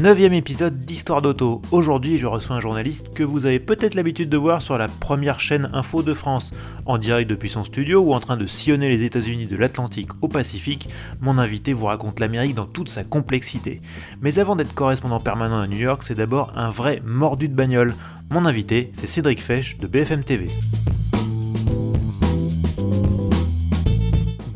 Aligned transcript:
Neuvième 0.00 0.32
épisode 0.32 0.80
d'Histoire 0.86 1.20
d'auto. 1.20 1.60
Aujourd'hui, 1.72 2.16
je 2.16 2.26
reçois 2.26 2.56
un 2.56 2.60
journaliste 2.60 3.12
que 3.12 3.22
vous 3.22 3.44
avez 3.44 3.60
peut-être 3.60 3.94
l'habitude 3.94 4.30
de 4.30 4.38
voir 4.38 4.62
sur 4.62 4.78
la 4.78 4.88
première 4.88 5.40
chaîne 5.40 5.68
info 5.74 6.02
de 6.02 6.14
France, 6.14 6.52
en 6.86 6.96
direct 6.96 7.28
depuis 7.28 7.50
son 7.50 7.64
studio 7.64 8.00
ou 8.00 8.14
en 8.14 8.20
train 8.20 8.38
de 8.38 8.46
sillonner 8.46 8.88
les 8.88 9.04
États-Unis 9.04 9.44
de 9.44 9.58
l'Atlantique 9.58 10.08
au 10.22 10.28
Pacifique. 10.28 10.88
Mon 11.20 11.36
invité 11.36 11.74
vous 11.74 11.84
raconte 11.84 12.18
l'Amérique 12.18 12.54
dans 12.54 12.64
toute 12.64 12.88
sa 12.88 13.04
complexité. 13.04 13.82
Mais 14.22 14.38
avant 14.38 14.56
d'être 14.56 14.72
correspondant 14.72 15.20
permanent 15.20 15.60
à 15.60 15.66
New 15.66 15.76
York, 15.76 16.02
c'est 16.02 16.14
d'abord 16.14 16.54
un 16.56 16.70
vrai 16.70 17.02
mordu 17.04 17.48
de 17.48 17.54
bagnole. 17.54 17.94
Mon 18.30 18.46
invité, 18.46 18.92
c'est 18.94 19.06
Cédric 19.06 19.42
Fesch 19.42 19.76
de 19.80 19.86
BFM 19.86 20.24
TV. 20.24 20.48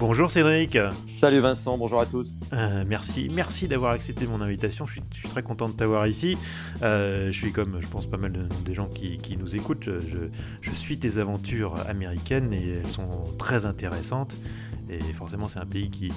Bonjour 0.06 0.28
Cédric. 0.30 0.76
Salut 1.06 1.40
Vincent, 1.40 1.78
bonjour 1.78 1.98
à 1.98 2.04
tous. 2.04 2.40
Euh, 2.52 2.84
merci, 2.86 3.28
merci 3.34 3.68
d'avoir 3.68 3.92
accepté 3.92 4.26
mon 4.26 4.42
invitation. 4.42 4.84
Je 4.84 5.00
suis, 5.14 5.28
très 5.30 5.42
content 5.42 5.66
de 5.66 5.72
t'avoir 5.72 6.06
ici. 6.06 6.36
Euh, 6.82 7.32
je 7.32 7.38
suis 7.38 7.52
comme, 7.52 7.78
je 7.80 7.86
pense, 7.86 8.04
pas 8.04 8.18
mal 8.18 8.30
de, 8.30 8.42
des 8.66 8.74
gens 8.74 8.86
qui, 8.86 9.18
nous 9.38 9.56
écoutent. 9.56 9.86
Je, 9.86 10.28
je, 10.60 10.70
suis 10.72 10.98
tes 10.98 11.16
aventures 11.16 11.76
américaines 11.88 12.52
et 12.52 12.80
elles 12.84 12.86
sont 12.86 13.24
très 13.38 13.64
intéressantes. 13.64 14.34
Et 14.90 15.00
forcément, 15.12 15.48
c'est 15.52 15.60
un 15.60 15.66
pays 15.66 15.90
qui, 15.90 16.10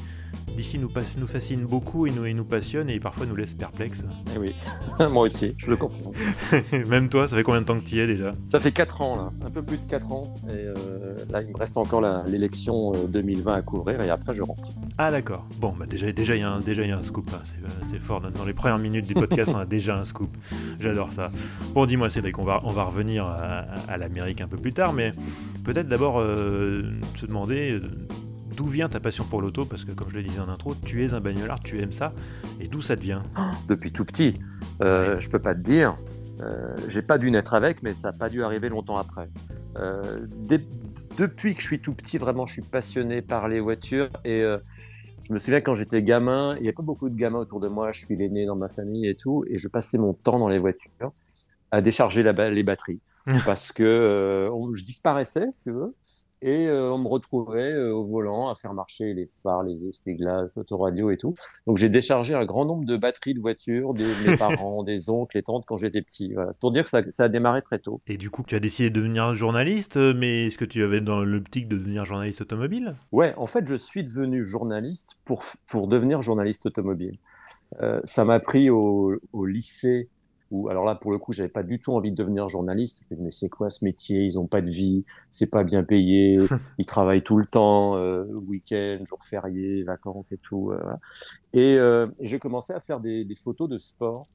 d'ici, 0.48 0.78
nous, 0.78 0.90
nous 1.18 1.28
fascine 1.28 1.66
beaucoup 1.66 2.06
et 2.06 2.12
nous, 2.12 2.26
et 2.26 2.34
nous 2.34 2.44
passionne 2.44 2.90
et 2.90 3.00
parfois 3.00 3.26
nous 3.26 3.36
laisse 3.36 3.54
perplexes. 3.54 4.04
Eh 4.36 4.40
oui, 4.40 4.54
moi 5.12 5.24
aussi, 5.24 5.54
je 5.58 5.70
le 5.70 5.78
confirme. 5.78 6.14
Même 6.88 7.10
toi, 7.10 7.28
ça 7.28 7.36
fait 7.36 7.44
combien 7.44 7.62
de 7.62 7.66
temps 7.66 7.80
que 7.80 7.86
tu 7.86 7.96
y 7.96 8.00
es 8.00 8.08
déjà? 8.08 8.36
Ça 8.46 8.60
fait 8.60 8.72
4 8.72 9.02
ans, 9.02 9.16
là, 9.16 9.32
un 9.46 9.50
peu 9.50 9.64
plus 9.64 9.78
de 9.78 9.90
4 9.90 10.12
ans. 10.12 10.36
Et 10.48 10.52
euh, 10.52 10.76
là, 11.30 11.42
il 11.42 11.50
me 11.50 11.58
reste 11.58 11.78
encore 11.78 12.02
l'élection 12.28 12.94
2020 13.08 13.52
euh, 13.52 13.56
à 13.56 13.62
couvrir 13.62 14.02
et 14.02 14.10
après, 14.10 14.36
je 14.36 14.42
rentre. 14.42 14.64
Ah, 14.98 15.12
d'accord. 15.12 15.46
Bon, 15.60 15.72
bah, 15.78 15.86
déjà, 15.86 16.12
déjà, 16.12 16.36
il 16.36 16.40
y, 16.40 16.44
a 16.44 16.50
un, 16.50 16.60
déjà, 16.60 16.86
y 16.86 16.92
a 16.92 16.98
un 16.98 17.04
scoop. 17.04 17.30
Hein. 17.34 17.44
C'est 17.92 18.00
fort. 18.00 18.22
Dans 18.22 18.46
les 18.46 18.54
premières 18.54 18.80
minutes 18.80 19.08
du 19.08 19.14
podcast, 19.14 19.52
on 19.54 19.58
a 19.58 19.66
déjà 19.66 19.98
un 19.98 20.06
scoop. 20.06 20.36
J'adore 20.80 21.12
ça. 21.12 21.30
Bon, 21.74 21.86
dis-moi, 21.86 22.10
Cédric, 22.10 22.40
on 22.40 22.44
va, 22.44 22.62
on 22.64 22.72
va 22.72 22.84
revenir 22.84 23.26
à, 23.26 23.98
l'Amérique 23.98 24.42
un 24.42 24.48
peu 24.48 24.58
plus 24.58 24.74
tard, 24.74 24.94
mais 24.94 25.12
peut-être 25.64 25.88
d'abord 25.88 26.20
euh, 26.20 26.84
se 27.20 27.26
demander 27.26 27.80
d'où 28.58 28.66
vient 28.66 28.90
ta 28.90 29.00
passion 29.00 29.24
pour 29.24 29.42
l'auto 29.42 29.64
Parce 29.64 29.86
que, 29.86 29.92
comme 29.92 30.10
je 30.10 30.16
le 30.16 30.24
disais 30.24 30.40
en 30.40 30.50
intro, 30.50 30.76
tu 30.84 31.06
es 31.06 31.14
un 31.14 31.22
bagnolard, 31.22 31.60
tu 31.62 31.80
aimes 31.80 31.92
ça. 31.92 32.12
Et 32.60 32.68
d'où 32.68 32.82
ça 32.82 32.98
te 32.98 33.04
vient 33.04 33.22
Depuis 33.70 33.92
tout 33.94 34.04
petit. 34.04 34.36
Euh, 34.82 35.20
je 35.22 35.30
peux 35.30 35.40
pas 35.40 35.54
te 35.54 35.62
dire. 35.62 35.96
Euh, 36.42 36.76
j'ai 36.90 37.02
pas 37.02 37.18
dû 37.18 37.32
naître 37.32 37.54
avec, 37.54 37.82
mais 37.84 37.94
ça 37.94 38.12
n'a 38.12 38.18
pas 38.18 38.30
dû 38.30 38.44
arriver 38.44 38.70
longtemps 38.70 38.98
après. 38.98 39.30
Euh, 39.78 40.26
depuis 41.18 41.56
que 41.56 41.62
je 41.62 41.68
suis 41.68 41.80
tout 41.80 41.94
petit, 41.94 42.18
vraiment, 42.18 42.46
je 42.48 42.54
suis 42.54 42.62
passionné 42.64 43.22
par 43.22 43.48
les 43.48 43.60
voitures. 43.60 44.10
Et 44.26 44.42
euh, 44.42 44.58
je 45.24 45.34
me 45.34 45.40
souviens 45.40 45.62
quand 45.62 45.76
j'étais 45.76 46.02
gamin, 46.02 46.56
il 46.58 46.64
n'y 46.64 46.70
a 46.70 46.74
pas 46.74 46.84
beaucoup 46.84 47.10
de 47.10 47.16
gamins 47.16 47.40
autour 47.40 47.60
de 47.60 47.68
moi. 47.68 47.92
Je 47.92 48.06
suis 48.06 48.16
l'aîné 48.16 48.46
dans 48.48 48.56
ma 48.56 48.70
famille 48.70 49.08
et 49.08 49.16
tout. 49.16 49.46
Et 49.48 49.60
je 49.60 49.68
passais 49.68 50.00
mon 50.00 50.14
temps 50.14 50.40
dans 50.40 50.50
les 50.50 50.60
voitures 50.60 51.14
à 51.70 51.82
décharger 51.82 52.24
la, 52.24 52.50
les 52.50 52.64
batteries. 52.64 53.00
parce 53.46 53.72
que 53.72 54.50
je 54.74 54.84
disparaissais, 54.84 55.46
si 55.46 55.64
tu 55.64 55.72
veux. 55.72 55.94
Et 56.42 56.68
euh, 56.68 56.92
on 56.92 57.00
me 57.00 57.08
retrouvait 57.08 57.74
euh, 57.74 57.94
au 57.94 58.06
volant 58.06 58.50
à 58.50 58.56
faire 58.56 58.74
marcher 58.74 59.14
les 59.14 59.28
phares, 59.42 59.64
les 59.64 59.88
essuie-glaces, 59.88 60.56
l'autoradio 60.56 61.10
et 61.10 61.18
tout. 61.18 61.34
Donc 61.66 61.78
j'ai 61.78 61.90
déchargé 61.90 62.36
un 62.36 62.46
grand 62.46 62.66
nombre 62.66 62.86
de 62.86 62.96
batteries 62.96 63.34
de 63.34 63.40
voitures 63.40 63.94
de 63.96 64.06
mes 64.26 64.38
parents, 64.38 64.84
des 64.84 65.10
oncles, 65.10 65.38
les 65.38 65.44
tantes 65.44 65.66
quand 65.66 65.78
j'étais 65.78 66.02
petit. 66.02 66.34
Voilà. 66.34 66.54
C'est 66.54 66.62
pour 66.62 66.72
dire 66.72 66.84
que 66.84 66.90
ça, 66.90 67.02
ça, 67.10 67.24
a 67.24 67.30
démarré 67.30 67.62
très 67.64 67.80
tôt. 67.80 68.02
Et 68.08 68.18
du 68.18 68.30
coup, 68.30 68.44
tu 68.46 68.56
as 68.56 68.60
décidé 68.60 68.90
de 68.90 68.96
devenir 68.96 69.34
journaliste, 69.34 69.98
euh, 69.98 70.14
mais 70.16 70.48
est-ce 70.48 70.58
que 70.58 70.66
tu 70.66 70.84
avais 70.84 71.02
dans 71.02 71.24
l'optique 71.24 71.68
de 71.68 71.76
devenir 71.76 72.06
journaliste 72.06 72.42
automobile? 72.42 72.96
Ouais, 73.12 73.34
en 73.38 73.46
fait, 73.46 73.66
je 73.68 73.76
suis 73.76 74.04
devenu 74.04 74.46
journaliste 74.46 75.18
pour, 75.26 75.44
pour 75.68 75.88
devenir 75.88 76.22
journaliste 76.22 76.68
automobile. 76.68 77.14
Euh, 77.82 78.00
ça 78.04 78.26
m'a 78.26 78.40
pris 78.40 78.70
au, 78.70 79.16
au 79.34 79.46
lycée 79.46 80.10
alors 80.70 80.86
là, 80.86 80.96
pour 80.96 81.12
le 81.12 81.18
coup, 81.18 81.34
j'avais 81.34 81.50
pas 81.50 81.64
du 81.64 81.80
tout 81.80 81.94
envie 81.94 82.12
de 82.12 82.16
devenir 82.16 82.48
journaliste. 82.48 83.06
Mais 83.18 83.32
c'est 83.32 83.50
quoi 83.50 83.70
ce 83.70 83.84
métier? 83.84 84.24
Ils 84.24 84.40
ont 84.40 84.48
pas 84.48 84.62
de 84.62 84.70
vie, 84.70 85.04
c'est 85.30 85.50
pas 85.50 85.64
bien 85.64 85.84
payé, 85.84 86.40
ils 86.78 86.86
travaillent 86.86 87.24
tout 87.24 87.38
le 87.38 87.46
temps, 87.46 87.98
euh, 87.98 88.24
week-end, 88.48 89.00
jours 89.06 89.24
fériés, 89.26 89.84
vacances 89.84 90.32
et 90.32 90.38
tout. 90.38 90.72
Euh, 90.72 90.80
euh, 91.56 92.08
et, 92.20 92.26
j'ai 92.26 92.40
commencé 92.40 92.74
à 92.74 92.80
faire 92.80 93.00
des, 93.00 93.28
photos 93.44 93.70
de 93.70 93.78
sport 93.78 94.28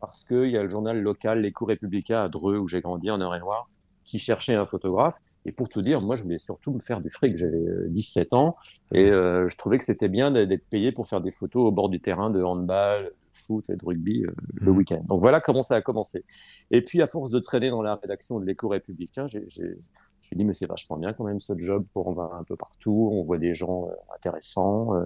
parce 0.00 0.24
qu'il 0.24 0.50
y 0.50 0.56
a 0.56 0.62
le 0.62 0.68
journal 0.68 1.00
local, 1.00 1.42
l'Écho 1.42 1.64
républicain 1.64 2.22
à 2.22 2.28
Dreux, 2.28 2.58
où 2.58 2.68
j'ai 2.68 2.80
grandi 2.80 3.10
en 3.10 3.20
Eure-et-Loire, 3.20 3.68
qui 4.04 4.18
cherchait 4.18 4.54
un 4.54 4.64
photographe. 4.64 5.16
Et 5.44 5.52
pour 5.52 5.68
tout 5.68 5.82
dire, 5.82 6.00
moi, 6.00 6.16
je 6.16 6.22
voulais 6.22 6.38
surtout 6.38 6.72
me 6.72 6.80
faire 6.80 7.00
du 7.00 7.10
fric. 7.10 7.36
J'avais 7.36 7.64
17 7.88 8.32
ans 8.32 8.56
et 8.92 9.06
je 9.08 9.56
trouvais 9.56 9.78
que 9.78 9.84
c'était 9.84 10.08
bien 10.08 10.30
d'être 10.30 10.66
payé 10.68 10.92
pour 10.92 11.08
faire 11.08 11.20
des 11.20 11.32
photos 11.32 11.66
au 11.66 11.72
bord 11.72 11.88
du 11.88 12.00
terrain 12.00 12.30
de 12.30 12.42
handball, 12.42 13.12
foot 13.38 13.68
et 13.70 13.76
de 13.76 13.84
rugby 13.84 14.24
euh, 14.24 14.32
le 14.54 14.72
mmh. 14.72 14.76
week-end. 14.76 15.02
Donc 15.06 15.20
voilà 15.20 15.40
comment 15.40 15.62
ça 15.62 15.76
a 15.76 15.82
commencé. 15.82 16.24
Et 16.70 16.82
puis, 16.82 17.02
à 17.02 17.06
force 17.06 17.30
de 17.30 17.38
traîner 17.38 17.70
dans 17.70 17.82
la 17.82 17.96
rédaction 17.96 18.40
de 18.40 18.44
l'écho 18.44 18.68
républicain, 18.68 19.26
j'ai, 19.28 19.46
je 19.50 19.62
me 19.62 19.76
suis 20.22 20.36
dit, 20.36 20.44
mais 20.44 20.54
c'est 20.54 20.66
vachement 20.66 20.96
bien 20.96 21.12
quand 21.12 21.24
même 21.24 21.40
ce 21.40 21.56
job, 21.58 21.84
pour 21.92 22.08
on 22.08 22.12
va 22.12 22.30
un 22.38 22.44
peu 22.44 22.56
partout, 22.56 23.10
on 23.12 23.22
voit 23.22 23.38
des 23.38 23.54
gens 23.54 23.86
euh, 23.86 24.14
intéressants. 24.14 24.94
Euh, 24.94 25.04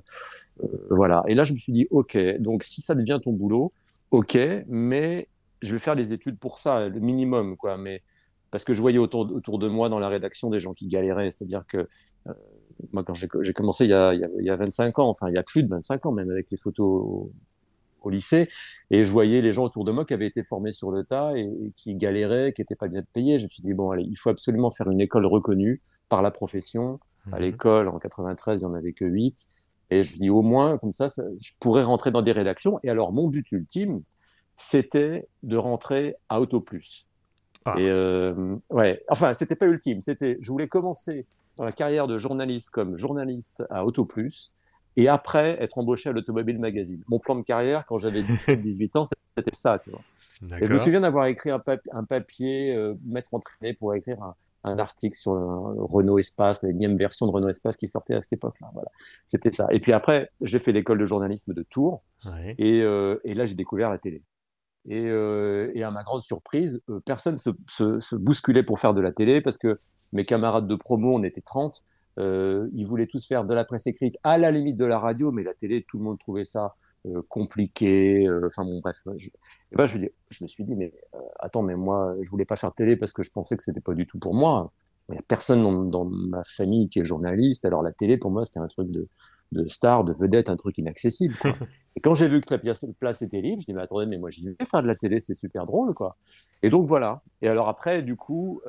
voilà. 0.91 1.23
Et 1.29 1.35
là, 1.35 1.45
je 1.45 1.53
me 1.53 1.59
suis 1.59 1.73
dit, 1.73 1.87
OK, 1.91 2.17
donc 2.39 2.65
si 2.65 2.83
ça 2.83 2.95
devient 2.95 3.19
ton 3.23 3.33
boulot, 3.33 3.73
OK, 4.11 4.39
mais 4.69 5.29
je 5.61 5.73
vais 5.73 5.79
faire 5.79 5.95
les 5.95 6.13
études 6.13 6.39
pour 6.39 6.59
ça, 6.59 6.89
le 6.89 7.01
minimum, 7.01 7.57
quoi. 7.57 7.77
Mais 7.79 8.03
parce 8.51 8.65
que 8.65 8.73
je 8.73 8.81
voyais 8.81 8.99
autour, 8.99 9.31
autour 9.33 9.59
de 9.59 9.69
moi 9.69 9.89
dans 9.89 9.99
la 9.99 10.09
rédaction 10.09 10.51
des 10.51 10.61
gens 10.61 10.75
qui 10.75 10.87
galéraient, 10.89 11.31
c'est-à-dire 11.31 11.65
que 11.67 11.89
moi, 12.93 13.05
quand 13.05 13.15
j'ai 13.15 13.53
commencé 13.53 13.85
il 13.85 13.91
y, 13.91 13.95
a, 13.95 14.13
il 14.15 14.45
y, 14.45 14.51
a, 14.51 14.57
25 14.57 14.99
ans, 14.99 15.09
enfin 15.09 15.29
il 15.29 15.35
y 15.35 15.39
a 15.39 15.43
plus 15.43 15.63
de 15.63 15.69
25 15.69 16.07
ans 16.07 16.13
même 16.13 16.31
avec 16.31 16.51
les 16.51 16.57
photos 16.57 17.29
au 18.07 18.11
lycée, 18.11 18.49
et 18.91 19.05
je 19.05 19.13
voyais 19.13 19.41
les 19.41 19.53
gens 19.53 19.65
autour 19.65 19.85
de 19.85 19.93
moi 19.93 20.05
qui 20.05 20.15
avaient 20.15 20.27
été 20.27 20.43
formés 20.43 20.73
sur 20.73 20.91
le 20.91 21.05
tas 21.05 21.37
et, 21.37 21.49
qui 21.77 21.95
galéraient, 21.95 22.53
qui 22.53 22.63
n'étaient 22.63 22.77
pas 22.77 22.89
bien 22.89 23.03
payés. 23.13 23.39
Je 23.39 23.45
me 23.45 23.49
suis 23.49 23.63
dit, 23.63 23.75
bon, 23.75 23.91
allez, 23.91 24.05
il 24.05 24.17
faut 24.17 24.31
absolument 24.31 24.71
faire 24.71 24.91
une 24.91 25.01
école 25.01 25.27
reconnue 25.27 25.81
par 26.09 26.23
la 26.23 26.31
profession. 26.31 27.01
À 27.33 27.37
mhm. 27.37 27.43
l'école, 27.43 27.89
en 27.89 27.99
93, 27.99 28.61
il 28.61 28.65
n'y 28.65 28.71
en 28.71 28.75
avait 28.75 28.93
que 28.93 29.05
8. 29.05 29.49
Et 29.91 30.05
je 30.05 30.17
dis, 30.17 30.31
au 30.31 30.43
moins, 30.43 30.79
comme 30.79 30.93
ça, 30.93 31.09
je 31.09 31.53
pourrais 31.61 31.85
rentrer 31.85 32.11
dans 32.11 32.23
des 32.23 32.33
rédactions. 32.33 32.81
Et 32.83 32.91
alors, 32.91 33.13
mon 33.13 33.29
but 33.29 33.51
ultime, 33.53 34.03
c'était 34.57 35.29
de 35.43 35.57
rentrer 35.57 36.17
à 36.29 36.41
Auto 36.41 36.61
Plus. 36.61 37.07
Ah. 37.65 37.75
Et 37.79 37.89
euh, 37.89 38.57
ouais, 38.71 39.03
enfin, 39.09 39.35
c'était 39.35 39.55
pas 39.55 39.67
ultime. 39.67 40.01
C'était, 40.01 40.39
je 40.41 40.51
voulais 40.51 40.69
commencer 40.69 41.27
dans 41.57 41.65
la 41.65 41.73
carrière 41.73 42.07
de 42.07 42.19
journaliste 42.19 42.71
comme 42.71 42.99
journaliste 42.99 43.63
à 43.71 43.85
Auto 43.85 44.05
Plus 44.05 44.53
et 44.97 45.09
après 45.09 45.63
être 45.63 45.79
embauché 45.79 46.09
à 46.09 46.13
l'Automobile 46.13 46.59
Magazine. 46.59 47.03
Mon 47.09 47.19
plan 47.19 47.35
de 47.35 47.43
carrière, 47.43 47.87
quand 47.87 47.99
j'avais 47.99 48.23
17-18 48.23 48.99
ans, 48.99 49.05
c'était 49.05 49.55
ça. 49.55 49.79
Tu 49.79 49.91
vois. 49.91 50.01
Et 50.61 50.67
je 50.67 50.73
me 50.73 50.79
souviens 50.79 51.01
d'avoir 51.01 51.27
écrit 51.27 51.51
un, 51.51 51.63
un 51.93 52.05
papier, 52.05 52.75
euh, 52.75 52.95
m'être 53.05 53.33
entraîné 53.33 53.75
pour 53.75 53.95
écrire 53.95 54.23
un, 54.23 54.35
un 54.65 54.79
article 54.79 55.17
sur 55.17 55.33
Renault 55.33 56.19
Espace, 56.19 56.63
la 56.63 56.71
énième 56.71 56.97
version 56.97 57.27
de 57.27 57.33
Renault 57.33 57.49
Espace 57.49 57.77
qui 57.77 57.89
sortait 57.89 58.15
à 58.15 58.23
cette 58.23 58.35
époque-là. 58.35 58.71
Voilà, 58.73 58.91
c'était 59.27 59.53
ça. 59.53 59.67
Et 59.71 59.81
puis 59.81 59.93
après, 59.93 60.31
j'ai 60.41 60.59
fait 60.59 60.73
l'école 60.73 60.99
de 60.99 61.07
journalisme 61.07 61.53
de 61.53 61.63
Tours, 61.63 62.03
et, 62.59 62.83
euh, 62.83 63.19
et, 63.25 63.35
là 63.35 63.45
j'ai 63.45 63.55
découvert 63.55 63.91
la 63.91 63.99
télé. 63.99 64.23
Et, 64.89 65.07
euh, 65.07 65.71
et, 65.75 65.83
à 65.83 65.91
ma 65.91 66.03
grande 66.03 66.23
surprise, 66.23 66.81
euh, 66.89 67.01
personne 67.05 67.37
se, 67.37 67.51
se, 67.69 68.01
se, 68.01 68.17
bousculait 68.17 68.65
pour 68.65 68.81
faire 68.81 68.95
de 68.95 69.01
la 69.01 69.13
télé 69.13 69.41
parce 69.41 69.57
que 69.57 69.79
mes 70.13 70.25
camarades 70.25 70.67
de 70.67 70.75
promo, 70.75 71.15
on 71.17 71.23
était 71.23 71.41
30, 71.41 71.85
euh, 72.19 72.69
ils 72.75 72.87
voulaient 72.87 73.07
tous 73.07 73.27
faire 73.27 73.45
de 73.45 73.55
la 73.55 73.65
presse 73.65 73.87
écrite 73.87 74.17
à 74.23 74.39
la 74.39 74.51
limite 74.51 74.77
de 74.77 74.85
la 74.85 74.99
radio, 74.99 75.33
mais 75.33 75.43
la 75.43 75.55
télé, 75.55 75.85
tout 75.89 75.99
le 75.99 76.05
monde 76.05 76.19
trouvait 76.19 76.45
ça 76.45 76.75
euh, 77.07 77.23
compliqué. 77.29 78.27
Euh, 78.27 78.49
enfin 78.49 78.65
bon, 78.65 78.81
bref. 78.81 78.97
Je, 79.17 79.29
et 79.29 79.77
ben, 79.77 79.87
je, 79.87 79.99
je, 80.31 80.45
me 80.45 80.49
suis 80.49 80.65
dit, 80.65 80.77
mais 80.77 80.93
attends, 81.41 81.63
mais 81.63 81.75
moi, 81.75 82.15
je 82.23 82.31
voulais 82.31 82.45
pas 82.45 82.57
faire 82.57 82.75
télé 82.75 82.97
parce 82.97 83.13
que 83.13 83.23
je 83.23 83.31
pensais 83.31 83.57
que 83.57 83.63
c'était 83.63 83.81
pas 83.81 83.95
du 83.95 84.07
tout 84.07 84.19
pour 84.19 84.35
moi. 84.35 84.73
Il 85.09 85.13
n'y 85.13 85.19
a 85.19 85.23
personne 85.23 85.63
dans, 85.63 85.85
dans, 85.85 86.05
ma 86.05 86.45
famille 86.45 86.89
qui 86.89 87.01
est 87.01 87.05
journaliste. 87.05 87.65
Alors 87.65 87.83
la 87.83 87.93
télé, 87.93 88.19
pour 88.19 88.31
moi, 88.31 88.45
c'était 88.45 88.61
un 88.61 88.69
truc 88.69 88.91
de, 88.91 89.09
de 89.53 89.67
star, 89.67 90.05
de 90.05 90.13
vedette, 90.13 90.49
un 90.49 90.57
truc 90.57 90.79
inaccessible. 90.79 91.35
Quoi. 91.41 91.57
et 91.97 92.01
quand 92.01 92.15
j'ai 92.15 92.29
vu 92.29 92.41
que 92.41 92.55
la 92.55 92.59
place 92.59 93.23
était 93.23 93.41
libre, 93.41 93.63
je 93.63 93.67
dis, 93.67 93.75
mais 93.75 93.83
attendez, 93.83 94.07
mais 94.07 94.19
moi, 94.19 94.31
j'y 94.31 94.45
vais 94.45 94.55
faire 94.71 94.83
de 94.83 94.87
la 94.87 94.97
télé, 94.97 95.19
c'est 95.19 95.35
super 95.35 95.65
drôle, 95.65 95.95
quoi. 95.95 96.17
Et 96.63 96.69
donc 96.69 96.87
voilà. 96.87 97.23
Et 97.41 97.49
alors 97.49 97.69
après, 97.69 98.03
du 98.03 98.17
coup, 98.17 98.61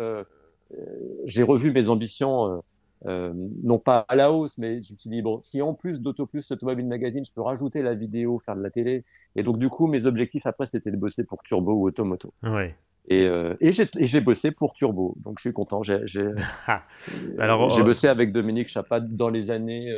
j'ai 1.25 1.43
revu 1.43 1.71
mes 1.71 1.89
ambitions 1.89 2.63
euh, 3.05 3.33
non 3.63 3.79
pas 3.79 4.05
à 4.07 4.15
la 4.15 4.31
hausse, 4.31 4.57
mais 4.57 4.81
je 4.81 4.93
me 4.93 4.97
suis 4.97 5.09
dit, 5.09 5.21
bon, 5.21 5.41
si 5.41 5.61
en 5.61 5.73
plus 5.73 5.99
d'Autoplus 5.99 6.43
Automobile 6.51 6.87
Magazine, 6.87 7.25
je 7.25 7.31
peux 7.31 7.41
rajouter 7.41 7.81
la 7.81 7.95
vidéo, 7.95 8.41
faire 8.45 8.55
de 8.55 8.63
la 8.63 8.69
télé, 8.69 9.03
et 9.35 9.43
donc 9.43 9.57
du 9.57 9.69
coup, 9.69 9.87
mes 9.87 10.05
objectifs 10.05 10.45
après, 10.45 10.65
c'était 10.65 10.91
de 10.91 10.97
bosser 10.97 11.25
pour 11.25 11.43
Turbo 11.43 11.73
ou 11.73 11.87
Automoto. 11.87 12.33
Ouais. 12.43 12.75
Et, 13.09 13.25
euh, 13.25 13.55
et 13.59 13.71
j'ai 13.73 14.21
bossé 14.21 14.51
pour 14.51 14.73
Turbo, 14.73 15.15
donc 15.17 15.39
je 15.39 15.41
suis 15.41 15.53
content. 15.53 15.83
J'ai 15.83 15.99
ah. 16.67 16.83
Euh, 17.39 17.83
bossé 17.83 18.07
avec 18.07 18.31
Dominique 18.31 18.69
Chapat 18.69 19.01
dans 19.01 19.27
les 19.27 19.51
années 19.51 19.93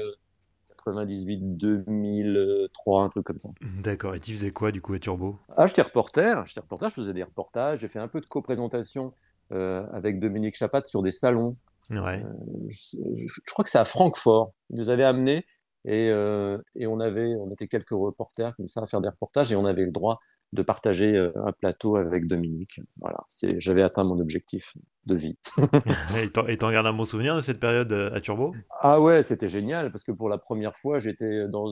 98, 0.86 1.58
2003, 1.58 3.04
un 3.04 3.10
truc 3.10 3.24
comme 3.24 3.38
ça. 3.38 3.50
D'accord. 3.84 4.16
Et 4.16 4.19
tu 4.19 4.34
faisais 4.34 4.50
quoi 4.50 4.72
du 4.72 4.81
coup 4.81 4.94
à 4.94 5.00
Turbo? 5.00 5.38
Ah, 5.56 5.68
j'étais 5.68 5.84
reporter. 5.84 6.48
J'étais 6.48 6.62
reporter. 6.62 6.90
Je 6.90 6.96
faisais 6.96 7.13
des 7.13 7.22
reportages. 7.22 7.81
J'ai 7.81 7.90
fait 7.90 8.00
un 8.00 8.08
peu 8.08 8.22
de 8.22 8.25
co-présentation 8.25 9.13
avec 9.51 10.19
Dominique 10.19 10.56
Chapat 10.56 10.86
sur 10.86 11.04
des 11.04 11.12
salons. 11.12 11.56
Ouais. 11.90 12.24
Je, 12.70 12.98
je, 13.28 13.52
crois 13.52 13.64
que 13.64 13.70
c'est 13.70 13.78
à 13.78 13.86
Francfort. 13.86 14.54
Il 14.70 14.78
nous 14.78 14.90
avait 14.90 15.04
amené 15.04 15.46
et, 15.86 16.08
et, 16.08 16.88
on 16.88 17.00
avait, 17.00 17.36
on 17.36 17.52
était 17.52 17.68
quelques 17.68 17.92
reporters 17.92 18.56
comme 18.56 18.68
ça 18.68 18.82
à 18.82 18.88
faire 18.88 19.02
des 19.02 19.10
reportages 19.10 19.52
et 19.52 19.56
on 19.56 19.66
avait 19.66 19.86
le 19.86 19.92
droit 19.92 20.20
de 20.54 20.64
partager 20.64 21.16
euh, 21.16 21.32
un 21.36 21.52
plateau 21.52 21.98
avec 21.98 22.28
Dominique. 22.28 22.80
Voilà, 23.00 23.18
j'avais 23.58 23.84
atteint 23.84 24.04
mon 24.04 24.20
objectif 24.20 24.74
de 25.06 25.16
vie. 25.16 25.38
et 26.48 26.58
t'en 26.58 26.72
gardes 26.72 26.88
un 26.88 26.94
bon 26.94 27.06
souvenir 27.06 27.36
de 27.36 27.42
cette 27.42 27.60
période 27.60 27.92
euh, 27.92 28.16
à 28.16 28.22
Turbo? 28.22 28.56
Ah 28.80 29.00
ouais, 29.00 29.22
c'était 29.22 29.50
génial 29.50 29.92
parce 29.92 30.04
que 30.04 30.12
pour 30.12 30.30
la 30.30 30.38
première 30.38 30.76
fois, 30.76 30.98
j'étais 30.98 31.48
dans 31.48 31.72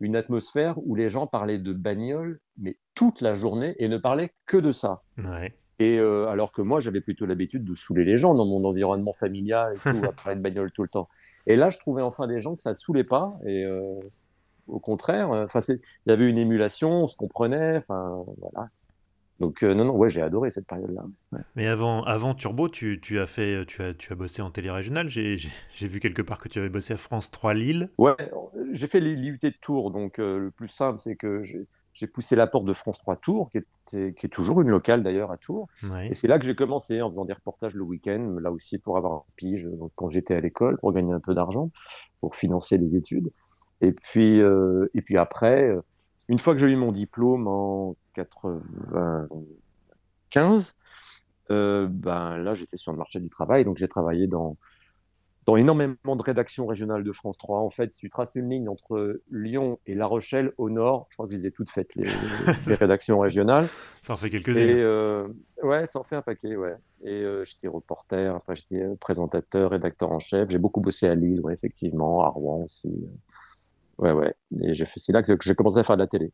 une 0.00 0.16
atmosphère 0.16 0.76
où 0.84 0.94
les 0.94 1.08
gens 1.08 1.26
parlaient 1.26 1.58
de 1.58 1.72
bagnole, 1.72 2.40
mais 2.58 2.76
toute 2.94 3.22
la 3.22 3.32
journée 3.32 3.74
et 3.78 3.88
ne 3.88 3.96
parlaient 3.96 4.34
que 4.46 4.56
de 4.56 4.72
ça. 4.72 5.02
Ouais. 5.16 5.54
Et 5.80 5.98
euh, 5.98 6.28
alors 6.28 6.52
que 6.52 6.62
moi, 6.62 6.78
j'avais 6.78 7.00
plutôt 7.00 7.26
l'habitude 7.26 7.64
de 7.64 7.74
saouler 7.74 8.04
les 8.04 8.16
gens 8.16 8.34
dans 8.34 8.46
mon 8.46 8.64
environnement 8.64 9.12
familial 9.12 9.74
et 9.74 9.78
tout, 9.78 9.88
à 10.08 10.12
parler 10.12 10.36
de 10.36 10.42
bagnole 10.42 10.70
tout 10.70 10.82
le 10.82 10.88
temps. 10.88 11.08
Et 11.46 11.56
là, 11.56 11.70
je 11.70 11.78
trouvais 11.78 12.02
enfin 12.02 12.28
des 12.28 12.40
gens 12.40 12.54
que 12.54 12.62
ça 12.62 12.74
saoulait 12.74 13.02
pas. 13.02 13.38
Et, 13.46 13.66
au 14.70 14.78
contraire. 14.78 15.30
Euh, 15.32 15.44
enfin, 15.44 15.60
il 15.68 15.80
y 16.06 16.12
avait 16.12 16.28
une 16.28 16.38
émulation, 16.38 17.04
on 17.04 17.08
se 17.08 17.16
comprenait. 17.16 17.78
Enfin, 17.78 18.24
voilà. 18.38 18.68
Donc 19.38 19.62
euh, 19.62 19.72
non, 19.72 19.86
non, 19.86 19.96
ouais, 19.96 20.10
j'ai 20.10 20.20
adoré 20.20 20.50
cette 20.50 20.66
période-là. 20.66 21.02
Mais 21.56 21.66
avant, 21.66 22.04
avant 22.04 22.34
Turbo, 22.34 22.68
tu, 22.68 23.00
tu, 23.00 23.18
as 23.20 23.26
fait, 23.26 23.64
tu 23.66 23.82
as, 23.82 23.94
tu 23.94 24.12
as 24.12 24.16
bossé 24.16 24.42
en 24.42 24.50
télé 24.50 24.70
régionale. 24.70 25.08
J'ai 25.08 25.38
vu 25.80 25.98
quelque 25.98 26.20
part 26.20 26.38
que 26.38 26.48
tu 26.48 26.58
avais 26.58 26.68
bossé 26.68 26.92
à 26.92 26.98
France 26.98 27.30
3 27.30 27.54
Lille. 27.54 27.88
Ouais, 27.96 28.12
j'ai 28.72 28.86
fait 28.86 29.00
l'IUT 29.00 29.38
de 29.42 29.48
Tours. 29.48 29.92
Donc 29.92 30.18
euh, 30.18 30.38
le 30.38 30.50
plus 30.50 30.68
simple, 30.68 30.98
c'est 30.98 31.16
que 31.16 31.42
j'ai 32.00 32.06
poussé 32.06 32.34
la 32.34 32.46
porte 32.46 32.64
de 32.64 32.72
France 32.72 32.98
3 33.00 33.16
Tours, 33.16 33.50
qui, 33.50 33.58
était, 33.58 34.14
qui 34.14 34.24
est 34.24 34.30
toujours 34.30 34.62
une 34.62 34.70
locale 34.70 35.02
d'ailleurs 35.02 35.30
à 35.30 35.36
Tours. 35.36 35.68
Et 36.08 36.14
c'est 36.14 36.28
là 36.28 36.38
que 36.38 36.46
j'ai 36.46 36.54
commencé 36.54 37.02
en 37.02 37.10
faisant 37.10 37.26
des 37.26 37.34
reportages 37.34 37.74
le 37.74 37.82
week-end, 37.82 38.38
là 38.40 38.50
aussi 38.50 38.78
pour 38.78 38.96
avoir 38.96 39.12
un 39.12 39.22
pige 39.36 39.68
quand 39.96 40.08
j'étais 40.08 40.34
à 40.34 40.40
l'école, 40.40 40.78
pour 40.78 40.94
gagner 40.94 41.12
un 41.12 41.20
peu 41.20 41.34
d'argent, 41.34 41.70
pour 42.20 42.36
financer 42.36 42.78
les 42.78 42.96
études. 42.96 43.28
Et 43.82 43.92
puis, 43.92 44.40
euh, 44.40 44.90
et 44.94 45.02
puis 45.02 45.18
après, 45.18 45.68
euh, 45.68 45.82
une 46.30 46.38
fois 46.38 46.54
que 46.54 46.60
j'ai 46.60 46.68
eu 46.68 46.76
mon 46.76 46.92
diplôme 46.92 47.46
en 47.48 47.94
95, 48.14 50.74
euh, 51.50 51.86
ben 51.90 52.38
là, 52.38 52.54
j'étais 52.54 52.78
sur 52.78 52.92
le 52.92 52.98
marché 52.98 53.20
du 53.20 53.28
travail, 53.28 53.66
donc 53.66 53.76
j'ai 53.76 53.88
travaillé 53.88 54.26
dans, 54.26 54.56
dans 55.46 55.56
énormément 55.56 56.16
de 56.16 56.22
rédactions 56.22 56.66
régionales 56.66 57.02
de 57.02 57.12
France 57.12 57.38
3. 57.38 57.60
En 57.60 57.70
fait, 57.70 57.94
si 57.94 58.00
tu 58.00 58.10
traces 58.10 58.32
une 58.34 58.50
ligne 58.50 58.68
entre 58.68 59.20
Lyon 59.30 59.78
et 59.86 59.94
La 59.94 60.06
Rochelle 60.06 60.52
au 60.58 60.70
nord, 60.70 61.06
je 61.10 61.16
crois 61.16 61.26
que 61.26 61.32
je 61.32 61.38
les 61.38 61.46
ai 61.46 61.50
toutes 61.50 61.70
faites, 61.70 61.94
les, 61.94 62.08
les 62.66 62.74
rédactions 62.74 63.18
régionales. 63.18 63.68
Ça 64.02 64.14
en 64.14 64.16
fait 64.16 64.30
quelques-unes. 64.30 64.56
Euh, 64.58 65.28
ouais, 65.62 65.86
ça 65.86 65.98
en 65.98 66.04
fait 66.04 66.16
un 66.16 66.22
paquet, 66.22 66.56
ouais. 66.56 66.74
Et 67.04 67.10
euh, 67.10 67.44
j'étais 67.44 67.68
reporter, 67.68 68.34
après 68.34 68.56
j'étais 68.56 68.84
présentateur, 69.00 69.70
rédacteur 69.70 70.12
en 70.12 70.18
chef. 70.18 70.50
J'ai 70.50 70.58
beaucoup 70.58 70.80
bossé 70.80 71.08
à 71.08 71.14
Lille, 71.14 71.40
ouais, 71.40 71.54
effectivement, 71.54 72.22
à 72.22 72.28
Rouen 72.28 72.64
aussi. 72.64 72.92
Ouais, 74.00 74.12
ouais. 74.12 74.32
Et 74.62 74.72
c'est 74.74 75.12
là 75.12 75.22
que 75.22 75.36
j'ai 75.42 75.54
commencé 75.54 75.78
à 75.78 75.84
faire 75.84 75.96
de 75.98 76.02
la 76.02 76.06
télé. 76.06 76.32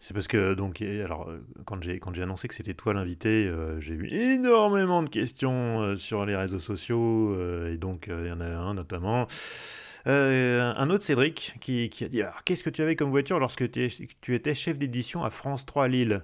C'est 0.00 0.14
parce 0.14 0.26
que, 0.26 0.54
donc, 0.54 0.82
alors, 0.82 1.30
euh, 1.30 1.46
quand 1.64 1.80
j'ai, 1.80 2.00
annoncé 2.22 2.48
que 2.48 2.56
c'était 2.56 2.74
toi 2.74 2.92
l'invité, 2.92 3.28
euh, 3.28 3.80
j'ai 3.80 3.94
eu 3.94 4.08
énormément 4.08 5.00
de 5.00 5.08
questions 5.08 5.80
euh, 5.80 5.96
sur 5.96 6.26
les 6.26 6.34
réseaux 6.34 6.58
sociaux, 6.58 7.36
et 7.68 7.76
donc, 7.76 8.08
il 8.08 8.26
y 8.26 8.32
en 8.32 8.40
a 8.40 8.46
un 8.46 8.74
notamment. 8.74 9.28
un 10.06 10.90
autre 10.90 11.04
Cédric 11.04 11.54
qui, 11.60 11.88
qui 11.88 12.04
a 12.04 12.08
dit 12.08 12.20
alors, 12.20 12.42
Qu'est-ce 12.42 12.64
que 12.64 12.70
tu 12.70 12.82
avais 12.82 12.96
comme 12.96 13.10
voiture 13.10 13.38
lorsque 13.38 13.70
tu 13.70 14.34
étais 14.34 14.54
chef 14.54 14.76
d'édition 14.76 15.22
à 15.22 15.30
France 15.30 15.64
3 15.66 15.86
Lille? 15.86 16.22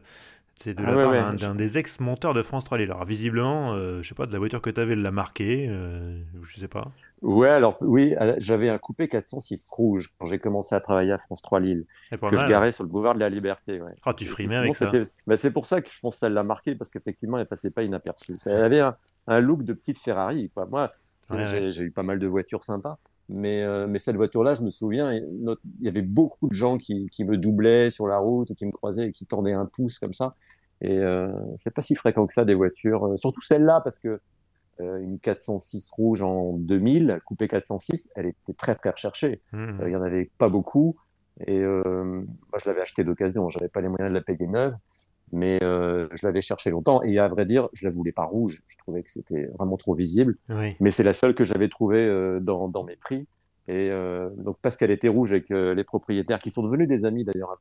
C'est 0.63 0.75
de 0.75 0.85
ah 0.85 0.91
la 0.93 1.13
part 1.13 1.35
d'un 1.35 1.55
des 1.55 1.79
ex-monteurs 1.79 2.35
de 2.35 2.43
France 2.43 2.65
3 2.65 2.79
Lille. 2.79 2.91
Alors 2.91 3.05
visiblement, 3.05 3.77
je 3.77 4.07
sais 4.07 4.15
pas, 4.15 4.27
de 4.27 4.33
la 4.33 4.39
voiture 4.39 4.63
que 4.63 4.71
tu 4.71 4.81
avais, 4.81 4.95
l'a 4.95 5.11
marqué, 5.11 5.67
je 5.69 6.61
sais 6.61 6.69
pas. 6.69 6.93
Ouais, 7.23 7.51
alors 7.51 7.77
oui, 7.83 8.15
j'avais 8.39 8.71
un 8.71 8.79
coupé 8.79 9.07
406 9.07 9.71
rouge 9.71 10.11
quand 10.19 10.27
j'ai 10.27 10.39
commencé 10.39 10.75
à 10.75 10.81
travailler 10.81 11.13
à 11.13 11.19
France 11.19 11.43
3 11.43 11.61
Lille, 11.61 11.85
que 12.11 12.37
je 12.37 12.47
garais 12.47 12.71
sur 12.71 12.83
le 12.83 12.89
boulevard 12.89 13.15
de 13.15 13.21
la 13.21 13.29
Liberté. 13.29 13.81
Ouais. 13.81 13.93
Ah, 14.05 14.15
tu 14.15 14.25
frimais 14.25 14.57
avec 14.57 14.75
ça. 14.75 14.89
Bah, 15.27 15.37
c'est 15.37 15.51
pour 15.51 15.67
ça 15.67 15.83
que 15.83 15.91
je 15.91 16.01
pense 16.01 16.15
que 16.15 16.21
ça 16.21 16.29
l'a 16.31 16.43
marqué, 16.43 16.75
parce 16.75 16.91
qu'effectivement, 16.91 17.39
elle 17.39 17.47
passait 17.47 17.71
pas 17.71 17.83
inaperçue. 17.83 18.37
Elle 18.47 18.63
avait 18.63 18.83
un, 19.27 19.41
look 19.41 19.65
de 19.65 19.75
petite 19.75 19.99
Ferrari. 19.99 20.51
Quoi. 20.55 20.67
Moi, 20.67 20.91
j'ai 21.31 21.83
eu 21.83 21.91
pas 21.91 22.03
mal 22.03 22.19
de 22.19 22.27
voitures 22.27 22.65
sympas, 22.65 22.99
mais, 23.31 23.63
euh, 23.63 23.87
mais 23.87 23.99
cette 23.99 24.17
voiture-là, 24.17 24.55
je 24.55 24.63
me 24.63 24.71
souviens, 24.71 25.13
il 25.13 25.57
y 25.81 25.89
avait 25.89 26.03
beaucoup 26.03 26.49
de 26.49 26.55
gens 26.55 26.77
qui, 26.79 27.09
qui, 27.11 27.25
me 27.25 27.37
doublaient 27.37 27.91
sur 27.91 28.07
la 28.07 28.19
route, 28.19 28.55
qui 28.55 28.67
me 28.67 28.73
croisaient 28.73 29.09
et 29.09 29.13
qui 29.13 29.27
tendaient 29.27 29.53
un 29.53 29.67
pouce 29.67 29.99
comme 29.99 30.15
ça. 30.15 30.35
Et 30.81 30.99
euh, 30.99 31.33
c'est 31.57 31.73
pas 31.73 31.83
si 31.83 31.95
fréquent 31.95 32.27
que 32.27 32.33
ça 32.33 32.45
des 32.45 32.55
voitures, 32.55 33.07
euh, 33.07 33.17
surtout 33.17 33.43
celle-là, 33.43 33.81
parce 33.83 33.99
que 33.99 34.21
euh, 34.81 34.99
une 34.99 35.19
406 35.19 35.91
rouge 35.93 36.23
en 36.23 36.55
2000, 36.55 37.21
coupée 37.25 37.49
406, 37.49 38.11
elle 38.15 38.27
était 38.27 38.55
très 38.55 38.75
très 38.75 38.91
recherchée. 38.91 39.41
Mmh. 39.53 39.59
Euh, 39.59 39.83
il 39.83 39.89
n'y 39.89 39.97
en 39.97 40.03
avait 40.03 40.31
pas 40.39 40.49
beaucoup. 40.49 40.97
Et 41.47 41.59
euh, 41.59 42.05
moi, 42.05 42.59
je 42.63 42.69
l'avais 42.69 42.81
acheté 42.81 43.05
d'occasion. 43.05 43.49
J'avais 43.51 43.69
pas 43.69 43.81
les 43.81 43.89
moyens 43.89 44.11
de 44.11 44.15
la 44.15 44.23
payer 44.23 44.47
neuve, 44.47 44.75
mais 45.33 45.59
je 45.61 46.27
l'avais 46.27 46.43
cherché 46.43 46.71
longtemps. 46.71 47.03
Et 47.03 47.19
à 47.19 47.29
vrai 47.29 47.47
dire, 47.47 47.69
je 47.73 47.85
la 47.85 47.91
voulais 47.91 48.13
pas 48.13 48.25
rouge. 48.25 48.63
Je 48.69 48.77
trouvais 48.79 49.03
que 49.03 49.11
c'était 49.11 49.47
vraiment 49.59 49.77
trop 49.77 49.95
visible. 49.95 50.37
Mais 50.81 50.91
c'est 50.91 51.03
la 51.03 51.13
seule 51.13 51.35
que 51.35 51.45
j'avais 51.45 51.69
trouvée 51.69 52.39
dans, 52.41 52.69
dans, 52.69 52.85
mes 52.85 52.97
prix. 52.97 53.27
Et 53.69 53.91
donc 54.37 54.59
parce 54.63 54.77
qu'elle 54.77 54.91
était 54.91 55.09
rouge 55.09 55.33
et 55.33 55.43
que 55.43 55.73
les 55.73 55.85
propriétaires, 55.85 56.41
qui 56.41 56.51
sont 56.51 56.63
devenus 56.63 56.89
des 56.89 57.05
amis 57.05 57.25
d'ailleurs, 57.25 57.61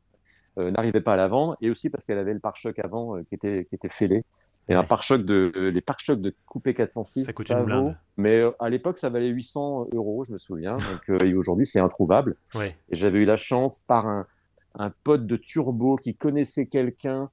n'arrivaient 0.58 1.02
pas 1.02 1.14
à 1.14 1.18
la 1.18 1.28
vendre, 1.28 1.58
et 1.62 1.70
aussi 1.70 1.90
parce 1.90 2.06
qu'elle 2.06 2.18
avait 2.18 2.34
le 2.34 2.40
pare-choc 2.40 2.80
avant 2.80 3.22
qui 3.24 3.36
était 3.36 3.66
qui 3.70 3.76
était 3.76 3.90
fêlé. 3.90 4.24
Et 4.70 4.76
un 4.76 4.84
pare-choc 4.84 5.26
de, 5.26 5.52
les 5.74 5.82
pare-chocs 5.82 6.22
de 6.22 6.34
coupé 6.46 6.76
406, 6.76 7.26
ça, 7.26 7.34
coûte 7.34 7.50
une 7.50 7.64
vaut, 7.64 7.92
mais 8.18 8.38
euh, 8.38 8.52
à 8.60 8.70
l'époque, 8.70 9.00
ça 9.00 9.10
valait 9.10 9.32
800 9.32 9.88
euros, 9.94 10.26
je 10.26 10.34
me 10.34 10.38
souviens. 10.38 10.78
Donc, 11.10 11.10
euh, 11.10 11.26
et 11.26 11.34
aujourd'hui, 11.34 11.66
c'est 11.66 11.80
introuvable. 11.80 12.36
Ouais. 12.54 12.76
Et 12.90 12.96
j'avais 12.96 13.18
eu 13.18 13.26
la 13.26 13.36
chance 13.36 13.80
par 13.88 14.08
un, 14.08 14.28
un 14.76 14.92
pote 15.04 15.26
de 15.26 15.38
turbo 15.38 15.96
qui 15.96 16.14
connaissait 16.14 16.68
quelqu'un 16.68 17.32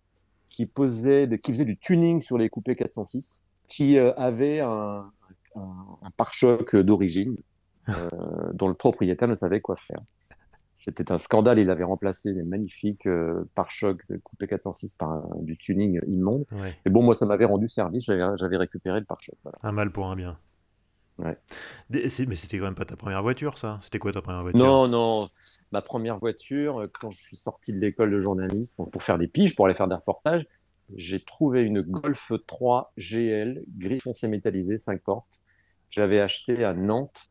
qui 0.48 0.66
posait, 0.66 1.26
de, 1.26 1.36
qui 1.36 1.52
faisait 1.52 1.64
du 1.64 1.76
tuning 1.76 2.20
sur 2.20 2.38
les 2.38 2.48
coupés 2.48 2.76
406, 2.76 3.42
qui 3.68 3.98
euh, 3.98 4.12
avait 4.14 4.60
un, 4.60 5.10
un, 5.56 5.86
un 6.02 6.10
pare-choc 6.16 6.76
d'origine, 6.76 7.36
dont 8.54 8.68
le 8.68 8.74
propriétaire 8.74 9.28
ne 9.28 9.34
savait 9.36 9.60
quoi 9.60 9.76
faire. 9.76 10.00
C'était 10.76 11.10
un 11.10 11.18
scandale. 11.18 11.58
Il 11.58 11.70
avait 11.70 11.84
remplacé 11.84 12.32
les 12.32 12.42
magnifiques 12.42 13.06
euh, 13.06 13.48
pare-chocs 13.54 14.02
coupé 14.22 14.46
406 14.46 14.94
par 14.94 15.26
du 15.40 15.56
tuning 15.56 16.00
immonde. 16.06 16.44
Et 16.84 16.90
bon, 16.90 17.02
moi, 17.02 17.14
ça 17.14 17.24
m'avait 17.24 17.46
rendu 17.46 17.66
service. 17.66 18.04
J'avais 18.04 18.56
récupéré 18.56 19.00
le 19.00 19.06
pare-choc. 19.06 19.34
Un 19.62 19.72
mal 19.72 19.90
pour 19.90 20.06
un 20.06 20.14
bien. 20.14 20.36
Ouais. 21.18 21.36
Mais 21.88 22.08
c'était 22.08 22.58
quand 22.58 22.64
même 22.64 22.74
pas 22.74 22.84
ta 22.84 22.96
première 22.96 23.22
voiture, 23.22 23.58
ça? 23.58 23.80
C'était 23.82 23.98
quoi 23.98 24.12
ta 24.12 24.20
première 24.20 24.42
voiture? 24.42 24.58
Non, 24.58 24.86
non. 24.86 25.30
Ma 25.72 25.82
première 25.82 26.18
voiture, 26.18 26.82
euh, 26.82 26.90
quand 27.00 27.10
je 27.10 27.18
suis 27.18 27.36
sorti 27.36 27.72
de 27.72 27.78
l'école 27.78 28.10
de 28.10 28.20
journalisme, 28.20 28.84
pour 28.90 29.02
faire 29.02 29.18
des 29.18 29.28
piges, 29.28 29.54
pour 29.54 29.66
aller 29.66 29.74
faire 29.74 29.88
des 29.88 29.94
reportages, 29.94 30.46
j'ai 30.94 31.20
trouvé 31.24 31.62
une 31.62 31.80
Golf 31.82 32.32
3 32.46 32.92
GL, 32.96 33.64
gris 33.76 34.00
foncé 34.00 34.28
métallisé, 34.28 34.78
5 34.78 35.02
portes. 35.02 35.40
J'avais 35.90 36.20
acheté 36.20 36.64
à 36.64 36.74
Nantes 36.74 37.30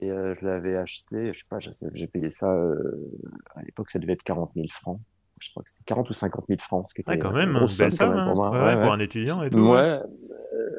et 0.00 0.10
euh, 0.10 0.34
je 0.34 0.44
l'avais 0.44 0.76
acheté, 0.76 1.32
je 1.32 1.38
sais 1.38 1.46
pas, 1.48 1.58
j'ai 1.60 2.06
payé 2.08 2.28
ça, 2.28 2.52
euh, 2.52 3.10
à 3.54 3.62
l'époque, 3.62 3.90
ça 3.90 3.98
devait 3.98 4.14
être 4.14 4.24
40 4.24 4.50
000 4.56 4.66
francs. 4.68 5.00
Je 5.38 5.50
crois 5.50 5.62
que 5.62 5.70
c'était 5.70 5.84
40 5.86 6.08
ou 6.08 6.12
50 6.12 6.44
000 6.48 6.60
francs. 6.60 6.88
Ce 6.88 6.94
qui 6.94 7.00
était 7.00 7.18
quand 7.18 7.32
même, 7.32 7.56
une 7.56 7.66
belle 7.76 7.92
somme 7.92 8.16
hein. 8.16 8.32
pour, 8.32 8.44
pour 8.44 8.92
un 8.92 9.00
étudiant 9.00 9.42
et 9.42 9.50
tout. 9.50 9.58
Ouais, 9.58 9.98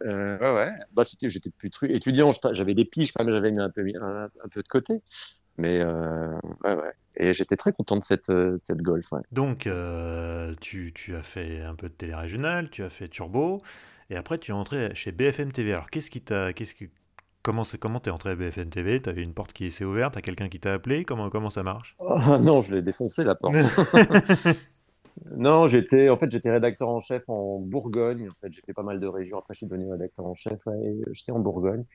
euh, 0.06 0.38
ouais, 0.40 0.54
ouais. 0.54 0.72
Bah, 0.94 1.04
j'étais 1.22 1.50
plus 1.50 1.72
étudiant, 1.90 2.32
j'avais 2.52 2.74
des 2.74 2.86
piges 2.86 3.12
quand 3.12 3.24
même, 3.24 3.34
j'avais 3.34 3.52
mis 3.52 3.62
un 3.62 3.70
peu, 3.70 3.86
un, 4.02 4.30
peu 4.52 4.62
de 4.62 4.68
côté. 4.68 5.02
Mais 5.58 5.84
ouais, 5.84 6.74
ouais. 6.74 6.94
Et 7.16 7.34
j'étais 7.34 7.58
très 7.58 7.74
content 7.74 7.98
de 7.98 8.04
cette, 8.04 8.32
cette 8.64 8.82
Golf. 8.82 9.12
Ouais. 9.12 9.22
Donc, 9.32 9.70
tu, 10.62 10.94
tu, 10.94 11.16
as 11.16 11.24
fait 11.24 11.62
un 11.62 11.76
peu 11.76 11.90
de 11.90 11.94
télé 11.94 12.16
régionale, 12.16 12.70
tu 12.70 12.84
as 12.84 12.90
fait 12.90 13.08
Turbo, 13.08 13.62
et 14.10 14.16
après 14.16 14.38
tu 14.38 14.52
es 14.52 14.54
entré 14.54 14.94
chez 14.96 15.12
BFM 15.12 15.52
TV. 15.52 15.74
Alors, 15.74 15.90
qu'est-ce 15.90 16.10
qui 16.10 16.22
t'a, 16.22 16.54
qu'est-ce 16.54 16.74
qui, 16.74 16.90
Comment 17.44 17.66
c'est 17.66 17.78
comment 17.78 18.00
t'es 18.00 18.10
entré 18.10 18.32
à 18.32 18.36
BFM 18.36 18.70
TV 18.70 19.02
T'avais 19.02 19.22
une 19.22 19.34
porte 19.34 19.52
qui 19.52 19.70
s'est 19.70 19.84
ouverte, 19.84 20.14
t'as 20.14 20.22
quelqu'un 20.22 20.48
qui 20.48 20.62
t'a 20.62 20.72
appelé? 20.72 21.04
Comment 21.04 21.30
comment 21.30 21.50
ça 21.50 21.62
marche? 21.62 21.94
Oh, 22.00 22.18
Non, 22.40 22.62
je 22.62 22.74
l'ai 22.74 22.82
défoncé 22.82 23.26
la 23.26 23.36
porte. 23.36 23.54
non, 25.36 25.68
j'étais 25.68 26.10
en 26.10 26.18
fait 26.18 26.32
j'étais 26.32 26.52
rédacteur 26.52 26.90
en 26.90 27.00
chef 27.00 27.24
en 27.28 27.60
Bourgogne. 27.60 28.30
En 28.30 28.36
fait, 28.42 28.52
j'ai 28.52 28.62
fait 28.62 28.74
pas 28.74 28.84
mal 28.84 29.00
de 29.00 29.08
régions. 29.08 29.38
Après, 29.38 29.54
je 29.54 29.60
suis 29.60 29.68
devenu 29.68 29.90
rédacteur 29.92 30.26
en 30.26 30.36
chef. 30.36 30.66
Ouais, 30.66 30.98
j'étais 31.12 31.32
en 31.32 31.40
Bourgogne. 31.40 31.86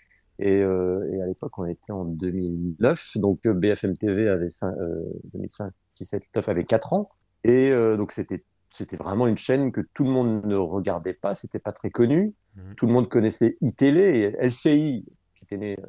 Et, 0.41 0.63
euh, 0.63 1.11
et, 1.13 1.21
à 1.21 1.27
l'époque, 1.27 1.59
on 1.59 1.67
était 1.67 1.93
en 1.93 2.05
2009. 2.05 3.17
Donc 3.17 3.47
BFM 3.47 3.97
TV 3.97 4.29
avait 4.29 4.49
5, 4.49 4.73
euh, 4.79 5.03
2005, 5.35 5.73
6, 5.91 6.05
7, 6.05 6.23
9 6.37 6.49
avait 6.49 6.65
4 6.65 6.93
ans. 6.93 7.09
Et 7.45 7.71
euh, 7.71 7.97
donc 7.97 8.13
c'était 8.13 8.45
c'était 8.71 8.97
vraiment 8.97 9.27
une 9.27 9.39
chaîne 9.39 9.73
que 9.73 9.81
tout 9.95 10.05
le 10.05 10.11
monde 10.11 10.45
ne 10.45 10.57
regardait 10.57 11.15
pas, 11.15 11.35
c'était 11.35 11.59
pas 11.59 11.73
très 11.73 11.91
connu. 11.91 12.35
Mhm. 12.57 12.75
Tout 12.77 12.87
le 12.87 12.93
monde 12.93 13.09
connaissait 13.09 13.57
iTélé 13.61 14.01
et 14.01 14.47
LCI, 14.47 15.05
qui 15.35 15.45
était 15.45 15.57
né 15.57 15.77
euh, 15.79 15.87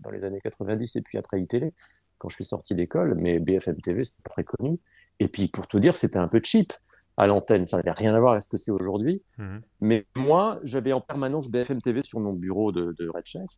dans 0.00 0.10
les 0.10 0.24
années 0.24 0.40
90 0.40 0.96
et 0.96 1.02
puis 1.02 1.18
après 1.18 1.40
iTélé, 1.40 1.74
quand 2.18 2.28
je 2.28 2.36
suis 2.36 2.44
sorti 2.44 2.74
d'école, 2.74 3.14
mais 3.16 3.38
BFM 3.38 3.80
TV, 3.80 4.04
c'était 4.04 4.22
pas 4.22 4.30
très 4.30 4.44
connu. 4.44 4.78
Et 5.20 5.28
puis, 5.28 5.48
pour 5.48 5.68
tout 5.68 5.78
dire, 5.78 5.96
c'était 5.96 6.18
un 6.18 6.28
peu 6.28 6.40
cheap 6.42 6.72
à 7.16 7.26
l'antenne. 7.26 7.66
Ça 7.66 7.76
n'avait 7.76 7.92
rien 7.92 8.14
à 8.14 8.20
voir 8.20 8.32
avec 8.32 8.42
ce 8.42 8.48
que 8.48 8.56
c'est 8.56 8.72
aujourd'hui. 8.72 9.22
Mhm. 9.38 9.60
Mais 9.80 10.06
moi, 10.16 10.58
j'avais 10.64 10.92
en 10.92 11.00
permanence 11.00 11.50
BFM 11.50 11.80
TV 11.80 12.02
sur 12.02 12.18
mon 12.18 12.32
bureau 12.32 12.72
de, 12.72 12.94
de 12.98 13.08
Red 13.08 13.26
Shack. 13.26 13.50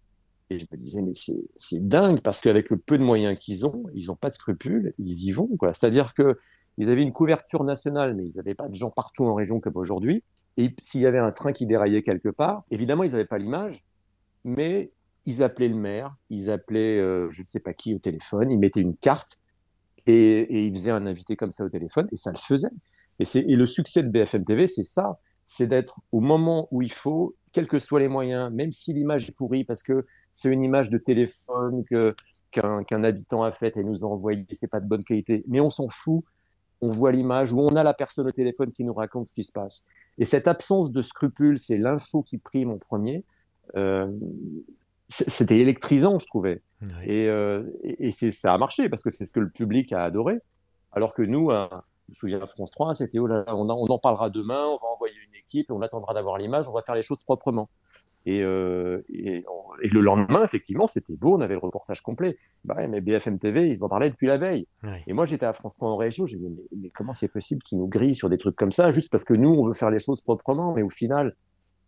Et 0.51 0.59
je 0.59 0.67
me 0.71 0.77
disais, 0.77 1.01
mais 1.01 1.13
c'est 1.57 1.89
dingue 1.89 2.21
parce 2.21 2.43
qu'avec 2.43 2.69
le 2.69 2.77
peu 2.77 2.99
de 2.99 3.03
moyens 3.03 3.39
qu'ils 3.39 3.65
ont, 3.65 3.85
ils 3.95 4.07
n'ont 4.09 4.17
pas 4.17 4.29
de 4.29 4.35
scrupules, 4.35 4.93
ils 4.99 5.25
y 5.25 5.33
vont. 5.33 5.49
C'est-à-dire 5.73 6.13
que 6.15 6.37
ils 6.79 6.91
avaient 6.91 7.03
une 7.03 7.13
couverture 7.13 7.65
nationale, 7.65 8.15
mais 8.15 8.25
ils 8.25 8.37
n'avaient 8.37 8.55
pas 8.55 8.69
de 8.69 8.75
gens 8.75 8.91
partout 8.91 9.25
en 9.25 9.35
région 9.35 9.61
comme 9.61 9.77
aujourd'hui. 9.77 10.23
Et 10.57 10.75
s'il 10.83 11.01
y 11.01 11.07
avait 11.07 11.19
un 11.19 11.33
train 11.33 11.53
qui 11.53 11.67
déraillait 11.67 12.03
quelque 12.03 12.29
part, 12.29 12.65
évidemment, 12.71 13.05
ils 13.05 13.13
n'avaient 13.13 13.25
pas 13.25 13.39
l'image, 13.39 13.83
mais 14.45 14.91
ils 15.25 15.43
appelaient 15.43 15.69
le 15.69 15.77
maire, 15.77 16.15
ils 16.29 16.51
appelaient 16.51 16.99
euh, 16.99 17.31
je 17.31 17.43
ne 17.43 17.47
sais 17.47 17.61
pas 17.61 17.73
qui 17.73 17.95
au 17.95 17.99
téléphone, 17.99 18.51
ils 18.51 18.59
mettaient 18.59 18.81
une 18.81 18.97
carte 18.97 19.39
et, 20.07 20.67
ils 20.67 20.73
faisaient 20.75 20.91
un 20.91 21.07
invité 21.07 21.37
comme 21.37 21.53
ça 21.53 21.65
au 21.65 21.69
téléphone 21.69 22.09
et 22.13 22.17
ça 22.17 22.33
le 22.33 22.39
faisait. 22.39 22.71
Et, 23.21 23.25
et 23.37 23.57
le 23.57 23.67
succès 23.67 24.03
de 24.03 24.09
BFM 24.09 24.45
TV, 24.45 24.67
c'est 24.67 24.83
ça, 24.83 25.19
c'est 25.45 25.67
d'être 25.67 26.01
au 26.13 26.21
moment 26.21 26.69
où 26.71 26.83
il 26.83 26.93
faut, 26.93 27.37
quels 27.53 27.69
que 27.69 27.79
soient 27.79 28.01
les 28.01 28.09
moyens, 28.09 28.53
même 28.53 28.73
si 28.73 28.93
l'image 28.93 29.29
est 29.29 29.37
pourrie 29.37 29.65
parce 29.65 29.83
que 29.83 30.07
c'est 30.35 30.49
une 30.49 30.63
image 30.63 30.91
de 30.91 30.99
téléphone 30.99 31.85
qu'un 32.51 33.05
habitant 33.05 33.43
a 33.43 33.53
faite 33.53 33.77
et 33.77 33.85
nous 33.85 34.05
a 34.05 34.09
envoyé, 34.09 34.47
c'est 34.53 34.71
pas 34.71 34.81
de 34.81 34.87
bonne 34.87 35.05
qualité, 35.05 35.45
mais 35.47 35.61
on 35.61 35.71
s'en 35.71 35.89
fout. 35.89 36.25
On 36.81 36.91
voit 36.91 37.13
l'image 37.13 37.53
où 37.53 37.61
on 37.61 37.77
a 37.77 37.85
la 37.85 37.95
personne 37.95 38.27
au 38.27 38.33
téléphone 38.33 38.73
qui 38.73 38.83
nous 38.83 38.93
raconte 38.93 39.29
ce 39.29 39.33
qui 39.33 39.45
se 39.45 39.53
passe. 39.53 39.85
Et 40.19 40.25
cette 40.25 40.49
absence 40.49 40.91
de 40.91 41.01
scrupules, 41.01 41.61
c'est 41.61 41.79
l'info 41.79 42.23
qui 42.23 42.39
prime 42.39 42.71
en 42.71 42.79
premier. 42.79 43.25
Euh, 43.77 44.11
C'était 45.29 45.59
électrisant, 45.59 46.19
je 46.19 46.27
trouvais. 46.27 46.63
Et, 47.05 47.29
euh, 47.29 47.63
et, 47.85 48.09
et 48.09 48.13
c'est- 48.13 48.31
ça 48.31 48.55
a 48.55 48.59
marché 48.59 48.89
parce 48.89 49.03
que 49.03 49.11
c'est 49.11 49.25
ce 49.25 49.33
que 49.33 49.41
le 49.41 49.51
public 49.51 49.93
a 49.93 50.05
adoré. 50.05 50.39
Alors 50.93 51.15
que 51.15 51.23
nous, 51.23 51.51
à, 51.51 51.85
je 52.09 52.13
me 52.13 52.15
souviens 52.15 52.47
France 52.47 52.71
3, 52.71 52.95
c'était 52.95 53.19
oh 53.19 53.27
là 53.27 53.45
là, 53.47 53.55
on, 53.57 53.69
en- 53.69 53.77
on 53.79 53.87
en 53.87 53.99
parlera 53.99 54.31
demain, 54.31 54.65
on 54.67 54.77
va 54.77 54.89
envoyer 54.95 55.15
une 55.29 55.35
équipe, 55.39 55.71
on 55.71 55.81
attendra 55.83 56.15
d'avoir 56.15 56.39
l'image, 56.39 56.69
on 56.69 56.73
va 56.73 56.83
faire 56.83 56.95
les 56.95 57.03
choses 57.03 57.23
proprement. 57.25 57.69
Et, 58.25 58.41
euh, 58.43 59.03
et, 59.13 59.45
on- 59.51 59.81
et 59.83 59.89
le 59.89 60.01
lendemain, 60.01 60.45
effectivement, 60.45 60.87
c'était 60.87 61.17
beau, 61.17 61.35
on 61.37 61.41
avait 61.41 61.55
le 61.55 61.61
reportage 61.61 62.01
complet. 62.03 62.39
Bah 62.65 62.77
mais 62.89 63.01
BFM 63.01 63.39
TV, 63.39 63.69
ils 63.69 63.83
en 63.85 63.89
parlaient 63.89 64.11
depuis 64.11 64.29
la 64.29 64.39
veille. 64.39 64.67
Et 65.09 65.13
moi, 65.13 65.27
j'étais 65.27 65.47
à 65.47 65.53
France 65.53 65.75
3 65.75 65.89
en 65.91 65.97
région, 65.97 66.27
j'ai 66.27 66.39
dit, 66.39 66.49
mais, 66.49 66.63
mais 66.77 66.91
comment 66.91 67.13
c'est 67.13 67.33
possible 67.33 67.63
qu'ils 67.63 67.79
nous 67.79 67.89
grillent 67.89 68.15
sur 68.15 68.29
des 68.31 68.39
trucs 68.39 68.55
comme 68.57 68.73
ça, 68.73 68.91
juste 68.93 69.11
parce 69.11 69.25
que 69.25 69.35
nous, 69.35 69.51
on 69.51 69.67
veut 69.67 69.75
faire 69.75 69.91
les 69.91 69.99
choses 69.99 70.21
proprement, 70.21 70.73
mais 70.75 70.83
au 70.83 70.91
final, 70.91 71.35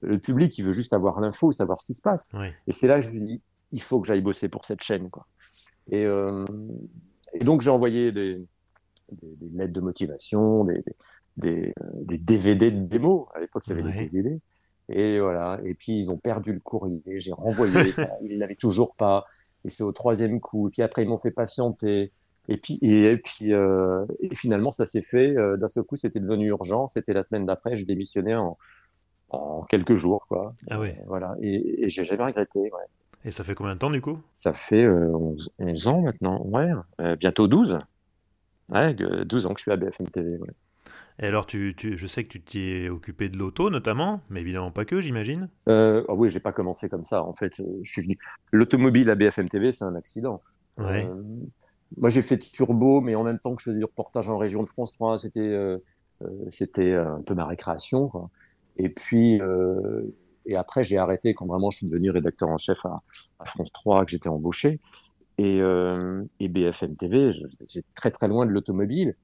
le 0.03 0.19
public, 0.19 0.57
il 0.59 0.65
veut 0.65 0.73
juste 0.73 0.93
avoir 0.93 1.21
l'info, 1.21 1.51
savoir 1.53 1.81
ce 1.81 1.87
qui 1.87 1.95
se 1.95 2.03
passe. 2.03 2.29
Et 2.67 2.73
c'est 2.73 2.87
là 2.89 3.01
que 3.01 3.07
je 3.09 3.11
me 3.11 3.25
dis, 3.27 3.41
il 3.73 3.81
faut 3.83 4.01
que 4.01 4.07
j'aille 4.07 4.21
bosser 4.21 4.49
pour 4.49 4.65
cette 4.65 4.83
chaîne. 4.83 5.11
Quoi. 5.11 5.27
Et, 5.91 6.05
euh, 6.05 6.45
et 7.33 7.45
donc, 7.45 7.63
j'ai 7.63 7.71
envoyé 7.71 8.13
des, 8.13 8.37
des, 9.13 9.37
des 9.41 9.59
lettres 9.59 9.73
de 9.73 9.81
motivation, 9.81 10.65
des, 10.65 10.85
des, 11.37 11.73
euh, 11.83 11.91
des 12.03 12.19
DVD 12.19 12.71
de 12.71 12.81
démo. 12.87 13.29
À 13.35 13.41
l'époque, 13.41 13.65
il 13.67 13.71
y 13.71 13.73
avait 13.73 13.83
Ouais. 13.83 14.09
des 14.11 14.23
DVD. 14.23 14.41
Et 14.91 15.19
voilà. 15.21 15.59
Et 15.65 15.75
puis, 15.75 15.99
ils 15.99 16.11
ont 16.11 16.19
perdu 16.19 16.53
le 16.53 16.61
courrier. 16.61 17.03
J'ai 17.17 17.33
renvoyé 17.33 17.73
ça. 17.95 18.11
Ils 18.23 18.39
l'avaient 18.39 18.55
toujours 18.55 18.95
pas. 18.95 19.25
Et 19.65 19.71
c'est 19.71 19.83
au 19.83 19.93
troisième 19.93 20.41
coup. 20.41 20.69
Et 20.69 20.71
puis 20.71 20.83
après, 20.83 21.03
ils 21.03 21.09
m'ont 21.09 21.19
fait 21.19 21.31
patienter. 21.31 22.13
Et 22.49 22.59
puis, 22.59 22.79
et, 22.83 23.11
et 23.13 23.17
puis 23.17 23.55
euh, 23.55 24.05
et 24.21 24.35
finalement, 24.35 24.71
ça 24.71 24.85
s'est 24.85 25.01
fait. 25.01 25.35
D'un 25.57 25.69
seul 25.69 25.85
coup, 25.85 25.97
c'était 25.97 26.21
devenu 26.21 26.49
urgent. 26.49 26.87
C'était 26.89 27.15
la 27.15 27.23
semaine 27.23 27.47
d'après. 27.47 27.77
Je 27.79 27.87
démissionnais 27.87 28.35
en, 28.35 28.59
en 29.35 29.63
quelques 29.63 29.95
jours. 29.97 30.27
Quoi. 30.29 30.55
Ah 30.71 30.81
ouais. 30.81 30.97
Euh, 31.01 31.05
voilà. 31.07 31.37
Et, 31.41 31.85
et 31.85 31.89
j'ai 31.89 32.05
jamais 32.05 32.25
regretté. 32.25 32.61
Ouais. 32.61 32.71
Et 33.25 33.31
ça 33.33 33.43
fait 33.45 33.55
combien 33.55 33.75
de 33.75 33.79
temps 33.79 33.91
du 33.91 34.01
coup? 34.01 34.19
Ça 34.35 34.53
fait 34.53 34.85
euh, 34.85 35.09
11, 35.17 35.51
11 35.59 35.89
ans 35.89 36.03
maintenant. 36.03 36.43
Ouais. 36.45 36.71
Euh, 37.01 37.17
bientôt 37.17 37.49
12. 37.49 37.79
Ouais, 38.71 38.97
euh, 39.01 39.25
12 39.25 39.47
ans 39.47 39.55
que 39.55 39.61
je 39.61 39.63
suis 39.63 39.73
à 39.73 39.77
BFM 39.77 40.09
TV. 40.09 40.39
Ouais. 40.39 40.49
Et 41.21 41.27
alors, 41.27 41.47
tu, 41.47 41.75
tu- 41.77 41.97
je 41.97 42.07
sais 42.09 42.25
que 42.25 42.29
tu 42.31 42.43
t'y 42.43 42.61
es 42.61 42.89
occupé 42.89 43.29
de 43.29 43.37
l'auto 43.39 43.71
notamment, 43.71 44.21
mais 44.31 44.41
évidemment 44.41 44.73
pas 44.73 44.85
que, 44.85 45.01
j'imagine. 45.01 45.49
Euh, 45.69 46.05
ah 46.09 46.15
oui, 46.15 46.29
j'ai 46.29 46.41
pas 46.41 46.53
commencé 46.53 46.89
comme 46.89 47.05
ça. 47.05 47.23
En 47.23 47.33
fait, 47.33 47.61
euh, 47.61 47.65
je 47.83 47.91
suis 47.91 48.03
venu. 48.03 48.19
L'automobile 48.53 49.09
à 49.11 49.15
BFM 49.15 49.49
TV, 49.49 49.71
c'est 49.73 49.85
un 49.85 49.95
accident. 49.95 50.43
Ouais. 50.77 51.07
Euh, 51.07 51.23
moi, 51.97 52.11
j'ai 52.11 52.23
fait 52.23 52.39
Turbo, 52.39 53.01
mais 53.01 53.15
en 53.15 53.23
même 53.23 53.39
temps 53.39 53.55
que 53.55 53.63
je 53.63 53.71
faisais 53.71 53.79
du 53.79 53.85
reportage 53.85 54.29
en 54.29 54.39
région 54.39 54.63
de 54.65 54.69
France 54.69 54.93
3, 54.95 55.19
c'était 55.21 55.41
euh, 55.41 55.79
c'était 56.51 56.95
un 56.95 57.21
peu 57.25 57.35
ma 57.35 57.47
récréation. 57.47 58.09
Quoi. 58.09 58.29
Et 58.77 58.89
puis, 58.89 59.41
euh, 59.41 60.03
et 60.47 60.57
après, 60.57 60.85
j'ai 60.85 60.99
arrêté 60.99 61.35
quand 61.35 61.47
vraiment 61.47 61.71
je 61.71 61.79
suis 61.79 61.87
devenu 61.87 62.11
rédacteur 62.11 62.49
en 62.49 62.59
chef 62.59 62.85
à, 62.85 63.03
France 63.45 63.73
3, 63.73 64.05
que 64.05 64.11
j'étais 64.11 64.29
embauché. 64.29 64.79
Et, 65.39 65.61
euh, 65.61 66.23
et 66.39 66.49
BFM 66.49 66.97
TV, 66.97 67.33
j'étais 67.67 67.87
très 67.95 68.11
très 68.11 68.29
loin 68.29 68.47
de 68.47 68.51
l'automobile. 68.51 69.17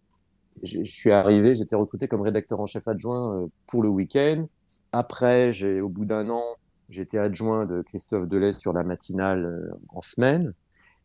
Je 0.62 0.80
je 0.84 0.90
suis 0.90 1.12
arrivé, 1.12 1.54
j'étais 1.54 1.76
recruté 1.76 2.08
comme 2.08 2.22
rédacteur 2.22 2.60
en 2.60 2.66
chef 2.66 2.88
adjoint 2.88 3.36
euh, 3.36 3.46
pour 3.66 3.82
le 3.82 3.88
week-end. 3.88 4.46
Après, 4.92 5.52
j'ai, 5.52 5.80
au 5.80 5.88
bout 5.88 6.04
d'un 6.04 6.28
an, 6.30 6.42
j'étais 6.88 7.18
adjoint 7.18 7.64
de 7.64 7.82
Christophe 7.82 8.28
Delez 8.28 8.52
sur 8.52 8.72
la 8.72 8.82
matinale 8.82 9.72
en 9.90 10.00
semaine. 10.00 10.52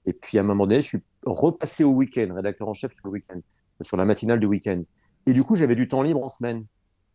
Et 0.08 0.14
puis 0.14 0.38
à 0.38 0.42
un 0.42 0.44
moment 0.44 0.66
donné, 0.66 0.82
je 0.82 0.88
suis 0.88 1.04
repassé 1.26 1.84
au 1.84 1.92
week-end, 1.92 2.34
rédacteur 2.34 2.68
en 2.68 2.74
chef 2.74 2.94
sur 2.94 3.08
le 3.08 3.14
week-end, 3.14 3.40
sur 3.82 3.98
la 3.98 4.06
matinale 4.06 4.40
du 4.40 4.48
week-end. 4.48 4.82
Et 5.28 5.34
du 5.34 5.44
coup, 5.44 5.56
j'avais 5.56 5.76
du 5.76 5.88
temps 5.88 6.02
libre 6.02 6.24
en 6.24 6.30
semaine. 6.30 6.66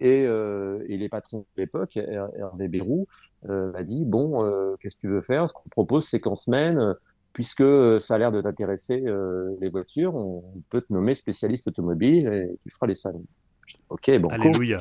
Et, 0.01 0.25
euh, 0.27 0.83
et 0.89 0.97
les 0.97 1.09
patrons 1.09 1.41
de 1.41 1.47
l'époque, 1.63 1.97
Her- 1.97 2.31
Hervé 2.37 2.69
Bérou, 2.69 3.07
euh, 3.49 3.71
m'a 3.73 3.83
dit 3.83 4.05
Bon, 4.05 4.45
euh, 4.45 4.77
qu'est-ce 4.81 4.97
que 4.97 5.01
tu 5.01 5.09
veux 5.09 5.23
faire? 5.23 5.49
Ce 5.49 5.55
qu'on 5.55 5.69
propose, 5.71 6.09
c'est 6.09 6.21
qu'en 6.21 6.35
semaine, 6.35 6.79
euh, 6.79 6.95
puisque 7.33 7.65
ça 8.01 8.15
a 8.15 8.19
l'air 8.19 8.33
de 8.33 8.41
t'intéresser 8.41 9.03
euh, 9.07 9.57
les 9.61 9.69
voitures, 9.71 10.15
on, 10.17 10.43
peut 10.71 10.81
te 10.81 10.93
nommer 10.93 11.15
spécialiste 11.15 11.69
automobile 11.69 12.27
et 12.29 12.49
tu 12.63 12.71
feras 12.71 12.87
les 12.87 12.95
salons. 12.95 13.25
Je 13.67 13.77
dis, 13.77 13.83
ok, 13.89 14.19
bon, 14.19 14.29
cool. 14.29 14.35
Alléluia. 14.35 14.79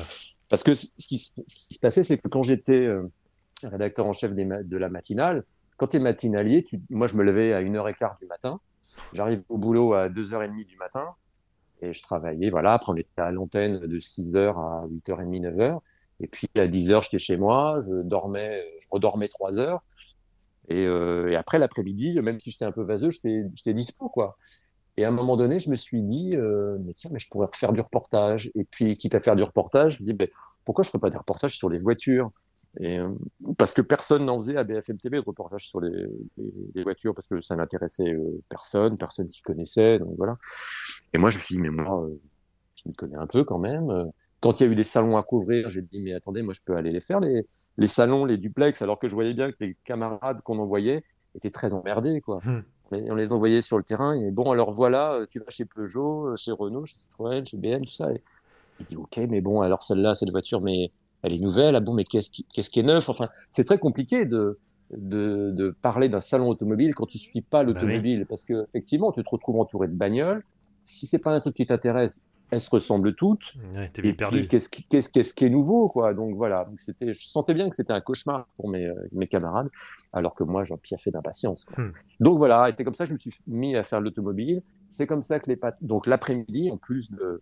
Parce 0.48 0.62
que 0.64 0.74
ce 0.74 0.88
qui, 1.06 1.18
se- 1.18 1.32
ce 1.46 1.54
qui 1.54 1.74
se 1.74 1.78
passait, 1.78 2.02
c'est 2.02 2.18
que 2.18 2.28
quand 2.28 2.42
j'étais 2.42 2.86
euh, 2.86 3.02
rédacteur 3.62 4.06
en 4.06 4.12
chef 4.12 4.32
des 4.34 4.44
de 4.44 4.76
la 4.76 4.88
matinale, 4.88 5.44
quand 5.76 5.88
tu 5.88 5.96
es 5.98 6.00
matinalier, 6.00 6.64
tu- 6.64 6.80
moi 6.90 7.06
je 7.06 7.14
me 7.16 7.22
levais 7.22 7.52
à 7.52 7.60
1h15 7.62 8.18
du 8.20 8.26
matin, 8.26 8.60
j'arrive 9.12 9.42
au 9.48 9.58
boulot 9.58 9.94
à 9.94 10.08
2h30 10.08 10.66
du 10.66 10.76
matin, 10.76 11.06
et 11.82 11.92
je 11.92 12.02
travaillais, 12.02 12.50
voilà, 12.50 12.72
après 12.74 12.92
on 12.92 12.96
était 12.96 13.20
à 13.20 13.30
l'antenne 13.30 13.78
de 13.80 13.98
6h 13.98 14.56
à 14.58 14.86
8h30, 14.88 15.40
9h, 15.40 15.80
et 16.20 16.26
puis 16.26 16.48
à 16.56 16.66
10h 16.66 17.02
j'étais 17.02 17.18
chez 17.18 17.36
moi, 17.36 17.80
je 17.86 18.02
dormais, 18.02 18.64
je 18.80 18.86
redormais 18.90 19.28
3 19.28 19.58
heures, 19.58 19.82
et, 20.68 20.86
euh, 20.86 21.30
et 21.30 21.36
après 21.36 21.58
l'après-midi, 21.58 22.20
même 22.20 22.38
si 22.40 22.50
j'étais 22.50 22.64
un 22.64 22.72
peu 22.72 22.82
vaseux, 22.82 23.10
j'étais 23.10 23.44
j'étais 23.54 23.74
dispo, 23.74 24.08
quoi. 24.08 24.36
Et 24.96 25.04
à 25.04 25.08
un 25.08 25.12
moment 25.12 25.36
donné, 25.36 25.58
je 25.58 25.70
me 25.70 25.76
suis 25.76 26.02
dit, 26.02 26.36
euh, 26.36 26.78
mais 26.80 26.92
tiens, 26.94 27.10
mais 27.12 27.18
je 27.18 27.28
pourrais 27.28 27.48
faire 27.54 27.72
du 27.72 27.80
reportage. 27.80 28.50
Et 28.54 28.64
puis, 28.64 28.98
quitte 28.98 29.14
à 29.14 29.20
faire 29.20 29.36
du 29.36 29.42
reportage, 29.42 29.98
je 29.98 30.02
me 30.02 30.08
dis, 30.08 30.12
ben, 30.14 30.28
pourquoi 30.64 30.82
je 30.84 30.88
ne 30.88 30.92
ferais 30.92 31.00
pas 31.00 31.10
des 31.10 31.16
reportages 31.18 31.56
sur 31.56 31.70
les 31.70 31.78
voitures? 31.78 32.30
Et, 32.78 33.00
euh, 33.00 33.08
Parce 33.58 33.74
que 33.74 33.82
personne 33.82 34.24
n'en 34.24 34.38
faisait 34.38 34.56
à 34.56 34.64
BFM 34.64 34.98
TV 34.98 35.16
de 35.18 35.24
reportage 35.24 35.68
sur 35.68 35.80
les, 35.80 36.06
les, 36.36 36.52
les 36.74 36.82
voitures, 36.82 37.14
parce 37.14 37.26
que 37.26 37.40
ça 37.40 37.56
n'intéressait 37.56 38.12
euh, 38.12 38.40
personne, 38.48 38.96
personne 38.96 39.30
s'y 39.30 39.42
connaissait. 39.42 39.98
Donc 39.98 40.14
voilà. 40.16 40.36
Et 41.12 41.18
moi, 41.18 41.30
je 41.30 41.38
me 41.38 41.42
suis 41.42 41.56
dit, 41.56 41.60
mais 41.60 41.70
moi, 41.70 42.04
euh, 42.04 42.20
je 42.76 42.88
me 42.88 42.94
connais 42.94 43.16
un 43.16 43.26
peu 43.26 43.44
quand 43.44 43.58
même. 43.58 44.10
Quand 44.40 44.60
il 44.60 44.66
y 44.66 44.68
a 44.68 44.72
eu 44.72 44.76
des 44.76 44.84
salons 44.84 45.16
à 45.16 45.22
couvrir, 45.22 45.68
j'ai 45.68 45.82
dit, 45.82 46.00
mais 46.00 46.14
attendez, 46.14 46.42
moi, 46.42 46.54
je 46.54 46.60
peux 46.64 46.76
aller 46.76 46.92
les 46.92 47.00
faire, 47.00 47.20
les, 47.20 47.46
les 47.76 47.86
salons, 47.88 48.24
les 48.24 48.38
duplex, 48.38 48.80
alors 48.82 48.98
que 48.98 49.08
je 49.08 49.14
voyais 49.14 49.34
bien 49.34 49.50
que 49.50 49.56
les 49.60 49.76
camarades 49.84 50.40
qu'on 50.42 50.58
envoyait 50.58 51.04
étaient 51.34 51.50
très 51.50 51.74
emmerdés, 51.74 52.20
quoi. 52.20 52.40
Et 52.92 53.08
on 53.10 53.14
les 53.14 53.32
envoyait 53.32 53.60
sur 53.60 53.78
le 53.78 53.84
terrain. 53.84 54.14
Et 54.14 54.30
bon, 54.32 54.50
alors 54.50 54.72
voilà, 54.72 55.20
tu 55.30 55.38
vas 55.38 55.44
chez 55.48 55.64
Peugeot, 55.64 56.34
chez 56.36 56.50
Renault, 56.50 56.86
chez 56.86 56.96
Citroën, 56.96 57.46
chez 57.46 57.56
BM, 57.56 57.84
tout 57.84 57.92
ça. 57.92 58.10
Et 58.12 58.22
il 58.80 58.86
dit, 58.86 58.96
OK, 58.96 59.18
mais 59.28 59.40
bon, 59.40 59.60
alors 59.60 59.82
celle-là, 59.82 60.14
cette 60.14 60.30
voiture, 60.30 60.60
mais 60.60 60.90
elle 61.22 61.32
est 61.32 61.38
nouvelle. 61.38 61.76
Ah 61.76 61.80
bon, 61.80 61.94
mais 61.94 62.04
qu'est-ce 62.04 62.30
qui, 62.30 62.44
qu'est-ce 62.52 62.70
qui 62.70 62.80
est 62.80 62.84
neuf? 62.84 63.08
Enfin, 63.08 63.28
c'est 63.50 63.64
très 63.64 63.78
compliqué 63.78 64.24
de, 64.24 64.58
de, 64.96 65.50
de 65.54 65.74
parler 65.82 66.08
d'un 66.08 66.20
salon 66.20 66.48
automobile 66.48 66.94
quand 66.94 67.06
tu 67.06 67.18
suis 67.18 67.42
pas 67.42 67.62
l'automobile. 67.62 68.26
Parce 68.28 68.44
que, 68.44 68.66
effectivement, 68.68 69.12
tu 69.12 69.22
te 69.22 69.30
retrouves 69.30 69.60
entouré 69.60 69.88
de 69.88 69.94
bagnoles. 69.94 70.44
Si 70.86 71.06
c'est 71.06 71.18
pas 71.18 71.32
un 71.32 71.40
truc 71.40 71.54
qui 71.54 71.66
t'intéresse, 71.66 72.24
elles 72.50 72.60
se 72.60 72.70
ressemblent 72.70 73.14
toutes. 73.14 73.54
Ouais, 73.74 73.90
Et 74.02 74.12
puis, 74.12 74.48
qu'est-ce 74.48 74.68
qui, 74.68 74.84
qu'est-ce, 74.84 75.08
qu'est-ce 75.08 75.34
qui 75.34 75.44
est 75.44 75.50
nouveau, 75.50 75.88
quoi? 75.88 76.14
Donc 76.14 76.34
voilà. 76.34 76.64
Donc 76.64 76.80
c'était, 76.80 77.14
je 77.14 77.28
sentais 77.28 77.54
bien 77.54 77.70
que 77.70 77.76
c'était 77.76 77.92
un 77.92 78.00
cauchemar 78.00 78.48
pour 78.56 78.68
mes, 78.68 78.86
euh, 78.86 78.94
mes 79.12 79.28
camarades, 79.28 79.68
alors 80.12 80.34
que 80.34 80.42
moi, 80.42 80.64
j'en 80.64 80.76
piaffais 80.76 81.12
d'impatience. 81.12 81.66
Hmm. 81.76 81.90
Donc 82.18 82.38
voilà. 82.38 82.68
C'est 82.76 82.82
comme 82.82 82.96
ça 82.96 83.04
que 83.04 83.10
je 83.10 83.14
me 83.14 83.18
suis 83.18 83.34
mis 83.46 83.76
à 83.76 83.84
faire 83.84 84.00
l'automobile. 84.00 84.62
C'est 84.90 85.06
comme 85.06 85.22
ça 85.22 85.38
que 85.38 85.48
les 85.48 85.60
donc 85.82 86.08
l'après-midi, 86.08 86.72
en 86.72 86.76
plus 86.76 87.12
de, 87.12 87.40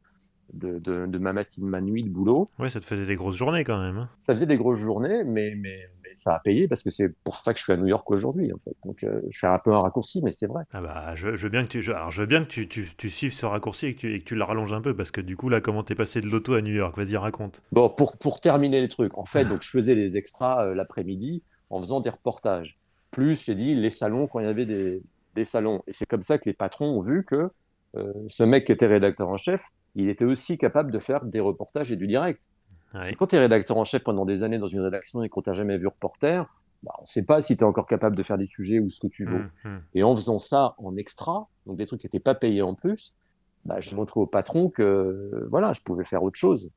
de, 0.53 0.79
de, 0.79 1.19
ma 1.19 1.33
matinée, 1.33 1.67
de 1.67 1.71
ma 1.71 1.81
nuit 1.81 2.03
de 2.03 2.09
boulot. 2.09 2.49
Ouais, 2.59 2.71
ça 2.71 2.81
te 2.81 2.85
faisait 2.85 3.07
des 3.07 3.17
grosses 3.17 3.37
journées 3.37 3.65
quand 3.65 3.81
même. 3.81 3.99
Hein. 3.99 4.09
Ça 4.19 4.35
faisait 4.35 4.47
des 4.47 4.57
grosses 4.57 4.79
journées, 4.79 5.25
mais, 5.25 5.55
mais, 5.57 5.91
ça 6.15 6.35
a 6.35 6.41
payé 6.41 6.67
parce 6.67 6.83
que 6.83 6.91
c'est 6.91 7.15
pour 7.23 7.41
ça 7.45 7.53
que 7.53 7.59
je 7.59 7.65
suis 7.65 7.73
à 7.73 7.77
New 7.77 7.87
York 7.87 8.11
aujourd'hui. 8.11 8.53
En 8.53 8.59
fait. 8.65 8.77
Donc 8.85 9.05
euh, 9.05 9.21
je 9.31 9.39
fais 9.39 9.47
un 9.47 9.59
peu 9.59 9.73
un 9.73 9.81
raccourci, 9.81 10.21
mais 10.23 10.33
c'est 10.33 10.47
vrai. 10.47 10.65
Ah 10.73 10.81
bah, 10.81 11.15
je, 11.15 11.29
veux 11.29 11.49
bien 11.49 11.65
que 11.65 11.69
tu, 11.69 11.93
alors, 11.93 12.11
je 12.11 12.23
veux 12.23 12.27
bien 12.27 12.45
que 12.45 12.49
tu, 12.49 12.67
tu, 12.67 12.91
tu 12.97 13.11
suives 13.11 13.33
ce 13.33 13.47
raccourci 13.47 13.87
et 13.87 13.95
que 13.95 14.01
tu, 14.01 14.15
et 14.15 14.21
que 14.21 14.25
tu 14.25 14.35
le 14.35 14.43
rallonges 14.43 14.73
un 14.73 14.81
peu 14.81 14.97
parce 14.97 15.11
que 15.11 15.21
du 15.21 15.37
coup 15.37 15.49
là, 15.49 15.61
comment 15.61 15.85
t'es 15.85 15.95
passé 15.95 16.21
de 16.21 16.27
l'auto 16.27 16.55
à 16.55 16.63
New 16.63 16.75
York? 16.75 16.97
Vas-y, 16.97 17.17
raconte. 17.17 17.63
Bon, 17.73 17.89
pour, 17.89 18.19
pour 18.19 18.41
terminer 18.41 18.81
les 18.81 18.89
trucs, 18.89 19.17
en 19.17 19.25
fait, 19.25 19.45
donc 19.45 19.63
je 19.63 19.71
faisais 19.71 19.95
les 19.95 20.17
extras 20.17 20.67
euh, 20.67 20.75
l'après-midi 20.75 21.43
en 21.71 21.81
faisant 21.81 22.01
des 22.01 22.11
reportages. 22.11 22.79
Plus, 23.11 23.45
j'ai 23.45 23.55
dit 23.55 23.75
les 23.75 23.91
salons 23.91 24.27
quand 24.27 24.41
il 24.41 24.47
y 24.47 24.49
avait 24.49 24.67
des, 24.67 25.03
des 25.35 25.45
salons. 25.45 25.83
Et 25.87 25.93
c'est 25.93 26.07
comme 26.07 26.23
ça 26.23 26.39
que 26.39 26.49
les 26.49 26.55
patrons 26.55 26.97
ont 26.97 27.01
vu 27.01 27.25
que 27.25 27.51
ce 27.95 28.43
mec 28.43 28.67
qui 28.67 28.73
était 28.73 28.87
rédacteur 28.87 29.29
en 29.29 29.37
chef, 29.37 29.65
il 29.95 30.09
était 30.09 30.25
aussi 30.25 30.59
capable 30.59 30.93
de 30.93 30.99
faire 30.99 31.25
des 31.25 31.41
reportages 31.41 31.91
et 31.93 31.97
du 31.97 32.07
direct. 32.07 32.49
Quand 33.19 33.27
tu 33.27 33.37
es 33.37 33.39
rédacteur 33.39 33.77
en 33.77 33.85
chef 33.85 34.03
pendant 34.03 34.25
des 34.25 34.43
années 34.43 34.59
dans 34.59 34.69
une 34.69 34.81
rédaction 34.81 35.23
et 35.23 35.29
qu'on 35.29 35.43
t'a 35.43 35.53
jamais 35.53 35.77
vu 35.77 35.87
reporter, 35.87 36.47
bah, 36.83 36.93
on 36.99 37.03
ne 37.03 37.07
sait 37.07 37.25
pas 37.25 37.43
si 37.43 37.57
tu 37.57 37.63
es 37.63 37.65
encore 37.65 37.87
capable 37.87 38.17
de 38.17 38.23
faire 38.23 38.39
des 38.39 38.47
sujets 38.47 38.79
ou 38.79 38.89
ce 38.89 39.01
que 39.01 39.09
tu 39.09 39.25
veux. 39.25 39.37
Hum, 39.37 39.51
hum. 39.65 39.83
Et 39.95 40.03
en 40.03 40.15
faisant 40.15 40.39
ça 40.39 40.75
en 40.79 40.97
extra, 40.97 41.49
donc 41.67 41.77
des 41.77 41.87
trucs 41.87 42.01
qui 42.01 42.07
n'étaient 42.07 42.21
pas 42.21 42.35
payés 42.35 42.63
en 42.63 42.75
plus, 42.75 43.17
bah, 43.65 43.81
j'ai 43.81 43.97
montré 43.97 44.21
au 44.21 44.27
patron 44.27 44.71
que 44.71 45.47
voilà, 45.51 45.73
je 45.73 45.81
pouvais 45.83 46.05
faire 46.05 46.23
autre 46.23 46.39
chose. 46.39 46.71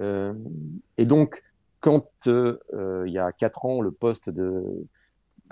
Euh, 0.00 0.32
et 0.96 1.04
donc, 1.04 1.42
quand 1.80 2.08
euh, 2.26 2.58
il 3.06 3.12
y 3.12 3.18
a 3.18 3.32
quatre 3.32 3.64
ans, 3.64 3.80
le 3.80 3.90
poste 3.90 4.30
de 4.30 4.64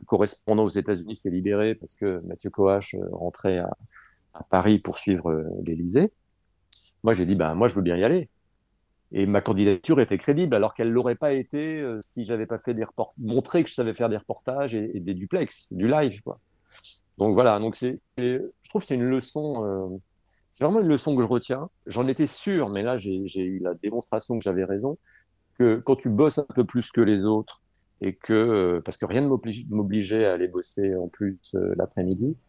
correspondant 0.07 0.65
aux 0.65 0.71
États-Unis 0.71 1.17
s'est 1.17 1.31
libéré 1.31 1.75
parce 1.75 1.95
que 1.95 2.21
Mathieu 2.25 2.51
Coache 2.51 2.95
rentrait 3.11 3.59
à, 3.59 3.77
à 4.39 4.45
Paris 4.45 4.79
pour 4.79 4.99
suivre 4.99 5.31
euh, 5.31 5.45
l'Élysée. 5.65 6.13
Moi, 7.03 7.13
j'ai 7.13 7.27
dit, 7.27 7.35
ben, 7.35 7.55
moi, 7.55 7.69
je 7.69 7.75
veux 7.75 7.83
bien 7.83 7.97
y 7.97 8.05
aller. 8.05 8.29
Et 9.11 9.27
ma 9.27 9.41
candidature 9.41 10.01
était 10.01 10.19
crédible, 10.19 10.55
alors 10.55 10.75
qu'elle 10.75 10.91
l'aurait 10.91 11.15
pas 11.15 11.33
été 11.33 11.81
euh, 11.81 11.99
si 12.01 12.25
j'avais 12.25 12.47
pas 12.47 12.59
fait 12.59 12.75
des 12.75 12.85
reports, 12.85 13.15
montré 13.19 13.65
que 13.65 13.71
je 13.71 13.75
savais 13.75 13.95
faire 13.95 14.09
des 14.09 14.19
reportages 14.19 14.75
et, 14.75 15.01
des 15.01 15.15
duplex, 15.15 15.73
du 15.73 15.89
live, 15.89 16.21
quoi. 16.23 16.39
Donc 17.17 17.35
voilà, 17.35 17.59
donc 17.59 17.75
c'est, 17.75 17.99
je 18.19 18.39
trouve 18.69 18.83
que 18.83 18.87
c'est 18.87 18.95
une 18.95 19.09
leçon, 19.09 19.65
euh, 19.65 19.97
c'est 20.53 20.63
vraiment 20.63 20.81
une 20.81 20.89
leçon 20.89 21.17
que 21.17 21.23
je 21.23 21.27
retiens. 21.27 21.69
J'en 21.87 22.07
étais 22.07 22.29
sûr, 22.29 22.69
mais 22.69 22.83
là 22.83 22.97
j'ai 22.97 23.43
eu 23.43 23.59
la 23.61 23.75
démonstration 23.75 24.39
que 24.39 24.45
j'avais 24.45 24.65
raison, 24.65 24.99
que 25.59 25.83
quand 25.85 25.97
tu 25.97 26.11
bosses 26.11 26.39
un 26.39 26.47
peu 26.55 26.65
plus 26.65 26.93
que 26.93 27.01
les 27.01 27.25
autres 27.25 27.61
et 28.03 28.15
que, 28.15 28.81
parce 28.85 28.99
que 28.99 29.07
rien 29.07 29.23
ne 29.23 29.27
m'obligeait 29.27 30.27
à 30.27 30.35
aller 30.35 30.47
bosser 30.47 30.95
en 30.95 31.09
plus 31.09 31.41
l'après-midi, 31.55 32.37
euh, 32.37 32.48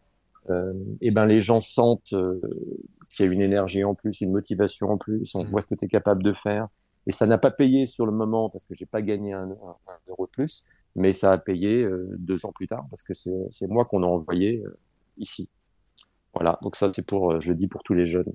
et 1.00 1.10
ben 1.10 1.26
les 1.26 1.40
gens 1.40 1.60
sentent 1.60 2.12
euh, 2.12 2.40
qu'il 3.14 3.26
y 3.26 3.28
a 3.28 3.32
une 3.32 3.42
énergie 3.42 3.84
en 3.84 3.94
plus, 3.94 4.20
une 4.20 4.32
motivation 4.32 4.90
en 4.90 4.98
plus, 4.98 5.34
on 5.34 5.42
mmh. 5.42 5.46
voit 5.46 5.60
ce 5.60 5.68
que 5.68 5.74
tu 5.74 5.84
es 5.84 5.88
capable 5.88 6.22
de 6.22 6.32
faire. 6.32 6.68
Et 7.06 7.12
ça 7.12 7.26
n'a 7.26 7.38
pas 7.38 7.50
payé 7.50 7.86
sur 7.86 8.06
le 8.06 8.12
moment 8.12 8.50
parce 8.50 8.64
que 8.64 8.74
j'ai 8.74 8.86
pas 8.86 9.02
gagné 9.02 9.32
un, 9.32 9.48
euro 10.08 10.26
de 10.26 10.30
plus, 10.30 10.64
mais 10.96 11.12
ça 11.12 11.32
a 11.32 11.38
payé 11.38 11.82
euh, 11.82 12.08
deux 12.18 12.44
ans 12.46 12.52
plus 12.52 12.66
tard 12.66 12.86
parce 12.90 13.02
que 13.02 13.14
c'est 13.14 13.68
moi 13.68 13.84
qu'on 13.84 14.02
a 14.02 14.06
envoyé 14.06 14.62
ici. 15.16 15.48
Voilà, 16.34 16.58
donc 16.62 16.76
ça 16.76 16.92
c'est 16.94 17.04
pour, 17.04 17.40
je 17.40 17.48
le 17.48 17.54
dis 17.56 17.66
pour 17.66 17.82
tous 17.82 17.94
les 17.94 18.06
jeunes. 18.06 18.30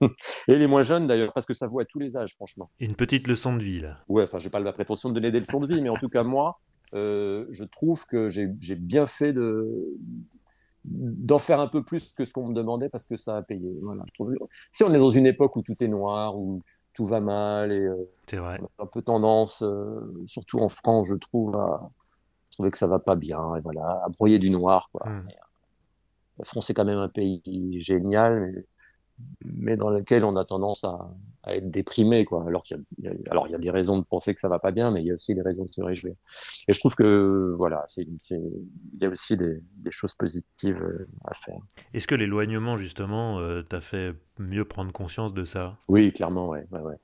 et 0.48 0.58
les 0.58 0.66
moins 0.66 0.82
jeunes 0.82 1.06
d'ailleurs, 1.06 1.32
parce 1.32 1.46
que 1.46 1.54
ça 1.54 1.66
vaut 1.66 1.80
à 1.80 1.84
tous 1.84 1.98
les 1.98 2.16
âges, 2.16 2.34
franchement. 2.34 2.70
Une 2.78 2.94
petite 2.94 3.26
leçon 3.26 3.56
de 3.56 3.62
vie 3.62 3.80
là. 3.80 3.98
Ouais, 4.08 4.24
enfin 4.24 4.38
j'ai 4.38 4.50
pas 4.50 4.60
la 4.60 4.72
prétention 4.72 5.08
de 5.08 5.14
donner 5.14 5.30
des 5.30 5.40
leçons 5.40 5.60
de 5.60 5.72
vie, 5.72 5.80
mais 5.80 5.88
en 5.88 5.96
tout 5.96 6.10
cas 6.10 6.24
moi, 6.24 6.60
je 6.92 7.64
trouve 7.64 8.04
que 8.04 8.28
j'ai 8.28 8.76
bien 8.76 9.06
fait 9.06 9.32
de, 9.32 9.96
d'en 10.90 11.38
faire 11.38 11.60
un 11.60 11.68
peu 11.68 11.82
plus 11.82 12.12
que 12.12 12.24
ce 12.24 12.32
qu'on 12.32 12.48
me 12.48 12.54
demandait 12.54 12.88
parce 12.88 13.06
que 13.06 13.16
ça 13.16 13.36
a 13.36 13.42
payé. 13.42 13.78
Voilà, 13.82 14.04
Si 14.72 14.84
on 14.84 14.92
est 14.92 14.98
dans 14.98 15.10
une 15.10 15.26
époque 15.26 15.56
où 15.56 15.62
tout 15.62 15.82
est 15.82 15.88
noir, 15.88 16.38
où 16.38 16.62
tout 16.94 17.06
va 17.06 17.20
mal 17.20 17.72
et 17.72 17.84
euh, 17.84 18.10
vrai. 18.32 18.58
on 18.60 18.82
a 18.82 18.84
un 18.84 18.86
peu 18.86 19.02
tendance, 19.02 19.62
euh, 19.62 20.00
surtout 20.26 20.58
en 20.60 20.68
France, 20.68 21.06
je 21.08 21.14
trouve, 21.14 21.54
à 21.56 21.90
trouver 22.50 22.70
que 22.70 22.78
ça 22.78 22.86
va 22.86 22.98
pas 22.98 23.14
bien 23.14 23.54
et 23.56 23.60
voilà, 23.60 24.02
à 24.04 24.08
broyer 24.08 24.38
du 24.38 24.50
noir. 24.50 24.88
Quoi. 24.92 25.08
Hmm. 25.08 25.26
Euh, 25.28 25.32
la 26.38 26.44
France 26.44 26.70
est 26.70 26.74
quand 26.74 26.84
même 26.84 26.98
un 26.98 27.08
pays 27.08 27.80
génial, 27.80 28.40
mais 28.40 28.64
mais 29.44 29.76
dans 29.76 29.90
lequel 29.90 30.24
on 30.24 30.36
a 30.36 30.44
tendance 30.44 30.84
à, 30.84 31.10
être 31.54 31.70
déprimé, 31.70 32.24
quoi. 32.24 32.44
Alors 32.46 32.62
qu'il 32.62 32.80
y, 32.98 33.08
a, 33.08 33.12
alors 33.30 33.46
il 33.46 33.52
y 33.52 33.54
a 33.54 33.58
des 33.58 33.70
raisons 33.70 33.98
de 33.98 34.04
penser 34.04 34.34
que 34.34 34.40
ça 34.40 34.48
va 34.48 34.58
pas 34.58 34.70
bien, 34.70 34.90
mais 34.90 35.02
il 35.02 35.06
y 35.06 35.10
a 35.10 35.14
aussi 35.14 35.34
des 35.34 35.42
raisons 35.42 35.64
de 35.64 35.70
se 35.70 35.82
réjouir. 35.82 36.14
Et 36.68 36.72
je 36.72 36.78
trouve 36.78 36.94
que 36.94 37.54
voilà, 37.56 37.86
il 37.96 38.18
y 39.00 39.04
a 39.04 39.08
aussi 39.08 39.36
des, 39.36 39.60
choses 39.90 40.14
positives 40.14 40.82
euh, 40.82 41.08
à 41.24 41.34
faire. 41.34 41.58
Est-ce 41.94 42.06
que 42.06 42.14
l'éloignement 42.14 42.76
justement 42.76 43.38
euh, 43.40 43.62
t'a 43.62 43.80
fait 43.80 44.14
mieux 44.38 44.64
prendre 44.64 44.92
conscience 44.92 45.32
de 45.32 45.44
ça? 45.44 45.76
Oui, 45.88 46.12
clairement, 46.12 46.48
ouais, 46.48 46.66
ouais, 46.70 46.96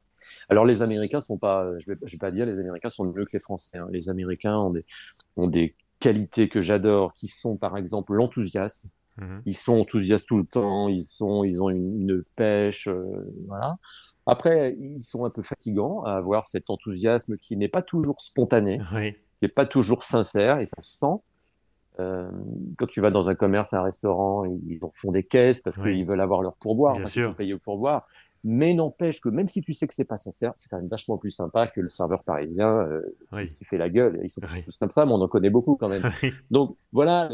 Alors 0.49 0.65
les 0.65 0.83
Américains 0.83 1.21
sont 1.21 1.39
pas, 1.39 1.71
je 1.79 1.87
vais, 1.87 1.99
vais 2.01 2.19
pas 2.19 2.31
dire 2.31 2.47
les 2.47 2.59
Américains 2.59 2.91
sont 2.91 3.05
mieux 3.05 3.25
que 3.25 3.33
les 3.33 3.41
Français. 3.41 3.79
Hein. 3.79 3.89
Les 3.91 4.09
Américains 4.09 4.57
ont 4.57 4.71
des, 4.71 4.85
ont 5.37 5.49
des 5.49 5.75
qualités 6.01 6.49
que 6.49 6.61
j'adore, 6.61 7.15
qui 7.15 7.29
sont 7.29 7.57
par 7.57 7.77
exemple 7.79 8.13
l'enthousiasme. 8.13 8.89
Mhm. 9.17 9.43
Ils 9.47 9.57
sont 9.57 9.77
enthousiastes 9.77 10.29
tout 10.29 10.39
le 10.39 10.45
temps, 10.45 10.89
ils, 10.89 11.05
sont, 11.05 11.45
ils 11.45 11.63
ont 11.63 11.71
une, 11.71 12.23
pêche, 12.37 12.89
euh, 12.89 13.33
voilà. 13.47 13.77
Après, 14.27 14.77
ils 14.81 15.03
sont 15.03 15.25
un 15.25 15.31
peu 15.31 15.43
fatigants 15.43 16.01
à 16.01 16.13
avoir 16.13 16.47
cet 16.47 16.71
enthousiasme 16.71 17.37
qui 17.39 17.57
n'est 17.57 17.69
pas 17.69 17.83
toujours 17.83 18.21
spontané, 18.21 18.79
qui 18.79 19.43
n'est 19.43 19.49
pas 19.49 19.67
toujours 19.67 20.03
sincère, 20.03 20.61
et 20.61 20.67
ça 20.67 20.81
se 20.81 20.97
sent. 20.97 21.17
Euh, 22.01 22.29
quand 22.77 22.87
tu 22.87 23.01
vas 23.01 23.11
dans 23.11 23.29
un 23.31 23.35
commerce, 23.35 23.73
un 23.73 23.83
restaurant, 23.83 24.45
ils 24.45 24.79
en 24.83 24.91
font 24.93 25.13
des 25.13 25.23
caisses 25.23 25.61
parce 25.61 25.79
qu'ils 25.79 26.05
veulent 26.07 26.21
avoir 26.21 26.43
leur 26.43 26.57
pourboire, 26.57 26.97
parce 26.99 27.13
qu'ils 27.13 27.23
sont 27.23 27.35
payés 27.35 27.55
au 27.55 27.59
pourboire. 27.59 28.07
Mais 28.47 28.75
n'empêche 28.75 29.21
que 29.21 29.31
même 29.31 29.49
si 29.49 29.63
tu 29.63 29.73
sais 29.73 29.87
que 29.87 29.95
c'est 29.95 30.05
pas 30.05 30.19
sincère, 30.19 30.53
c'est 30.57 30.69
quand 30.69 30.77
même 30.77 30.89
vachement 30.89 31.17
plus 31.17 31.31
sympa 31.31 31.67
que 31.67 31.81
le 31.81 31.89
serveur 31.89 32.23
parisien 32.25 32.69
euh, 32.69 33.47
qui 33.55 33.65
fait 33.65 33.79
la 33.79 33.89
gueule. 33.89 34.21
Ils 34.23 34.29
sont 34.29 34.43
tous 34.65 34.77
comme 34.77 34.91
ça, 34.91 35.07
mais 35.07 35.13
on 35.13 35.21
en 35.23 35.29
connaît 35.29 35.51
beaucoup 35.51 35.77
quand 35.77 35.89
même. 35.89 36.03
Donc 36.51 36.77
voilà, 36.93 37.31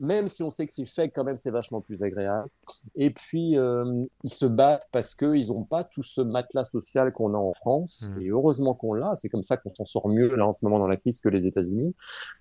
même 0.00 0.28
si 0.28 0.42
on 0.42 0.50
sait 0.50 0.66
que 0.66 0.74
c'est 0.74 0.86
fait, 0.86 1.10
quand 1.10 1.24
même, 1.24 1.38
c'est 1.38 1.50
vachement 1.50 1.80
plus 1.80 2.02
agréable. 2.02 2.48
Et 2.94 3.10
puis, 3.10 3.56
euh, 3.56 4.04
ils 4.22 4.32
se 4.32 4.46
battent 4.46 4.86
parce 4.92 5.14
qu'ils 5.14 5.48
n'ont 5.48 5.64
pas 5.64 5.84
tout 5.84 6.02
ce 6.02 6.20
matelas 6.20 6.64
social 6.64 7.12
qu'on 7.12 7.34
a 7.34 7.38
en 7.38 7.52
France. 7.52 8.10
Mm. 8.10 8.20
Et 8.20 8.28
heureusement 8.28 8.74
qu'on 8.74 8.92
l'a. 8.92 9.14
C'est 9.16 9.28
comme 9.28 9.44
ça 9.44 9.56
qu'on 9.56 9.74
s'en 9.74 9.86
sort 9.86 10.08
mieux, 10.08 10.34
là, 10.36 10.46
en 10.46 10.52
ce 10.52 10.64
moment, 10.64 10.78
dans 10.78 10.88
la 10.88 10.96
crise 10.96 11.20
que 11.20 11.28
les 11.28 11.46
États-Unis. 11.46 11.94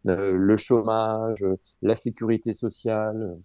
Euh, 0.08 0.34
le 0.34 0.58
chômage, 0.58 1.46
la 1.82 1.96
sécurité 1.96 2.54
sociale, 2.54 3.38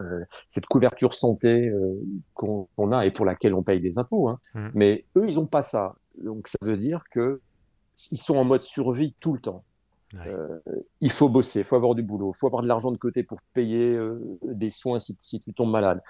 euh, 0.00 0.24
cette 0.48 0.66
couverture 0.66 1.14
santé 1.14 1.68
euh, 1.68 1.94
qu'on 2.34 2.92
a 2.92 3.04
et 3.04 3.10
pour 3.10 3.26
laquelle 3.26 3.54
on 3.54 3.62
paye 3.62 3.80
des 3.80 3.98
impôts. 3.98 4.28
Hein. 4.28 4.38
Mm. 4.54 4.68
Mais 4.74 5.04
eux, 5.16 5.24
ils 5.28 5.36
n'ont 5.36 5.46
pas 5.46 5.62
ça. 5.62 5.94
Donc, 6.22 6.48
ça 6.48 6.58
veut 6.62 6.76
dire 6.76 7.04
que 7.10 7.40
ils 8.10 8.18
sont 8.18 8.36
en 8.36 8.44
mode 8.44 8.62
survie 8.62 9.14
tout 9.20 9.34
le 9.34 9.40
temps. 9.40 9.64
Euh, 10.14 10.58
il 11.00 11.10
faut 11.10 11.28
bosser, 11.28 11.60
il 11.60 11.64
faut 11.64 11.76
avoir 11.76 11.94
du 11.94 12.02
boulot, 12.02 12.32
il 12.34 12.38
faut 12.38 12.46
avoir 12.46 12.62
de 12.62 12.68
l'argent 12.68 12.90
de 12.90 12.96
côté 12.96 13.22
pour 13.22 13.40
payer 13.52 13.94
euh, 13.94 14.20
des 14.42 14.70
soins 14.70 14.98
si, 14.98 15.16
tu 15.16 15.52
tombes 15.54 15.70
malade. 15.70 16.02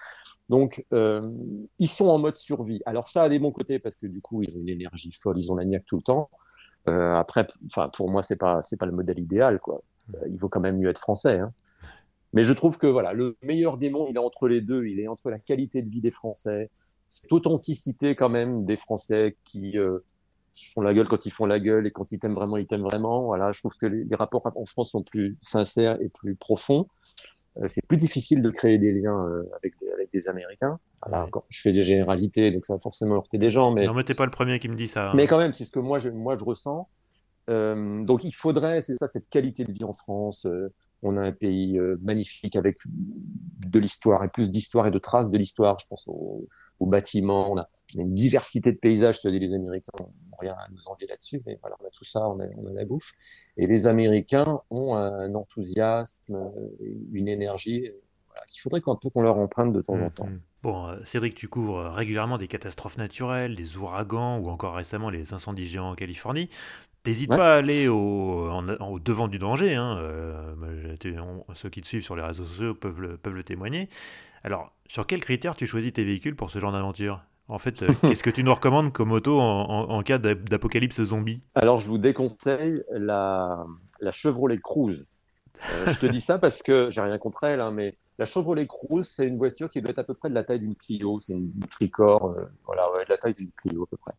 Donc, 0.49 0.85
euh, 0.93 1.31
ils 1.79 1.89
sont 1.89 2.09
en 2.09 2.19
mode 2.19 2.37
survie. 2.37 2.81
Alors, 2.87 3.07
ça 3.07 3.23
a 3.23 3.29
des 3.29 3.39
bons 3.39 3.53
côtés 3.53 3.79
parce 3.79 3.97
que 3.97 4.07
du 4.07 4.21
coup, 4.21 4.43
ils 4.43 4.57
ont 4.57 4.61
une 4.61 4.69
énergie 4.69 5.13
folle, 5.13 5.39
ils 5.39 5.53
ont 5.53 5.57
la 5.57 5.65
niaque 5.65 5.85
tout 5.87 5.97
le 5.97 6.03
temps. 6.03 6.31
après, 6.87 7.47
pour 7.95 8.11
moi, 8.11 8.23
c'est 8.23 8.37
pas, 8.37 8.63
c'est 8.63 8.77
pas 8.77 8.87
le 8.87 8.93
modèle 8.93 9.19
idéal, 9.19 9.61
quoi. 9.61 9.83
il 10.29 10.39
vaut 10.39 10.49
quand 10.49 10.61
même 10.61 10.79
mieux 10.79 10.89
être 10.89 10.99
français. 10.99 11.39
Hein. 11.39 11.53
Mais 12.33 12.43
je 12.43 12.53
trouve 12.53 12.79
que 12.79 12.87
voilà, 12.87 13.13
le 13.13 13.37
meilleur 13.43 13.79
mondes, 13.91 14.09
il 14.09 14.17
est 14.17 14.19
entre 14.19 14.49
les 14.49 14.61
deux. 14.61 14.87
Il 14.87 14.99
est 14.99 15.09
entre 15.09 15.31
la 15.31 15.39
qualité 15.39 15.83
de 15.83 15.91
vie 15.91 16.01
des 16.01 16.13
Français, 16.13 16.71
cette 17.09 17.33
authenticité 17.33 18.15
quand 18.15 18.29
même 18.29 18.65
des 18.65 18.77
Français 18.77 19.37
qui 19.45 19.77
qui 20.61 20.67
font 20.67 20.83
la 20.83 20.93
gueule 20.93 21.09
quand 21.09 21.25
ils 21.25 21.31
font 21.31 21.47
la 21.47 21.59
gueule 21.59 21.87
et 21.87 21.91
quand 21.91 22.13
ils 22.13 22.19
t'aiment 22.19 22.35
vraiment, 22.35 22.59
ils 22.59 22.67
t'aiment 22.67 22.83
vraiment. 22.83 23.23
Voilà, 23.23 23.51
je 23.53 23.61
trouve 23.61 23.77
que 23.77 23.87
les, 23.87 24.15
rapports 24.15 24.51
en 24.55 24.67
France 24.67 24.91
sont 24.91 25.03
plus 25.03 25.39
sincères 25.41 26.01
et 26.03 26.11
plus 26.11 26.35
profonds. 26.35 26.87
Euh, 27.59 27.65
c'est 27.69 27.85
plus 27.87 27.97
difficile 27.97 28.43
de 28.43 28.51
créer 28.51 28.77
des 28.79 28.93
liens 28.93 29.27
euh, 29.27 29.43
avec, 29.57 29.73
des, 29.81 29.91
avec 29.91 30.13
des 30.13 30.29
Américains. 30.29 30.79
Voilà, 31.05 31.27
je 31.49 31.61
fais 31.63 31.73
des 31.73 31.83
généralités, 31.83 32.51
donc 32.51 32.67
ça 32.67 32.75
va 32.75 32.79
forcément 32.79 33.17
heurter 33.17 33.39
des 33.39 33.49
gens. 33.49 33.71
Mais... 33.71 33.87
Non, 33.87 33.95
mais 33.95 34.05
t'es 34.05 34.15
pas 34.15 34.27
le 34.27 34.31
premier 34.31 34.59
qui 34.59 34.69
me 34.69 34.77
dit 34.77 34.87
ça. 34.87 35.11
Hein. 35.11 35.13
Mais 35.15 35.27
quand 35.27 35.39
même, 35.39 35.55
c'est 35.55 35.65
ce 35.65 35.73
que 35.73 35.81
moi 35.81 35.99
je, 35.99 36.11
moi, 36.11 36.37
je 36.39 36.45
ressens. 36.45 36.89
Euh, 37.49 38.05
donc 38.05 38.23
il 38.23 38.35
faudrait, 38.35 38.83
c'est 38.83 38.99
ça, 38.99 39.09
cette 39.09 39.31
qualité 39.31 39.65
de 39.65 39.73
vie 39.73 39.85
en 39.85 39.95
France. 39.95 40.47
On 41.03 41.17
a 41.17 41.23
un 41.23 41.33
pays 41.33 41.81
magnifique 42.03 42.55
avec 42.55 42.77
de 42.85 43.79
l'histoire 43.79 44.23
et 44.25 44.29
plus 44.29 44.51
d'histoire 44.51 44.87
et 44.87 44.91
de 44.91 44.99
traces 44.99 45.31
de 45.31 45.39
l'histoire. 45.39 45.79
Je 45.79 45.87
pense 45.87 46.07
aux, 46.07 46.47
aux 46.79 46.87
bâtiments. 46.87 47.51
On 47.51 47.57
a, 47.57 47.69
une 47.95 48.07
diversité 48.07 48.73
de 48.73 48.79
paysages. 48.79 49.17
Je 49.17 49.23
te 49.23 49.29
dis, 49.29 49.39
les 49.39 49.55
Américains 49.55 49.93
n'ont 49.99 50.11
rien 50.39 50.55
à 50.55 50.69
nous 50.71 50.87
envier 50.87 51.07
là-dessus, 51.07 51.43
mais 51.47 51.59
voilà, 51.61 51.77
on 51.83 51.87
a 51.87 51.91
tout 51.91 52.05
ça, 52.05 52.29
on 52.29 52.41
a, 52.41 52.47
on 52.57 52.67
a 52.67 52.73
la 52.73 52.85
bouffe. 52.85 53.13
Et 53.57 53.67
les 53.67 53.87
Américains 53.87 54.61
ont 54.71 54.95
un 54.95 55.35
enthousiasme, 55.35 56.53
une 57.13 57.29
énergie 57.29 57.91
voilà, 58.29 58.45
qu'il 58.47 58.61
faudrait 58.61 58.81
qu'on 58.81 58.97
qu'on 58.97 59.23
leur 59.23 59.39
emprunte 59.39 59.73
de 59.73 59.83
temps 59.83 59.95
en 59.95 60.11
temps. 60.11 60.27
Mm-hmm. 60.27 60.41
Bon, 60.63 60.89
euh, 60.89 60.97
Cédric, 61.05 61.35
tu 61.35 61.49
couvres 61.49 61.91
régulièrement 61.91 62.39
des 62.39 62.49
catastrophes 62.49 62.99
naturelles, 62.99 63.57
des 63.57 63.77
ouragans 63.77 64.39
ou 64.39 64.49
encore 64.49 64.75
récemment 64.75 65.11
les 65.11 65.33
incendies 65.33 65.67
géants 65.67 65.91
en 65.91 65.95
Californie. 65.95 66.49
T'hésites 67.03 67.31
pas 67.31 67.55
à 67.55 67.57
aller 67.57 67.89
au, 67.89 68.51
au, 68.51 68.99
devant 68.99 69.27
du 69.27 69.39
danger. 69.39 69.75
Hein. 69.75 69.97
Euh, 69.99 70.97
ceux 71.55 71.71
qui 71.71 71.81
te 71.81 71.87
suivent 71.87 72.03
sur 72.03 72.15
les 72.15 72.23
réseaux 72.23 72.45
sociaux 72.45 72.75
peuvent 72.75 73.01
le, 73.01 73.17
peuvent 73.17 73.35
le 73.35 73.43
témoigner. 73.43 73.89
Alors, 74.45 74.73
sur 74.87 75.07
quels 75.07 75.21
critères 75.21 75.57
tu 75.57 75.67
choisis 75.67 75.95
tes 75.95 76.05
véhicules 76.05 76.37
pour 76.37 76.51
ce 76.51 76.59
genre 76.59 76.73
d'aventure? 76.73 77.23
En 77.51 77.59
fait, 77.59 77.83
euh, 77.83 77.89
qu'est-ce 78.03 78.23
que 78.23 78.31
tu 78.31 78.45
nous 78.45 78.55
recommandes 78.55 78.93
comme 78.93 79.11
auto 79.11 79.39
en, 79.41 80.03
cas 80.03 80.19
d'apocalypse 80.19 81.03
zombie 81.03 81.43
Alors, 81.57 81.81
je 81.81 81.89
vous 81.89 81.99
déconseille 81.99 82.83
la, 82.93 83.67
la 84.01 84.13
Chevrolet 84.13 84.59
Cruze. 84.59 85.05
Euh, 85.69 85.87
je 85.87 85.99
te 85.99 86.07
dis 86.07 86.21
ça 86.21 86.39
parce 86.39 86.63
que 86.63 86.91
j'ai 86.91 87.01
rien 87.01 87.19
contre 87.19 87.45
elle, 87.45 87.61
hein, 87.61 87.73
mais 87.73 87.99
la 88.19 88.25
Chevrolet 88.25 88.67
Cruze, 88.67 89.09
c'est 89.09 89.27
une 89.27 89.37
voiture 89.37 89.69
qui 89.69 89.83
doit 89.83 89.91
être 89.91 89.99
à 89.99 90.05
peu 90.05 90.15
près 90.15 90.31
de 90.31 90.35
la 90.35 90.45
taille 90.45 90.61
d'une 90.61 90.77
Clio. 90.77 91.19
C'est 91.19 91.33
une 91.33 91.53
tricorps, 91.69 92.37
voilà, 92.65 92.89
de 93.05 93.11
la 93.11 93.19
taille 93.19 93.35
d'une 93.35 93.51
Clio 93.51 93.83
à 93.83 93.87
peu 93.87 93.97
près. 93.97 94.13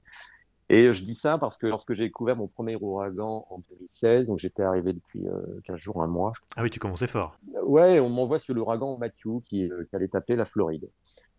Et 0.70 0.94
je 0.94 1.04
dis 1.04 1.16
ça 1.16 1.38
parce 1.38 1.58
que 1.58 1.68
lorsque 1.68 1.94
j'ai 1.94 2.06
découvert 2.06 2.36
mon 2.36 2.48
premier 2.48 2.78
ouragan 2.78 3.46
en 3.50 3.60
2016, 3.70 4.28
donc 4.28 4.40
j'étais 4.40 4.64
arrivé 4.64 4.94
depuis 4.94 5.26
15 5.66 5.78
jours, 5.78 6.02
un 6.02 6.08
mois. 6.08 6.32
Ah 6.56 6.64
oui, 6.64 6.70
tu 6.70 6.80
commençais 6.80 7.08
fort. 7.08 7.38
Ouais, 7.64 8.00
on 8.00 8.10
m'envoie 8.10 8.40
sur 8.40 8.54
l'ouragan 8.54 8.98
Matthew 8.98 9.42
qui, 9.44 9.70
qui 9.90 9.96
allait 9.96 10.08
taper 10.08 10.36
la 10.36 10.46
Floride. 10.46 10.90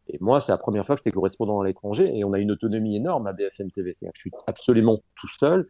Et 0.08 0.18
moi, 0.20 0.40
c'est 0.40 0.52
la 0.52 0.58
première 0.58 0.84
fois 0.84 0.96
que 0.96 1.00
j'étais 1.00 1.14
correspondant 1.14 1.60
à 1.60 1.64
l'étranger 1.64 2.10
et 2.16 2.24
on 2.24 2.32
a 2.32 2.38
une 2.38 2.50
autonomie 2.50 2.96
énorme 2.96 3.26
à 3.26 3.32
BFM 3.32 3.70
TV. 3.70 3.92
C'est-à-dire 3.92 4.12
que 4.12 4.18
je 4.18 4.22
suis 4.22 4.32
absolument 4.46 4.98
tout 5.16 5.28
seul. 5.28 5.68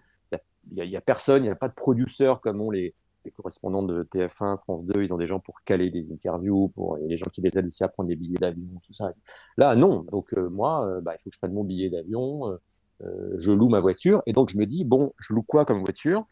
Il 0.71 0.89
n'y 0.89 0.97
a, 0.97 1.01
personne, 1.01 1.43
il 1.43 1.47
n'y 1.47 1.53
a 1.53 1.57
pas 1.57 1.69
de 1.69 1.75
producteur 1.75 2.41
comme 2.41 2.61
ont 2.61 2.71
les, 2.71 2.95
correspondants 3.37 3.83
de 3.83 4.05
TF1, 4.05 4.59
France 4.59 4.85
2. 4.87 5.03
Ils 5.03 5.13
ont 5.13 5.19
des 5.19 5.27
gens 5.27 5.41
pour 5.41 5.63
caler 5.65 5.91
des 5.91 6.13
interviews, 6.13 6.69
pour 6.69 6.97
les 6.99 7.17
gens 7.17 7.27
qui 7.33 7.41
les 7.41 7.59
aident 7.59 7.67
aussi 7.67 7.85
à 7.85 7.89
prendre 7.89 8.09
des 8.09 8.17
billets 8.17 8.39
d'avion, 8.39 8.67
tout 8.87 8.93
ça. 8.93 9.11
Là, 9.57 9.75
non. 9.75 10.03
Donc, 10.11 10.33
euh, 10.35 10.49
moi, 10.49 10.87
euh, 10.87 11.01
bah, 11.01 11.15
il 11.15 11.19
faut 11.23 11.31
que 11.31 11.35
je 11.35 11.39
prenne 11.39 11.53
mon 11.53 11.65
billet 11.65 11.91
d'avion. 11.91 12.59
Euh, 13.03 13.35
je 13.39 13.53
loue 13.53 13.69
ma 13.69 13.81
voiture. 13.81 14.23
Et 14.27 14.33
donc, 14.33 14.51
je 14.51 14.57
me 14.57 14.67
dis, 14.67 14.85
bon, 14.85 15.13
je 15.19 15.35
loue 15.35 15.43
quoi 15.43 15.65
comme 15.65 15.81
voiture? 15.81 16.25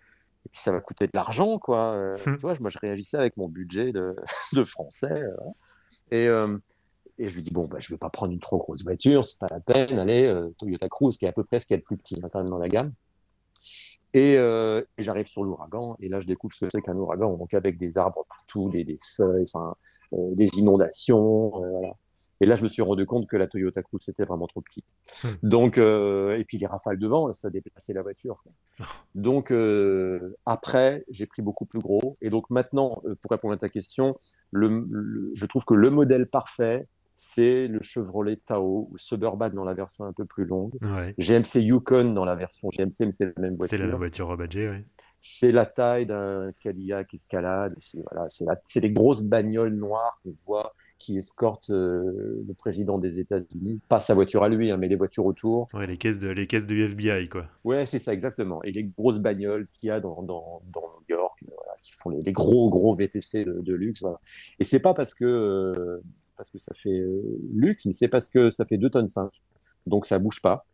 Et 0.47 0.49
puis 0.49 0.61
ça 0.61 0.73
va 0.73 0.81
coûter 0.81 1.07
de 1.07 1.13
l'argent, 1.13 1.59
quoi. 1.59 2.17
Hum. 2.27 2.37
Tu 2.37 2.43
vois, 2.43 2.55
moi, 2.61 2.71
je 2.71 2.79
réagissais 2.79 3.19
avec 3.19 3.37
mon 3.37 3.49
budget 3.49 3.93
de, 3.93 4.17
de 4.53 4.65
français. 4.65 5.23
Et, 6.13 6.29
et 7.21 7.29
je 7.29 7.35
lui 7.35 7.43
dis, 7.43 7.51
bon, 7.51 7.67
bah, 7.67 7.77
je 7.81 7.93
ne 7.93 7.97
vais 7.97 7.99
pas 7.99 8.09
prendre 8.09 8.33
une 8.33 8.41
trop 8.41 8.57
grosse 8.57 8.83
voiture, 8.83 9.25
c'est 9.25 9.39
pas 9.39 9.49
la 9.51 9.61
peine. 9.61 9.99
Allez, 9.99 10.25
euh, 10.25 10.49
Toyota 10.59 10.89
Cruise, 10.89 11.19
qui 11.19 11.27
est 11.27 11.29
à 11.29 11.33
peu 11.33 11.45
près 11.45 11.61
ce 11.61 11.67
qui 11.67 11.75
est 11.75 11.77
le 11.77 11.83
plus 11.83 11.99
petit 11.99 12.19
quand 12.19 12.35
même 12.35 12.49
dans 12.49 12.59
la 12.59 12.69
gamme. 12.69 12.93
Euh, 14.17 14.83
et, 14.97 15.03
j'arrive 15.03 15.27
sur 15.27 15.45
l'ouragan, 15.45 15.97
et 16.01 16.09
là, 16.09 16.19
je 16.19 16.27
découvre 16.27 16.55
ce 16.55 16.65
que 16.65 16.71
c'est 16.73 16.81
qu'un 16.81 16.97
ouragan, 16.97 17.37
donc 17.37 17.53
avec 17.53 17.77
des 17.77 17.99
arbres 17.99 18.25
partout, 18.27 18.71
des, 18.71 18.85
des 18.85 18.99
feuilles, 19.03 19.45
euh, 20.15 20.35
des 20.35 20.49
inondations, 20.57 21.51
voilà. 21.51 21.95
Et 22.43 22.47
là, 22.47 22.55
je 22.55 22.63
me 22.63 22.71
suis 22.71 22.81
rendu 22.81 23.05
compte 23.05 23.27
que 23.29 23.37
la 23.37 23.47
Toyota 23.47 23.83
Cruise, 23.83 24.01
c'était 24.03 24.25
vraiment 24.25 24.47
trop 24.47 24.63
petit. 24.63 24.83
Hmm. 25.23 25.29
Donc, 25.43 25.77
et 25.77 26.45
puis 26.49 26.57
les 26.57 26.67
rafales 26.67 26.99
de 26.99 27.07
vent, 27.07 27.35
ça 27.35 27.51
déplaçait 27.51 27.93
la 27.93 28.01
voiture. 28.01 28.43
Donc, 29.15 29.53
après, 30.47 31.05
j'ai 31.11 31.27
pris 31.27 31.43
beaucoup 31.43 31.67
plus 31.67 31.81
gros. 31.81 32.17
Et 32.23 32.31
donc 32.31 32.49
maintenant, 32.49 33.03
pour 33.21 33.31
répondre 33.31 33.53
à 33.53 33.59
ta 33.59 33.69
question, 33.69 34.19
le, 34.53 35.31
je 35.35 35.45
trouve 35.45 35.67
que 35.67 35.75
le 35.75 35.91
modèle 35.91 36.27
parfait, 36.27 36.87
c'est 37.23 37.69
le 37.69 37.81
Chevrolet 37.83 38.37
Tahoe 38.37 38.89
ou 38.91 38.97
Suburban 38.97 39.51
dans 39.51 39.65
la 39.65 39.75
version 39.75 40.07
un 40.07 40.13
peu 40.15 40.25
plus 40.25 40.47
longue. 40.47 40.73
GMC 41.19 41.57
Yukon 41.57 42.15
dans 42.15 42.25
la 42.25 42.35
version 42.35 42.71
GMC, 42.71 43.05
mais 43.05 43.13
c'est 43.13 43.27
la 43.37 43.43
même 43.43 43.57
voiture. 43.57 43.77
C'est 43.77 43.87
la 43.87 43.97
voiture 43.97 44.29
rebadgée, 44.29 44.71
oui. 44.71 44.79
C'est 45.21 45.53
la 45.53 45.67
taille 45.67 46.07
d'un 46.07 46.51
Cadillac 46.61 47.13
Escalade. 47.13 47.75
C'est 47.79 47.99
voilà, 48.11 48.27
des 48.75 48.91
grosses 48.91 49.21
bagnoles 49.21 49.75
noires 49.75 50.19
qu'on 50.25 50.33
voit 50.47 50.73
qui 50.99 51.19
escortent 51.19 51.69
euh, 51.69 52.43
le 52.47 52.55
président 52.55 52.97
des 52.97 53.19
États-Unis. 53.19 53.83
Pas 53.91 54.01
sa 54.01 54.15
voiture 54.15 54.43
à 54.43 54.49
lui, 54.49 54.71
hein, 54.71 54.79
mais 54.79 54.89
les 54.89 54.97
voitures 54.97 55.27
autour. 55.27 55.69
Ouais, 55.75 55.87
les 55.87 55.99
caisses 55.99 56.19
de, 56.19 56.29
les 56.29 56.47
caisses 56.47 56.67
de 56.67 56.75
FBI, 56.75 57.29
quoi. 57.29 57.47
Ouais, 57.65 57.85
c'est 57.85 57.99
ça, 57.99 58.15
exactement. 58.15 58.63
Et 58.63 58.73
les 58.73 58.85
grosses 58.85 59.19
bagnoles 59.19 59.67
qu'il 59.67 59.89
y 59.89 59.91
a 59.91 60.01
dans, 60.01 60.23
dans, 60.23 60.63
dans 60.73 60.81
New 61.09 61.17
York, 61.17 61.39
qui 61.83 61.93
font 61.93 62.11
les, 62.11 62.33
gros, 62.33 62.71
gros 62.71 62.95
VTC 62.95 63.45
de, 63.45 63.75
luxe. 63.75 64.05
Et 64.59 64.65
c'est 64.65 64.81
pas 64.81 64.95
parce 64.95 65.13
que 65.13 65.25
euh, 65.25 66.03
parce 66.41 66.51
que 66.51 66.59
ça 66.59 66.73
fait 66.75 66.89
euh, 66.89 67.21
luxe, 67.53 67.85
mais 67.85 67.93
c'est 67.93 68.09
parce 68.09 68.31
que 68.31 68.49
ça 68.49 68.65
fait 68.65 68.79
2 68.79 68.89
tonnes 68.89 69.09
5. 69.09 69.31
Donc 69.87 70.07
ça 70.07 70.19
bouge 70.19 70.41
pas. 70.41 70.65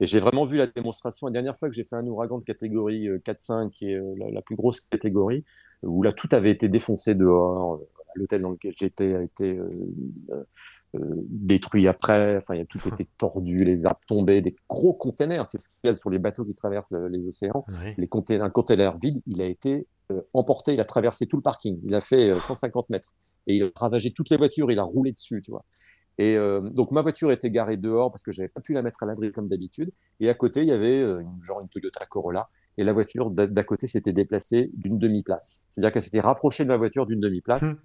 Et 0.00 0.06
j'ai 0.06 0.18
vraiment 0.18 0.44
vu 0.44 0.56
la 0.56 0.66
démonstration. 0.66 1.28
La 1.28 1.32
dernière 1.32 1.56
fois 1.56 1.68
que 1.68 1.74
j'ai 1.76 1.84
fait 1.84 1.94
un 1.94 2.04
ouragan 2.08 2.38
de 2.38 2.44
catégorie 2.44 3.08
4-5, 3.08 3.66
euh, 3.66 3.68
qui 3.68 3.92
est 3.92 3.94
euh, 3.94 4.14
la, 4.32 4.42
plus 4.42 4.56
grosse 4.56 4.80
catégorie, 4.80 5.44
où 5.84 6.02
là 6.02 6.12
tout 6.12 6.28
avait 6.32 6.50
été 6.50 6.68
défoncé 6.68 7.14
dehors. 7.14 7.80
L'hôtel 8.16 8.42
dans 8.42 8.50
lequel 8.50 8.74
j'étais 8.76 9.14
a 9.14 9.22
été 9.22 9.58
détruit 10.92 11.88
après. 11.88 12.36
Enfin, 12.36 12.56
il 12.56 12.60
a 12.60 12.66
tout 12.66 12.86
été 12.86 13.08
tordu, 13.16 13.64
les 13.64 13.86
arbres 13.86 14.00
tombés, 14.06 14.42
des 14.42 14.54
gros 14.68 14.92
containers. 14.92 15.48
C'est 15.48 15.58
ce 15.58 15.70
qu'il 15.70 15.78
y 15.84 15.88
a 15.88 15.94
sur 15.94 16.10
les 16.10 16.18
bateaux 16.18 16.44
qui 16.44 16.54
traversent 16.54 16.92
les 16.92 17.26
océans. 17.26 17.64
Les 17.96 18.08
containers, 18.08 18.44
un 18.44 18.50
container 18.50 18.98
vide, 18.98 19.22
il 19.26 19.40
a 19.40 19.46
été 19.46 19.86
emporté, 20.34 20.74
il 20.74 20.80
a 20.80 20.84
traversé 20.84 21.26
tout 21.26 21.36
le 21.36 21.42
parking. 21.42 21.80
Il 21.84 21.94
a 21.94 22.02
fait 22.02 22.38
150 22.38 22.90
mètres 22.90 23.14
et 23.46 23.56
il 23.56 23.64
a 23.64 23.70
ravagé 23.76 24.12
toutes 24.12 24.30
les 24.30 24.36
voitures, 24.36 24.70
il 24.70 24.78
a 24.78 24.84
roulé 24.84 25.12
dessus, 25.12 25.42
tu 25.42 25.50
vois. 25.50 25.64
Et 26.18 26.36
euh, 26.36 26.60
donc 26.60 26.90
ma 26.90 27.02
voiture 27.02 27.32
était 27.32 27.50
garée 27.50 27.76
dehors 27.76 28.10
parce 28.10 28.22
que 28.22 28.32
j'avais 28.32 28.48
pas 28.48 28.60
pu 28.60 28.74
la 28.74 28.82
mettre 28.82 29.02
à 29.02 29.06
l'abri 29.06 29.32
comme 29.32 29.48
d'habitude. 29.48 29.90
Et 30.20 30.28
à 30.28 30.34
côté, 30.34 30.60
il 30.62 30.68
y 30.68 30.72
avait 30.72 31.00
euh, 31.00 31.20
une, 31.20 31.42
genre 31.42 31.60
une 31.60 31.68
Toyota 31.68 32.04
Corolla. 32.06 32.48
Et 32.78 32.84
la 32.84 32.92
voiture 32.94 33.30
d'à 33.30 33.62
côté 33.64 33.86
s'était 33.86 34.14
déplacée 34.14 34.70
d'une 34.74 34.98
demi-place. 34.98 35.66
C'est-à-dire 35.70 35.92
qu'elle 35.92 36.02
s'était 36.02 36.20
rapprochée 36.20 36.64
de 36.64 36.70
ma 36.70 36.78
voiture 36.78 37.04
d'une 37.04 37.20
demi-place, 37.20 37.62
hum. 37.62 37.76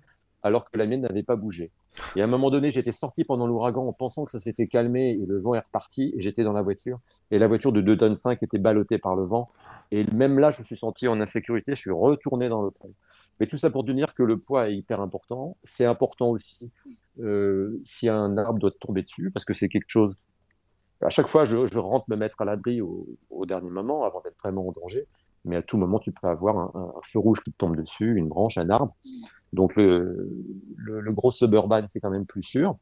alors 0.43 0.63
que 0.70 0.78
la 0.78 0.86
mienne 0.86 1.02
n'avait 1.02 1.24
pas 1.24 1.36
bougé. 1.36 1.72
Et 2.15 2.22
à 2.22 2.24
un 2.24 2.28
moment 2.28 2.50
donné, 2.50 2.70
j'étais 2.70 2.93
sorti 2.93 3.26
pendant 3.26 3.48
l'ouragan 3.48 3.86
en 3.86 3.91
pensant 3.91 4.24
que 4.24 4.32
ça 4.32 4.39
s'était 4.39 4.65
calmé 4.65 5.10
et 5.12 5.26
le 5.26 5.39
vent 5.39 5.56
est 5.56 5.60
reparti. 5.60 6.13
Et 6.15 6.22
j'étais 6.22 6.43
dans 6.43 6.54
la 6.54 6.62
voiture. 6.62 7.00
Et 7.32 7.39
la 7.39 7.48
voiture 7.48 7.74
de 7.74 7.82
2 7.82 7.98
tonnes 7.98 8.15
5 8.15 8.41
était 8.43 8.60
ballottée 8.60 8.98
par 8.98 9.17
le 9.17 9.24
vent. 9.24 9.50
Et 9.91 10.06
même 10.13 10.39
là, 10.39 10.52
je 10.52 10.62
me 10.62 10.65
suis 10.65 10.78
senti 10.78 11.10
en 11.10 11.20
insécurité. 11.20 11.76
Je 11.76 11.82
suis 11.82 11.91
retourné 11.91 12.48
dans 12.48 12.62
l'hôtel. 12.62 12.91
Mais 13.39 13.47
tout 13.47 13.58
ça 13.58 13.69
pour 13.69 13.84
dire 13.84 14.13
que 14.13 14.23
le 14.23 14.38
poids 14.38 14.69
est 14.69 14.76
hyper 14.76 15.02
important. 15.02 15.58
C'est 15.63 15.86
important 15.86 16.30
aussi 16.30 16.71
euh, 17.19 17.80
si 17.84 18.10
un 18.10 18.38
arbre 18.38 18.60
doit 18.60 18.71
tomber 18.80 19.04
dessus, 19.04 19.32
parce 19.32 19.45
que 19.45 19.54
c'est 19.54 19.69
quelque 19.69 19.89
chose. 19.89 20.15
À 21.02 21.10
chaque 21.10 21.28
fois, 21.28 21.43
je, 21.45 21.78
rentre 21.78 22.10
me 22.10 22.15
mettre 22.15 22.41
à 22.41 22.45
l'abri 22.45 22.82
au, 22.82 23.06
dernier 23.45 23.69
moment, 23.69 24.04
avant 24.04 24.21
d'être 24.21 24.38
vraiment 24.43 24.67
en 24.67 24.71
danger. 24.71 25.08
Mais 25.45 25.56
à 25.56 25.62
tout 25.62 25.78
moment, 25.78 26.00
tu 26.00 26.12
peux 26.12 26.28
avoir 26.28 26.76
un, 26.76 26.93
feu 27.04 27.19
rouge 27.19 27.41
qui 27.43 27.52
te 27.52 27.58
tombe 27.58 27.76
dessus, 27.76 28.15
une 28.15 28.28
branche, 28.28 28.58
un 28.58 28.69
arbre. 28.69 28.95
Donc 29.54 29.76
le, 29.76 30.28
le 30.78 31.13
gros 31.13 31.32
suburban, 31.32 31.86
c'est 31.88 32.00
quand 32.00 32.10
même 32.10 32.26
plus 32.26 32.43
sûr. 32.43 32.76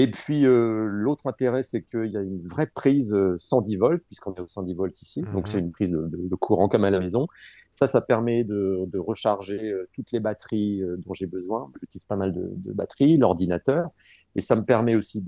Et 0.00 0.06
puis 0.06 0.46
euh, 0.46 0.86
l'autre 0.86 1.26
intérêt, 1.26 1.62
c'est 1.62 1.82
qu'il 1.82 2.06
y 2.06 2.16
a 2.16 2.22
une 2.22 2.40
vraie 2.48 2.66
prise 2.66 3.14
110 3.36 3.74
euh, 3.74 3.78
volts, 3.78 4.02
puisqu'on 4.06 4.32
est 4.32 4.40
au 4.40 4.46
110 4.46 4.72
volts 4.72 5.02
ici, 5.02 5.22
donc 5.34 5.46
c'est 5.46 5.58
mhm. 5.58 5.66
une 5.66 5.72
prise 5.72 5.90
de, 5.90 6.34
courant 6.36 6.70
comme 6.70 6.84
à 6.84 6.90
la 6.90 7.00
maison. 7.00 7.26
Ça, 7.70 7.86
ça 7.86 8.00
permet 8.00 8.42
de, 8.42 8.88
recharger 8.98 9.60
euh, 9.70 9.90
toutes 9.92 10.10
les 10.12 10.20
batteries 10.20 10.80
dont 11.04 11.12
j'ai 11.12 11.26
besoin. 11.26 11.70
J'utilise 11.80 12.04
pas 12.04 12.16
mal 12.16 12.32
de, 12.32 12.72
batteries, 12.72 13.18
l'ordinateur, 13.18 13.90
et 14.36 14.40
ça 14.40 14.56
me 14.56 14.64
permet 14.64 14.94
aussi 14.94 15.22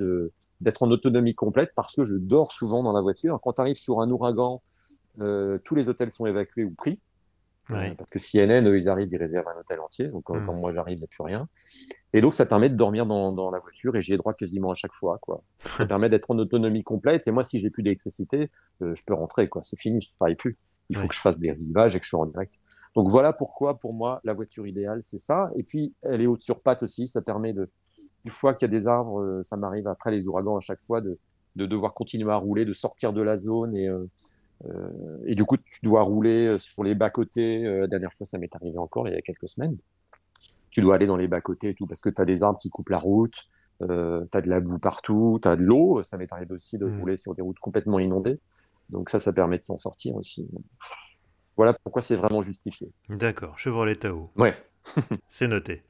d'être 0.61 0.83
en 0.83 0.91
autonomie 0.91 1.35
complète 1.35 1.73
parce 1.77 1.95
que 1.95 2.07
je 2.07 2.15
dors 2.15 2.51
souvent 2.51 2.83
dans 2.83 2.95
la 2.95 3.03
voiture. 3.03 3.41
Quand 3.43 3.53
tu 3.53 3.61
arrives 3.61 3.77
sur 3.77 4.01
un 4.01 4.11
ouragan, 4.11 4.63
tous 5.19 5.75
les 5.75 5.91
hôtels 5.91 6.11
sont 6.11 6.25
évacués 6.25 6.65
ou 6.65 6.71
pris. 6.71 6.99
Parce 7.69 8.11
que 8.11 8.19
CNN, 8.19 8.67
eux, 8.69 8.77
ils 8.77 8.89
arrivent, 8.89 9.09
ils 9.11 9.17
réservent 9.17 9.49
un 9.49 9.59
hôtel 9.59 9.81
entier. 9.81 10.09
Donc, 10.09 10.25
quand 10.25 10.35
mhm. 10.35 10.61
moi 10.61 10.73
j'arrive, 10.73 10.97
il 10.97 10.99
n'y 10.99 11.05
a 11.05 11.09
plus 11.09 11.23
rien. 11.23 11.49
Et 12.13 12.21
donc, 12.21 12.35
ça 12.35 12.45
permet 12.45 12.69
de 12.69 12.75
dormir 12.75 13.07
dans, 13.07 13.33
dans 13.33 13.51
la 13.51 13.59
voiture 13.61 13.97
et 13.97 14.03
j'y 14.03 14.15
ai 14.15 14.17
droit 14.17 14.35
quasiment 14.35 14.71
à 14.71 14.75
chaque 14.75 14.93
fois. 14.93 15.19
Quoi. 15.21 15.43
Ça 15.77 15.87
permet 15.87 16.11
d'être 16.11 16.31
en 16.31 16.39
autonomie 16.39 16.83
complète. 16.83 17.27
Et 17.29 17.31
moi, 17.31 17.45
si 17.45 17.59
j'ai 17.59 17.71
plus 17.71 17.83
d'électricité, 17.83 18.51
euh, 18.83 18.95
je 18.95 19.03
peux 19.05 19.15
rentrer. 19.15 19.49
Quoi. 19.49 19.63
C'est 19.63 19.79
fini, 19.79 20.01
je 20.01 20.09
ne 20.11 20.15
travaille 20.17 20.37
plus. 20.37 20.59
Il 20.91 20.97
faut 20.97 21.07
que 21.09 21.15
je 21.15 21.21
fasse 21.21 21.39
des 21.39 21.53
rivages 21.53 21.97
et 21.97 22.01
que 22.01 22.05
je 22.05 22.11
sois 22.11 22.21
en 22.21 22.27
direct. 22.27 22.55
Donc 22.95 23.09
voilà 23.09 23.33
pourquoi, 23.33 23.79
pour 23.79 23.95
moi, 23.95 24.21
la 24.25 24.35
voiture 24.35 24.67
idéale, 24.67 25.01
c'est 25.03 25.21
ça. 25.21 25.51
Et 25.57 25.63
puis, 25.63 25.95
elle 26.03 26.21
est 26.21 26.27
haute 26.27 26.43
sur 26.43 26.61
pattes 26.61 26.83
aussi. 26.83 27.09
Ça 27.09 27.23
permet 27.23 27.55
de, 27.55 27.71
une 28.25 28.31
fois 28.31 28.53
qu'il 28.53 28.71
y 28.71 28.75
a 28.75 28.79
des 28.79 28.87
arbres, 28.87 29.21
euh, 29.21 29.43
ça 29.43 29.57
m'arrive 29.57 29.87
après 29.87 30.11
les 30.11 30.27
ouragans 30.27 30.57
à 30.57 30.61
chaque 30.61 30.83
fois 30.83 31.01
de, 31.01 31.19
de 31.57 31.67
devoir 31.67 31.95
continuer 31.95 32.31
à 32.31 32.37
rouler, 32.37 32.65
de 32.65 32.75
sortir 32.75 33.13
de 33.13 33.23
la 33.23 33.37
zone 33.37 33.75
et 33.77 33.89
euh, 33.89 34.05
et 35.27 35.35
du 35.35 35.45
coup, 35.45 35.57
tu 35.57 35.81
dois 35.83 36.03
rouler 36.03 36.57
sur 36.59 36.85
les 36.85 36.95
bas-côtés. 36.95 37.63
la 37.63 37.87
dernière 37.87 38.13
fois, 38.15 38.27
ça 38.27 38.39
m'est 38.39 38.55
arrivé 38.55 38.79
encore 38.79 39.09
il 39.09 39.15
y 39.15 39.17
a 39.17 39.23
quelques 39.23 39.49
semaines 39.49 39.77
tu 40.73 40.81
dois 40.81 40.97
aller 40.97 41.07
dans 41.07 41.17
les 41.17 41.29
bas-côtés 41.29 41.69
et 41.69 41.75
tout, 41.75 41.87
parce 41.87 42.01
que 42.01 42.09
tu 42.09 42.21
as 42.21 42.25
des 42.25 42.43
arbres 42.43 42.59
qui 42.59 42.71
coupent 42.71 42.89
la 42.89 42.99
route, 42.99 43.47
euh, 43.83 44.25
tu 44.33 44.39
as 44.39 44.41
de 44.41 44.49
la 44.49 44.59
boue 44.59 44.79
partout, 44.79 45.39
tu 45.41 45.47
as 45.47 45.55
de 45.55 45.63
l'eau, 45.63 46.03
ça 46.03 46.17
m'est 46.17 46.33
arrivé 46.33 46.55
aussi 46.55 46.79
de 46.79 46.87
mm. 46.87 46.99
rouler 46.99 47.17
sur 47.17 47.35
des 47.35 47.43
routes 47.43 47.59
complètement 47.61 47.99
inondées. 47.99 48.41
Donc 48.89 49.11
ça, 49.11 49.19
ça 49.19 49.33
permet 49.33 49.59
de 49.59 49.65
s'en 49.65 49.77
sortir 49.77 50.17
aussi. 50.17 50.49
Voilà 51.57 51.75
pourquoi 51.75 52.01
c'est 52.03 52.17
vraiment 52.17 52.43
justifié. 52.43 52.91
D'accord, 53.11 53.59
Chevrolet 53.59 53.97
Tao. 53.97 54.31
Ouais. 54.37 54.57
c'est 55.31 55.47
noté. 55.47 55.83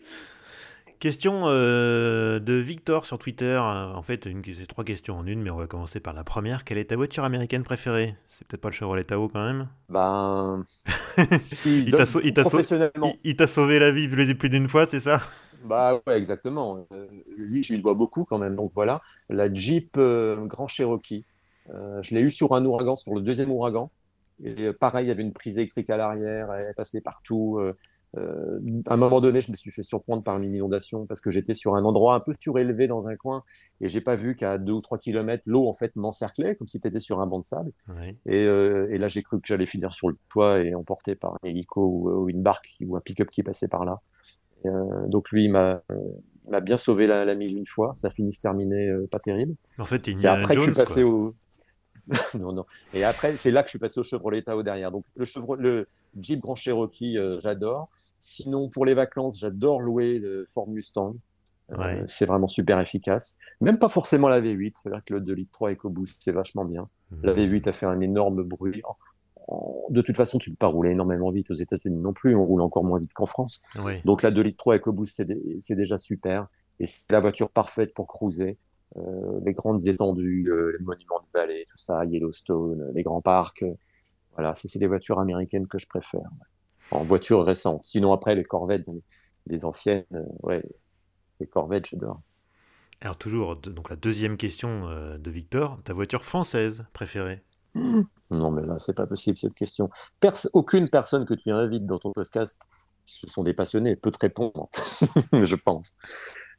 Question 1.02 1.46
euh, 1.46 2.38
de 2.38 2.52
Victor 2.52 3.06
sur 3.06 3.18
Twitter. 3.18 3.58
En 3.58 4.02
fait, 4.02 4.28
c'est 4.56 4.66
trois 4.68 4.84
questions 4.84 5.18
en 5.18 5.26
une, 5.26 5.42
mais 5.42 5.50
on 5.50 5.56
va 5.56 5.66
commencer 5.66 5.98
par 5.98 6.14
la 6.14 6.22
première. 6.22 6.62
Quelle 6.62 6.78
est 6.78 6.84
ta 6.84 6.94
voiture 6.94 7.24
américaine 7.24 7.64
préférée? 7.64 8.14
C'est 8.28 8.46
peut-être 8.46 8.60
pas 8.60 8.68
le 8.68 8.74
Chevrolet 8.74 9.02
Tahoe 9.02 9.28
quand 9.28 9.44
même 9.44 9.66
Ben. 9.88 10.62
si, 11.40 11.82
il 11.82 11.92
t'a 13.34 13.46
sauvé 13.48 13.80
la 13.80 13.90
vie 13.90 14.06
plus, 14.06 14.32
plus 14.36 14.48
d'une 14.48 14.68
fois, 14.68 14.86
c'est 14.88 15.00
ça? 15.00 15.22
Bah 15.64 16.00
ouais, 16.06 16.16
exactement. 16.16 16.86
Euh, 16.92 17.08
lui, 17.36 17.64
je 17.64 17.72
lui 17.72 17.82
dois 17.82 17.94
beaucoup 17.94 18.24
quand 18.24 18.38
même. 18.38 18.54
Donc 18.54 18.70
voilà, 18.72 19.00
la 19.28 19.52
Jeep 19.52 19.96
euh, 19.96 20.46
Grand 20.46 20.68
Cherokee. 20.68 21.24
je 21.68 22.14
l'ai 22.14 22.20
eu 22.20 22.30
sur 22.30 22.54
un 22.54 22.64
ouragan, 22.64 22.94
sur 22.94 23.12
le 23.12 23.22
deuxième 23.22 23.50
ouragan. 23.50 23.90
Et 24.44 24.72
pareil, 24.72 25.06
il 25.06 25.08
y 25.08 25.10
avait 25.10 25.24
une 25.24 25.32
prise 25.32 25.58
électrique 25.58 25.90
à 25.90 25.96
l'arrière, 25.96 26.52
elle 26.52 26.70
est 26.70 26.74
passée 26.74 27.00
partout. 27.00 27.58
Euh, 28.18 28.60
à 28.86 28.94
un 28.94 28.96
moment 28.96 29.20
donné, 29.20 29.40
je 29.40 29.50
me 29.50 29.56
suis 29.56 29.70
fait 29.70 29.82
surprendre 29.82 30.22
par 30.22 30.36
une 30.36 30.54
inondation 30.54 31.06
parce 31.06 31.20
que 31.20 31.30
j'étais 31.30 31.54
sur 31.54 31.76
un 31.76 31.84
endroit 31.84 32.14
un 32.14 32.20
peu 32.20 32.32
surélevé 32.38 32.86
dans 32.86 33.08
un 33.08 33.16
coin 33.16 33.42
et 33.80 33.88
j'ai 33.88 34.02
pas 34.02 34.16
vu 34.16 34.36
qu'à 34.36 34.58
2 34.58 34.70
ou 34.72 34.80
3 34.80 34.98
kilomètres, 34.98 35.42
l'eau 35.46 35.66
en 35.66 35.72
fait 35.72 35.96
m'encerclait 35.96 36.54
comme 36.56 36.68
si 36.68 36.80
tu 36.80 36.88
étais 36.88 37.00
sur 37.00 37.20
un 37.20 37.26
banc 37.26 37.40
de 37.40 37.44
sable. 37.44 37.72
Et, 38.26 38.44
euh, 38.44 38.88
et, 38.90 38.98
là, 38.98 39.08
j'ai 39.08 39.22
cru 39.22 39.40
que 39.40 39.46
j'allais 39.46 39.66
finir 39.66 39.92
sur 39.92 40.08
le 40.08 40.16
toit 40.28 40.60
et 40.60 40.74
emporté 40.74 41.14
par 41.14 41.34
un 41.34 41.48
hélico 41.48 41.84
ou, 41.84 42.28
une 42.28 42.42
barque 42.42 42.76
ou 42.84 42.96
un 42.96 43.00
pick-up 43.00 43.30
qui 43.30 43.42
passait 43.42 43.68
par 43.68 43.84
là. 43.84 44.00
Euh, 44.66 45.06
donc 45.08 45.30
lui, 45.30 45.44
il 45.44 45.50
m'a 45.50 45.82
bien 46.62 46.76
sauvé 46.76 47.06
la, 47.06 47.24
la, 47.24 47.34
mise 47.34 47.52
une 47.52 47.66
fois. 47.66 47.92
Ça 47.94 48.08
a 48.08 48.10
fini 48.10 48.32
se 48.32 48.42
terminer 48.42 48.88
euh, 48.88 49.08
pas 49.10 49.20
terrible. 49.20 49.54
En 49.78 49.86
fait, 49.86 50.02
c'est 50.16 50.28
après 50.28 50.54
que 50.54 50.60
je 50.60 50.66
suis 50.66 50.74
passé 50.74 51.02
au 51.02 51.34
non, 52.38 52.52
non. 52.52 52.66
Et 52.92 53.04
après, 53.04 53.36
c'est 53.36 53.52
là 53.52 53.62
que 53.62 53.68
je 53.68 53.70
suis 53.70 53.78
passé 53.78 54.00
au 54.00 54.02
Chevrolet 54.02 54.42
Tahoe 54.42 54.64
derrière. 54.64 54.90
Donc, 54.90 55.04
le, 55.14 55.24
Chevrolet, 55.24 55.62
le 55.62 55.88
Jeep 56.20 56.40
Grand 56.40 56.56
Cherokee, 56.56 57.16
j'adore. 57.40 57.88
Sinon, 58.22 58.68
pour 58.68 58.86
les 58.86 58.94
vacances, 58.94 59.40
j'adore 59.40 59.80
louer 59.80 60.20
le 60.20 60.46
Ford 60.48 60.68
Mustang. 60.68 61.16
Euh, 61.72 62.04
c'est 62.06 62.24
vraiment 62.24 62.46
super 62.46 62.78
efficace. 62.78 63.36
Même 63.60 63.80
pas 63.80 63.88
forcément 63.88 64.28
la 64.28 64.40
V8. 64.40 64.74
C'est 64.80 64.90
vrai 64.90 65.00
que 65.04 65.14
le 65.14 65.20
2 65.20 65.32
litres 65.32 65.50
3 65.52 65.72
EcoBoost, 65.72 66.22
c'est 66.22 66.30
vachement 66.30 66.64
bien. 66.64 66.88
La 67.24 67.34
V8 67.34 67.68
a 67.68 67.72
fait 67.72 67.84
un 67.84 68.00
énorme 68.00 68.44
bruit. 68.44 68.80
De 69.90 70.02
toute 70.02 70.16
façon, 70.16 70.38
tu 70.38 70.50
ne 70.50 70.54
peux 70.54 70.58
pas 70.58 70.68
rouler 70.68 70.90
énormément 70.90 71.32
vite 71.32 71.50
aux 71.50 71.54
États-Unis 71.54 72.00
non 72.00 72.12
plus. 72.12 72.36
On 72.36 72.44
roule 72.44 72.62
encore 72.62 72.84
moins 72.84 73.00
vite 73.00 73.12
qu'en 73.12 73.26
France. 73.26 73.60
Donc 74.04 74.22
la 74.22 74.30
2 74.30 74.40
litres 74.40 74.58
3 74.58 74.76
EcoBoost, 74.76 75.24
c'est 75.60 75.74
déjà 75.74 75.98
super. 75.98 76.46
Et 76.78 76.86
c'est 76.86 77.10
la 77.10 77.18
voiture 77.18 77.50
parfaite 77.50 77.92
pour 77.92 78.06
cruiser. 78.06 78.56
Euh, 78.98 79.40
les 79.44 79.52
grandes 79.52 79.84
étendues, 79.88 80.48
euh, 80.48 80.76
les 80.78 80.84
monuments 80.84 81.20
de 81.20 81.38
vallée, 81.38 81.64
tout 81.68 81.76
ça, 81.78 82.04
Yellowstone, 82.04 82.92
les 82.94 83.02
grands 83.02 83.22
parcs. 83.22 83.64
voilà, 84.34 84.54
c'est 84.54 84.78
des 84.78 84.86
voitures 84.86 85.18
américaines 85.18 85.66
que 85.66 85.78
je 85.78 85.88
préfère 85.88 86.30
en 86.92 87.04
voiture 87.04 87.44
récente. 87.44 87.84
Sinon, 87.84 88.12
après, 88.12 88.34
les 88.34 88.44
Corvettes, 88.44 88.86
les 89.46 89.64
anciennes, 89.64 90.04
euh, 90.12 90.24
ouais, 90.42 90.62
les 91.40 91.46
Corvettes, 91.46 91.88
j'adore. 91.90 92.20
Alors, 93.00 93.16
toujours, 93.16 93.56
donc 93.56 93.90
la 93.90 93.96
deuxième 93.96 94.36
question 94.36 94.88
euh, 94.88 95.18
de 95.18 95.30
Victor, 95.30 95.80
ta 95.84 95.92
voiture 95.92 96.24
française 96.24 96.84
préférée? 96.92 97.42
Non, 98.30 98.50
mais 98.50 98.64
là, 98.64 98.78
c'est 98.78 98.96
pas 98.96 99.06
possible 99.06 99.36
cette 99.38 99.54
question. 99.54 99.90
aucune 100.52 100.88
personne 100.88 101.24
que 101.24 101.34
tu 101.34 101.50
invites 101.50 101.86
dans 101.86 101.98
ton 101.98 102.12
podcast, 102.12 102.62
ce 103.06 103.26
sont 103.26 103.42
des 103.42 103.54
passionnés, 103.54 103.96
peut 103.96 104.10
te 104.10 104.20
répondre, 104.20 104.68
je 105.32 105.56
pense. 105.56 105.96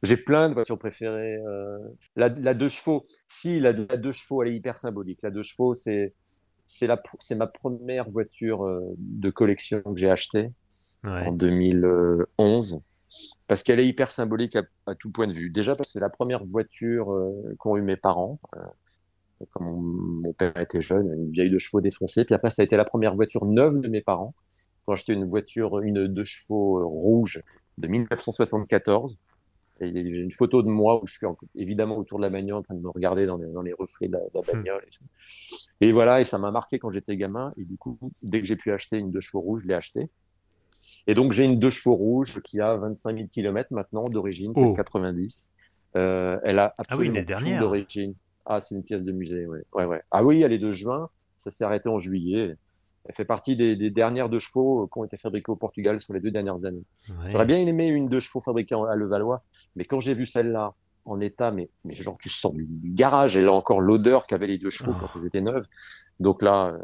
J'ai 0.02 0.18
plein 0.18 0.50
de 0.50 0.54
voitures 0.54 0.78
préférées. 0.78 1.38
Euh, 1.38 1.80
la, 2.16 2.28
la, 2.28 2.54
deux 2.54 2.68
chevaux, 2.68 3.08
si, 3.28 3.60
la, 3.60 3.72
la, 3.72 3.96
deux 3.96 4.12
chevaux, 4.12 4.44
elle 4.44 4.50
est 4.50 4.56
hyper 4.56 4.78
symbolique. 4.78 5.20
La 5.24 5.32
deux 5.32 5.44
chevaux, 5.44 5.74
c'est 5.74 6.14
c'est 6.66 7.36
ma 7.36 7.48
première 7.48 8.10
voiture 8.10 8.66
euh, 8.66 8.82
de 8.98 9.30
collection 9.30 9.82
que 9.82 9.98
j'ai 9.98 10.10
achetée 10.10 10.52
en 11.04 11.32
2011 11.32 12.82
parce 13.48 13.62
qu'elle 13.62 13.80
est 13.80 13.88
hyper 13.88 14.12
symbolique 14.12 14.58
à, 14.86 14.96
tout 14.96 15.12
point 15.12 15.28
de 15.28 15.34
vue. 15.34 15.50
Déjà 15.50 15.76
parce 15.76 15.90
que 15.90 15.94
c'est 15.94 16.00
la 16.00 16.10
première 16.10 16.44
voiture 16.46 17.12
euh, 17.12 17.56
qu'ont 17.60 17.76
eu 17.78 17.82
mes 17.82 17.98
parents. 17.98 18.40
Euh, 18.56 18.60
quand 19.52 19.62
mon, 19.62 20.32
père 20.34 20.56
était 20.58 20.82
jeune, 20.82 21.12
une 21.12 21.32
vieille 21.32 21.50
de 21.50 21.58
chevaux 21.58 21.82
défoncée. 21.82 22.24
Puis 22.24 22.34
après, 22.34 22.50
ça 22.50 22.62
a 22.62 22.66
été 22.66 22.78
la 22.78 22.86
première 22.86 23.16
voiture 23.16 23.46
neuve 23.46 23.82
de 23.82 23.90
mes 23.90 24.02
parents. 24.02 24.34
Quand 24.86 24.94
acheté 24.94 25.14
une 25.14 25.26
voiture, 25.26 25.82
une 25.82 26.08
deux 26.08 26.24
chevaux 26.24 26.88
rouge 26.88 27.42
de 27.78 27.88
1974 27.88 29.18
il 29.82 29.98
y 29.98 30.18
a 30.18 30.22
une 30.22 30.32
photo 30.32 30.62
de 30.62 30.68
moi 30.68 31.02
où 31.02 31.08
je 31.08 31.14
suis 31.14 31.26
évidemment 31.56 31.98
autour 31.98 32.20
de 32.20 32.24
la 32.24 32.30
bagnole 32.30 32.60
en 32.60 32.64
train 32.64 32.76
de 32.76 32.82
me 32.82 32.90
regarder 32.90 33.26
dans 33.26 33.38
les, 33.38 33.48
dans 33.48 33.62
les 33.62 33.74
reflets 33.74 34.08
de 34.08 34.14
la, 34.14 34.20
hmm. 34.20 34.46
bagnole. 34.46 34.86
Et, 35.82 35.92
voilà, 35.92 36.22
et 36.22 36.24
ça 36.24 36.38
m'a 36.38 36.52
marqué 36.52 36.80
quand 36.80 36.90
j'étais 36.90 37.18
gamin. 37.18 37.54
Et 37.58 37.66
du 37.66 37.78
coup, 37.78 37.98
dès 38.22 38.40
que 38.40 38.46
j'ai 38.46 38.56
pu 38.56 38.72
acheter 38.72 38.98
une 38.98 39.12
deux 39.12 39.22
chevaux 39.22 39.42
rouge, 39.42 39.64
je 39.64 39.68
l'ai 39.68 39.74
acheté. 39.74 40.10
Et 41.08 41.16
donc, 41.16 41.34
j'ai 41.34 41.44
une 41.44 41.60
deux 41.60 41.70
chevaux 41.70 41.96
rouge 41.96 42.42
qui 42.44 42.62
a 42.62 42.76
25 42.76 43.16
000 43.16 43.28
km 43.30 43.74
maintenant 43.74 44.10
d'origine, 44.10 44.54
oh. 44.56 44.74
90. 44.74 45.50
Euh, 45.96 46.40
elle 46.44 46.60
a 46.60 46.74
absolument 46.78 47.20
ah 47.28 47.40
oui, 47.42 47.58
d'origine. 47.58 48.14
Ah, 48.46 48.60
c'est 48.60 48.76
une 48.76 48.84
pièce 48.84 49.04
de 49.04 49.12
musée, 49.12 49.46
ouais. 49.46 49.64
ouais, 49.74 49.86
ouais. 49.86 50.02
Ah 50.12 50.24
oui, 50.24 50.42
elle 50.42 50.54
est 50.54 50.60
de 50.60 50.72
juin. 50.72 51.10
Ça 51.40 51.52
s'est 51.52 51.64
arrêté 51.64 51.90
en 51.90 51.98
juillet. 51.98 52.56
Elle 53.06 53.16
fait 53.16 53.26
partie 53.26 53.56
des, 53.56 53.90
dernières 53.90 54.30
deux 54.30 54.40
chevaux 54.40 54.88
qui 54.88 54.98
ont 54.98 55.04
été 55.04 55.18
fabriquées 55.18 55.52
au 55.52 55.56
Portugal 55.56 56.00
sur 56.00 56.14
les 56.14 56.22
deux 56.22 56.32
dernières 56.32 56.64
années. 56.66 56.84
J'aurais 57.28 57.46
bien 57.46 57.58
aimé 57.58 57.88
une 57.88 58.08
deux 58.08 58.22
chevaux 58.22 58.40
fabriquée 58.40 58.76
à 58.76 58.96
Levallois, 58.96 59.44
mais 59.76 59.84
quand 59.86 60.00
j'ai 60.00 60.14
vu 60.14 60.26
celle-là 60.26 60.74
en 61.06 61.20
état, 61.20 61.52
mais, 61.52 61.70
mais 61.84 61.96
genre 61.96 62.18
tu 62.22 62.30
sors 62.30 62.54
du 62.54 62.66
garage, 62.86 63.36
elle 63.36 63.48
a 63.48 63.52
encore 63.52 63.82
l'odeur 63.82 64.24
qu'avaient 64.24 64.48
les 64.48 64.58
deux 64.58 64.70
chevaux 64.70 64.94
quand 64.98 65.10
elles 65.18 65.26
étaient 65.26 65.42
neuves. 65.42 65.66
Donc 66.22 66.42
là, 66.42 66.68
euh, 66.68 66.78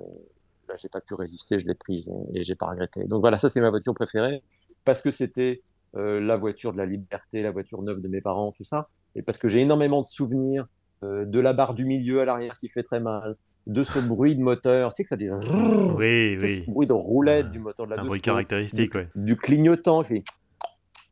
là 0.68 0.76
j'ai 0.78 0.90
pas 0.90 1.00
pu 1.00 1.14
résister, 1.14 1.60
je 1.60 1.68
l'ai 1.68 1.76
prise 1.76 2.12
et 2.34 2.44
j'ai 2.44 2.56
pas 2.56 2.68
regretté. 2.68 3.06
Donc 3.06 3.22
voilà, 3.22 3.38
ça 3.38 3.48
c'est 3.48 3.62
ma 3.62 3.70
voiture 3.70 3.94
préférée 3.94 4.44
parce 4.84 5.02
que 5.02 5.12
c'était 5.12 5.62
euh, 5.96 6.20
la 6.20 6.36
voiture 6.36 6.74
de 6.74 6.78
la 6.78 6.86
liberté, 6.86 7.42
la 7.42 7.52
voiture 7.52 7.82
neuve 7.82 8.02
de 8.02 8.10
mes 8.10 8.20
parents, 8.20 8.52
tout 8.52 8.66
ça, 8.66 8.90
et 9.16 9.22
parce 9.22 9.38
que 9.38 9.48
j'ai 9.48 9.62
énormément 9.62 10.02
de 10.02 10.08
souvenirs 10.08 10.68
euh, 11.04 11.26
de 11.26 11.40
la 11.40 11.54
barre 11.54 11.74
du 11.74 11.86
milieu 11.86 12.20
à 12.20 12.26
l'arrière 12.26 12.58
qui 12.58 12.68
fait 12.68 12.84
très 12.84 13.00
mal, 13.00 13.38
de 13.68 13.84
ce 13.84 14.00
bruit 14.00 14.36
de 14.36 14.42
moteur. 14.42 14.92
Tu 14.92 14.98
sais 14.98 15.04
que 15.04 15.10
ça 15.10 15.16
dit. 15.16 15.30
Oui, 15.30 16.36
oui. 16.38 16.50
Ce 16.66 16.70
bruit 16.70 16.88
de 16.88 16.94
roulette 16.94 17.52
du 17.52 17.60
moteur 17.60 17.86
de 17.86 17.96
la 17.96 18.02
Un 18.02 18.06
bruit 18.06 18.20
caractéristique, 18.20 18.92
du, 18.92 18.98
ouais. 18.98 19.08
Du 19.16 19.38
clignotant. 19.38 20.04
Fait... 20.04 20.24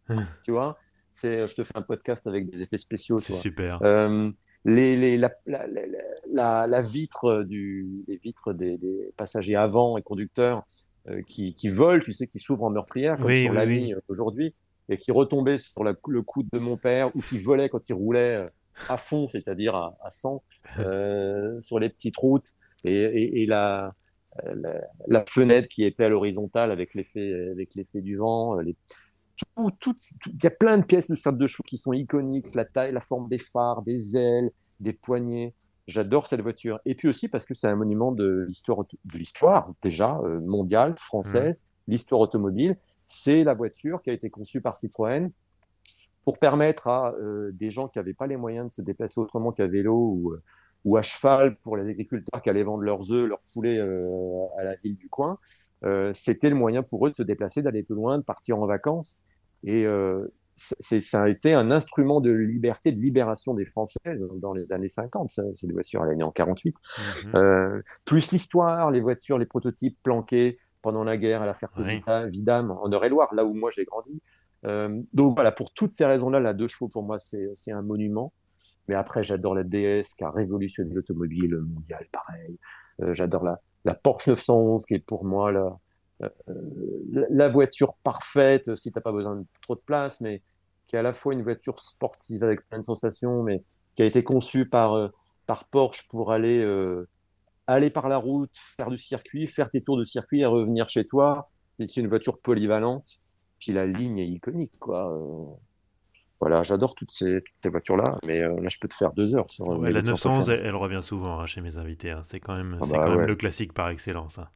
Hum. 0.09 0.25
tu 0.43 0.51
vois 0.51 0.77
c'est, 1.13 1.47
Je 1.47 1.55
te 1.55 1.63
fais 1.63 1.75
un 1.75 1.81
podcast 1.81 2.27
avec 2.27 2.49
des 2.49 2.61
effets 2.61 2.77
spéciaux. 2.77 3.19
C'est 3.19 3.33
super. 3.35 3.79
Euh, 3.83 4.29
les, 4.65 4.97
les, 4.97 5.17
la, 5.17 5.31
la, 5.45 6.67
la, 6.67 6.81
vitre, 6.81 7.43
du, 7.43 8.03
les 8.09 8.17
vitres 8.17 8.53
des, 8.53 8.77
des, 8.77 9.13
passagers 9.15 9.55
avant 9.55 9.97
et 9.97 10.01
conducteurs 10.01 10.63
euh, 11.07 11.21
qui, 11.27 11.55
qui, 11.55 11.69
volent, 11.69 12.03
tu 12.03 12.11
sais, 12.11 12.27
qui 12.27 12.39
s'ouvrent 12.39 12.65
en 12.65 12.71
meurtrière, 12.71 13.17
comme 13.17 13.33
sur 13.33 13.53
la 13.53 13.65
ligne 13.65 13.95
aujourd'hui, 14.09 14.53
et 14.89 14.97
qui 14.97 15.11
retombaient 15.11 15.57
sur 15.57 15.83
le 15.83 16.21
coude 16.21 16.47
de 16.51 16.59
mon 16.59 16.75
père, 16.75 17.15
ou 17.15 17.21
qui 17.21 17.39
volaient 17.39 17.69
quand 17.69 17.87
il 17.87 17.93
roulait 17.93 18.49
à 18.89 18.97
fond, 18.97 19.27
c'est-à-dire 19.31 19.75
à, 19.75 19.95
100 20.09 20.43
euh, 20.79 21.59
sur 21.61 21.79
les 21.79 21.89
petites 21.89 22.17
routes 22.17 22.51
et, 22.83 23.45
la, 23.45 23.93
la, 25.07 25.25
fenêtre 25.25 25.67
qui 25.67 25.83
était 25.83 26.05
à 26.05 26.09
l'horizontale 26.09 26.71
avec 26.71 26.93
l'effet 26.93 27.49
avec 27.51 27.75
l'effet 27.75 28.01
du 28.01 28.17
vent. 28.17 28.59
Les, 28.59 28.75
tout, 29.79 29.95
il 30.25 30.43
y 30.43 30.47
a 30.47 30.51
plein 30.51 30.77
de 30.77 30.83
pièces 30.83 31.09
de 31.09 31.15
salle 31.15 31.37
de 31.37 31.47
chou 31.47 31.63
qui 31.63 31.77
sont 31.77 31.93
iconiques, 31.93 32.53
la 32.55 32.65
taille, 32.65 32.91
la 32.91 32.99
forme 32.99 33.29
des 33.29 33.37
phares, 33.37 33.81
des 33.81 34.17
ailes, 34.17 34.51
des 34.79 34.93
poignées. 34.93 35.53
J'adore 35.87 36.27
cette 36.27 36.41
voiture. 36.41 36.79
Et 36.85 36.95
puis 36.95 37.07
aussi 37.07 37.27
parce 37.27 37.45
que 37.45 37.53
c'est 37.53 37.67
un 37.67 37.75
monument 37.75 38.11
de 38.11 38.45
l'histoire, 38.47 38.83
de 38.83 39.17
l'histoire 39.17 39.71
déjà 39.81 40.19
euh, 40.23 40.39
mondiale, 40.41 40.95
française, 40.97 41.61
mmh. 41.61 41.91
l'histoire 41.91 42.21
automobile. 42.21 42.77
C'est 43.07 43.43
la 43.43 43.53
voiture 43.53 44.01
qui 44.01 44.09
a 44.09 44.13
été 44.13 44.29
conçue 44.29 44.59
par 44.59 44.77
Citroën 44.77 45.31
pour 46.27 46.39
permettre 46.39 46.89
à 46.89 47.13
euh, 47.13 47.51
des 47.53 47.69
gens 47.69 47.87
qui 47.87 47.99
n'avaient 47.99 48.13
pas 48.13 48.27
les 48.27 48.35
moyens 48.35 48.67
de 48.67 48.73
se 48.73 48.81
déplacer 48.81 49.17
autrement 49.21 49.53
qu'à 49.53 49.65
vélo 49.65 49.95
ou, 49.95 50.33
euh, 50.33 50.43
ou, 50.83 50.97
à 50.97 51.01
cheval 51.01 51.53
pour 51.63 51.77
les 51.77 51.87
agriculteurs 51.87 52.41
qui 52.41 52.49
allaient 52.49 52.63
vendre 52.63 52.83
leurs 52.83 53.09
œufs, 53.13 53.29
leurs 53.29 53.39
poulets 53.53 53.77
euh, 53.79 54.45
à 54.59 54.65
la 54.65 54.75
ville 54.75 54.97
du 54.97 55.07
coin, 55.07 55.37
c'était 56.13 56.49
le 56.49 56.55
moyen 56.55 56.81
pour 56.83 57.07
eux 57.07 57.11
de 57.11 57.15
se 57.15 57.23
déplacer, 57.23 57.61
d'aller 57.61 57.81
plus 57.81 57.95
loin, 57.95 58.17
de 58.17 58.23
partir 58.23 58.59
en 58.59 58.65
vacances. 58.65 59.21
Et 59.63 59.85
ça 60.57 61.23
a 61.23 61.29
été 61.29 61.53
un 61.53 61.71
instrument 61.71 62.19
de 62.19 62.31
liberté, 62.31 62.91
de 62.91 62.99
libération 62.99 63.53
des 63.53 63.65
Français 63.65 64.19
dans 64.41 64.51
les 64.51 64.73
années 64.73 64.89
50. 64.89 65.31
C'est 65.31 65.65
des 65.65 65.71
voitures, 65.73 66.03
elle 66.03 66.11
est 66.11 66.15
née 66.17 66.25
en 66.25 66.31
48. 66.31 66.75
Mmh 67.23 67.81
plus 68.05 68.31
l'histoire, 68.33 68.91
les 68.91 68.99
voitures, 68.99 69.37
les 69.37 69.45
prototypes 69.45 69.97
planqués 70.03 70.59
pendant 70.81 71.05
la 71.05 71.15
guerre 71.15 71.41
à 71.41 71.45
la 71.45 71.53
Ferté-Vidame, 71.53 72.71
en 72.71 72.91
Eure-et-Loire, 72.91 73.33
là 73.33 73.45
où 73.45 73.53
moi 73.53 73.69
j'ai 73.73 73.85
grandi. 73.85 74.21
Euh, 74.65 75.01
donc 75.13 75.35
voilà, 75.35 75.51
pour 75.51 75.71
toutes 75.71 75.93
ces 75.93 76.05
raisons-là, 76.05 76.39
la 76.39 76.53
deux 76.53 76.67
chevaux 76.67 76.89
pour 76.89 77.03
moi 77.03 77.19
c'est 77.19 77.71
un 77.71 77.81
monument. 77.81 78.33
Mais 78.87 78.95
après, 78.95 79.23
j'adore 79.23 79.53
la 79.53 79.63
DS 79.63 80.13
qui 80.17 80.23
a 80.23 80.31
révolutionné 80.31 80.93
l'automobile 80.93 81.57
mondiale, 81.57 82.07
pareil. 82.11 82.57
Euh, 83.01 83.13
j'adore 83.13 83.43
la, 83.83 83.95
Porsche 83.95 84.29
911 84.29 84.85
qui 84.85 84.95
est 84.95 84.99
pour 84.99 85.25
moi 85.25 85.51
la, 85.51 85.77
euh, 86.23 86.29
la 87.29 87.49
voiture 87.49 87.95
parfaite 88.03 88.75
si 88.75 88.91
t'as 88.91 89.01
pas 89.01 89.11
besoin 89.11 89.35
de 89.35 89.45
trop 89.61 89.75
de 89.75 89.81
place, 89.81 90.21
mais 90.21 90.41
qui 90.87 90.95
est 90.95 90.99
à 90.99 91.03
la 91.03 91.13
fois 91.13 91.33
une 91.33 91.43
voiture 91.43 91.79
sportive 91.79 92.43
avec 92.43 92.67
plein 92.67 92.79
de 92.79 92.85
sensations, 92.85 93.43
mais 93.43 93.63
qui 93.95 94.03
a 94.03 94.05
été 94.05 94.23
conçue 94.23 94.69
par, 94.69 95.11
par 95.45 95.65
Porsche 95.65 96.07
pour 96.07 96.31
aller, 96.31 96.65
aller 97.67 97.89
par 97.89 98.07
la 98.07 98.17
route, 98.17 98.51
faire 98.55 98.89
du 98.89 98.97
circuit, 98.97 99.47
faire 99.47 99.69
tes 99.69 99.81
tours 99.81 99.97
de 99.97 100.05
circuit 100.05 100.41
et 100.41 100.45
revenir 100.45 100.87
chez 100.87 101.05
toi. 101.05 101.49
C'est 101.77 101.97
une 101.97 102.07
voiture 102.07 102.39
polyvalente. 102.39 103.19
Puis 103.59 103.71
la 103.71 103.85
ligne 103.85 104.19
est 104.19 104.27
iconique, 104.27 104.77
quoi. 104.79 105.11
Euh, 105.11 105.45
voilà, 106.39 106.61
j'adore 106.61 106.93
toutes 106.93 107.09
ces, 107.09 107.41
toutes 107.41 107.55
ces 107.63 107.69
voitures-là, 107.69 108.15
mais 108.23 108.43
euh, 108.43 108.59
là, 108.61 108.69
je 108.69 108.77
peux 108.79 108.87
te 108.87 108.93
faire 108.93 109.11
deux 109.11 109.35
heures 109.35 109.49
sur. 109.49 109.81
la 109.81 110.01
911, 110.03 110.49
elle, 110.49 110.75
revient 110.75 111.01
souvent 111.01 111.39
hein, 111.39 111.47
chez 111.47 111.61
mes 111.61 111.77
invités. 111.77 112.11
Hein. 112.11 112.21
C'est 112.27 112.39
quand 112.39 112.55
même, 112.55 112.77
ah 112.79 112.85
bah 112.85 113.05
quand 113.05 113.17
même 113.17 113.27
le 113.27 113.35
classique 113.35 113.73
par 113.73 113.89
excellence. 113.89 114.37
Hein. 114.37 114.47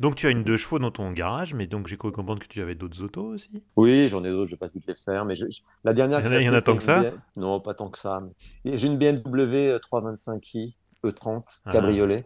Donc, 0.00 0.16
tu 0.16 0.26
as 0.26 0.30
une 0.30 0.42
deux 0.42 0.56
chevaux 0.56 0.80
dans 0.80 0.90
ton 0.90 1.12
garage, 1.12 1.54
mais 1.54 1.68
donc 1.68 1.86
j'ai 1.86 1.96
cru 1.96 2.10
comprendre 2.10 2.40
que 2.42 2.48
tu 2.48 2.60
avais 2.60 2.74
d'autres 2.74 3.02
autos 3.02 3.34
aussi. 3.34 3.62
Oui, 3.76 4.08
j'en 4.08 4.24
ai 4.24 4.30
d'autres. 4.30 4.46
Je 4.46 4.56
vais 4.56 4.58
pas 4.58 4.68
toutes 4.68 4.86
les 4.86 4.96
faire, 4.96 5.24
mais 5.24 5.34
la 5.84 5.92
dernière. 5.92 6.20
Il 6.20 6.42
y 6.42 6.50
en 6.50 6.54
a, 6.54 6.60
tant 6.60 6.76
que 6.76 6.82
ça. 6.82 7.04
Non, 7.36 7.60
pas 7.60 7.74
tant 7.74 7.88
que 7.88 7.98
ça. 7.98 8.20
J'ai 8.64 8.88
une 8.88 8.98
BMW 8.98 9.76
325i 9.76 10.74
E30 11.04 11.60
cabriolet. 11.70 12.24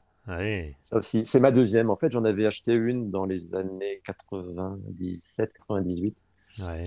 Ça 0.82 0.96
aussi, 0.96 1.24
c'est 1.24 1.40
ma 1.40 1.50
deuxième. 1.50 1.90
En 1.90 1.96
fait, 1.96 2.12
j'en 2.12 2.24
avais 2.24 2.46
acheté 2.46 2.72
une 2.72 3.10
dans 3.10 3.24
les 3.24 3.54
années 3.54 4.00
97, 4.04 5.52
98. 5.52 6.16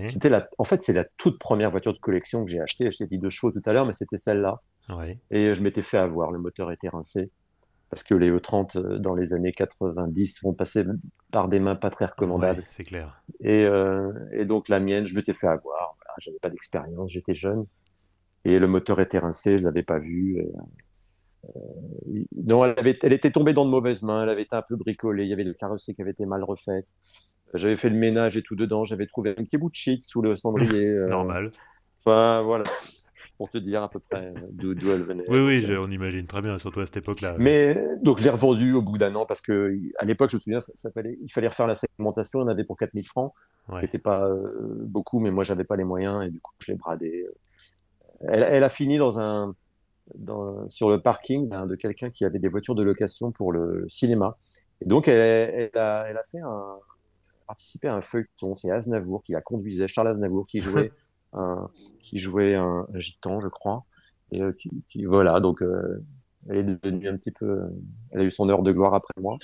C'était 0.08 0.28
la, 0.28 0.48
en 0.58 0.64
fait, 0.64 0.82
c'est 0.82 0.92
la 0.92 1.04
toute 1.04 1.38
première 1.38 1.70
voiture 1.70 1.92
de 1.92 1.98
collection 1.98 2.44
que 2.44 2.50
j'ai 2.50 2.60
achetée. 2.60 2.90
Je 2.90 2.98
t'ai 2.98 3.06
dit 3.06 3.18
deux 3.18 3.30
chevaux 3.30 3.52
tout 3.52 3.62
à 3.64 3.72
l'heure, 3.72 3.86
mais 3.86 3.92
c'était 3.92 4.16
celle-là. 4.16 4.62
Et 5.30 5.54
je 5.54 5.62
m'étais 5.62 5.82
fait 5.82 5.98
avoir. 5.98 6.30
Le 6.30 6.38
moteur 6.38 6.70
était 6.70 6.88
rincé 6.88 7.30
parce 7.90 8.02
que 8.02 8.14
les 8.14 8.30
E30 8.30 8.78
euh, 8.78 8.98
dans 8.98 9.14
les 9.14 9.32
années 9.32 9.52
90 9.52 10.42
vont 10.42 10.52
passer 10.52 10.84
par 11.30 11.48
des 11.48 11.60
mains 11.60 11.76
pas 11.76 11.90
très 11.90 12.06
recommandables. 12.06 12.64
c'est 12.70 12.84
clair. 12.84 13.22
Et, 13.40 13.64
euh, 13.64 14.12
et, 14.32 14.44
donc 14.44 14.68
la 14.68 14.80
mienne, 14.80 15.06
je 15.06 15.14
m'étais 15.14 15.32
fait 15.32 15.46
avoir. 15.46 15.96
Voilà, 15.98 16.14
J'avais 16.18 16.38
pas 16.38 16.50
d'expérience, 16.50 17.10
j'étais 17.10 17.34
jeune. 17.34 17.66
Et 18.44 18.58
le 18.58 18.66
moteur 18.66 19.00
était 19.00 19.18
rincé, 19.18 19.58
je 19.58 19.64
l'avais 19.64 19.82
pas 19.82 19.98
vu. 19.98 20.38
Euh, 20.38 20.44
non, 22.44 22.64
elle, 22.64 22.74
avait, 22.78 22.98
elle, 23.02 23.12
était 23.12 23.30
tombée 23.30 23.52
dans 23.52 23.64
de 23.64 23.70
mauvaises 23.70 24.02
mains, 24.02 24.22
elle 24.22 24.28
avait 24.28 24.42
été 24.42 24.56
un 24.56 24.62
peu 24.62 24.76
bricolée, 24.76 25.24
il 25.24 25.28
y 25.28 25.32
avait 25.32 25.44
le 25.44 25.54
carrossier 25.54 25.94
qui 25.94 26.02
avait 26.02 26.12
été 26.12 26.26
mal 26.26 26.42
refait. 26.42 26.84
J'avais 27.54 27.76
fait 27.76 27.90
le 27.90 27.96
ménage 27.96 28.36
et 28.36 28.42
tout 28.42 28.56
dedans, 28.56 28.84
j'avais 28.84 29.06
trouvé 29.06 29.30
un 29.30 29.44
petit 29.44 29.56
bout 29.56 29.70
de 29.70 29.74
shit 29.74 30.02
sous 30.02 30.22
le 30.22 30.36
cendrier. 30.36 30.90
Normal. 31.08 31.50
Enfin, 32.04 32.42
voilà 32.42 32.64
pour 33.36 33.50
te 33.50 33.58
dire 33.58 33.82
à 33.82 33.90
peu 33.90 33.98
près 33.98 34.32
d'où 34.50 34.72
elle 34.90 35.02
venait. 35.02 35.24
Oui, 35.28 35.38
oui, 35.40 35.76
on 35.78 35.90
imagine 35.90 36.26
très 36.26 36.40
bien, 36.40 36.58
surtout 36.58 36.80
à 36.80 36.86
cette 36.86 36.96
époque-là. 36.96 37.36
Mais 37.38 37.76
donc 38.02 38.18
je 38.18 38.24
l'ai 38.24 38.30
revendu 38.30 38.72
au 38.72 38.82
bout 38.82 38.98
d'un 38.98 39.14
an 39.14 39.26
parce 39.26 39.40
que 39.40 39.74
à 39.98 40.04
l'époque, 40.04 40.30
je 40.30 40.36
me 40.36 40.40
souviens, 40.40 40.60
ça 40.74 40.90
fallait, 40.90 41.18
il 41.22 41.30
fallait 41.30 41.48
refaire 41.48 41.66
la 41.66 41.74
segmentation, 41.74 42.40
on 42.40 42.48
avait 42.48 42.64
pour 42.64 42.76
4000 42.76 43.06
francs, 43.06 43.32
ce 43.70 43.78
qui 43.78 43.84
n'était 43.84 43.98
pas 43.98 44.26
euh, 44.26 44.84
beaucoup, 44.86 45.20
mais 45.20 45.30
moi 45.30 45.44
j'avais 45.44 45.64
pas 45.64 45.76
les 45.76 45.84
moyens 45.84 46.24
et 46.26 46.30
du 46.30 46.40
coup 46.40 46.52
je 46.60 46.72
l'ai 46.72 46.78
bradé. 46.78 47.26
Elle, 48.20 48.42
elle, 48.42 48.64
a 48.64 48.70
fini 48.70 48.96
dans 48.96 49.20
un, 49.20 49.54
dans, 50.14 50.68
sur 50.68 50.88
le 50.90 51.00
parking 51.00 51.48
de 51.48 51.74
quelqu'un 51.74 52.10
qui 52.10 52.24
avait 52.24 52.38
des 52.38 52.48
voitures 52.48 52.74
de 52.74 52.82
location 52.82 53.32
pour 53.32 53.52
le 53.52 53.84
cinéma. 53.88 54.36
Et 54.80 54.86
donc 54.86 55.08
elle, 55.08 55.70
elle 55.74 55.78
a, 55.78 56.06
elle 56.08 56.16
a 56.16 56.24
fait 56.30 56.40
un, 56.40 56.76
participé 57.46 57.88
à 57.88 57.94
un 57.94 58.02
feuilleton, 58.02 58.54
c'est 58.54 58.70
Aznavour 58.70 59.22
qui 59.22 59.32
la 59.32 59.40
conduisait, 59.40 59.88
Charles 59.88 60.08
Aznavour 60.08 60.46
qui 60.46 60.60
jouait 60.60 60.90
qui 62.00 62.18
jouait 62.18 62.54
un, 62.54 62.86
gitan, 62.94 63.40
je 63.40 63.48
crois. 63.48 63.84
Et 64.32 64.42
euh, 64.42 64.52
qui, 64.52 65.04
voilà, 65.04 65.40
donc 65.40 65.62
euh, 65.62 66.02
elle 66.48 66.56
est 66.56 66.84
devenue 66.84 67.08
un 67.08 67.16
petit 67.16 67.30
peu. 67.30 67.62
Elle 68.10 68.20
a 68.20 68.24
eu 68.24 68.30
son 68.30 68.48
heure 68.48 68.62
de 68.62 68.72
gloire 68.72 68.94
après 68.94 69.14
moi. 69.20 69.38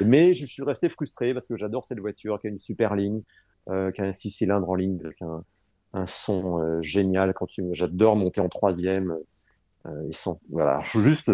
Mais 0.00 0.34
je 0.34 0.46
suis 0.46 0.62
resté 0.62 0.88
frustré 0.88 1.32
parce 1.32 1.46
que 1.46 1.56
j'adore 1.56 1.84
cette 1.86 2.00
voiture 2.00 2.40
qui 2.40 2.46
a 2.46 2.50
une 2.50 2.58
super 2.58 2.94
ligne, 2.94 3.22
euh, 3.68 3.90
qui 3.90 4.02
a 4.02 4.04
un 4.04 4.12
six 4.12 4.30
cylindres 4.30 4.68
en 4.68 4.74
ligne 4.74 5.00
avec 5.04 5.22
un, 5.22 5.44
un 5.94 6.06
son 6.06 6.82
génial. 6.82 7.32
Quand 7.34 7.46
tu, 7.46 7.64
j'adore 7.72 8.16
monter 8.16 8.40
en 8.40 8.48
troisième. 8.48 9.16
Ils 10.08 10.16
sont 10.16 10.40
voilà, 10.50 10.80
juste 10.94 11.30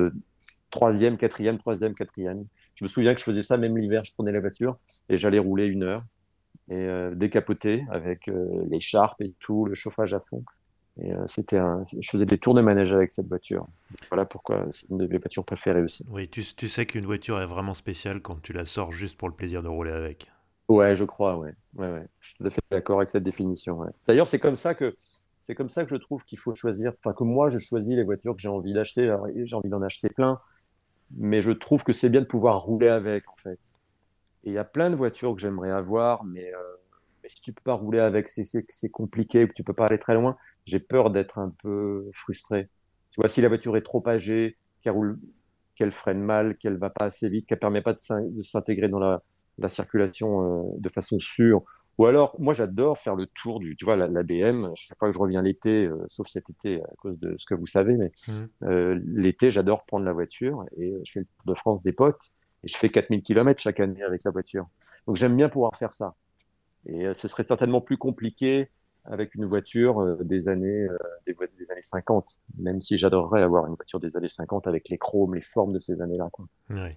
troisième, 0.70 1.16
quatrième, 1.16 1.58
troisième, 1.58 1.94
quatrième. 1.94 2.44
Je 2.74 2.84
me 2.84 2.88
souviens 2.88 3.14
que 3.14 3.20
je 3.20 3.24
faisais 3.24 3.42
ça 3.42 3.56
même 3.56 3.76
l'hiver. 3.76 4.04
Je 4.04 4.12
prenais 4.12 4.32
la 4.32 4.40
voiture 4.40 4.76
et 5.08 5.16
j'allais 5.16 5.38
rouler 5.38 5.66
une 5.66 5.82
heure 5.82 6.00
et 6.68 6.74
euh, 6.74 7.14
décapoté 7.14 7.84
avec 7.90 8.28
euh, 8.28 8.64
l'écharpe 8.68 9.20
et 9.22 9.32
tout, 9.40 9.64
le 9.64 9.74
chauffage 9.74 10.14
à 10.14 10.20
fond. 10.20 10.44
Et 11.00 11.12
euh, 11.12 11.26
c'était 11.26 11.58
un... 11.58 11.82
je 11.84 12.08
faisais 12.08 12.26
des 12.26 12.38
tours 12.38 12.54
de 12.54 12.60
manège 12.60 12.92
avec 12.92 13.12
cette 13.12 13.28
voiture. 13.28 13.66
Voilà 14.10 14.24
pourquoi 14.24 14.66
c'est 14.72 14.88
une 14.88 14.98
de 14.98 15.06
mes 15.06 15.18
voitures 15.18 15.44
préférées 15.44 15.82
aussi. 15.82 16.06
Oui, 16.10 16.28
tu, 16.28 16.42
tu 16.42 16.68
sais 16.68 16.86
qu'une 16.86 17.06
voiture 17.06 17.40
est 17.40 17.46
vraiment 17.46 17.74
spéciale 17.74 18.20
quand 18.20 18.40
tu 18.42 18.52
la 18.52 18.66
sors 18.66 18.92
juste 18.92 19.16
pour 19.16 19.28
le 19.28 19.34
plaisir 19.36 19.62
de 19.62 19.68
rouler 19.68 19.92
avec. 19.92 20.26
Ouais, 20.68 20.96
je 20.96 21.04
crois, 21.04 21.36
ouais. 21.38 21.54
ouais, 21.76 21.92
ouais. 21.92 22.06
Je 22.20 22.28
suis 22.28 22.36
tout 22.38 22.46
à 22.46 22.50
fait 22.50 22.60
d'accord 22.70 22.96
avec 22.98 23.08
cette 23.08 23.22
définition. 23.22 23.78
Ouais. 23.78 23.90
D'ailleurs, 24.06 24.26
c'est 24.26 24.40
comme 24.40 24.56
ça 24.56 24.74
que 24.74 24.96
c'est 25.46 25.54
comme 25.54 25.68
ça 25.68 25.84
que 25.84 25.90
je 25.90 25.96
trouve 25.96 26.24
qu'il 26.24 26.40
faut 26.40 26.56
choisir. 26.56 26.92
Enfin, 26.98 27.12
que 27.12 27.22
moi, 27.22 27.48
je 27.48 27.58
choisis 27.58 27.94
les 27.94 28.02
voitures 28.02 28.34
que 28.34 28.42
j'ai 28.42 28.48
envie 28.48 28.72
d'acheter. 28.72 29.16
J'ai 29.44 29.54
envie 29.54 29.68
d'en 29.68 29.80
acheter 29.80 30.08
plein, 30.08 30.40
mais 31.16 31.40
je 31.40 31.52
trouve 31.52 31.84
que 31.84 31.92
c'est 31.92 32.08
bien 32.08 32.20
de 32.20 32.26
pouvoir 32.26 32.60
rouler 32.62 32.88
avec, 32.88 33.28
en 33.28 33.36
fait. 33.36 33.60
Et 34.42 34.50
il 34.50 34.52
y 34.54 34.58
a 34.58 34.64
plein 34.64 34.90
de 34.90 34.96
voitures 34.96 35.36
que 35.36 35.40
j'aimerais 35.40 35.70
avoir, 35.70 36.24
mais, 36.24 36.52
euh, 36.52 36.58
si 37.28 37.40
tu 37.42 37.52
peux 37.52 37.62
pas 37.62 37.74
rouler 37.74 38.00
avec, 38.00 38.26
c'est 38.26 38.90
compliqué, 38.90 39.46
que 39.46 39.52
tu 39.52 39.62
peux 39.62 39.72
pas 39.72 39.86
aller 39.86 40.00
très 40.00 40.14
loin. 40.14 40.36
J'ai 40.64 40.80
peur 40.80 41.10
d'être 41.10 41.38
un 41.38 41.52
peu 41.62 42.10
frustré. 42.12 42.68
Tu 43.12 43.20
vois, 43.20 43.28
si 43.28 43.40
la 43.40 43.46
voiture 43.46 43.76
est 43.76 43.82
trop 43.82 44.02
âgée, 44.08 44.56
qu'elle 44.82 44.94
roule, 44.94 45.16
freine 45.92 46.22
mal, 46.22 46.56
qu'elle 46.58 46.76
va 46.76 46.90
pas 46.90 47.04
assez 47.04 47.28
vite, 47.28 47.46
qu'elle 47.46 47.60
permet 47.60 47.82
pas 47.82 47.92
de 47.92 48.42
s'intégrer 48.42 48.88
dans 48.88 48.98
la, 48.98 49.22
la 49.58 49.68
circulation 49.68 50.42
euh, 50.42 50.72
de 50.78 50.88
façon 50.88 51.20
sûre. 51.20 51.62
Ou 51.98 52.06
alors, 52.06 52.36
moi, 52.38 52.52
j'adore 52.52 52.98
faire 52.98 53.14
le 53.14 53.26
tour 53.26 53.58
du, 53.58 53.74
tu 53.76 53.84
vois, 53.86 53.96
la, 53.96 54.06
la 54.06 54.22
BM. 54.22 54.68
Chaque 54.76 54.98
fois 54.98 55.08
que 55.08 55.14
je 55.14 55.18
reviens 55.18 55.42
l'été, 55.42 55.86
euh, 55.86 56.04
sauf 56.08 56.28
cet 56.28 56.50
été 56.50 56.82
à 56.82 56.90
cause 56.98 57.18
de 57.18 57.34
ce 57.36 57.46
que 57.46 57.54
vous 57.54 57.66
savez, 57.66 57.96
mais 57.96 58.12
mmh. 58.28 58.32
euh, 58.64 59.00
l'été, 59.04 59.50
j'adore 59.50 59.84
prendre 59.84 60.04
la 60.04 60.12
voiture 60.12 60.64
et 60.76 60.94
je 61.04 61.12
fais 61.12 61.20
le 61.20 61.26
tour 61.26 61.54
de 61.54 61.54
France 61.54 61.82
des 61.82 61.92
potes 61.92 62.32
et 62.64 62.68
je 62.68 62.76
fais 62.76 62.88
4000 62.88 63.22
km 63.22 63.60
chaque 63.60 63.80
année 63.80 64.02
avec 64.02 64.24
la 64.24 64.30
voiture. 64.30 64.66
Donc 65.06 65.16
j'aime 65.16 65.36
bien 65.36 65.48
pouvoir 65.48 65.76
faire 65.78 65.94
ça. 65.94 66.14
Et 66.86 67.06
euh, 67.06 67.14
ce 67.14 67.28
serait 67.28 67.42
certainement 67.42 67.80
plus 67.80 67.96
compliqué 67.96 68.70
avec 69.04 69.34
une 69.34 69.44
voiture 69.44 70.00
euh, 70.00 70.18
des 70.22 70.48
années 70.48 70.86
euh, 70.88 70.98
des, 71.26 71.70
années 71.70 71.82
50, 71.82 72.26
même 72.58 72.80
si 72.80 72.96
j'adorerais 72.98 73.42
avoir 73.42 73.66
une 73.66 73.74
voiture 73.74 74.00
des 74.00 74.16
années 74.16 74.28
50 74.28 74.66
avec 74.66 74.88
les 74.88 74.98
chromes, 74.98 75.34
les 75.34 75.42
formes 75.42 75.72
de 75.72 75.78
ces 75.78 76.00
années-là. 76.00 76.28
Oui. 76.70 76.90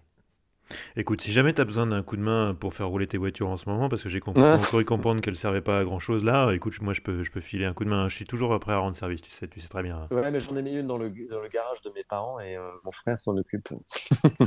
Écoute, 0.95 1.21
si 1.21 1.31
jamais 1.31 1.53
tu 1.53 1.61
as 1.61 1.65
besoin 1.65 1.87
d'un 1.87 2.03
coup 2.03 2.15
de 2.15 2.21
main 2.21 2.55
pour 2.59 2.73
faire 2.73 2.87
rouler 2.87 3.07
tes 3.07 3.17
voitures 3.17 3.49
en 3.49 3.57
ce 3.57 3.67
moment, 3.67 3.89
parce 3.89 4.03
que 4.03 4.09
j'ai 4.09 4.19
compris, 4.19 4.41
comprendre 4.85 5.21
qu'elles 5.21 5.33
ne 5.33 5.39
servaient 5.39 5.61
pas 5.61 5.79
à 5.79 5.83
grand 5.83 5.99
chose 5.99 6.23
là, 6.23 6.51
écoute, 6.51 6.79
moi 6.81 6.93
je 6.93 7.01
peux, 7.01 7.23
je 7.23 7.31
peux 7.31 7.41
filer 7.41 7.65
un 7.65 7.73
coup 7.73 7.85
de 7.85 7.89
main. 7.89 8.07
Je 8.07 8.15
suis 8.15 8.25
toujours 8.25 8.57
prêt 8.59 8.73
à 8.73 8.77
rendre 8.77 8.95
service, 8.95 9.21
tu 9.21 9.31
sais, 9.31 9.47
tu 9.47 9.59
sais 9.61 9.67
très 9.67 9.83
bien. 9.83 10.07
Ouais, 10.11 10.31
mais 10.31 10.39
j'en 10.39 10.55
ai 10.55 10.61
mis 10.61 10.73
une 10.73 10.87
dans 10.87 10.97
le, 10.97 11.09
dans 11.29 11.41
le 11.41 11.47
garage 11.47 11.81
de 11.81 11.89
mes 11.91 12.03
parents 12.03 12.39
et 12.39 12.55
euh, 12.55 12.69
mon 12.83 12.91
frère 12.91 13.19
s'en 13.19 13.35
occupe. 13.37 13.69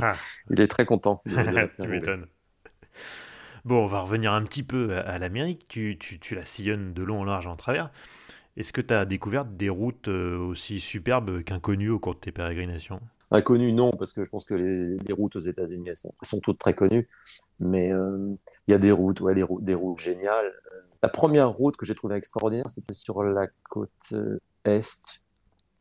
Ah. 0.01 0.15
Il 0.49 0.59
est 0.59 0.67
très 0.67 0.85
content. 0.85 1.21
tu 1.81 1.87
m'étonnes. 1.87 2.27
Bon, 3.65 3.83
on 3.83 3.87
va 3.87 4.01
revenir 4.01 4.33
un 4.33 4.43
petit 4.43 4.63
peu 4.63 4.97
à, 4.97 5.17
l'Amérique. 5.19 5.67
Tu, 5.69 5.97
tu, 5.97 6.19
tu, 6.19 6.35
la 6.35 6.43
sillonnes 6.43 6.93
de 6.93 7.03
long 7.03 7.21
en 7.21 7.23
large 7.23 7.47
en 7.47 7.55
travers. 7.55 7.91
Est-ce 8.57 8.73
que 8.73 8.81
tu 8.81 8.93
as 8.93 9.05
découvert 9.05 9.45
des 9.45 9.69
routes 9.69 10.09
euh, 10.09 10.37
aussi 10.37 10.79
superbes 10.79 11.43
qu'inconnues 11.43 11.89
au 11.89 11.97
cours 11.97 12.15
de 12.15 12.19
tes 12.19 12.31
pérégrinations? 12.31 12.99
Inconnu, 13.33 13.73
non, 13.73 13.91
parce 13.91 14.13
que 14.13 14.23
je 14.23 14.29
pense 14.29 14.45
que 14.45 14.53
les, 14.53 15.13
routes 15.13 15.35
aux 15.35 15.39
États-Unis, 15.39 15.89
elles 15.89 15.97
sont, 16.21 16.39
toutes 16.39 16.59
très 16.59 16.75
connues. 16.75 17.09
Mais 17.59 17.91
euh, 17.91 18.35
il 18.67 18.71
y 18.71 18.75
a 18.75 18.77
des 18.77 18.91
routes, 18.91 19.21
ouais, 19.21 19.33
des 19.33 19.73
routes, 19.73 19.99
géniales. 19.99 20.53
La 21.01 21.09
première 21.09 21.49
route 21.49 21.75
que 21.75 21.83
j'ai 21.83 21.95
trouvée 21.95 22.15
extraordinaire, 22.15 22.69
c'était 22.69 22.93
sur 22.93 23.23
la 23.23 23.47
côte 23.69 23.89
euh, 24.13 24.37
est 24.65 25.19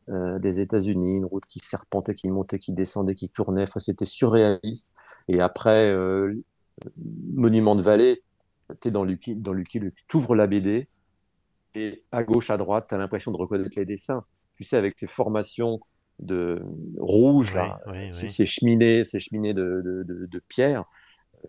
euh, 0.08 0.38
des 0.38 0.60
États-Unis, 0.60 1.18
une 1.18 1.26
route 1.26 1.44
qui 1.44 1.58
serpentait, 1.58 2.14
qui 2.14 2.30
montait, 2.30 2.58
qui 2.58 2.72
descendait, 2.72 3.14
qui 3.14 3.28
tournait. 3.28 3.64
Enfin, 3.64 3.80
c'était 3.80 4.06
surréaliste. 4.06 4.94
Et 5.28 5.40
après, 5.40 5.94
Monument 7.34 7.76
de 7.76 7.82
Vallée, 7.82 8.22
tu 8.80 8.88
es 8.88 8.90
dans 8.90 9.04
Lucky, 9.04 9.36
dans 9.36 9.52
Lucky 9.52 9.78
tu 10.08 10.16
ouvres 10.16 10.34
la 10.34 10.46
BD, 10.46 10.88
et 11.74 12.02
à 12.12 12.24
gauche, 12.24 12.48
à 12.48 12.56
droite, 12.56 12.86
tu 12.88 12.94
as 12.94 12.98
l'impression 12.98 13.30
de 13.30 13.36
reconnaître 13.36 13.78
les 13.78 13.84
dessins. 13.84 14.24
Tu 14.56 14.64
sais, 14.64 14.76
avec 14.76 14.98
ces 14.98 15.06
formations 15.06 15.78
de 16.22 16.62
rouge, 16.98 17.56
ces 18.28 18.46
cheminées, 18.46 19.04
ces 19.04 19.20
cheminées 19.20 19.54
de, 19.54 19.82
de, 19.84 20.26
de, 20.26 20.40
pierre, 20.48 20.84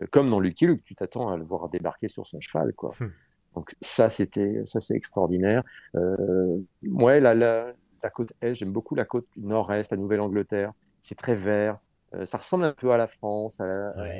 euh, 0.02 0.06
comme 0.10 0.30
dans 0.30 0.40
Lucky 0.40 0.66
Luke, 0.66 0.84
tu 0.84 0.94
t'attends 0.94 1.28
à 1.28 1.36
le 1.36 1.44
voir 1.44 1.68
débarquer 1.68 2.08
sur 2.08 2.26
son 2.26 2.40
cheval, 2.40 2.72
quoi. 2.74 2.94
Hmm. 3.00 3.10
Donc 3.54 3.74
ça, 3.80 4.10
c'était, 4.10 4.62
ça 4.66 4.80
c'est 4.80 4.94
extraordinaire. 4.94 5.62
Euh, 5.94 6.58
ouais, 6.82 7.20
la, 7.20 7.34
la, 7.34 7.64
la 8.02 8.10
côte 8.10 8.32
est, 8.40 8.54
j'aime 8.54 8.72
beaucoup 8.72 8.94
la 8.94 9.04
côte 9.04 9.28
nord-est, 9.36 9.92
la 9.92 9.96
Nouvelle-Angleterre. 9.96 10.72
C'est 11.02 11.14
très 11.14 11.36
vert, 11.36 11.78
ça 12.24 12.38
ressemble 12.38 12.64
un 12.64 12.72
peu 12.72 12.92
à 12.92 12.96
la 12.96 13.06
France 13.06 13.60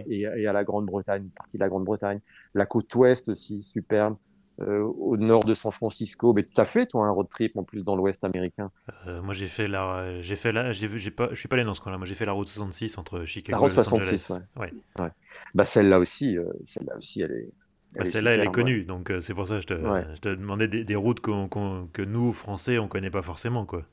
et, 0.06 0.26
à 0.26 0.52
la 0.52 0.64
Grande-Bretagne, 0.64 1.24
une 1.24 1.30
partie 1.30 1.56
de 1.56 1.62
la 1.62 1.68
Grande-Bretagne. 1.68 2.20
La 2.54 2.66
côte 2.66 2.94
ouest 2.94 3.28
aussi, 3.28 3.62
superbe. 3.62 4.16
Euh, 4.60 4.82
au 4.82 5.16
nord 5.16 5.44
de 5.44 5.54
San 5.54 5.72
Francisco. 5.72 6.32
Mais 6.32 6.44
tu 6.44 6.60
as 6.60 6.64
fait, 6.64 6.86
toi, 6.86 7.06
un 7.06 7.10
road 7.10 7.28
trip 7.28 7.56
en 7.56 7.64
plus 7.64 7.82
dans 7.82 7.96
l'ouest 7.96 8.22
américain 8.24 8.70
euh, 9.06 9.20
Moi, 9.22 9.34
j'ai 9.34 9.48
fait 9.48 9.68
la. 9.68 10.20
J'ai 10.20 10.36
fait 10.36 10.52
la. 10.52 10.72
J'ai 10.72 11.10
pas. 11.10 11.28
Je 11.30 11.36
suis 11.36 11.48
pas 11.48 11.56
allé 11.56 11.64
dans 11.64 11.74
ce 11.74 11.80
coin-là. 11.80 11.98
Moi, 11.98 12.06
j'ai 12.06 12.14
fait 12.14 12.26
la 12.26 12.32
route 12.32 12.48
66 12.48 12.98
entre 12.98 13.24
Chicago 13.24 13.56
la 13.56 13.58
route 13.58 13.72
et 13.72 13.76
Los 13.76 13.84
66, 13.84 14.30
ouais. 14.30 14.72
ouais. 14.98 15.10
Bah, 15.54 15.64
celle-là 15.64 15.98
aussi, 15.98 16.36
celle-là 16.64 16.94
aussi, 16.94 17.22
elle 17.22 17.32
est. 17.32 17.52
Bah, 17.96 18.04
celle-là, 18.04 18.32
elle 18.32 18.40
est 18.40 18.52
connue, 18.52 18.84
donc 18.84 19.12
c'est 19.22 19.34
pour 19.34 19.46
ça 19.46 19.54
que 19.56 19.60
je 19.60 19.66
te, 19.66 19.74
je 19.74 20.20
te 20.20 20.28
demandais 20.28 20.66
des, 20.66 20.96
routes 20.96 21.20
que 21.20 22.02
nous, 22.02 22.32
Français, 22.32 22.78
on 22.78 22.88
connaît 22.88 23.10
pas 23.10 23.22
forcément, 23.22 23.64
quoi. 23.64 23.84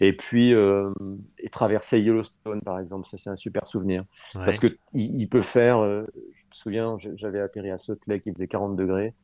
Et 0.00 0.12
puis, 0.12 0.54
euh, 0.54 0.92
et 1.38 1.48
traverser 1.48 2.00
Yellowstone, 2.00 2.62
par 2.62 2.78
exemple, 2.78 3.06
ça 3.06 3.16
c'est 3.16 3.30
un 3.30 3.36
super 3.36 3.66
souvenir. 3.66 4.04
Parce 4.34 4.58
que 4.58 4.78
il, 4.94 5.28
peut 5.28 5.42
faire, 5.42 5.78
euh, 5.78 6.04
je 6.14 6.20
me 6.20 6.54
souviens, 6.54 6.96
j'avais 7.16 7.40
atterri 7.40 7.70
à 7.70 7.78
Salt 7.78 8.00
Lake, 8.06 8.26
il 8.26 8.32
faisait 8.32 8.48
40 8.48 8.76
degrés. 8.76 9.14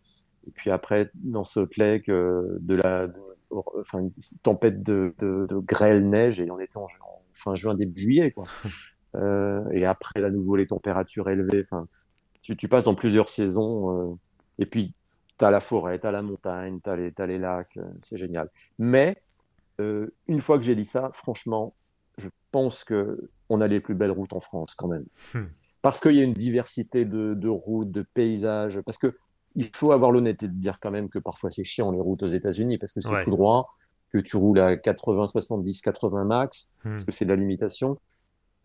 Et 0.47 0.51
puis 0.51 0.70
après, 0.70 1.11
dans 1.14 1.45
Salt 1.45 1.77
Lake, 1.77 2.09
euh, 2.09 2.59
de 2.61 2.77
la, 2.77 3.09
enfin, 3.51 4.01
une 4.01 4.11
tempête 4.43 4.83
de, 4.83 5.14
de, 5.18 5.47
de, 5.47 5.57
grêle, 5.59 6.05
neige, 6.05 6.41
et 6.41 6.51
on 6.51 6.59
était 6.59 6.77
en, 6.77 6.89
fin 7.33 7.55
juin, 7.55 7.75
début 7.75 8.01
juillet, 8.01 8.31
quoi. 8.31 8.45
et 9.72 9.85
après, 9.85 10.25
à 10.25 10.31
nouveau, 10.31 10.57
les 10.57 10.66
températures 10.66 11.29
élevées. 11.29 11.62
Enfin, 11.62 11.87
tu, 12.43 12.57
tu 12.57 12.68
passes 12.68 12.85
dans 12.85 12.95
plusieurs 12.95 13.29
saisons. 13.29 14.18
et 14.59 14.66
puis, 14.66 14.95
tu 15.39 15.45
as 15.45 15.51
la 15.51 15.61
forêt, 15.61 15.99
tu 15.99 16.07
as 16.07 16.12
la 16.12 16.22
montagne, 16.22 16.81
tu 16.83 16.91
as, 16.91 16.95
as, 16.95 17.27
les 17.27 17.39
lacs, 17.39 17.79
c'est 18.03 18.18
génial. 18.18 18.51
Mais 18.79 19.16
euh, 19.81 20.09
une 20.29 20.41
fois 20.41 20.59
que 20.59 20.64
j'ai 20.64 20.75
dit 20.77 20.85
ça, 20.85 21.11
franchement, 21.14 21.75
je 22.18 22.29
pense 22.53 22.85
que 22.85 23.31
on 23.49 23.61
a 23.61 23.66
les 23.66 23.81
plus 23.81 23.95
belles 23.95 24.11
routes 24.12 24.33
en 24.33 24.41
France 24.41 24.75
quand 24.75 24.89
même. 24.89 25.05
Hmm. 25.35 25.43
Parce 25.83 26.01
qu'il 26.01 26.14
y 26.14 26.20
a 26.20 26.25
une 26.25 26.33
diversité 26.35 27.05
de, 27.05 27.35
de 27.35 27.49
routes, 27.49 27.91
de 27.91 28.03
paysages. 28.14 28.81
Parce 28.83 28.99
que 28.99 29.16
il 29.57 29.68
faut 29.75 29.93
avoir 29.93 30.11
l'honnêteté 30.11 30.49
de 30.49 30.55
dire 30.55 30.79
quand 30.81 30.91
même 30.91 31.09
que 31.09 31.18
parfois 31.18 31.51
c'est 31.51 31.64
chiant 31.64 31.91
les 31.93 32.01
routes 32.01 32.22
aux 32.22 32.27
États-Unis 32.29 32.79
parce 32.79 32.93
que 32.93 33.01
c'est 33.01 33.12
Ouais. 33.12 33.25
tout 33.25 33.31
droit, 33.31 33.72
que 34.12 34.18
tu 34.18 34.37
roules 34.37 34.61
à 34.61 34.77
80, 34.77 35.27
70, 35.27 35.81
80 35.83 36.25
max, 36.25 36.72
Hmm. 36.85 36.91
parce 36.91 37.05
que 37.05 37.12
c'est 37.12 37.25
la 37.25 37.37
limitation. 37.37 37.99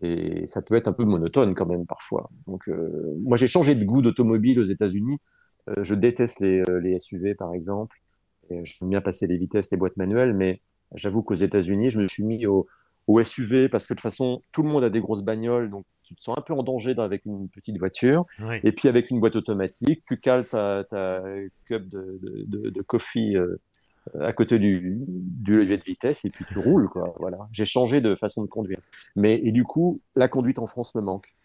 Et 0.01 0.47
ça 0.47 0.61
peut 0.61 0.75
être 0.75 0.87
un 0.87 0.93
peu 0.93 1.03
monotone 1.03 1.53
quand 1.55 1.65
même 1.65 1.85
parfois. 1.85 2.29
Donc, 2.47 2.69
euh, 2.69 3.15
moi, 3.21 3.35
j'ai 3.35 3.47
changé 3.47 3.75
de 3.75 3.83
goût 3.83 4.01
d'automobile 4.01 4.59
aux 4.59 4.63
États-Unis. 4.63 5.17
Euh, 5.69 5.83
je 5.83 5.93
déteste 5.93 6.39
les, 6.39 6.63
les 6.81 6.99
SUV, 6.99 7.35
par 7.35 7.53
exemple. 7.53 7.97
J'aime 8.49 8.89
bien 8.89 9.01
passer 9.01 9.27
les 9.27 9.37
vitesses, 9.37 9.69
les 9.71 9.77
boîtes 9.77 9.97
manuelles, 9.97 10.33
mais 10.33 10.61
j'avoue 10.95 11.21
qu'aux 11.21 11.35
États-Unis, 11.35 11.89
je 11.89 11.99
me 11.99 12.07
suis 12.07 12.23
mis 12.23 12.45
au, 12.45 12.67
au 13.07 13.23
SUV 13.23 13.69
parce 13.69 13.85
que 13.87 13.93
de 13.93 13.99
toute 13.99 14.09
façon, 14.09 14.39
tout 14.53 14.61
le 14.63 14.69
monde 14.69 14.83
a 14.83 14.89
des 14.89 14.99
grosses 14.99 15.23
bagnoles, 15.23 15.69
donc 15.69 15.85
tu 16.05 16.15
te 16.15 16.21
sens 16.21 16.37
un 16.37 16.41
peu 16.41 16.53
en 16.53 16.63
danger 16.63 16.93
avec 16.97 17.25
une 17.25 17.49
petite 17.49 17.77
voiture. 17.77 18.25
Et 18.63 18.71
puis 18.71 18.87
avec 18.87 19.09
une 19.09 19.19
boîte 19.19 19.35
automatique, 19.35 20.03
tu 20.07 20.17
cales 20.17 20.47
ta, 20.47 20.83
ta 20.89 21.23
cup 21.67 21.89
de, 21.89 22.19
de, 22.21 22.45
de, 22.47 22.69
de 22.69 22.81
coffee 22.81 23.35
euh, 23.35 23.61
à 24.19 24.33
côté 24.33 24.57
du, 24.59 25.03
du 25.07 25.55
levier 25.55 25.77
de 25.77 25.83
vitesse 25.83 26.25
et 26.25 26.29
puis 26.29 26.45
tu 26.47 26.57
roules, 26.59 26.87
quoi. 26.89 27.13
Voilà. 27.19 27.37
J'ai 27.51 27.65
changé 27.65 28.01
de 28.01 28.15
façon 28.15 28.41
de 28.43 28.47
conduire. 28.47 28.79
Mais, 29.15 29.39
et 29.43 29.51
du 29.51 29.63
coup, 29.63 30.01
la 30.15 30.27
conduite 30.27 30.59
en 30.59 30.67
France 30.67 30.95
me 30.95 31.01
manque. 31.01 31.35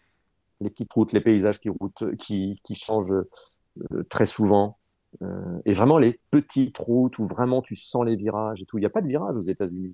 Les 0.61 0.69
petites 0.69 0.91
routes, 0.93 1.13
les 1.13 1.21
paysages 1.21 1.59
qui, 1.59 2.59
qui 2.63 2.75
changent 2.75 3.11
euh, 3.11 4.03
très 4.09 4.25
souvent. 4.25 4.77
Euh, 5.21 5.59
et 5.65 5.73
vraiment 5.73 5.97
les 5.97 6.19
petites 6.31 6.77
routes 6.77 7.19
où 7.19 7.27
vraiment 7.27 7.61
tu 7.61 7.75
sens 7.75 8.05
les 8.05 8.15
virages 8.15 8.61
et 8.61 8.65
tout. 8.65 8.77
Il 8.77 8.81
n'y 8.81 8.87
a 8.87 8.89
pas 8.89 9.01
de 9.01 9.07
virages 9.07 9.37
aux 9.37 9.41
États-Unis. 9.41 9.93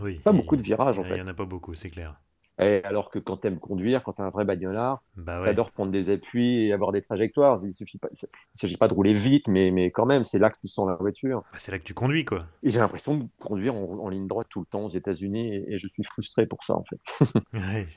Oui. 0.00 0.18
Pas 0.20 0.30
Il- 0.32 0.36
beaucoup 0.36 0.56
de 0.56 0.62
virages 0.62 0.98
en 0.98 1.02
Il 1.02 1.08
fait. 1.08 1.14
n'y 1.14 1.20
en 1.22 1.26
a 1.26 1.34
pas 1.34 1.44
beaucoup, 1.44 1.74
c'est 1.74 1.90
clair. 1.90 2.20
Et 2.58 2.80
alors 2.84 3.10
que 3.10 3.18
quand 3.18 3.36
tu 3.38 3.48
aimes 3.48 3.58
conduire, 3.58 4.02
quand 4.02 4.14
tu 4.14 4.22
es 4.22 4.24
un 4.24 4.30
vrai 4.30 4.46
bagnolard, 4.46 5.02
Bah 5.14 5.40
ouais. 5.40 5.46
T'adores 5.48 5.72
prendre 5.72 5.92
des 5.92 6.08
appuis 6.08 6.66
et 6.66 6.72
avoir 6.72 6.90
des 6.90 7.02
trajectoires. 7.02 7.60
Il 7.62 7.74
suffit 7.74 7.98
pas, 7.98 8.08
il 8.12 8.28
s'agit 8.54 8.78
pas 8.78 8.88
de 8.88 8.94
rouler 8.94 9.12
vite, 9.12 9.46
mais, 9.46 9.70
mais 9.70 9.90
quand 9.90 10.06
même, 10.06 10.24
c'est 10.24 10.38
là 10.38 10.48
que 10.48 10.58
tu 10.58 10.66
sens 10.66 10.88
la 10.88 10.94
voiture. 10.94 11.42
Bah, 11.52 11.58
c'est 11.58 11.70
là 11.70 11.78
que 11.78 11.84
tu 11.84 11.92
conduis, 11.92 12.24
quoi. 12.24 12.46
Et 12.62 12.70
j'ai 12.70 12.78
l'impression 12.78 13.16
de 13.18 13.26
conduire 13.40 13.74
en, 13.74 13.98
en 13.98 14.08
ligne 14.08 14.26
droite 14.26 14.46
tout 14.48 14.60
le 14.60 14.66
temps 14.66 14.86
aux 14.86 14.90
États-Unis 14.90 15.54
et, 15.54 15.74
et 15.74 15.78
je 15.78 15.86
suis 15.88 16.02
frustré 16.04 16.46
pour 16.46 16.64
ça, 16.64 16.74
en 16.76 16.84
fait. 16.84 17.00
Ouais. 17.52 17.88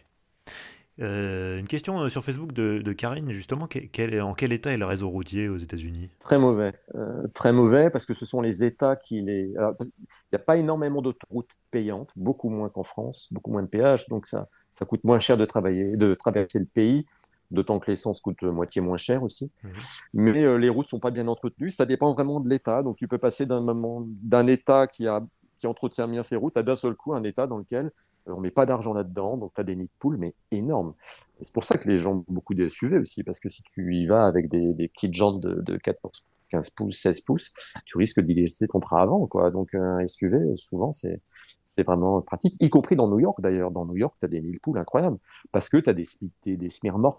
Euh, 1.02 1.60
une 1.60 1.68
question 1.68 2.02
euh, 2.02 2.10
sur 2.10 2.24
Facebook 2.24 2.52
de, 2.52 2.82
de 2.84 2.94
Karine, 2.94 3.32
justement, 3.32 3.68
quel- 3.68 4.22
en 4.22 4.34
quel 4.34 4.52
état 4.54 4.72
est 4.72 4.78
le 4.78 4.86
réseau 4.86 5.10
routier 5.10 5.48
aux 5.48 5.58
États-Unis? 5.58 6.10
Très 6.20 6.38
mauvais. 6.38 6.74
Euh, 6.96 7.28
très 7.34 7.54
mauvais 7.54 7.90
parce 7.90 8.06
que 8.06 8.14
ce 8.14 8.26
sont 8.26 8.42
les 8.42 8.64
États 8.64 8.96
qui 8.96 9.22
les. 9.22 9.56
alors, 9.58 9.76
Il 9.80 9.86
n'y 10.34 10.36
a 10.36 10.40
pas 10.40 10.58
énormément 10.58 11.02
d'autoroutes 11.02 11.52
payantes, 11.72 12.12
beaucoup 12.16 12.50
moins 12.50 12.70
qu'en 12.70 12.84
France, 12.84 13.28
beaucoup 13.32 13.52
moins 13.52 13.64
de 13.64 13.68
péages, 13.68 14.08
donc 14.10 14.28
ça, 14.28 14.48
ça 14.72 14.86
coûte 14.86 15.04
moins 15.04 15.20
cher 15.20 15.38
de 15.38 15.46
travailler, 15.46 15.96
de 15.96 16.14
traverser 16.14 16.60
le 16.60 16.66
pays. 16.66 17.06
D'autant 17.52 17.80
que 17.80 17.90
l'essence 17.90 18.22
coûte 18.22 18.44
moitié 18.44 18.80
moins 18.80 18.98
cher 18.98 19.24
aussi. 19.24 19.52
Mhm. 19.64 19.72
Mais 20.14 20.44
euh, 20.44 20.58
les 20.58 20.70
routes 20.70 20.88
sont 20.88 21.00
pas 21.00 21.10
bien 21.10 21.28
entretenues. 21.28 21.72
Ça 21.72 21.88
dépend 21.88 22.14
vraiment 22.14 22.40
de 22.40 22.48
l'État. 22.48 22.84
Donc 22.84 22.98
tu 22.98 23.08
peux 23.08 23.18
passer 23.18 23.48
d'un 23.48 24.48
État 24.48 24.88
qui 24.88 25.08
a 25.08 25.22
qui 25.58 25.68
entretient 25.68 26.08
bien 26.08 26.24
ses 26.24 26.38
routes 26.38 26.56
à 26.58 26.64
d'un 26.64 26.76
seul 26.76 26.96
coup 26.96 27.14
un 27.14 27.24
État 27.24 27.46
dans 27.46 27.58
lequel 27.58 27.92
on 28.30 28.40
met 28.40 28.52
pas 28.52 28.66
d'argent 28.66 28.94
là-dedans. 28.94 29.38
Donc 29.38 29.54
tu 29.54 29.62
as 29.62 29.64
des 29.64 29.76
nids 29.76 29.86
de 29.86 29.92
poules, 30.00 30.18
mais 30.18 30.34
énormes. 30.52 30.94
C'est 31.42 31.54
pour 31.54 31.64
ça 31.64 31.78
que 31.78 31.88
les 31.88 31.98
gens 31.98 32.18
ont 32.18 32.26
beaucoup 32.28 32.54
de 32.54 32.68
SUV 32.68 32.98
aussi, 32.98 33.24
parce 33.24 33.40
que 33.40 33.50
si 33.50 33.64
tu 33.64 33.96
y 33.96 34.08
vas 34.08 34.26
avec 34.26 34.50
des, 34.50 34.88
petites 34.88 35.14
jantes 35.14 35.42
de, 35.42 35.62
de 35.62 35.78
14, 35.78 36.24
15 36.50 36.70
pouces, 36.72 36.98
16 37.00 37.22
pouces, 37.22 37.54
tu 37.86 37.98
risques 37.98 38.20
d'y 38.22 38.34
laisser 38.34 38.68
ton 38.68 38.80
train 38.80 39.02
avant. 39.02 39.28
Quoi. 39.28 39.52
Donc 39.52 39.74
un 39.74 40.06
SUV, 40.06 40.56
souvent, 40.56 40.92
c'est 40.92 41.22
c'est 41.70 41.84
vraiment 41.84 42.20
pratique, 42.24 42.56
y 42.64 42.70
compris 42.72 42.96
dans 42.96 43.08
New 43.08 43.20
York 43.20 43.40
d'ailleurs. 43.42 43.70
Dans 43.70 43.86
New 43.86 43.96
York, 43.96 44.16
tu 44.20 44.26
as 44.26 44.28
des 44.28 44.42
de 44.42 44.60
poules 44.60 44.80
incroyables, 44.80 45.20
parce 45.52 45.70
que 45.70 45.78
tu 45.78 45.88
as 45.88 45.94
des, 45.94 46.06
des, 46.44 46.58
des 46.58 46.70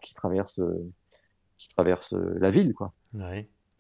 qui 0.03 0.13
traversent, 0.13 0.59
euh, 0.59 0.91
qui 1.57 1.69
traversent 1.69 2.15
euh, 2.15 2.37
la 2.41 2.51
ville. 2.51 2.75
Quoi. 2.75 2.93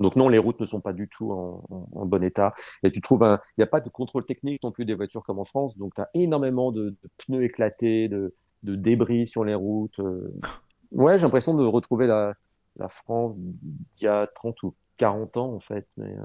Donc 0.01 0.17
non, 0.17 0.29
les 0.29 0.39
routes 0.39 0.59
ne 0.61 0.65
sont 0.65 0.81
pas 0.81 0.93
du 0.93 1.09
tout 1.09 1.31
en, 1.31 2.07
bon 2.07 2.23
état. 2.25 2.55
Et 2.83 2.91
tu 2.91 3.01
trouves 3.01 3.23
il 3.23 3.61
n'y 3.61 3.65
a 3.65 3.67
pas 3.67 3.81
de 3.81 3.89
contrôle 3.89 4.25
technique 4.25 4.63
non 4.63 4.73
plus 4.73 4.85
des 4.85 4.95
voitures 4.95 5.23
comme 5.23 5.39
en 5.39 5.45
France. 5.45 5.77
Donc 5.77 5.95
tu 5.95 6.01
as 6.01 6.09
énormément 6.15 6.73
de, 6.73 6.91
de 6.91 7.11
pneus 7.19 7.45
éclatés, 7.45 8.09
de, 8.09 8.35
de 8.63 8.75
débris 8.75 9.27
sur 9.27 9.45
les 9.45 9.55
routes. 9.55 10.01
euh. 10.01 10.33
Ouais, 10.93 11.19
j'ai 11.19 11.23
l'impression 11.23 11.55
de 11.55 11.65
retrouver 11.65 12.07
la, 12.07 12.35
la 12.77 12.89
France 12.89 13.39
d'il 13.39 13.77
y 14.01 14.07
a 14.07 14.27
30 14.27 14.63
ou 14.63 14.75
40 14.97 15.37
ans 15.37 15.55
en 15.55 15.61
fait. 15.61 15.87
Mais 15.97 16.17
euh, 16.17 16.23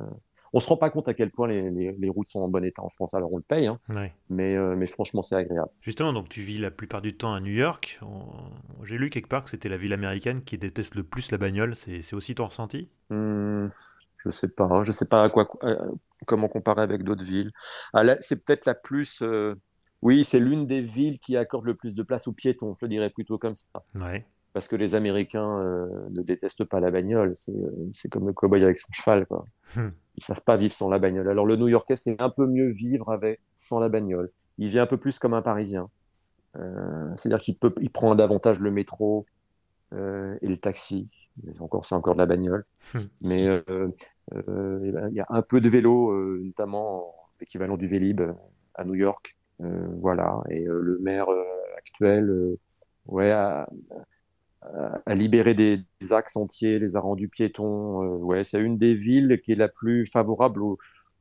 on 0.54 0.60
se 0.60 0.68
rend 0.68 0.78
pas 0.78 0.90
compte 0.90 1.08
à 1.08 1.14
quel 1.14 1.32
point 1.32 1.48
les, 1.48 1.70
les, 1.72 1.92
les 1.92 2.10
routes 2.10 2.28
sont 2.28 2.42
en 2.42 2.48
bon 2.48 2.64
état 2.64 2.82
en 2.84 2.90
France. 2.90 3.14
Alors 3.14 3.32
on 3.34 3.38
le 3.38 3.44
paye, 3.44 3.68
hein, 3.68 3.78
Ouais. 3.90 4.14
mais, 4.30 4.56
euh, 4.56 4.76
mais 4.76 4.86
franchement 4.86 5.24
c'est 5.24 5.36
agréable. 5.36 5.70
Justement, 5.82 6.14
donc 6.14 6.30
tu 6.30 6.44
vis 6.44 6.58
la 6.58 6.72
plupart 6.72 7.02
du 7.02 7.12
temps 7.12 7.34
à 7.34 7.40
New 7.42 7.54
York. 7.54 8.00
On- 8.02 8.84
J'ai 8.86 8.98
lu 8.98 9.10
quelque 9.10 9.28
part 9.28 9.44
que 9.44 9.50
c'était 9.50 9.70
la 9.70 9.78
ville 9.78 9.94
américaine 9.94 10.44
qui 10.44 10.58
déteste 10.58 10.96
le 10.96 11.04
plus 11.04 11.32
la 11.32 11.38
bagnole. 11.38 11.76
C'est 11.76 12.14
aussi 12.14 12.36
ton 12.36 12.48
ressenti? 12.48 12.90
Hmm, 13.10 13.68
je 14.18 14.30
sais 14.30 14.48
pas, 14.48 14.66
hein. 14.66 14.84
je 14.84 14.92
sais 14.92 15.08
pas 15.08 15.24
à 15.24 15.30
quoi, 15.30 15.48
euh, 15.64 15.76
comment 16.28 16.48
comparer 16.48 16.82
avec 16.82 17.04
d'autres 17.04 17.24
villes. 17.26 17.52
Ah, 17.94 18.04
c'est 18.22 18.44
peut-être 18.44 18.66
la 18.66 18.76
plus, 18.76 19.22
euh, 19.22 19.56
oui, 20.02 20.24
c'est 20.24 20.40
l'une 20.40 20.68
des 20.68 20.82
villes 20.82 21.20
qui 21.20 21.36
accorde 21.38 21.66
le 21.66 21.76
plus 21.76 21.96
de 21.96 22.04
place 22.04 22.28
aux 22.28 22.34
piétons, 22.34 22.76
je 22.80 22.86
le 22.86 22.90
dirais 22.90 23.10
plutôt 23.10 23.38
comme 23.38 23.56
ça. 23.56 23.84
Ouais. 23.96 24.26
Parce 24.54 24.68
que 24.68 24.76
les 24.76 24.96
Américains 24.96 25.60
euh, 25.60 26.08
ne 26.12 26.22
détestent 26.22 26.64
pas 26.64 26.80
la 26.80 26.92
bagnole, 26.92 27.36
c'est 27.36 27.52
euh, 27.52 28.10
comme 28.12 28.28
le 28.28 28.34
cow-boy 28.34 28.64
avec 28.64 28.78
son 28.78 28.92
cheval, 28.94 29.26
quoi. 29.26 29.46
Hmm. 29.76 29.90
Ils 30.18 30.24
savent 30.24 30.44
pas 30.44 30.58
vivre 30.58 30.74
sans 30.74 30.90
la 30.90 31.00
bagnole. 31.00 31.30
Alors 31.30 31.46
le 31.46 31.56
New-Yorkais, 31.56 31.96
c'est 31.96 32.22
un 32.22 32.30
peu 32.30 32.48
mieux 32.48 32.70
vivre 32.70 33.12
avec 33.12 33.42
sans 33.58 33.80
la 33.80 33.90
bagnole. 33.90 34.32
Il 34.58 34.70
vit 34.70 34.80
un 34.80 34.86
peu 34.86 34.98
plus 34.98 35.20
comme 35.20 35.34
un 35.34 35.42
Parisien. 35.42 35.90
Euh, 36.58 37.12
c'est-à-dire 37.16 37.40
qu'il 37.40 37.58
peut, 37.58 37.74
il 37.82 37.90
prend 37.90 38.16
davantage 38.16 38.60
le 38.60 38.72
métro 38.72 39.26
euh, 39.94 40.38
et 40.42 40.48
le 40.48 40.58
taxi. 40.58 41.10
Mais 41.44 41.54
Encore, 41.60 41.84
c'est 41.84 41.96
encore 41.96 42.14
de 42.14 42.20
la 42.20 42.26
bagnole. 42.26 42.66
Hmm. 42.94 43.00
Mais 43.24 43.48
euh, 43.70 43.90
ben, 44.32 45.10
il 45.10 45.16
y 45.16 45.20
a 45.20 45.26
un 45.30 45.42
peu 45.42 45.60
de 45.60 45.70
vélo, 45.70 46.14
notamment 46.40 47.10
en 47.10 47.16
l'équivalent 47.42 47.76
du 47.76 47.88
Vélib 47.88 48.22
à 48.76 48.86
New 48.86 48.96
York. 48.96 49.38
Voilà. 49.60 50.42
Et 50.50 50.64
le 50.64 50.98
maire 51.02 51.28
actuel, 51.78 52.56
ouais, 53.08 53.32
a, 53.32 53.68
a- 54.76 55.02
a 55.06 55.16
libéré 55.16 55.54
des, 55.54 55.82
des 56.02 56.14
axes 56.14 56.36
entiers, 56.36 56.80
les 56.80 56.96
a 56.96 57.00
rendus 57.00 57.30
piétons. 57.30 58.04
Euh, 58.04 58.18
ouais, 58.18 58.44
c'est 58.44 58.60
une 58.60 58.78
des 58.78 58.96
villes 58.96 59.40
qui 59.44 59.52
est 59.54 59.56
la 59.56 59.68
plus 59.70 60.08
favorable 60.08 60.62
aux, 60.64 60.78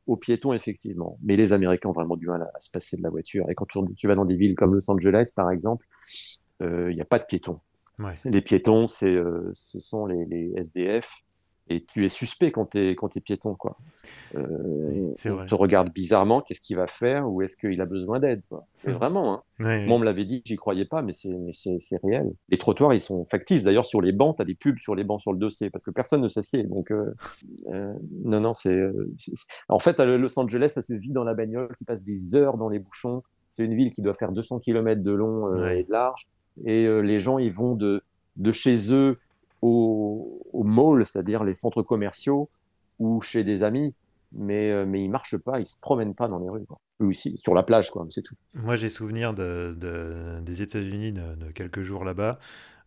aux 0.06 0.16
piétons, 0.16 0.52
effectivement. 0.52 1.18
Mais 1.22 1.36
les 1.36 1.52
Américains 1.52 1.88
ont 1.90 1.92
vraiment 1.92 2.16
du 2.16 2.26
mal 2.26 2.42
à, 2.42 2.50
à 2.54 2.60
se 2.60 2.70
passer 2.70 2.96
de 2.96 3.02
la 3.02 3.10
voiture. 3.10 3.48
Et 3.50 3.54
quand 3.54 3.66
tu, 3.66 3.78
tu 3.96 4.08
vas 4.08 4.14
dans 4.14 4.24
des 4.24 4.36
villes 4.36 4.54
comme 4.54 4.74
Los 4.74 4.90
Angeles, 4.90 5.32
par 5.34 5.50
exemple, 5.50 5.86
euh, 6.62 6.90
il 6.90 6.94
n'y 6.96 7.02
a 7.02 7.06
pas 7.06 7.18
de 7.18 7.24
piétons. 7.24 7.60
Ouais. 7.98 8.14
Les 8.24 8.42
piétons, 8.42 8.86
c'est, 8.86 9.14
euh, 9.14 9.50
ce 9.54 9.80
sont 9.80 10.06
les, 10.06 10.24
les 10.26 10.52
SDF. 10.56 11.23
Et 11.70 11.82
tu 11.84 12.04
es 12.04 12.10
suspect 12.10 12.52
quand 12.52 12.66
tu 12.72 12.78
es, 12.90 12.94
quand 12.94 13.08
piéton, 13.20 13.54
quoi. 13.54 13.76
Euh, 14.34 15.14
on 15.24 15.46
te 15.46 15.54
regarde 15.54 15.90
bizarrement, 15.92 16.42
qu'est-ce 16.42 16.60
qu'il 16.60 16.76
va 16.76 16.86
faire 16.86 17.30
ou 17.30 17.40
est-ce 17.40 17.56
qu'il 17.56 17.80
a 17.80 17.86
besoin 17.86 18.20
d'aide, 18.20 18.42
Hmm. 18.86 18.90
Vraiment, 18.90 19.32
hein. 19.32 19.42
Ouais, 19.60 19.86
Moi, 19.86 19.96
on 19.96 19.98
me 19.98 20.04
l'avait 20.04 20.26
dit, 20.26 20.42
j'y 20.44 20.56
croyais 20.56 20.84
pas, 20.84 21.00
mais 21.00 21.12
c'est, 21.12 21.30
réel. 22.02 22.30
Les 22.50 22.58
trottoirs, 22.58 22.92
ils 22.92 23.00
sont 23.00 23.24
factices. 23.24 23.64
D'ailleurs, 23.64 23.86
sur 23.86 24.02
les 24.02 24.12
bancs, 24.12 24.36
tu 24.36 24.42
as 24.42 24.44
des 24.44 24.54
pubs 24.54 24.76
sur 24.78 24.94
les 24.94 25.04
bancs 25.04 25.22
sur 25.22 25.32
le 25.32 25.38
dossier, 25.38 25.70
parce 25.70 25.82
que 25.82 25.90
personne 25.90 26.20
ne 26.20 26.28
s'assied. 26.28 26.64
Donc, 26.64 26.90
euh, 26.90 27.14
euh, 27.72 27.94
non, 28.24 28.40
non, 28.40 28.52
c'est, 28.52 28.78
En 29.70 29.78
fait, 29.78 29.98
à 30.00 30.04
Los 30.04 30.38
Angeles, 30.38 30.68
ça 30.74 30.82
se 30.82 30.92
vit 30.92 31.12
dans 31.12 31.24
la 31.24 31.32
bagnole, 31.32 31.74
qui 31.78 31.84
passe 31.84 32.02
des 32.02 32.34
heures 32.36 32.58
dans 32.58 32.68
les 32.68 32.78
bouchons. 32.78 33.22
C'est 33.50 33.64
une 33.64 33.74
ville 33.74 33.90
qui 33.90 34.02
doit 34.02 34.12
faire 34.14 34.32
200 34.32 34.58
km 34.58 35.02
de 35.02 35.12
long 35.12 35.44
Ouais. 35.44 35.80
et 35.80 35.84
de 35.84 35.90
large. 35.90 36.26
Et 36.66 36.86
les 37.02 37.20
gens, 37.20 37.38
ils 37.38 37.52
vont 37.52 37.74
de, 37.74 38.02
de 38.36 38.52
chez 38.52 38.92
eux 38.92 39.18
au, 39.64 40.42
au 40.52 40.64
mall, 40.64 41.06
c'est-à-dire 41.06 41.44
les 41.44 41.54
centres 41.54 41.82
commerciaux, 41.82 42.50
ou 42.98 43.20
chez 43.22 43.44
des 43.44 43.62
amis. 43.62 43.94
Mais, 44.32 44.70
euh, 44.72 44.84
mais 44.86 45.02
ils 45.04 45.10
marchent 45.10 45.38
pas, 45.38 45.60
ils 45.60 45.68
se 45.68 45.80
promènent 45.80 46.14
pas 46.14 46.28
dans 46.28 46.38
les 46.40 46.48
rues. 46.50 46.66
Eux 47.00 47.06
aussi, 47.06 47.38
sur 47.38 47.54
la 47.54 47.62
plage, 47.62 47.90
quoi, 47.90 48.06
c'est 48.10 48.22
tout. 48.22 48.34
Moi, 48.54 48.76
j'ai 48.76 48.88
souvenir 48.88 49.34
de, 49.34 49.74
de- 49.78 50.40
des 50.42 50.62
États-Unis 50.62 51.12
de, 51.12 51.34
de 51.34 51.50
quelques 51.50 51.82
jours 51.82 52.04
là-bas 52.04 52.38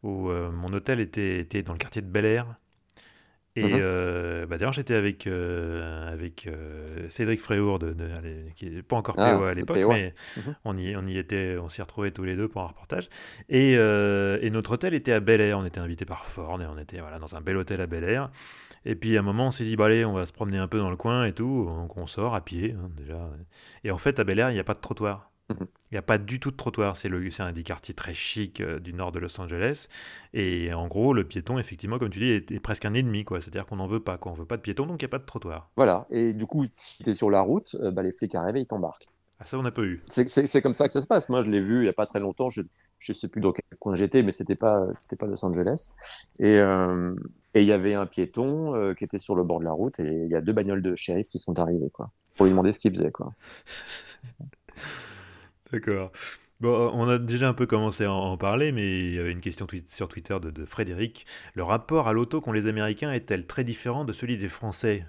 où 0.04 0.30
euh, 0.30 0.52
mon 0.52 0.72
hôtel 0.74 1.00
était, 1.00 1.40
était 1.40 1.64
dans 1.64 1.74
le 1.74 1.80
quartier 1.80 2.02
de 2.02 2.08
Bel 2.08 2.26
Air. 2.26 2.56
Et 3.60 3.64
Mhm. 3.64 3.80
euh, 3.82 4.46
bah, 4.46 4.58
d'ailleurs, 4.60 4.74
j'étais 4.74 4.94
avec, 4.94 5.26
euh, 5.26 6.14
avec 6.14 6.46
euh, 6.46 7.10
Cédric 7.10 7.42
Fréour, 7.42 7.80
de, 7.80 7.96
qui 8.56 8.70
n'est 8.70 8.84
pas 8.84 8.96
encore 8.98 9.16
Ah, 9.18 9.36
PO 9.36 9.44
à 9.46 9.50
le 9.50 9.62
l'époque, 9.62 9.78
PO. 9.82 9.90
mais 9.90 10.14
Mhm. 10.38 10.56
on 10.64 10.78
y, 10.78 10.96
on 10.96 11.08
y 11.08 11.18
était, 11.18 11.58
on 11.60 11.68
s'y 11.68 11.82
retrouvait 11.82 12.12
tous 12.12 12.24
les 12.24 12.36
deux 12.36 12.48
pour 12.48 12.62
un 12.62 12.68
reportage. 12.68 13.10
Et, 13.50 13.72
et 13.74 14.50
notre 14.52 14.74
hôtel 14.74 14.94
était 14.94 15.12
à 15.12 15.20
Bel 15.20 15.42
Air. 15.42 15.58
On 15.58 15.66
était 15.66 15.80
invité 15.80 16.06
par 16.06 16.26
Ford 16.28 16.62
et 16.62 16.66
on 16.68 16.78
était 16.78 17.00
voilà, 17.00 17.18
dans 17.18 17.36
un 17.36 17.42
bel 17.42 17.58
hôtel 17.58 17.82
à 17.82 17.88
Bel 17.88 18.04
Air. 18.04 18.30
Et 18.86 18.94
puis 18.96 19.18
à 19.18 19.22
un 19.22 19.24
moment, 19.24 19.48
on 19.48 19.52
s'est 19.52 19.66
dit, 19.66 19.76
bah, 19.76 19.86
allez, 19.88 20.06
on 20.06 20.14
va 20.14 20.26
se 20.28 20.32
promener 20.34 20.60
un 20.60 20.68
peu 20.68 20.78
dans 20.78 20.92
le 20.92 20.96
coin 20.96 21.26
et 21.26 21.34
tout. 21.34 21.66
Donc 21.68 21.98
on 21.98 22.06
sort 22.06 22.36
à 22.36 22.42
pied, 22.42 22.76
hein, 22.78 22.90
déjà. 22.96 23.30
Et 23.84 23.90
en 23.92 23.98
fait, 23.98 24.20
à 24.20 24.24
Bel 24.24 24.38
Air, 24.40 24.52
il 24.52 24.54
n'y 24.54 24.60
a 24.60 24.64
pas 24.64 24.76
de 24.76 24.80
trottoir. 24.82 25.32
Il 25.50 25.94
n'y 25.94 25.98
a 25.98 26.02
pas 26.02 26.18
du 26.18 26.40
tout 26.40 26.52
de 26.52 26.58
trottoir. 26.58 26.98
C'est 26.98 27.10
un 27.40 27.52
des 27.54 27.64
quartiers 27.64 27.94
très 27.94 28.14
chics 28.14 28.60
euh, 28.60 28.80
du 28.80 28.94
nord 28.94 29.12
de 29.12 29.20
Los 29.20 29.40
Angeles. 29.40 29.88
Et 30.34 30.74
en 30.74 30.88
gros, 30.88 31.14
le 31.14 31.24
piéton, 31.24 31.58
effectivement, 31.58 32.00
comme 32.00 32.10
tu 32.10 32.20
dis, 32.20 32.30
est, 32.30 32.52
est 32.52 32.60
presque 32.60 32.86
un 32.86 32.94
ennemi. 32.94 33.24
quoi. 33.24 33.40
C'est-à-dire 33.40 33.66
qu'on 33.66 33.78
n'en 33.78 33.88
veut 33.88 34.02
pas. 34.02 34.18
Quoi. 34.18 34.32
On 34.32 34.36
veut 34.36 34.46
pas 34.46 34.58
de 34.58 34.62
piéton, 34.62 34.86
donc 34.86 35.02
il 35.02 35.06
n'y 35.06 35.10
a 35.10 35.12
pas 35.12 35.20
de 35.20 35.26
trottoir. 35.26 35.70
Voilà. 35.78 36.06
Et 36.10 36.34
du 36.34 36.46
coup, 36.46 36.66
si 36.76 37.04
tu 37.04 37.10
es 37.10 37.14
sur 37.14 37.30
la 37.30 37.42
route, 37.42 37.76
euh, 37.80 37.92
bah, 37.92 38.04
les 38.04 38.12
flics 38.12 38.36
arrivent 38.36 38.58
et 38.58 38.62
ils 38.62 38.68
t'embarquent. 38.68 39.08
Ah, 39.40 39.46
ça, 39.46 39.58
on 39.58 39.62
n'a 39.62 39.72
pas 39.72 39.84
eu. 39.84 40.04
C'est 40.08 40.62
comme 40.62 40.74
ça 40.74 40.88
que 40.88 40.94
ça 40.94 41.02
se 41.02 41.08
passe. 41.08 41.30
Moi, 41.30 41.44
je 41.44 41.50
l'ai 41.50 41.62
vu 41.62 41.78
il 41.78 41.84
n'y 41.84 41.90
a 41.90 41.94
pas 41.94 42.08
très 42.08 42.20
longtemps. 42.20 42.50
Je 42.50 42.62
ne 43.08 43.14
sais 43.14 43.28
plus 43.28 43.40
dans 43.40 43.52
quel 43.52 43.64
coin 43.80 43.96
j'étais, 43.96 44.24
mais 44.24 44.32
c'était 44.32 44.56
pas, 44.56 44.88
c'était 44.96 45.16
pas 45.16 45.28
Los 45.28 45.46
Angeles. 45.46 45.92
Et 46.40 46.58
euh, 46.58 47.14
et 47.58 47.62
il 47.62 47.68
y 47.68 47.72
avait 47.72 47.96
un 47.96 48.06
piéton 48.06 48.76
euh, 48.76 48.94
qui 48.94 49.04
était 49.04 49.18
sur 49.18 49.36
le 49.36 49.44
bord 49.44 49.60
de 49.60 49.66
la 49.66 49.72
route 49.72 50.00
et 50.00 50.04
il 50.26 50.30
y 50.30 50.36
a 50.36 50.42
deux 50.42 50.54
bagnoles 50.54 50.84
de 50.84 50.96
shérif 50.96 51.28
qui 51.28 51.40
sont 51.40 51.58
arrivées, 51.58 51.90
quoi, 51.90 52.12
pour 52.36 52.46
lui 52.46 52.52
demander 52.52 52.72
ce 52.72 52.78
qu'il 52.78 52.94
faisait, 52.94 53.12
quoi. 53.12 53.34
D'accord. 55.72 56.12
Bon, 56.60 56.92
on 56.94 57.08
a 57.08 57.20
déjà 57.20 57.48
un 57.48 57.54
peu 57.54 57.68
commencé 57.68 58.06
à 58.06 58.12
en 58.12 58.36
parler, 58.36 58.72
mais 58.72 59.00
il 59.00 59.14
y 59.14 59.20
avait 59.20 59.32
une 59.32 59.42
question 59.42 59.68
sur 59.90 60.08
Twitter 60.08 60.38
de, 60.42 60.66
Frédéric. 60.66 61.28
Le 61.54 61.64
rapport 61.64 62.08
à 62.08 62.14
l'auto 62.14 62.42
qu'ont 62.42 62.52
les 62.52 62.66
Américains 62.66 63.12
est-elle 63.12 63.46
très 63.46 63.64
différent 63.64 64.06
de 64.06 64.14
celui 64.14 64.38
des 64.38 64.50
Français? 64.50 65.06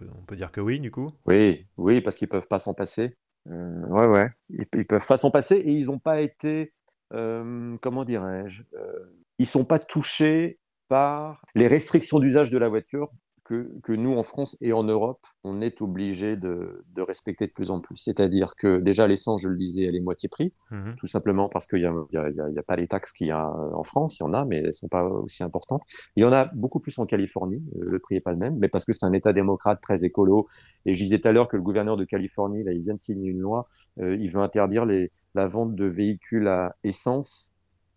On 0.00 0.22
peut, 0.26 0.36
dire 0.36 0.52
que 0.52 0.60
oui, 0.60 0.78
du 0.78 0.90
coup? 0.90 1.10
Oui, 1.26 1.66
oui, 1.78 2.00
parce 2.02 2.16
qu'ils 2.16 2.28
peuvent 2.28 2.48
pas 2.48 2.58
s'en 2.58 2.74
passer. 2.74 3.16
Euh, 3.50 3.86
ouais, 3.86 4.06
ouais. 4.06 4.30
Ils, 4.50 4.66
ils, 4.74 4.86
peuvent 4.86 5.06
pas 5.06 5.16
s'en 5.16 5.30
passer 5.30 5.56
et 5.56 5.72
ils 5.72 5.86
n'ont 5.86 5.98
pas 5.98 6.20
été, 6.20 6.70
euh, 7.14 7.76
comment 7.80 8.04
dirais-je, 8.04 8.62
euh, 8.74 9.16
ils 9.38 9.46
sont 9.46 9.64
pas 9.64 9.78
touchés 9.78 10.58
par 10.88 11.42
les 11.54 11.66
restrictions 11.66 12.18
d'usage 12.18 12.50
de 12.50 12.58
la 12.58 12.68
voiture 12.68 13.10
que, 13.48 13.92
nous, 13.92 14.12
en 14.12 14.22
France 14.22 14.58
et 14.60 14.72
en 14.72 14.84
Europe, 14.84 15.26
on 15.42 15.60
est 15.62 15.80
obligé 15.80 16.36
de, 16.36 16.84
respecter 16.98 17.46
de 17.46 17.52
plus 17.52 17.70
en 17.70 17.80
plus. 17.80 17.96
C'est-à-dire 17.96 18.54
que 18.56 18.78
déjà, 18.78 19.06
l'essence, 19.06 19.40
je 19.40 19.48
le 19.48 19.56
disais, 19.56 19.84
elle 19.84 19.96
est 19.96 20.00
moitié 20.00 20.28
prix, 20.28 20.52
mhm. 20.70 20.96
tout 20.96 21.06
simplement 21.06 21.48
parce 21.48 21.66
qu'il 21.66 21.80
n'y 21.80 22.58
a, 22.58 22.62
pas 22.62 22.76
les 22.76 22.86
taxes 22.86 23.12
qu'il 23.12 23.28
y 23.28 23.30
a 23.30 23.48
en 23.48 23.84
France, 23.84 24.18
il 24.18 24.22
y 24.22 24.26
en 24.26 24.34
a, 24.34 24.44
mais 24.44 24.56
elles 24.56 24.66
ne 24.66 24.72
sont 24.72 24.88
pas 24.88 25.04
aussi 25.04 25.42
importantes. 25.42 25.82
Il 26.16 26.22
y 26.22 26.26
en 26.26 26.32
a 26.32 26.46
beaucoup 26.54 26.80
plus 26.80 26.98
en 26.98 27.06
Californie, 27.06 27.64
euh, 27.76 27.84
le 27.86 27.98
prix 27.98 28.16
n'est 28.16 28.20
pas 28.20 28.32
le 28.32 28.38
même, 28.38 28.58
mais 28.58 28.68
parce 28.68 28.84
que 28.84 28.92
c'est 28.92 29.06
un 29.06 29.12
État 29.12 29.32
démocrate 29.32 29.80
très 29.80 30.04
écolo. 30.04 30.48
Et 30.84 30.94
je 30.94 31.02
disais 31.02 31.18
tout 31.18 31.28
à 31.28 31.32
l'heure 31.32 31.48
que 31.48 31.56
le 31.56 31.62
gouverneur 31.62 31.96
de 31.96 32.04
Californie, 32.04 32.62
là, 32.64 32.72
il 32.72 32.82
vient 32.82 32.94
de 32.94 33.00
signer 33.00 33.30
une 33.30 33.40
loi, 33.40 33.68
euh, 34.00 34.16
il 34.16 34.30
veut 34.30 34.40
interdire 34.40 34.84
les, 34.84 35.10
la 35.34 35.46
vente 35.46 35.74
de 35.74 35.86
véhicules 35.86 36.48
à 36.48 36.76
essence 36.84 37.50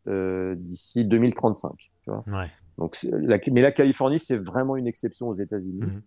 euh, 0.08 0.56
d'ici 0.56 1.04
2035. 1.04 1.72
Tu 2.04 2.10
vois 2.10 2.24
ouais. 2.28 2.50
Donc, 2.78 2.98
la, 3.04 3.38
mais 3.52 3.62
la 3.62 3.72
Californie, 3.72 4.20
c'est 4.20 4.38
vraiment 4.38 4.76
une 4.76 4.88
exception 4.88 5.28
aux 5.28 5.34
États-Unis. 5.34 5.82
Mhm. 5.82 6.02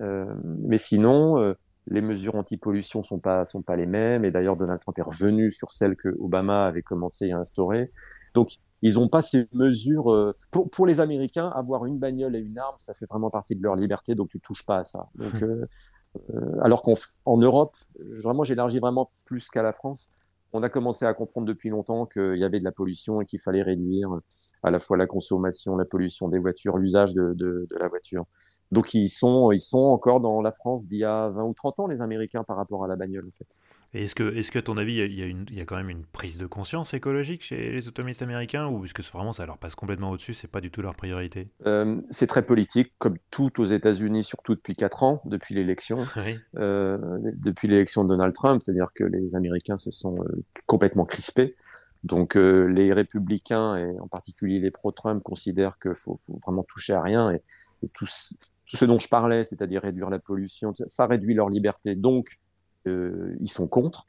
Euh, 0.00 0.34
mais 0.44 0.78
sinon, 0.78 1.38
euh, 1.38 1.54
les 1.86 2.00
mesures 2.00 2.34
anti-pollution 2.34 3.02
sont 3.02 3.18
pas 3.18 3.44
sont 3.44 3.62
pas 3.62 3.76
les 3.76 3.86
mêmes. 3.86 4.24
Et 4.24 4.30
d'ailleurs, 4.30 4.56
Donald 4.56 4.80
Trump 4.80 4.98
est 4.98 5.02
revenu 5.02 5.52
sur 5.52 5.72
celles 5.72 5.96
que 5.96 6.08
Obama 6.20 6.66
avait 6.66 6.82
commencé 6.82 7.30
à 7.30 7.38
instaurer. 7.38 7.92
Donc, 8.34 8.58
ils 8.82 8.94
n'ont 8.94 9.08
pas 9.08 9.22
ces 9.22 9.48
mesures. 9.52 10.12
Euh, 10.12 10.36
pour, 10.50 10.70
pour 10.70 10.86
les 10.86 11.00
Américains, 11.00 11.48
avoir 11.48 11.86
une 11.86 11.98
bagnole 11.98 12.36
et 12.36 12.40
une 12.40 12.58
arme, 12.58 12.76
ça 12.78 12.94
fait 12.94 13.06
vraiment 13.06 13.30
partie 13.30 13.56
de 13.56 13.62
leur 13.62 13.76
liberté. 13.76 14.14
Donc, 14.14 14.28
tu 14.28 14.40
touches 14.40 14.64
pas 14.64 14.78
à 14.78 14.84
ça. 14.84 15.08
Donc, 15.14 15.42
mhm. 15.42 15.66
alors 16.62 16.82
qu'en 16.82 17.36
Europe, 17.36 17.76
vraiment, 17.98 18.44
j'élargis 18.44 18.78
vraiment 18.78 19.10
plus 19.24 19.50
qu'à 19.50 19.62
la 19.62 19.72
France. 19.72 20.08
On 20.52 20.62
a 20.62 20.70
commencé 20.70 21.04
à 21.04 21.12
comprendre 21.12 21.46
depuis 21.46 21.68
longtemps 21.68 22.06
qu'il 22.06 22.36
y 22.36 22.44
avait 22.44 22.58
de 22.58 22.64
la 22.64 22.72
pollution 22.72 23.20
et 23.20 23.26
qu'il 23.26 23.38
fallait 23.38 23.62
réduire 23.62 24.18
à 24.62 24.70
la 24.70 24.80
fois 24.80 24.96
la 24.96 25.06
consommation, 25.06 25.76
la 25.76 25.84
pollution 25.84 26.28
des 26.28 26.38
voitures, 26.38 26.78
l'usage 26.78 27.14
de, 27.14 27.34
de, 27.34 27.66
de, 27.70 27.76
la 27.78 27.88
voiture. 27.88 28.26
Donc 28.72 28.94
ils 28.94 29.08
sont, 29.08 29.52
ils 29.52 29.60
sont 29.60 29.78
encore 29.78 30.20
dans 30.20 30.42
la 30.42 30.52
France 30.52 30.86
d'il 30.86 30.98
y 30.98 31.04
a 31.04 31.28
20 31.28 31.44
ou 31.44 31.54
30 31.54 31.80
ans, 31.80 31.86
les 31.86 32.00
Américains, 32.00 32.44
par 32.44 32.56
rapport 32.56 32.84
à 32.84 32.88
la 32.88 32.96
bagnole. 32.96 33.26
En 33.26 33.38
fait. 33.38 33.46
Et 33.94 34.04
est-ce 34.04 34.14
que, 34.14 34.36
est-ce 34.36 34.50
que, 34.50 34.58
à 34.58 34.62
ton 34.62 34.76
avis, 34.76 34.96
il 34.96 35.18
y, 35.18 35.22
a 35.22 35.26
une, 35.26 35.46
il 35.48 35.56
y 35.56 35.62
a 35.62 35.64
quand 35.64 35.76
même 35.76 35.88
une 35.88 36.04
prise 36.04 36.36
de 36.36 36.46
conscience 36.46 36.92
écologique 36.92 37.42
chez 37.42 37.72
les 37.72 37.88
automobilistes 37.88 38.20
américains 38.20 38.66
ou 38.66 38.84
est-ce 38.84 38.92
que 38.92 39.00
vraiment 39.02 39.32
ça 39.32 39.46
leur 39.46 39.56
passe 39.56 39.74
complètement 39.74 40.10
au-dessus, 40.10 40.34
c'est 40.34 40.50
pas 40.50 40.60
du 40.60 40.70
tout 40.70 40.82
leur 40.82 40.94
priorité? 40.94 41.48
Euh, 41.64 41.98
C'est 42.10 42.26
très 42.26 42.42
politique, 42.42 42.92
comme 42.98 43.16
tout 43.30 43.60
aux 43.60 43.64
États-Unis, 43.64 44.24
surtout 44.24 44.54
depuis 44.54 44.76
4 44.76 45.04
ans, 45.04 45.22
depuis 45.24 45.54
l'élection, 45.54 46.06
euh, 46.58 46.98
depuis 47.36 47.66
l'élection 47.66 48.04
de 48.04 48.10
Donald 48.10 48.34
Trump, 48.34 48.60
c'est-à-dire 48.62 48.90
que 48.94 49.04
les 49.04 49.34
Américains 49.34 49.78
se 49.78 49.90
sont 49.90 50.22
euh, 50.22 50.44
complètement 50.66 51.06
crispés. 51.06 51.56
Donc 52.04 52.36
euh, 52.36 52.66
les 52.66 52.92
républicains, 52.92 53.76
et 53.76 53.98
en 53.98 54.08
particulier 54.08 54.60
les 54.60 54.70
pro-Trump, 54.70 55.22
considèrent 55.22 55.78
qu'il 55.78 55.94
faut, 55.94 56.16
vraiment 56.44 56.62
toucher 56.62 56.92
à 56.92 57.02
rien. 57.02 57.32
Et, 57.32 57.42
tout, 57.92 58.06
ce 58.06 58.84
dont 58.84 58.98
je 58.98 59.08
parlais, 59.08 59.44
c'est-à-dire 59.44 59.82
réduire 59.82 60.10
la 60.10 60.18
pollution, 60.18 60.74
ça 60.86 61.06
réduit 61.06 61.34
leur 61.34 61.48
liberté. 61.48 61.94
Donc, 61.94 62.38
euh, 62.86 63.36
ils 63.40 63.48
sont 63.48 63.68
contre. 63.68 64.06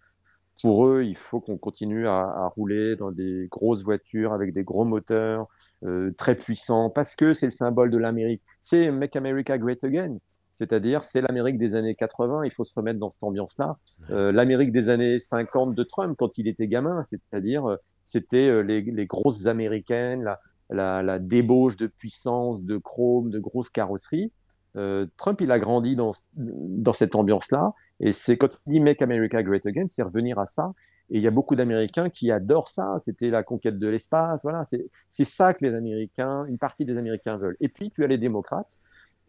Pour 0.61 0.87
eux, 0.87 1.03
il 1.03 1.15
faut 1.15 1.39
qu'on 1.39 1.57
continue 1.57 2.07
à, 2.07 2.19
à, 2.19 2.47
rouler 2.47 2.95
dans 2.95 3.11
des 3.11 3.47
grosses 3.49 3.83
voitures 3.83 4.33
avec 4.33 4.53
des 4.53 4.63
gros 4.63 4.85
moteurs 4.85 5.47
euh, 5.85 6.11
très 6.17 6.35
puissants, 6.35 6.89
parce 6.89 7.15
que 7.15 7.33
c'est 7.33 7.45
le 7.47 7.51
symbole 7.51 7.89
de 7.89 7.97
l'Amérique. 7.97 8.41
C'est 8.59 8.91
Make 8.91 9.15
America 9.15 9.57
Great 9.57 9.81
Again. 9.85 10.17
C'est-à-dire, 10.53 11.03
c'est 11.03 11.21
l'Amérique 11.21 11.57
des 11.57 11.75
années 11.75 11.95
80, 11.95 12.43
il 12.43 12.51
faut 12.51 12.63
se 12.65 12.73
remettre 12.75 12.99
dans 12.99 13.11
cette 13.11 13.23
ambiance-là. 13.23 13.77
Euh, 14.09 14.31
L'Amérique 14.31 14.71
des 14.71 14.89
années 14.89 15.19
50 15.19 15.73
de 15.73 15.83
Trump, 15.83 16.15
quand 16.17 16.37
il 16.37 16.47
était 16.47 16.67
gamin, 16.67 17.03
c'est-à-dire, 17.03 17.69
euh, 17.69 17.77
c'était 18.05 18.47
euh, 18.47 18.61
les, 18.61 18.81
les, 18.81 19.05
grosses 19.05 19.45
américaines, 19.45 20.23
la, 20.23 20.39
la, 20.69 21.03
la, 21.03 21.19
débauche 21.19 21.77
de 21.77 21.87
puissance, 21.87 22.63
de 22.63 22.77
chrome, 22.77 23.29
de 23.29 23.39
grosses 23.39 23.69
carrosseries. 23.69 24.31
Euh, 24.75 25.05
Trump, 25.17 25.41
il 25.41 25.51
a 25.51 25.59
grandi 25.59 25.95
dans, 25.95 26.11
dans 26.35 26.93
cette 26.93 27.15
ambiance-là. 27.15 27.73
Et 27.99 28.11
c'est 28.11 28.37
quand 28.37 28.49
il 28.65 28.73
dit 28.73 28.79
Make 28.79 29.01
America 29.01 29.41
Great 29.43 29.65
Again, 29.65 29.85
c'est 29.87 30.03
revenir 30.03 30.39
à 30.39 30.45
ça. 30.45 30.73
Et 31.11 31.17
il 31.17 31.23
y 31.23 31.27
a 31.27 31.31
beaucoup 31.31 31.55
d'Américains 31.55 32.09
qui 32.09 32.31
adorent 32.31 32.67
ça. 32.67 32.97
C'était 32.99 33.29
la 33.29 33.43
conquête 33.43 33.79
de 33.79 33.87
l'espace. 33.87 34.43
Voilà, 34.43 34.63
c'est 34.63 35.25
ça 35.25 35.53
que 35.53 35.65
les 35.65 35.73
Américains, 35.73 36.45
une 36.45 36.59
partie 36.59 36.85
des 36.85 36.97
Américains 36.97 37.37
veulent. 37.37 37.57
Et 37.59 37.67
puis, 37.67 37.89
tu 37.91 38.03
as 38.03 38.07
les 38.07 38.17
démocrates 38.17 38.77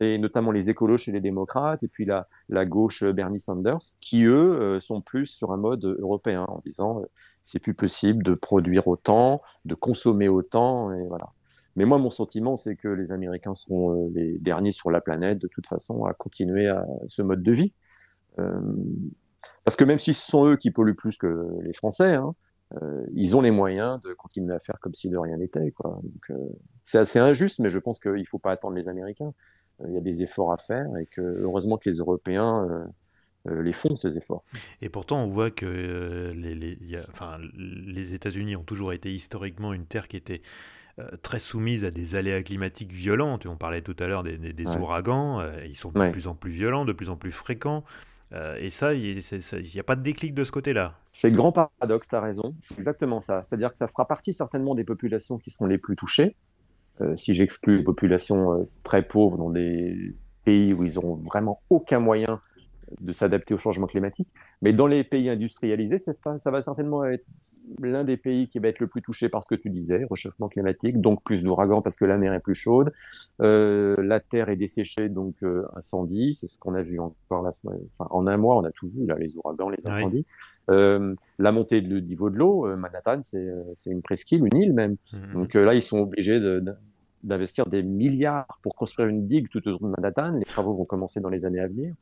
et 0.00 0.18
notamment 0.18 0.50
les 0.50 0.70
écolos 0.70 0.98
chez 0.98 1.12
les 1.12 1.20
démocrates, 1.20 1.82
et 1.82 1.88
puis 1.88 2.06
la, 2.06 2.26
gauche 2.64 3.02
euh, 3.02 3.12
Bernie 3.12 3.38
Sanders, 3.38 3.78
qui 4.00 4.24
eux 4.24 4.60
euh, 4.60 4.80
sont 4.80 5.00
plus 5.02 5.26
sur 5.26 5.52
un 5.52 5.58
mode 5.58 5.84
européen, 5.84 6.46
en 6.48 6.60
disant 6.64 7.00
euh, 7.00 7.06
c'est 7.42 7.58
plus 7.58 7.74
possible 7.74 8.22
de 8.24 8.34
produire 8.34 8.88
autant, 8.88 9.42
de 9.66 9.74
consommer 9.74 10.28
autant, 10.28 10.92
et 10.92 11.06
voilà. 11.06 11.28
Mais 11.76 11.84
moi, 11.84 11.98
mon 11.98 12.10
sentiment, 12.10 12.56
c'est 12.56 12.74
que 12.74 12.88
les 12.88 13.12
Américains 13.12 13.54
seront 13.54 14.10
les 14.12 14.38
derniers 14.38 14.72
sur 14.72 14.90
la 14.90 15.00
planète, 15.00 15.38
de 15.38 15.46
toute 15.46 15.68
façon, 15.68 16.04
à 16.04 16.14
continuer 16.14 16.66
à 16.66 16.84
ce 17.06 17.22
mode 17.22 17.42
de 17.42 17.52
vie. 17.52 17.72
parce 19.64 19.76
que 19.76 19.84
même 19.84 20.00
si 20.00 20.12
ce 20.12 20.26
sont 20.26 20.46
eux 20.46 20.56
qui 20.56 20.72
polluent 20.72 20.96
plus 20.96 21.16
que 21.16 21.46
les 21.62 21.72
Français, 21.72 22.14
hein, 22.14 22.34
euh, 22.80 23.04
ils 23.14 23.36
ont 23.36 23.40
les 23.40 23.50
moyens 23.50 24.00
de 24.02 24.12
continuer 24.14 24.54
à 24.54 24.60
faire 24.60 24.78
comme 24.80 24.94
si 24.94 25.08
de 25.08 25.16
rien 25.16 25.36
n'était. 25.36 25.72
c'est 26.84 26.98
assez 26.98 27.18
injuste, 27.18 27.58
mais 27.58 27.70
je 27.70 27.78
pense 27.78 27.98
qu'il 27.98 28.12
ne 28.12 28.24
faut 28.24 28.38
pas 28.38 28.52
attendre 28.52 28.76
les 28.76 28.88
Américains 28.88 29.32
il 29.88 29.94
y 29.94 29.96
a 29.96 30.00
des 30.00 30.22
efforts 30.22 30.52
à 30.52 30.58
faire 30.58 30.96
et 30.96 31.06
que 31.06 31.20
heureusement 31.20 31.78
que 31.78 31.88
les 31.88 31.96
Européens 31.96 32.68
euh, 32.68 32.86
euh, 33.48 33.62
les 33.62 33.72
font, 33.72 33.96
ces 33.96 34.18
efforts. 34.18 34.44
Et 34.82 34.88
pourtant, 34.88 35.22
on 35.22 35.28
voit 35.28 35.50
que 35.50 35.66
euh, 35.66 36.32
les, 36.34 36.54
les, 36.54 36.76
enfin, 37.10 37.38
les 37.56 38.14
États-Unis 38.14 38.56
ont 38.56 38.64
toujours 38.64 38.92
été 38.92 39.12
historiquement 39.12 39.72
une 39.72 39.86
terre 39.86 40.08
qui 40.08 40.16
était 40.16 40.42
très 41.22 41.38
soumise 41.38 41.86
à 41.86 41.90
des 41.90 42.14
aléas 42.14 42.42
climatiques 42.42 42.92
violents. 42.92 43.38
On 43.46 43.56
parlait 43.56 43.80
tout 43.80 43.96
à 44.00 44.06
l'heure 44.06 44.22
des, 44.22 44.36
des, 44.36 44.66
ouragans, 44.66 45.42
ils 45.64 45.76
sont 45.76 45.90
de 45.92 46.10
plus 46.10 46.26
en 46.26 46.34
plus 46.34 46.50
violents, 46.50 46.84
de 46.84 46.92
plus 46.92 47.08
en 47.08 47.16
plus 47.16 47.32
fréquents. 47.32 47.84
Et 48.32 48.70
ça, 48.70 48.94
il 48.94 49.22
n'y 49.74 49.80
a 49.80 49.82
pas 49.82 49.96
de 49.96 50.02
déclic 50.02 50.34
de 50.34 50.44
ce 50.44 50.52
côté-là. 50.52 50.94
C'est 51.10 51.30
le 51.30 51.36
grand 51.36 51.52
paradoxe, 51.52 52.08
tu 52.08 52.14
as 52.14 52.20
raison. 52.20 52.54
C'est 52.60 52.78
exactement 52.78 53.20
ça. 53.20 53.42
C'est-à-dire 53.42 53.72
que 53.72 53.78
ça 53.78 53.88
fera 53.88 54.06
partie 54.06 54.32
certainement 54.32 54.74
des 54.74 54.84
populations 54.84 55.38
qui 55.38 55.50
seront 55.50 55.66
les 55.66 55.78
plus 55.78 55.96
touchées. 55.96 56.36
Euh, 57.00 57.16
si 57.16 57.34
j'exclus 57.34 57.78
les 57.78 57.82
populations 57.82 58.52
euh, 58.52 58.64
très 58.82 59.02
pauvres 59.02 59.38
dans 59.38 59.50
des 59.50 60.14
pays 60.44 60.72
où 60.72 60.84
ils 60.84 60.94
n'auront 60.94 61.16
vraiment 61.16 61.60
aucun 61.70 61.98
moyen 61.98 62.40
de 63.00 63.12
s'adapter 63.12 63.54
au 63.54 63.58
changement 63.58 63.86
climatique. 63.86 64.28
Mais 64.62 64.72
dans 64.72 64.86
les 64.86 65.04
pays 65.04 65.28
industrialisés, 65.28 65.96
pas, 66.22 66.38
ça 66.38 66.50
va 66.50 66.62
certainement 66.62 67.04
être 67.04 67.24
l'un 67.80 68.04
des 68.04 68.16
pays 68.16 68.48
qui 68.48 68.58
va 68.58 68.68
être 68.68 68.80
le 68.80 68.86
plus 68.86 69.02
touché 69.02 69.28
par 69.28 69.42
ce 69.42 69.48
que 69.48 69.54
tu 69.54 69.70
disais, 69.70 70.06
réchauffement 70.10 70.48
climatique, 70.48 71.00
donc 71.00 71.22
plus 71.22 71.42
d'ouragans 71.42 71.82
parce 71.82 71.96
que 71.96 72.04
la 72.04 72.16
mer 72.16 72.32
est 72.34 72.40
plus 72.40 72.54
chaude, 72.54 72.92
euh, 73.40 73.96
la 74.02 74.20
terre 74.20 74.48
est 74.48 74.56
desséchée, 74.56 75.08
donc 75.08 75.36
euh, 75.42 75.66
incendie, 75.76 76.36
c'est 76.40 76.48
ce 76.48 76.58
qu'on 76.58 76.74
a 76.74 76.82
vu 76.82 76.98
encore 76.98 77.42
la 77.42 77.52
semaine, 77.52 77.80
enfin, 77.98 78.14
en 78.14 78.26
un 78.26 78.36
mois, 78.36 78.56
on 78.56 78.64
a 78.64 78.70
tout 78.70 78.88
vu, 78.88 79.06
là, 79.06 79.16
les 79.18 79.36
ouragans, 79.36 79.68
les 79.68 79.80
incendies. 79.84 80.26
Euh, 80.70 81.14
la 81.38 81.52
montée 81.52 81.80
du 81.80 82.00
niveau 82.02 82.30
de 82.30 82.36
l'eau, 82.36 82.66
euh, 82.66 82.76
Manhattan, 82.76 83.22
c'est 83.22 83.90
une 83.90 84.02
presqu'île, 84.02 84.46
une 84.52 84.60
île 84.60 84.72
même. 84.72 84.96
Mmh. 85.12 85.32
Donc 85.32 85.54
là, 85.54 85.74
ils 85.74 85.82
sont 85.82 85.98
obligés 85.98 86.38
de, 86.38 86.62
d'investir 87.22 87.66
des 87.66 87.82
milliards 87.82 88.58
pour 88.62 88.74
construire 88.74 89.08
une 89.08 89.26
digue 89.26 89.48
tout 89.48 89.66
autour 89.66 89.80
de 89.80 89.94
Manhattan. 89.96 90.32
Les 90.32 90.44
travaux 90.44 90.74
vont 90.74 90.84
commencer 90.84 91.20
dans 91.20 91.28
les 91.28 91.44
années 91.44 91.60
à 91.60 91.66
venir. 91.66 91.94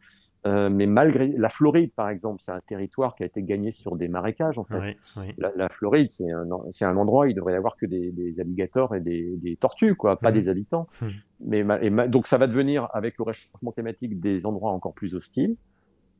Euh, 0.49 0.71
mais 0.71 0.87
malgré 0.87 1.29
la 1.29 1.51
Floride, 1.51 1.93
par 1.95 2.09
exemple, 2.09 2.41
c'est 2.43 2.53
un 2.53 2.61
territoire 2.61 3.15
qui 3.15 3.23
a 3.23 3.27
été 3.27 3.43
gagné 3.43 3.71
sur 3.71 3.97
des 3.97 4.09
marécages. 4.09 4.59
En 4.59 4.65
fait, 4.65 4.97
La, 5.37 5.69
Floride, 5.69 6.11
c'est 6.11 6.31
un, 6.31 6.97
endroit 6.97 7.27
où 7.27 7.29
il 7.29 7.35
devrait 7.35 7.53
y 7.53 7.57
avoir 7.57 7.77
que 7.77 7.87
des, 7.87 8.11
des 8.13 8.41
alligators 8.41 8.95
et 8.95 9.01
des, 9.01 9.37
des, 9.37 9.57
tortues, 9.57 9.95
quoi, 9.95 10.19
pas 10.19 10.31
mmh. 10.31 10.35
des 10.35 10.49
habitants. 10.49 10.89
Mmh. 11.03 11.07
Mais 11.41 11.67
et 11.83 11.91
donc 12.09 12.27
ça 12.27 12.39
va 12.39 12.47
devenir, 12.47 12.89
avec 12.95 13.19
le 13.19 13.25
réchauffement 13.25 13.73
climatique, 13.73 14.21
des 14.21 14.47
endroits 14.47 14.73
encore 14.73 14.95
plus 14.95 15.15
hostiles. 15.15 15.57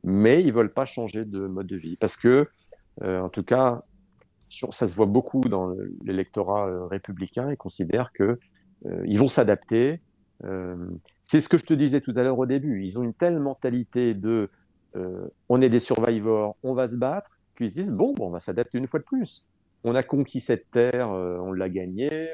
Mais 0.03 0.41
ils 0.41 0.53
veulent 0.53 0.73
pas 0.73 0.85
changer 0.85 1.25
de 1.25 1.47
mode 1.47 1.67
de 1.67 1.75
vie 1.75 1.97
parce 1.97 2.15
que, 2.15 2.47
euh, 3.01 3.19
en 3.19 3.29
tout 3.29 3.43
cas, 3.43 3.83
sur, 4.47 4.73
ça 4.73 4.87
se 4.87 4.95
voit 4.95 5.05
beaucoup 5.05 5.41
dans 5.41 5.73
l'électorat 6.03 6.67
euh, 6.67 6.85
républicain. 6.85 7.51
Ils 7.51 7.57
considèrent 7.57 8.11
que 8.13 8.39
euh, 8.85 9.03
ils 9.05 9.19
vont 9.19 9.27
s'adapter. 9.27 10.01
Euh, 10.45 10.75
c'est 11.23 11.41
ce 11.41 11.49
que 11.49 11.57
je 11.57 11.65
te 11.65 11.73
disais 11.73 12.01
tout 12.01 12.13
à 12.15 12.23
l'heure 12.23 12.39
au 12.39 12.45
début. 12.45 12.83
Ils 12.83 12.97
ont 12.99 13.03
une 13.03 13.13
telle 13.13 13.39
mentalité 13.39 14.13
de 14.13 14.49
on 15.49 15.61
est 15.61 15.69
des 15.69 15.79
survivors, 15.79 16.55
on 16.63 16.73
va 16.73 16.87
se 16.87 16.95
battre, 16.95 17.37
puis 17.53 17.65
ils 17.65 17.69
se 17.69 17.81
disent, 17.81 17.91
bon, 17.91 18.13
bon 18.13 18.25
on 18.25 18.31
va 18.31 18.39
s'adapter 18.39 18.79
une 18.79 18.87
fois 18.87 18.99
de 18.99 19.05
plus. 19.05 19.45
On 19.83 19.93
a 19.93 20.01
conquis 20.01 20.39
cette 20.39 20.71
terre, 20.71 21.09
on 21.09 21.51
l'a 21.51 21.69
gagnée, 21.69 22.31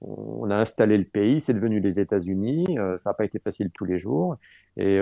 on, 0.00 0.48
a 0.48 0.54
installé 0.54 0.96
le 0.96 1.04
pays, 1.04 1.40
c'est 1.40 1.54
devenu 1.54 1.80
les 1.80 1.98
États-Unis, 1.98 2.66
ça 2.98 3.10
n'a 3.10 3.14
pas 3.14 3.24
été 3.24 3.40
facile 3.40 3.70
tous 3.74 3.84
les 3.84 3.98
jours. 3.98 4.36
Et 4.76 5.00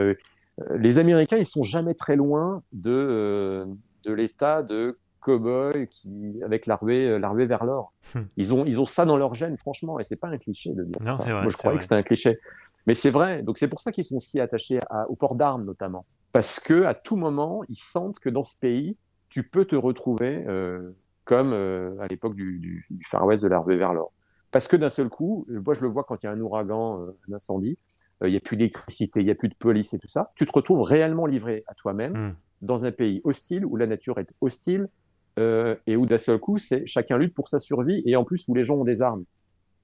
les 0.75 0.99
Américains, 0.99 1.37
ils 1.37 1.45
sont 1.45 1.63
jamais 1.63 1.93
très 1.93 2.17
loin 2.17 2.63
de, 2.73 3.67
de 4.05 4.13
l'état 4.13 4.63
de 4.63 4.99
cow-boy 5.27 5.89
qui, 5.89 6.41
avec 6.45 6.67
la 6.67 6.77
ruée, 6.77 7.19
la 7.19 7.29
ruée 7.29 7.47
vers 7.47 7.65
l'or. 7.65 7.93
Hmm. 8.15 8.23
Ils, 8.37 8.55
ont, 8.55 8.65
ils 8.65 8.81
ont 8.81 8.87
ça 8.87 9.05
dans 9.05 9.17
leur 9.17 9.35
gène, 9.35 9.57
franchement, 9.57 9.99
et 9.99 10.05
c'est 10.05 10.17
pas 10.17 10.29
un 10.29 10.39
cliché 10.39 10.73
de 10.73 10.85
dire 10.85 11.13
ça. 11.13 11.25
Moi, 11.27 11.49
je 11.49 11.57
croyais 11.57 11.77
que 11.77 11.83
c'était 11.83 11.97
un 11.97 12.03
cliché. 12.03 12.39
Mais 12.87 12.95
c'est 12.95 13.11
vrai, 13.11 13.43
donc 13.43 13.59
c'est 13.59 13.69
pour 13.69 13.81
ça 13.81 13.91
qu'ils 13.93 14.05
sont 14.05 14.21
si 14.21 14.41
attachés 14.41 14.79
au 15.09 15.17
port 15.17 15.35
d'armes 15.35 15.65
notamment. 15.65 16.07
Parce 16.33 16.61
que 16.61 16.85
à 16.85 16.95
tout 16.95 17.17
moment, 17.17 17.63
ils 17.69 17.79
sentent 17.79 18.21
que 18.21 18.31
dans 18.31 18.45
ce 18.45 18.57
pays, 18.57 18.97
tu 19.29 19.43
peux 19.43 19.65
te 19.65 19.75
retrouver 19.75 20.45
euh, 20.47 20.93
comme 21.25 21.53
euh, 21.53 21.99
à 22.01 22.07
l'époque 22.07 22.37
du, 22.37 22.59
du, 22.61 23.05
Far 23.05 23.27
West 23.27 23.43
de 23.43 23.49
la 23.49 23.59
ruée 23.59 23.77
vers 23.77 23.93
l'or. 23.93 24.13
Parce 24.53 24.69
que 24.69 24.77
d'un 24.77 24.89
seul 24.89 25.09
coup, 25.09 25.47
moi 25.49 25.75
je 25.75 25.81
le 25.81 25.89
vois 25.89 26.05
quand 26.05 26.23
il 26.23 26.27
y 26.27 26.29
a 26.29 26.33
un 26.33 26.41
ouragan, 26.41 27.01
euh, 27.01 27.19
un 27.29 27.35
incendie, 27.35 27.77
il 28.25 28.31
n'y 28.31 28.37
a 28.37 28.41
plus 28.41 28.57
d'électricité, 28.57 29.21
il 29.21 29.25
n'y 29.25 29.31
a 29.31 29.35
plus 29.35 29.49
de 29.49 29.55
police 29.55 29.93
et 29.93 29.99
tout 29.99 30.09
ça, 30.09 30.33
tu 30.37 30.47
te 30.47 30.53
retrouves 30.53 30.81
réellement 30.81 31.27
livré 31.27 31.65
à 31.67 31.75
toi-même 31.75 32.13
hmm. 32.13 32.35
dans 32.63 32.85
un 32.87 32.93
pays 32.93 33.21
hostile 33.25 33.67
où 33.67 33.77
la 33.77 33.87
nature 33.87 34.19
est 34.19 34.33
hostile, 34.41 34.83
euh, 34.83 34.89
et 35.39 35.97
où 35.97 36.07
d'un 36.07 36.19
seul 36.19 36.39
coup, 36.39 36.59
c'est 36.59 36.87
chacun 36.87 37.19
lutte 37.19 37.35
pour 37.35 37.49
sa 37.49 37.59
survie 37.59 38.03
et 38.07 38.17
en 38.17 38.25
plus 38.25 38.47
où 38.49 38.55
les 38.55 38.65
gens 38.65 38.77
ont 38.77 38.85
des 38.85 39.03
armes. 39.03 39.25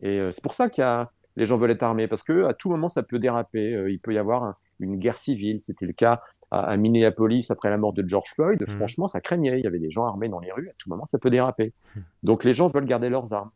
Et 0.03 0.19
euh, 0.19 0.31
c'est 0.31 0.43
pour 0.43 0.55
ça 0.55 0.69
qu'il 0.69 0.83
y 0.83 0.85
a 0.85 1.11
les 1.37 1.47
gens 1.47 1.57
veulent 1.57 1.71
être 1.71 1.83
armés 1.83 2.09
parce 2.09 2.23
que 2.23 2.45
à 2.45 2.53
tout 2.53 2.69
moment 2.69 2.91
ça 2.91 3.03
peut 3.03 3.19
déraper. 3.19 3.75
Euh, 3.75 3.91
il 3.91 3.99
peut 3.99 4.13
y 4.13 4.19
avoir 4.19 4.59
une 4.81 4.99
guerre 4.99 5.17
civile. 5.17 5.63
C'était 5.63 5.87
le 5.87 5.95
cas 5.95 6.21
à, 6.51 6.77
Minneapolis 6.77 7.51
après 7.51 7.71
la 7.71 7.79
mort 7.79 7.95
de 7.95 8.07
George 8.07 8.31
Floyd. 8.35 8.61
Mmh. 8.61 8.67
Franchement, 8.67 9.09
ça 9.09 9.23
craignait. 9.23 9.59
Il 9.59 9.65
y 9.65 9.67
avait 9.67 9.79
des 9.79 9.91
gens 9.91 10.05
armés 10.05 10.29
dans 10.29 10.41
les 10.41 10.53
rues. 10.53 10.69
À 10.69 10.75
tout 10.77 10.91
moment, 10.91 11.07
ça 11.07 11.19
peut 11.19 11.31
déraper. 11.31 11.73
Mmh. 11.97 12.01
Donc 12.25 12.45
les 12.45 12.53
gens 12.53 12.69
veulent 12.69 12.85
garder 12.85 13.09
leurs 13.09 13.33
armes. 13.33 13.51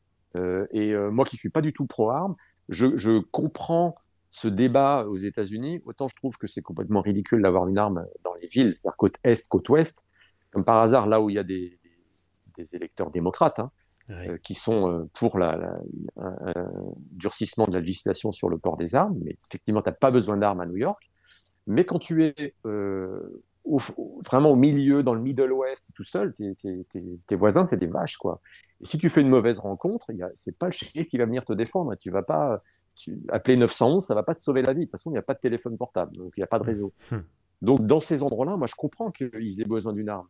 et 0.70 0.94
moi 1.11 1.26
qui 1.26 1.36
suis 1.36 1.51
pas 1.51 1.61
du 1.61 1.74
tout 1.74 1.86
pro-armes, 1.86 2.36
je, 2.70 2.97
je, 2.97 3.18
comprends 3.30 3.97
ce 4.30 4.49
débat 4.49 5.05
aux 5.07 5.16
États-Unis. 5.18 5.82
Autant 5.84 6.09
je 6.09 6.16
trouve 6.16 6.38
que 6.38 6.47
c'est 6.47 6.62
complètement 6.62 7.03
ridicule 7.03 7.42
d'avoir 7.42 7.68
une 7.68 7.78
arme 7.78 8.07
dans 8.24 8.34
les 8.34 8.49
villes, 8.49 8.74
c'est-à-dire 8.76 8.97
côte 8.97 9.16
est, 9.22 9.49
côte 9.49 9.68
ouest. 9.68 10.03
Comme 10.51 10.64
par 10.64 10.80
hasard, 10.82 11.07
là 11.07 11.20
où 11.20 11.28
il 11.28 11.34
y 11.34 11.38
a 11.38 11.42
des, 11.42 11.78
des 12.57 12.74
électeurs 12.74 13.11
démocrates, 13.11 13.59
hein, 13.59 13.70
euh, 14.11 14.38
qui 14.42 14.54
sont 14.54 14.90
euh, 14.90 15.11
pour 15.14 15.38
la, 15.38 15.78
un, 16.16 16.52
durcissement 17.12 17.66
de 17.66 17.72
la 17.72 17.80
législation 17.80 18.32
sur 18.32 18.48
le 18.48 18.59
port 18.59 18.76
des 18.76 18.94
armes. 18.94 19.18
Mais 19.24 19.36
effectivement, 19.48 19.82
tu 19.82 19.88
n'as 19.88 19.94
pas 19.94 20.11
besoin 20.11 20.36
d'armes 20.36 20.61
à 20.61 20.66
New 20.66 20.76
York. 20.76 21.11
Mais 21.66 21.84
quand 21.84 21.98
tu 21.98 22.24
es 22.24 22.54
euh, 22.66 23.42
vraiment 24.24 24.50
au 24.50 24.57
milieu, 24.57 25.02
dans 25.02 25.14
le 25.14 25.20
Middle 25.20 25.52
West, 25.52 25.90
tout 25.94 26.04
seul, 26.04 26.32
tes, 26.34 27.36
voisins, 27.36 27.66
c'est 27.66 27.78
des 27.78 27.88
vaches. 27.88 28.16
quoi. 28.16 28.40
Et 28.80 28.84
si 28.84 28.98
tu 28.98 29.09
fais 29.09 29.22
une 29.22 29.28
mauvaise 29.28 29.59
rencontre, 29.59 30.07
ce 30.34 30.50
n'est 30.50 30.57
pas 30.57 30.66
le 30.66 30.72
shérif 30.72 31.09
qui 31.09 31.18
va 31.18 31.24
venir 31.24 31.44
te 31.44 31.52
défendre. 31.52 31.94
Tu 31.96 32.11
vas 32.11 32.22
pas 32.22 32.61
appeler 33.28 33.57
911, 33.57 34.04
ça 34.04 34.14
va 34.14 34.22
pas 34.22 34.34
te 34.34 34.40
sauver 34.40 34.62
la 34.62 34.72
vie. 34.72 34.80
De 34.80 34.84
toute 34.84 34.92
façon, 34.92 35.11
il 35.11 35.14
n'y 35.14 35.18
a 35.18 35.22
pas 35.22 35.34
de 35.34 35.40
téléphone 35.40 35.76
portable, 35.76 36.16
donc 36.16 36.32
il 36.36 36.40
n'y 36.40 36.44
a 36.44 36.48
pas 36.48 36.59
de 36.59 36.64
réseau. 36.64 36.92
Hum. 37.11 37.24
Donc 37.62 37.84
dans 37.86 38.00
ces 38.00 38.22
endroits-là, 38.22 38.57
moi 38.57 38.66
je 38.66 38.74
comprends 38.74 39.11
qu'ils 39.11 39.61
aient 39.61 39.64
besoin 39.64 39.92
d'une 39.92 40.09
arme. 40.09 40.28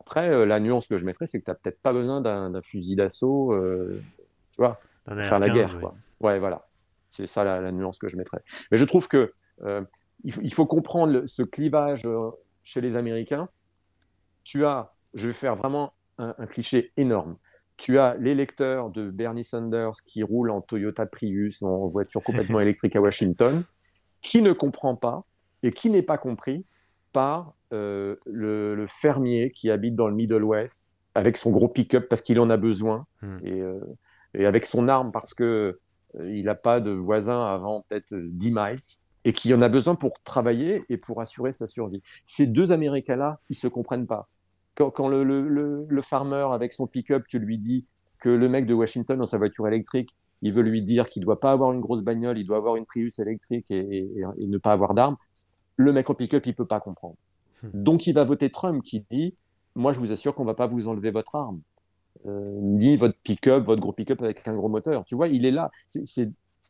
Après, 0.00 0.30
euh, 0.30 0.46
la 0.46 0.60
nuance 0.60 0.86
que 0.86 0.96
je 0.96 1.04
mettrais, 1.04 1.26
c'est 1.26 1.40
que 1.40 1.44
tu 1.44 1.50
n'as 1.50 1.54
peut-être 1.54 1.80
pas 1.80 1.92
besoin 1.92 2.20
d'un 2.20 2.62
fusil 2.62 2.96
d'assaut, 2.96 3.52
euh, 3.52 4.02
tu 4.52 4.56
vois, 4.56 4.76
pour 5.04 5.14
faire 5.22 5.38
la 5.38 5.50
guerre. 5.50 5.78
Quoi. 5.78 5.94
Ouais, 6.20 6.38
voilà. 6.38 6.60
C'est 7.10 7.26
ça 7.26 7.44
la, 7.44 7.70
nuance 7.70 7.98
que 7.98 8.08
je 8.08 8.16
mettrais. 8.16 8.42
Mais 8.70 8.78
je 8.78 8.84
trouve 8.84 9.08
que 9.08 9.32
euh, 9.62 9.82
il, 10.24 10.54
faut 10.54 10.66
comprendre 10.66 11.26
ce 11.26 11.42
clivage 11.42 12.08
chez 12.62 12.80
les 12.80 12.96
Américains. 12.96 13.48
Tu 14.44 14.64
as, 14.64 14.92
je 15.14 15.28
vais 15.28 15.34
faire 15.34 15.56
vraiment 15.56 15.92
un, 16.18 16.46
cliché 16.46 16.92
énorme. 16.96 17.36
Tu 17.76 17.98
as 17.98 18.14
l'électeur 18.16 18.90
de 18.90 19.10
Bernie 19.10 19.44
Sanders 19.44 19.92
qui 20.06 20.22
roule 20.22 20.50
en 20.50 20.60
Toyota 20.60 21.06
Prius, 21.06 21.62
en 21.62 21.88
voiture 21.88 22.22
complètement 22.22 22.60
électrique 22.60 22.96
à 22.96 23.00
Washington, 23.00 23.64
qui 24.22 24.40
ne 24.40 24.52
comprend 24.52 24.96
pas 24.96 25.24
et 25.62 25.72
qui 25.72 25.90
n'est 25.90 26.02
pas 26.02 26.18
compris 26.18 26.64
par 27.12 27.54
euh, 27.72 28.16
le, 28.26 28.86
fermier 28.88 29.50
qui 29.50 29.70
habite 29.70 29.94
dans 29.94 30.08
le 30.08 30.14
Middle 30.14 30.42
West 30.42 30.96
avec 31.14 31.36
son 31.36 31.50
gros 31.50 31.68
pick-up 31.68 32.08
parce 32.08 32.22
qu'il 32.22 32.40
en 32.40 32.50
a 32.50 32.56
besoin 32.56 33.06
hmm. 33.22 33.38
euh, 33.46 33.80
et, 34.34 34.46
avec 34.46 34.66
son 34.66 34.88
arme 34.88 35.12
parce 35.12 35.34
que 35.34 35.78
euh, 36.18 36.32
il 36.32 36.46
n'a 36.46 36.54
pas 36.54 36.80
de 36.80 36.90
voisin 36.90 37.44
avant 37.46 37.84
peut-être 37.88 38.12
10 38.12 38.50
miles 38.52 38.78
et 39.24 39.32
qui 39.32 39.52
en 39.54 39.62
a 39.62 39.68
besoin 39.68 39.94
pour 39.94 40.20
travailler 40.24 40.84
et 40.88 40.96
pour 40.96 41.20
assurer 41.20 41.52
sa 41.52 41.66
survie. 41.66 42.02
Ces 42.24 42.46
deux 42.46 42.72
Américains-là, 42.72 43.38
ils 43.50 43.56
se 43.56 43.68
comprennent 43.68 44.06
pas. 44.06 44.26
Quand, 44.76 45.08
le, 45.08 45.22
le, 45.22 46.02
farmer 46.02 46.46
avec 46.52 46.72
son 46.72 46.86
pick-up, 46.86 47.24
tu 47.28 47.38
lui 47.38 47.58
dis 47.58 47.84
que 48.18 48.30
le 48.30 48.48
mec 48.48 48.66
de 48.66 48.72
Washington 48.72 49.18
dans 49.18 49.26
sa 49.26 49.36
voiture 49.36 49.68
électrique, 49.68 50.16
il 50.40 50.54
veut 50.54 50.62
lui 50.62 50.80
dire 50.80 51.04
qu'il 51.04 51.22
doit 51.22 51.38
pas 51.38 51.52
avoir 51.52 51.72
une 51.72 51.80
grosse 51.80 52.02
bagnole, 52.02 52.38
il 52.38 52.46
doit 52.46 52.56
avoir 52.56 52.76
une 52.76 52.86
Prius 52.86 53.18
électrique 53.18 53.70
et, 53.70 54.14
et 54.38 54.46
ne 54.46 54.56
pas 54.56 54.72
avoir 54.72 54.94
d'armes, 54.94 55.18
le 55.80 55.92
mec 55.92 56.08
en 56.10 56.14
pick-up, 56.14 56.46
il 56.46 56.54
peut 56.54 56.66
pas 56.66 56.80
comprendre. 56.80 57.16
Hmm. 57.62 57.68
Donc 57.74 58.06
il 58.06 58.12
va 58.12 58.24
voter 58.24 58.50
Trump 58.50 58.82
qui 58.82 59.04
dit 59.10 59.34
Moi, 59.74 59.92
je 59.92 60.00
vous 60.00 60.12
assure 60.12 60.34
qu'on 60.34 60.44
va 60.44 60.54
pas 60.54 60.66
vous 60.66 60.88
enlever 60.88 61.10
votre 61.10 61.34
arme, 61.34 61.60
euh, 62.26 62.58
ni 62.60 62.96
votre 62.96 63.18
pick-up, 63.22 63.64
votre 63.64 63.80
gros 63.80 63.92
pick-up 63.92 64.22
avec 64.22 64.46
un 64.46 64.56
gros 64.56 64.68
moteur. 64.68 65.04
Tu 65.04 65.14
vois, 65.14 65.28
il 65.28 65.44
est 65.44 65.50
là. 65.50 65.70
Tu 65.88 66.02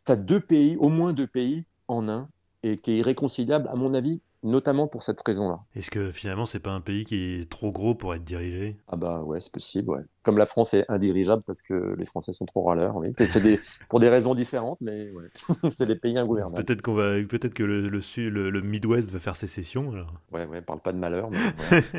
as 0.07 0.17
deux 0.17 0.41
pays, 0.41 0.77
au 0.77 0.89
moins 0.89 1.13
deux 1.13 1.27
pays 1.27 1.65
en 1.89 2.09
un, 2.09 2.29
et 2.63 2.77
qui 2.77 2.93
est 2.93 2.99
irréconciliable, 2.99 3.69
à 3.69 3.75
mon 3.75 3.95
avis, 3.95 4.21
notamment 4.43 4.87
pour 4.89 5.03
cette 5.03 5.21
raison-là. 5.27 5.61
Est-ce 5.75 5.91
que 5.91 6.13
finalement, 6.13 6.47
c'est 6.47 6.61
pas 6.61 6.71
un 6.71 6.81
pays 6.81 7.05
qui 7.05 7.17
est 7.17 7.51
trop 7.51 7.71
gros 7.71 7.95
pour 7.95 8.15
être 8.15 8.25
dirigé? 8.25 8.77
Ah 8.89 8.97
bah 8.97 9.23
ouais, 9.23 9.41
c'est 9.41 9.53
possible, 9.53 9.91
ouais. 9.91 10.03
Comme 10.23 10.39
la 10.39 10.47
France 10.47 10.75
est 10.75 10.85
indirigeable 10.91 11.43
parce 11.47 11.63
que 11.63 11.95
les 11.99 12.07
Français 12.07 12.33
sont 12.33 12.47
trop 12.47 12.63
râleurs, 12.63 12.97
oui. 12.97 13.13
C'est 13.19 13.41
des, 13.41 13.61
pour 13.89 14.01
des 14.01 14.09
raisons 14.09 14.35
différentes, 14.35 14.79
mais 14.81 15.11
ouais. 15.11 15.29
c'est 15.71 15.87
des 15.87 15.97
pays 15.97 16.17
ingouvernables. 16.17 16.65
Peut-être 16.65 16.83
qu'on 16.83 16.95
va, 16.95 17.23
peut-être 17.29 17.55
que 17.55 17.63
le, 17.63 17.89
le, 17.89 18.51
le, 18.51 18.61
Midwest 18.63 19.11
va 19.11 19.19
faire 19.19 19.37
sécession, 19.37 19.93
alors. 19.93 20.15
Ouais, 20.33 20.47
ouais, 20.47 20.63
parle 20.63 20.81
pas 20.81 20.93
de 20.93 20.99
malheur, 20.99 21.31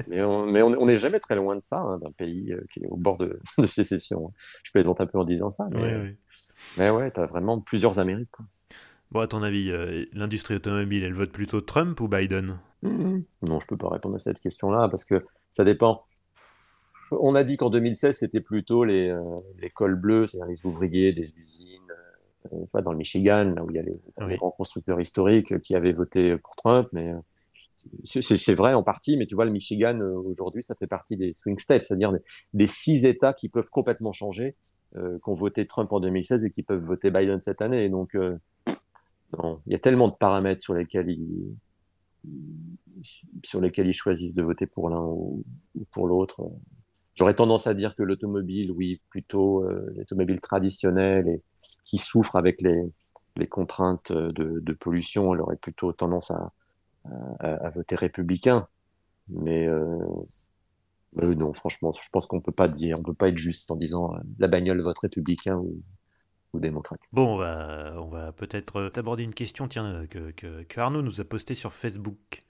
mais, 0.07 0.21
on, 0.23 0.45
mais 0.45 0.61
on 0.61 0.85
n'est 0.85 0.97
jamais 0.97 1.19
très 1.19 1.35
loin 1.35 1.55
de 1.55 1.61
ça, 1.61 1.79
hein, 1.79 1.99
d'un 1.99 2.11
pays 2.17 2.53
euh, 2.53 2.61
qui 2.73 2.79
est 2.79 2.89
au 2.89 2.97
bord 2.97 3.17
de, 3.17 3.39
de 3.57 3.67
sécession. 3.67 4.33
Je 4.63 4.71
plaisante 4.71 5.01
un 5.01 5.05
peu 5.05 5.19
en 5.19 5.25
disant 5.25 5.51
ça, 5.51 5.67
mais, 5.71 5.81
ouais, 5.81 6.17
mais 6.77 6.89
ouais, 6.89 7.11
t'as 7.11 7.25
vraiment 7.25 7.59
plusieurs 7.59 7.99
Amériques, 7.99 8.31
quoi. 8.31 8.45
Bon, 9.11 9.19
à 9.19 9.27
ton 9.27 9.43
avis, 9.43 9.69
euh, 9.71 10.05
l'industrie 10.13 10.55
automobile, 10.55 11.03
elle 11.03 11.13
vote 11.13 11.31
plutôt 11.31 11.59
Trump 11.59 11.99
ou 11.99 12.07
Biden 12.07 12.57
mmh. 12.81 13.19
Non, 13.47 13.59
je 13.59 13.67
peux 13.67 13.77
pas 13.77 13.89
répondre 13.89 14.15
à 14.15 14.19
cette 14.19 14.39
question-là 14.39 14.87
parce 14.87 15.03
que 15.03 15.25
ça 15.49 15.65
dépend. 15.65 16.05
On 17.11 17.35
a 17.35 17.43
dit 17.43 17.57
qu'en 17.57 17.69
2016, 17.69 18.19
c'était 18.19 18.39
plutôt 18.39 18.85
les, 18.85 19.09
euh, 19.09 19.21
les 19.59 19.69
cols 19.69 19.97
bleus, 19.97 20.27
c'est-à-dire 20.27 20.47
les 20.47 20.65
ouvriers 20.65 21.11
des 21.11 21.33
usines, 21.37 21.91
euh, 22.53 22.81
dans 22.81 22.93
le 22.93 22.97
Michigan, 22.97 23.53
là 23.53 23.65
où 23.65 23.69
il 23.69 23.75
y 23.75 23.79
a 23.79 23.83
les, 23.83 24.37
grands 24.37 24.51
constructeurs 24.51 25.01
historiques 25.01 25.59
qui 25.59 25.75
avaient 25.75 25.91
voté 25.91 26.37
pour 26.37 26.55
Trump, 26.55 26.87
mais 26.93 27.13
c'est 28.05 28.53
vrai 28.53 28.73
en 28.73 28.83
partie, 28.83 29.17
mais 29.17 29.25
tu 29.25 29.35
vois, 29.35 29.43
le 29.45 29.51
Michigan, 29.51 29.99
aujourd'hui, 29.99 30.63
ça 30.63 30.75
fait 30.75 30.87
partie 30.87 31.17
des 31.17 31.33
swing 31.33 31.57
states, 31.57 31.83
c'est-à-dire 31.83 32.13
des, 32.53 32.67
six 32.67 33.05
États 33.05 33.33
qui 33.33 33.49
peuvent 33.49 33.69
complètement 33.69 34.13
changer, 34.13 34.55
euh, 34.95 35.17
qui 35.21 35.29
ont 35.29 35.33
voté 35.33 35.67
Trump 35.67 35.91
en 35.91 35.99
2016 35.99 36.45
et 36.45 36.51
qui 36.51 36.63
peuvent 36.63 36.83
voter 36.83 37.11
Biden 37.11 37.41
cette 37.41 37.61
année. 37.61 37.89
Donc, 37.89 38.15
il 39.65 39.71
y 39.71 39.75
a 39.75 39.79
tellement 39.79 40.07
de 40.07 40.15
paramètres 40.15 40.61
sur 40.61 40.73
lesquels 40.73 41.09
ils, 41.09 41.55
sur 43.43 43.61
lesquels 43.61 43.87
ils 43.87 43.93
choisissent 43.93 44.35
de 44.35 44.43
voter 44.43 44.67
pour 44.67 44.89
l'un 44.89 45.03
ou, 45.03 45.43
pour 45.91 46.07
l'autre. 46.07 46.41
J'aurais 47.15 47.35
tendance 47.35 47.67
à 47.67 47.73
dire 47.73 47.95
que 47.95 48.03
l'automobile, 48.03 48.71
oui, 48.71 49.01
plutôt 49.09 49.63
euh, 49.63 49.93
l'automobile 49.95 50.39
traditionnelle 50.39 51.27
et 51.27 51.41
qui 51.85 51.97
souffre 51.97 52.35
avec 52.35 52.61
les, 52.61 52.83
contraintes 53.47 54.11
de, 54.11 54.73
pollution, 54.73 55.33
elle 55.33 55.41
aurait 55.41 55.57
plutôt 55.57 55.91
tendance 55.93 56.31
à, 56.31 56.53
à, 57.39 57.69
voter 57.71 57.95
républicain. 57.95 58.67
Mais 59.29 59.67
euh, 59.67 59.97
non, 61.13 61.53
franchement, 61.53 61.91
je 61.91 62.09
pense 62.11 62.27
qu'on 62.27 62.41
peut 62.41 62.51
pas 62.51 62.67
dire, 62.67 62.97
on 62.99 63.03
peut 63.03 63.13
pas 63.13 63.29
être 63.29 63.37
juste 63.37 63.71
en 63.71 63.75
disant 63.75 64.13
euh, 64.13 64.19
la 64.39 64.47
bagnole 64.47 64.81
vote 64.81 64.99
républicain 64.99 65.57
ou, 65.57 65.81
démocrate. 66.59 67.01
Bon, 67.13 67.35
on 67.35 67.37
va, 67.37 67.93
on 67.97 68.07
va 68.07 68.31
peut-être 68.31 68.77
euh, 68.77 68.89
aborder 68.95 69.23
une 69.23 69.33
question 69.33 69.67
tiens, 69.67 69.85
euh, 69.85 70.05
que, 70.07 70.31
que, 70.63 70.79
Arnaud 70.79 71.01
nous 71.01 71.21
a 71.21 71.23
posté 71.23 71.55
sur 71.55 71.73
Facebook. 71.73 72.43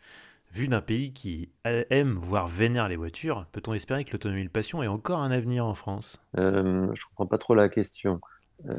Vu 0.54 0.68
d'un 0.68 0.82
pays 0.82 1.14
qui 1.14 1.49
aime, 1.64 2.20
voire 2.22 2.49
vénère 2.49 2.89
les 2.89 2.97
voitures, 2.97 3.45
peut-on 3.54 3.74
espérer 3.74 4.04
que 4.04 4.12
l'automobile 4.12 4.49
passion 4.49 4.84
ait 4.84 4.88
encore 4.88 5.20
un 5.20 5.32
avenir 5.32 5.66
en 5.66 5.76
France? 5.76 6.18
Euh, 6.38 6.89
Je 6.93 7.06
comprends 7.06 7.26
pas 7.26 7.38
trop 7.38 7.56
la 7.56 7.70
question. 7.70 8.20
Euh, 8.68 8.76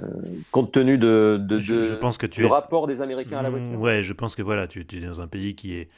compte 0.51 0.71
tenu 0.71 0.99
de, 0.99 1.39
de, 1.41 1.63
je, 1.63 1.95
pense 1.95 2.19
que 2.19 2.27
tu 2.27 2.43
du 2.43 2.47
rapport 2.47 2.87
des 2.87 3.01
Américains 3.01 3.39
à 3.39 3.43
la 3.43 3.49
voiture. 3.49 3.81
Ouais, 3.81 4.03
je 4.03 4.13
pense 4.13 4.37
que 4.37 4.43
voilà, 4.43 4.69
tu, 4.69 4.81
es 4.81 5.01
dans 5.01 5.23
un 5.23 5.29
pays 5.29 5.55
qui 5.57 5.73
est 5.73 5.89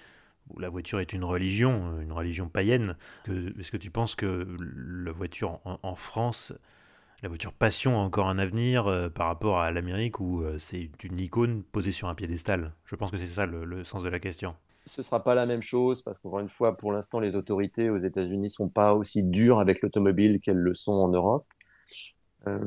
où 0.48 0.60
la 0.60 0.68
voiture 0.68 1.00
est 1.00 1.12
une 1.12 1.24
religion, 1.24 2.00
une 2.00 2.12
religion 2.12 2.48
païenne. 2.48 2.96
Est-ce 3.26 3.72
que 3.72 3.76
tu 3.76 3.90
penses 3.90 4.14
que 4.14 4.46
la 5.04 5.10
voiture 5.10 5.58
en 5.64 5.94
France 5.96 6.52
la 7.24 7.28
voiture 7.28 7.54
passion 7.54 7.98
a 7.98 8.02
encore 8.02 8.28
un 8.28 8.38
avenir 8.38 8.86
euh, 8.86 9.08
par 9.08 9.28
rapport 9.28 9.58
à 9.58 9.70
l'Amérique 9.70 10.20
où 10.20 10.42
euh, 10.42 10.58
c'est 10.58 10.90
une 11.02 11.18
icône 11.18 11.62
posée 11.62 11.90
sur 11.90 12.08
un 12.08 12.14
piédestal 12.14 12.72
Je 12.84 12.96
pense 12.96 13.10
que 13.10 13.16
c'est 13.16 13.26
ça 13.28 13.46
le, 13.46 13.82
sens 13.82 14.02
de 14.02 14.10
la 14.10 14.20
question. 14.20 14.54
ce 14.84 15.02
sera 15.02 15.24
pas 15.24 15.34
la 15.34 15.46
même 15.46 15.62
chose 15.62 16.02
parce 16.02 16.18
qu'encore 16.18 16.40
une 16.40 16.50
fois, 16.50 16.76
pour 16.76 16.92
l'instant, 16.92 17.20
les 17.20 17.34
autorités 17.34 17.88
aux 17.88 17.96
États-Unis 17.96 18.50
sont 18.50 18.68
pas 18.68 18.92
aussi 18.92 19.24
dures 19.24 19.58
avec 19.58 19.80
l'automobile 19.80 20.38
qu'elles 20.38 20.58
le 20.58 20.74
sont 20.74 20.92
en 20.92 21.08
Europe. 21.08 21.46
Euh, 22.46 22.58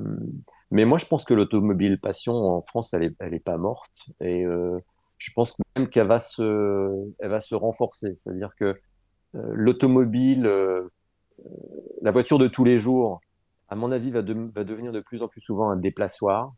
mais 0.72 0.86
moi, 0.86 0.98
je 0.98 1.06
pense 1.06 1.24
que 1.24 1.36
l'automobile 1.36 2.00
passion 2.00 2.34
en 2.34 2.64
France, 2.64 2.96
elle 2.96 3.04
est, 3.04 3.16
elle 3.20 3.36
est 3.36 3.40
pas 3.44 3.58
morte. 3.58 4.10
Et 4.22 4.44
je 4.44 5.32
pense 5.36 5.56
même 5.76 5.88
qu'elle 5.88 6.08
va 6.08 6.18
va 6.18 7.40
se 7.40 7.54
renforcer. 7.54 8.16
C'est-à-dire 8.16 8.56
que 8.60 8.76
l'automobile, 9.34 10.52
la 12.02 12.10
voiture 12.10 12.40
de 12.40 12.48
tous 12.48 12.64
les 12.64 12.80
jours, 12.80 13.22
à 13.70 13.76
mon 13.76 13.92
avis, 13.92 14.12
va, 14.12 14.22
va 14.22 14.64
devenir 14.64 14.92
de 14.92 15.00
plus 15.00 15.22
en 15.22 15.28
plus 15.28 15.42
souvent 15.42 15.70
un 15.70 15.78
déplaçoir. 15.78 16.54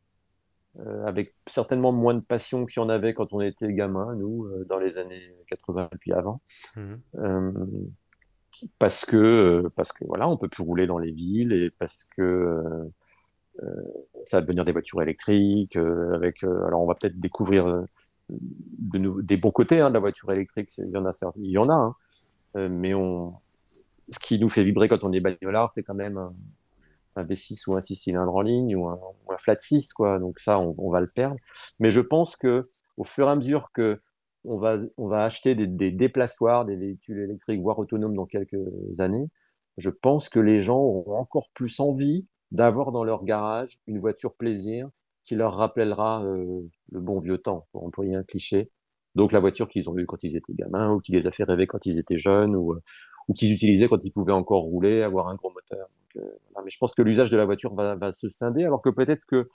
avec 1.05 1.29
certainement 1.47 1.91
moins 1.91 2.13
de 2.13 2.21
passion 2.21 2.65
qu'il 2.65 2.81
y 2.81 2.85
en 2.85 2.89
avait 2.89 3.13
quand 3.13 3.33
on 3.33 3.41
était 3.41 3.73
gamin, 3.73 4.15
nous, 4.15 4.47
dans 4.65 4.77
les 4.77 4.97
années 4.97 5.33
80 5.47 5.89
et 5.91 5.97
puis 5.97 6.13
avant. 6.13 6.41
Mmh. 6.75 6.95
parce 8.77 9.05
que, 9.05 9.69
parce 9.75 9.91
que 9.91 10.05
voilà, 10.05 10.29
on 10.29 10.37
peut 10.37 10.47
plus 10.47 10.63
rouler 10.63 10.87
dans 10.87 10.99
les 10.99 11.11
villes 11.11 11.53
et 11.53 11.71
parce 11.71 12.05
que 12.15 12.89
euh, 13.63 13.83
ça 14.25 14.37
va 14.37 14.41
devenir 14.41 14.65
des 14.65 14.71
voitures 14.71 15.01
électriques. 15.01 15.75
Euh, 15.75 16.13
avec, 16.13 16.43
euh, 16.43 16.65
alors, 16.67 16.81
on 16.81 16.85
va 16.85 16.95
peut-être 16.95 17.19
découvrir 17.19 17.85
de 18.29 19.21
des 19.21 19.37
bons 19.37 19.51
côtés 19.51 19.81
hein, 19.81 19.89
de 19.89 19.95
la 19.95 19.99
voiture 19.99 20.31
électrique. 20.31 20.69
Il 20.77 20.89
y 20.89 20.97
en 20.97 21.05
a, 21.05 21.11
il 21.37 21.51
y 21.51 21.57
en 21.57 21.69
a 21.69 21.91
hein. 22.55 22.69
mais 22.69 22.93
on, 22.93 23.29
ce 23.29 24.19
qui 24.19 24.39
nous 24.39 24.49
fait 24.49 24.63
vibrer 24.63 24.87
quand 24.87 25.03
on 25.03 25.11
est 25.11 25.19
bagnolard, 25.19 25.71
c'est 25.71 25.83
quand 25.83 25.95
même 25.95 26.23
un, 27.19 27.23
V6 27.23 27.69
ou 27.69 27.75
un 27.75 27.81
6 27.81 27.95
cylindres 27.95 28.35
en 28.35 28.41
ligne 28.41 28.75
ou 28.75 28.87
un, 28.87 28.99
flat 29.37 29.59
6, 29.59 29.93
quoi. 29.93 30.19
Donc 30.19 30.39
ça, 30.39 30.59
on, 30.59 30.89
va 30.89 30.99
le 31.01 31.07
perdre. 31.07 31.37
Mais 31.79 31.91
je 31.91 32.01
pense 32.01 32.35
que 32.35 32.69
au 32.97 33.03
fur 33.03 33.27
et 33.27 33.31
à 33.31 33.35
mesure 33.35 33.69
que 33.73 34.01
on 34.45 34.57
va, 34.57 34.77
on 34.97 35.07
va 35.07 35.25
acheter 35.25 35.53
des, 35.53 35.67
des 35.67 35.91
des 35.91 36.75
véhicules 36.75 37.19
électriques, 37.19 37.61
voire 37.61 37.77
autonomes 37.79 38.15
dans 38.15 38.25
quelques 38.25 38.57
années, 38.99 39.29
je 39.77 39.89
pense 39.89 40.29
que 40.29 40.39
les 40.39 40.59
gens 40.59 40.79
auront 40.79 41.17
encore 41.17 41.49
plus 41.53 41.79
envie 41.79 42.25
d'avoir 42.51 42.91
dans 42.91 43.03
leur 43.03 43.23
garage 43.23 43.77
une 43.87 43.99
voiture 43.99 44.33
plaisir 44.35 44.89
qui 45.23 45.35
leur 45.35 45.55
rappellera 45.55 46.23
euh, 46.23 46.61
le 46.91 46.99
bon 46.99 47.19
vieux 47.19 47.37
temps, 47.37 47.67
pour 47.71 47.83
employer 47.85 48.15
un 48.15 48.23
cliché. 48.23 48.71
Donc 49.15 49.31
la 49.31 49.39
voiture 49.39 49.69
qu'ils 49.69 49.89
ont 49.89 49.97
eue 49.97 50.05
quand 50.05 50.23
ils 50.23 50.35
étaient 50.35 50.53
gamins, 50.53 50.93
ou 50.93 50.99
qui 50.99 51.11
les 51.11 51.27
a 51.27 51.31
fait 51.31 51.43
rêver 51.43 51.67
quand 51.67 51.85
ils 51.85 51.97
étaient 51.97 52.17
jeunes, 52.17 52.55
euh, 52.55 52.81
ou 53.29 53.33
qu'ils 53.33 53.53
utilisaient 53.53 53.87
quand 53.87 54.03
ils 54.03 54.11
pouvaient 54.11 54.33
encore 54.33 54.63
rouler, 54.63 55.01
avoir 55.01 55.29
un 55.29 55.35
gros 55.35 55.51
moteur. 55.51 55.87
Donc, 55.87 56.23
euh, 56.23 56.61
Mais 56.65 56.69
je 56.69 56.77
pense 56.77 56.93
que 56.93 57.01
l'usage 57.01 57.31
de 57.31 57.37
la 57.37 57.45
voiture 57.45 57.73
va, 57.73 57.95
va, 57.95 58.11
se 58.11 58.27
scinder, 58.27 58.65
alors 58.65 58.81
que 58.81 58.89
peut-être 58.89 59.25
que 59.25 59.47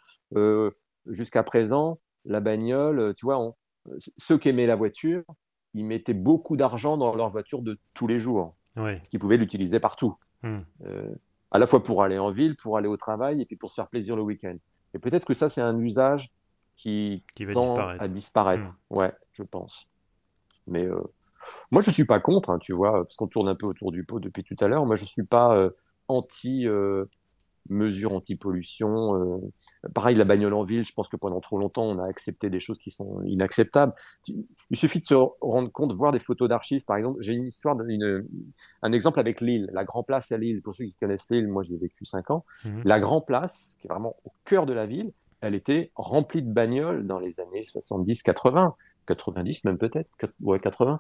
jusqu'à 1.07 1.43
présent, 1.43 1.99
la 2.25 2.41
bagnole, 2.41 3.15
tu 3.17 3.27
vois, 3.27 3.39
on, 3.39 3.55
ceux 3.99 4.39
qui 4.39 4.49
aimaient 4.49 4.67
la 4.67 4.77
voiture, 4.77 5.23
ils 5.75 5.85
mettaient 5.85 6.15
beaucoup 6.15 6.57
d'argent 6.57 6.97
dans 6.97 7.15
leur 7.15 7.29
voiture 7.29 7.61
de 7.61 7.79
tous 7.93 8.07
les 8.07 8.19
jours, 8.19 8.55
parce 8.75 9.11
qu'ils 9.11 9.21
pouvaient 9.21 9.37
l'utiliser 9.37 9.81
partout. 9.81 10.17
Hmm 10.43 10.61
à 11.55 11.59
la 11.59 11.69
fois 11.69 11.83
pour 11.83 12.03
aller 12.03 12.19
en 12.19 12.33
ville, 12.33 12.57
pour 12.57 12.77
aller 12.77 12.89
au 12.89 12.97
travail 12.97 13.41
et 13.41 13.47
puis 13.47 13.55
pour 13.55 13.71
se 13.71 13.77
faire 13.77 13.87
plaisir 13.87 14.17
le 14.17 14.23
week-end. 14.23 14.57
Et 14.93 14.99
peut-être 14.99 15.25
que 15.25 15.35
ça, 15.35 15.49
c'est 15.49 15.61
un 15.61 15.79
usage 15.79 16.33
qui, 16.75 17.23
va 17.39 17.53
tend 17.53 17.75
disparaître. 17.75 18.03
à 18.03 18.09
disparaître. 18.09 18.69
Hmm. 18.91 18.97
Ouais, 18.97 19.13
je 19.35 19.45
pense. 19.45 19.89
Mais 20.67 20.85
euh, 20.85 21.01
moi, 21.73 21.83
je 21.83 21.91
suis 21.91 22.05
pas 22.05 22.21
contre, 22.21 22.51
hein, 22.51 22.59
tu 22.59 22.73
vois, 22.73 23.05
parce 23.05 23.17
qu'on 23.17 23.27
tourne 23.27 23.49
un 23.49 23.55
peu 23.55 23.67
autour 23.67 23.93
du 23.93 24.05
pot 24.05 24.21
depuis 24.21 24.45
tout 24.45 24.57
à 24.61 24.69
l'heure. 24.69 24.87
Moi, 24.87 24.97
je 24.97 25.05
suis 25.05 25.25
pas 25.25 25.57
euh, 25.57 25.71
anti 26.09 26.67
euh, 26.69 27.05
mesures 27.69 28.13
anti-pollution. 28.13 29.17
Euh, 29.17 29.39
pareil, 29.95 30.17
la 30.17 30.25
bagnole 30.25 30.55
en 30.55 30.65
ville, 30.65 30.87
je 30.87 30.93
pense 30.93 31.09
que 31.09 31.17
pendant 31.17 31.41
trop 31.41 31.59
longtemps, 31.59 31.85
on 31.85 31.99
a 31.99 32.07
accepté 32.07 32.51
des 32.51 32.61
choses 32.61 32.79
qui 32.79 32.91
sont 32.91 33.23
inacceptables. 33.23 33.93
Il 34.29 34.77
suffit 34.77 35.01
de 35.01 35.05
se 35.05 35.15
rendre 35.15 35.71
compte, 35.71 35.95
voir 35.95 36.13
des 36.13 36.21
photos 36.21 36.49
d'archives, 36.49 36.85
par 36.85 36.97
exemple. 36.97 37.19
J'ai 37.23 37.35
une 37.35 37.47
histoire, 37.47 37.77
une, 37.89 38.27
un 38.83 38.93
exemple 38.93 39.21
avec 39.21 39.41
Lille, 39.41 39.69
la 39.73 39.85
Grand 39.85 40.03
Place 40.03 40.33
à 40.33 40.39
Lille. 40.39 40.63
Pour 40.63 40.75
ceux 40.75 40.85
qui 40.85 40.95
connaissent 40.95 41.29
Lille, 41.31 41.49
moi 41.49 41.63
j'y 41.63 41.75
ai 41.75 41.79
vécu 41.79 42.05
5 42.05 42.31
ans. 42.31 42.45
Mhm. 42.65 42.83
La 42.85 43.01
Grand 43.01 43.21
Place, 43.21 43.77
qui 43.81 43.87
est 43.87 43.91
vraiment 43.91 44.17
au 44.25 44.33
cœur 44.45 44.67
de 44.67 44.73
la 44.73 44.87
ville, 44.87 45.13
elle 45.41 45.55
était 45.55 45.91
remplie 45.95 46.43
de 46.43 46.51
bagnoles 46.51 47.07
dans 47.07 47.19
les 47.19 47.41
années 47.41 47.65
70-80. 47.65 48.75
90 49.07 49.65
même 49.65 49.79
peut-être, 49.79 50.11
ouais 50.41 50.59
80. 50.59 50.99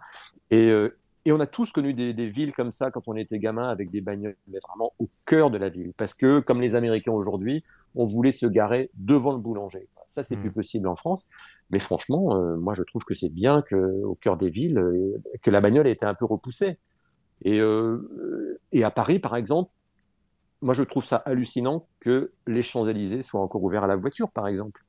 Et, 0.50 0.68
euh, 0.70 0.96
et 1.26 1.32
on 1.32 1.40
a 1.40 1.46
tous 1.46 1.72
connu 1.72 1.94
des, 1.94 2.28
villes 2.28 2.52
comme 2.52 2.70
ça 2.70 2.90
quand 2.90 3.08
on 3.08 3.16
était 3.16 3.38
gamin 3.38 3.68
avec 3.68 3.90
des 3.90 4.02
bagnoles, 4.02 4.36
mais 4.46 4.58
vraiment 4.58 4.92
au 4.98 5.08
cœur 5.26 5.50
de 5.50 5.56
la 5.56 5.70
ville. 5.70 5.94
Parce 5.96 6.12
que, 6.12 6.40
comme 6.40 6.60
les 6.60 6.74
Américains 6.74 7.12
aujourd'hui, 7.12 7.64
on 7.94 8.04
voulait 8.04 8.32
se 8.32 8.46
garer 8.46 8.90
devant 8.98 9.32
le 9.32 9.38
boulanger. 9.38 9.88
Ça, 10.06 10.22
c'est 10.22 10.36
plus 10.36 10.50
hmm. 10.50 10.54
possible 10.54 10.88
en 10.88 10.96
France. 10.96 11.28
Mais 11.70 11.80
franchement, 11.80 12.36
euh, 12.36 12.56
moi, 12.56 12.74
je 12.74 12.82
trouve 12.82 13.04
que 13.04 13.14
c'est 13.14 13.30
bien 13.30 13.62
qu'au 13.62 14.18
cœur 14.20 14.36
des 14.36 14.50
villes, 14.50 14.78
euh, 14.78 15.16
que 15.42 15.50
la 15.50 15.62
bagnole 15.62 15.86
ait 15.86 15.92
été 15.92 16.04
un 16.04 16.14
peu 16.14 16.26
repoussée. 16.26 16.76
Et, 17.42 17.58
euh, 17.58 18.60
et 18.72 18.84
à 18.84 18.90
Paris, 18.90 19.18
par 19.18 19.34
exemple, 19.34 19.70
moi, 20.60 20.74
je 20.74 20.82
trouve 20.82 21.04
ça 21.06 21.16
hallucinant 21.16 21.86
que 22.00 22.32
les 22.46 22.62
Champs-Élysées 22.62 23.22
soient 23.22 23.40
encore 23.40 23.62
ouverts 23.62 23.84
à 23.84 23.86
la 23.86 23.96
voiture, 23.96 24.30
par 24.30 24.46
exemple. 24.46 24.82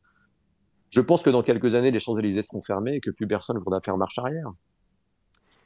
Je 0.95 1.01
pense 1.01 1.21
que 1.21 1.29
dans 1.29 1.43
quelques 1.43 1.75
années, 1.75 1.91
les 1.91 1.99
Champs-Élysées 1.99 2.41
seront 2.41 2.61
fermés 2.61 2.95
et 2.95 3.01
que 3.01 3.11
plus 3.11 3.27
personne 3.27 3.57
ne 3.57 3.61
voudra 3.61 3.81
faire 3.81 3.97
marche 3.97 4.17
arrière 4.17 4.51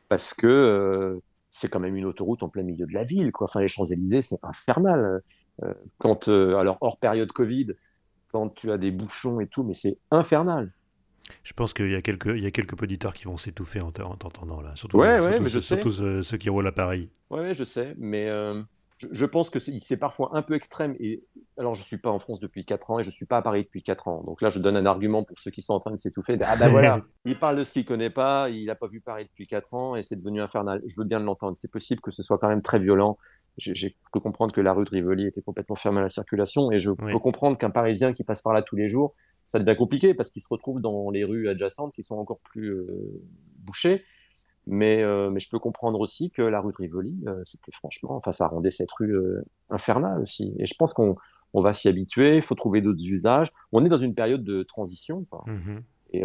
parce 0.10 0.34
que 0.34 0.48
euh, 0.48 1.20
c'est 1.52 1.70
quand 1.70 1.80
même 1.80 1.96
une 1.96 2.06
autoroute 2.06 2.42
en 2.42 2.50
plein 2.50 2.64
milieu 2.64 2.88
de 2.88 2.94
la 2.94 3.04
ville. 3.04 3.32
Quoi. 3.32 3.46
Enfin, 3.46 3.62
les 3.62 3.70
Champs-Élysées, 3.70 4.24
c'est 4.24 4.40
infernal. 4.44 5.22
Euh, 5.62 5.74
quand, 6.00 6.28
euh, 6.30 6.56
alors, 6.56 6.80
hors 6.82 6.98
période 6.98 7.32
Covid, 7.32 7.68
quand 8.32 8.50
tu 8.50 8.72
as 8.72 8.80
des 8.80 8.90
bouchons 8.90 9.40
et 9.40 9.46
tout, 9.46 9.64
mais 9.64 9.74
c'est 9.74 10.00
infernal. 10.10 10.74
Je 11.44 11.54
pense 11.54 11.76
qu'il 11.76 11.92
y 11.92 11.96
a 11.96 12.02
quelques, 12.02 12.34
il 12.36 12.42
y 12.42 12.48
a 12.48 12.52
quelques 12.52 12.82
auditeurs 12.82 13.14
qui 13.14 13.26
vont 13.26 13.38
s'étouffer 13.38 13.82
en 13.82 13.92
t'entendant 13.92 14.62
là. 14.62 14.76
Surtout, 14.76 14.98
ouais, 14.98 15.20
ouais, 15.20 15.40
mais 15.40 15.50
je 15.50 15.60
surtout 15.60 15.92
ceux, 15.92 16.24
ceux, 16.24 16.38
qui 16.38 16.50
roulent 16.50 16.68
à 16.68 16.72
Paris. 16.72 17.12
Ouais, 17.30 17.54
je 17.54 17.64
sais. 17.64 17.94
Mais 18.00 18.28
je, 19.00 19.26
pense 19.26 19.50
que 19.50 19.60
c'est 19.60 19.98
parfois 19.98 20.32
un 20.34 20.42
peu 20.42 20.54
extrême. 20.56 20.96
Et 21.00 21.24
alors, 21.58 21.74
je 21.74 21.84
suis 21.84 21.98
pas 21.98 22.10
en 22.10 22.20
France 22.20 22.40
depuis 22.40 22.66
4 22.66 22.92
ans 22.92 23.00
et 23.00 23.04
je 23.04 23.10
suis 23.10 23.26
pas 23.26 23.38
à 23.38 23.42
Paris 23.42 23.64
depuis 23.64 23.82
4 23.82 24.08
ans. 24.08 24.24
Donc 24.24 24.42
là, 24.42 24.50
je 24.50 24.60
donne 24.60 24.76
un 24.76 24.86
argument 24.86 25.24
pour 25.24 25.40
ceux 25.40 25.52
qui 25.52 25.62
sont 25.62 25.74
en 25.74 25.80
train 25.80 25.92
de 25.92 25.98
s'étouffer. 25.98 26.38
Ah 26.42 26.56
ben 26.58 26.68
voilà, 26.70 27.02
il 27.26 27.38
parle 27.40 27.58
de 27.58 27.64
ce 27.64 27.72
qu'il 27.72 27.86
connaît 27.86 28.10
pas, 28.10 28.50
il 28.50 28.66
n'a 28.66 28.76
pas 28.76 28.88
vu 28.88 29.00
Paris 29.02 29.26
depuis 29.26 29.48
4 29.48 29.74
ans 29.74 29.96
et 29.96 30.04
c'est 30.04 30.18
devenu 30.18 30.42
infernal. 30.42 30.82
Je 30.86 30.94
veux 30.98 31.06
bien 31.06 31.20
l'entendre. 31.20 31.56
C'est 31.58 31.72
possible 31.72 32.02
que 32.02 32.12
ce 32.12 32.24
soit 32.24 32.38
quand 32.38 32.50
même 32.50 32.62
très 32.62 32.80
violent. 32.80 33.18
J'ai 33.58 33.90
pu 33.90 34.20
comprendre 34.20 34.54
que 34.54 34.62
la 34.62 34.74
rue 34.74 34.86
de 34.86 34.90
Rivoli 34.90 35.28
était 35.28 35.42
complètement 35.42 35.76
fermée 35.76 36.00
à 36.00 36.04
la 36.04 36.10
circulation 36.10 36.72
et 36.72 36.80
je 36.80 36.92
peux 36.92 37.20
comprendre 37.20 37.58
qu'un 37.58 37.72
Parisien 37.72 38.14
qui 38.14 38.24
passe 38.24 38.42
par 38.42 38.54
là 38.54 38.62
tous 38.62 38.78
les 38.78 38.88
jours, 38.88 39.14
ça 39.46 39.60
devient 39.60 39.78
compliqué 39.78 40.14
parce 40.14 40.30
qu'il 40.30 40.42
se 40.42 40.48
retrouve 40.50 40.80
dans 40.80 41.10
les 41.10 41.24
rues 41.24 41.50
adjacentes 41.50 41.94
qui 41.94 42.04
sont 42.04 42.16
encore 42.16 42.40
plus 42.40 42.70
euh, 42.70 43.22
bouchées. 43.58 44.04
Mais, 44.72 45.02
euh, 45.02 45.32
mais 45.32 45.40
je 45.40 45.50
peux 45.50 45.58
comprendre 45.58 46.00
aussi 46.00 46.30
que 46.30 46.44
la 46.44 46.62
rue 46.62 46.72
de 46.72 46.78
Rivoli, 46.78 47.18
euh, 47.26 47.42
c'était 47.44 47.72
franchement, 47.72 48.16
enfin, 48.16 48.32
ça 48.32 48.48
rendait 48.48 48.70
cette 48.70 48.92
rue 48.92 49.16
euh, 49.16 49.44
infernale 49.72 50.22
aussi. 50.22 50.54
Et 50.60 50.68
je 50.68 50.76
pense 50.76 50.94
qu'on 50.94 51.16
on 51.56 51.62
va 51.64 51.74
s'y 51.74 51.88
habituer, 51.88 52.36
il 52.36 52.44
faut 52.44 52.54
trouver 52.54 52.80
d'autres 52.80 53.04
usages. 53.04 53.52
On 53.72 53.84
est 53.84 53.90
dans 53.90 53.98
une 53.98 54.14
période 54.14 54.44
de 54.44 54.62
transition. 54.62 55.26
Mmh 55.46 55.80
et, 56.12 56.24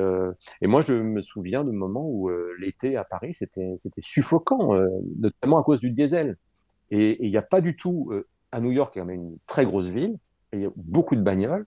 et, 0.63 0.67
moi, 0.67 0.81
je 0.81 0.95
me 0.95 1.21
souviens 1.21 1.63
de 1.63 1.71
moments 1.71 2.09
où 2.09 2.31
l'été 2.59 2.97
à 2.97 3.05
Paris, 3.05 3.35
c'était 3.35 3.77
suffocant, 4.01 4.73
notamment 5.19 5.59
à 5.59 5.63
cause 5.63 5.81
du 5.81 5.91
diesel. 5.91 6.39
Et 6.91 7.23
il 7.23 7.31
n'y 7.31 7.37
a 7.37 7.43
pas 7.43 7.61
du 7.61 7.77
tout, 7.77 8.11
à 8.51 8.63
New 8.63 8.73
York, 8.73 8.95
qui 8.95 8.99
est 8.99 9.03
quand 9.03 9.07
même 9.09 9.21
une 9.21 9.37
très 9.47 9.67
grosse 9.67 9.89
ville, 9.89 10.17
et 10.53 10.57
il 10.57 10.63
y 10.63 10.65
a 10.65 10.71
beaucoup 10.89 11.17
de 11.17 11.21
bagnoles. 11.21 11.67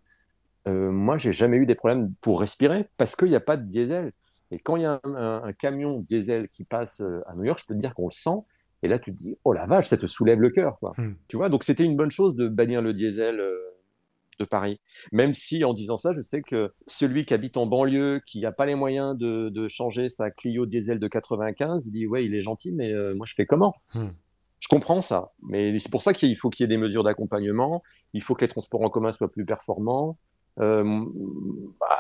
moi, 0.65 1.19
j'ai 1.19 1.31
jamais 1.31 1.57
eu 1.57 1.67
des 1.67 1.75
problèmes 1.75 2.11
pour 2.21 2.39
respirer 2.39 2.89
parce 2.97 3.15
qu'il 3.15 3.29
n'y 3.29 3.35
a 3.35 3.39
pas 3.39 3.55
de 3.55 3.67
diesel. 3.67 4.11
Et 4.51 4.59
quand 4.59 4.75
il 4.75 4.83
y 4.83 4.85
a 4.85 4.99
un, 5.03 5.53
camion 5.53 5.99
diesel 5.99 6.47
qui 6.47 6.65
passe 6.65 7.01
euh, 7.01 7.21
à 7.27 7.33
New 7.35 7.43
York, 7.43 7.59
je 7.61 7.65
peux 7.65 7.75
te 7.75 7.79
dire 7.79 7.93
qu'on 7.93 8.07
le 8.07 8.13
sent. 8.13 8.45
Et 8.83 8.87
là, 8.87 8.99
tu 8.99 9.11
te 9.11 9.17
dis, 9.17 9.37
oh 9.43 9.53
la 9.53 9.65
vache, 9.65 9.87
ça 9.87 9.97
te 9.97 10.07
soulève 10.07 10.39
le 10.39 10.49
cœur. 10.49 10.77
Quoi. 10.79 10.93
Hmm. 10.97 11.15
Tu 11.27 11.37
vois, 11.37 11.49
donc 11.49 11.63
c'était 11.63 11.83
une 11.83 11.95
bonne 11.95 12.11
chose 12.11 12.35
de 12.35 12.47
bannir 12.47 12.81
le 12.81 12.93
diesel 12.93 13.39
euh, 13.39 13.57
de 14.39 14.45
Paris. 14.45 14.79
Même 15.11 15.33
si, 15.33 15.63
en 15.63 15.73
disant 15.73 15.97
ça, 15.97 16.13
je 16.15 16.21
sais 16.21 16.41
que 16.41 16.71
celui 16.85 17.25
qui 17.25 17.33
habite 17.33 17.57
en 17.57 17.65
banlieue, 17.65 18.21
qui 18.25 18.41
n'a 18.41 18.51
pas 18.51 18.65
les 18.65 18.75
moyens 18.75 19.17
de, 19.17 19.49
de, 19.49 19.67
changer 19.67 20.09
sa 20.09 20.29
Clio 20.29 20.65
diesel 20.65 20.99
de 20.99 21.07
95, 21.07 21.85
il 21.85 21.91
dit, 21.91 22.07
ouais, 22.07 22.25
il 22.25 22.35
est 22.35 22.41
gentil, 22.41 22.71
mais 22.71 22.93
euh, 22.93 23.15
moi, 23.15 23.25
je 23.27 23.33
fais 23.33 23.45
comment? 23.45 23.73
Hmm. 23.93 24.09
Je 24.59 24.67
comprends 24.69 25.01
ça, 25.01 25.33
mais 25.43 25.77
c'est 25.77 25.91
pour 25.91 26.01
ça 26.01 26.13
qu'il 26.13 26.35
faut 26.37 26.49
qu'il 26.49 26.63
y 26.63 26.65
ait 26.65 26.67
des 26.67 26.81
mesures 26.81 27.03
d'accompagnement. 27.03 27.79
Il 28.13 28.23
faut 28.23 28.33
que 28.33 28.41
les 28.43 28.49
transports 28.49 28.81
en 28.81 28.89
commun 28.89 29.11
soient 29.11 29.31
plus 29.31 29.45
performants. 29.45 30.17
Euh, 30.59 30.99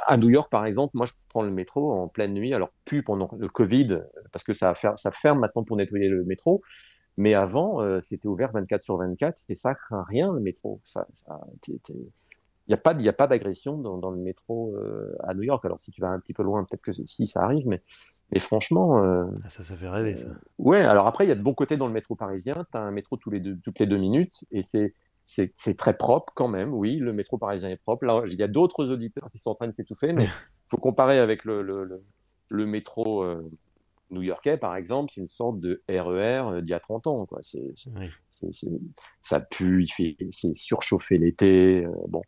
à 0.07 0.17
New 0.17 0.29
York, 0.29 0.49
par 0.49 0.65
exemple, 0.65 0.91
moi, 0.95 1.05
je 1.05 1.13
prends 1.29 1.43
le 1.43 1.51
métro 1.51 1.93
en 1.93 2.07
pleine 2.07 2.33
nuit. 2.33 2.53
Alors, 2.53 2.69
plus 2.85 3.03
pendant 3.03 3.29
le 3.37 3.49
Covid, 3.49 3.99
parce 4.31 4.43
que 4.43 4.53
ça, 4.53 4.73
ça 4.95 5.11
ferme 5.11 5.39
maintenant 5.39 5.63
pour 5.63 5.77
nettoyer 5.77 6.07
le 6.07 6.23
métro. 6.23 6.61
Mais 7.17 7.33
avant, 7.33 7.81
euh, 7.81 7.99
c'était 8.01 8.27
ouvert 8.27 8.51
24 8.51 8.83
sur 8.83 8.97
24 8.97 9.37
et 9.49 9.55
ça 9.55 9.73
craint 9.73 10.03
rien, 10.03 10.31
le 10.31 10.39
métro. 10.39 10.81
Ça, 10.85 11.07
il 11.67 11.79
n'y 12.67 12.73
a 12.73 12.77
pas, 12.77 12.95
a 12.95 13.13
pas 13.13 13.27
d'agression 13.27 13.77
dans, 13.77 13.97
dans, 13.97 14.11
le 14.11 14.19
métro 14.19 14.75
euh, 14.75 15.15
à 15.23 15.33
New 15.33 15.41
York. 15.41 15.65
Alors, 15.65 15.79
si 15.79 15.89
tu 15.89 15.99
vas 16.01 16.09
un 16.09 16.19
petit 16.19 16.33
peu 16.33 16.43
loin, 16.43 16.63
peut-être 16.63 16.81
que 16.81 16.91
si 16.91 17.27
ça 17.27 17.41
arrive, 17.41 17.65
mais, 17.67 17.81
mais 18.31 18.39
franchement. 18.39 18.97
Ah, 18.97 19.49
ça, 19.49 19.63
ça 19.63 19.75
fait 19.75 19.89
rêver, 19.89 20.15
ça. 20.15 20.29
ouais, 20.59 20.81
alors 20.81 21.07
après, 21.07 21.25
il 21.25 21.29
y 21.29 21.31
a 21.31 21.35
de 21.35 21.41
bons 21.41 21.55
côtés 21.55 21.75
dans 21.75 21.87
le 21.87 21.93
métro 21.93 22.15
parisien. 22.15 22.53
Tu 22.71 22.77
as 22.77 22.81
un 22.81 22.91
métro 22.91 23.17
tous 23.17 23.31
les 23.31 23.39
deux, 23.39 23.57
toutes 23.63 23.79
les 23.79 23.87
deux 23.87 23.97
minutes 23.97 24.45
et 24.51 24.61
c'est 24.61 24.93
c'est 25.27 25.75
très 25.77 25.95
propre 25.95 26.31
quand 26.35 26.47
même, 26.47 26.73
oui, 26.73 26.97
le 26.97 27.11
métro 27.11 27.37
parisien 27.37 27.69
est 27.69 27.77
propre. 27.77 28.05
Là, 28.05 28.23
il 28.27 28.35
y 28.35 28.43
a 28.43 28.47
d'autres 28.47 28.87
auditeurs 28.87 29.29
qui 29.29 29.37
sont 29.37 29.51
en 29.51 29.55
train 29.55 29.67
de 29.67 29.73
s'étouffer, 29.73 30.13
mais 30.13 30.23
il 30.23 30.31
faut 30.69 30.77
comparer 30.77 31.19
avec 31.19 31.43
le, 31.43 31.61
le, 31.61 32.01
le, 32.47 32.65
métro 32.65 33.23
euh, 33.23 33.51
new-yorkais, 34.09 34.55
par 34.55 34.77
exemple, 34.77 35.11
c'est 35.13 35.19
une 35.19 35.27
sorte 35.27 35.59
de 35.59 35.83
RER 35.89 36.61
d'il 36.61 36.69
y 36.69 36.73
a 36.73 36.79
30 36.79 37.07
ans. 37.07 37.25
Quoi. 37.25 37.41
Ça 39.21 39.41
pue, 39.51 39.83
il 39.83 39.89
fait, 39.89 40.15
c'est 40.29 40.55
surchauffé 40.55 41.17
l'été. 41.17 41.85
bon, 42.07 42.21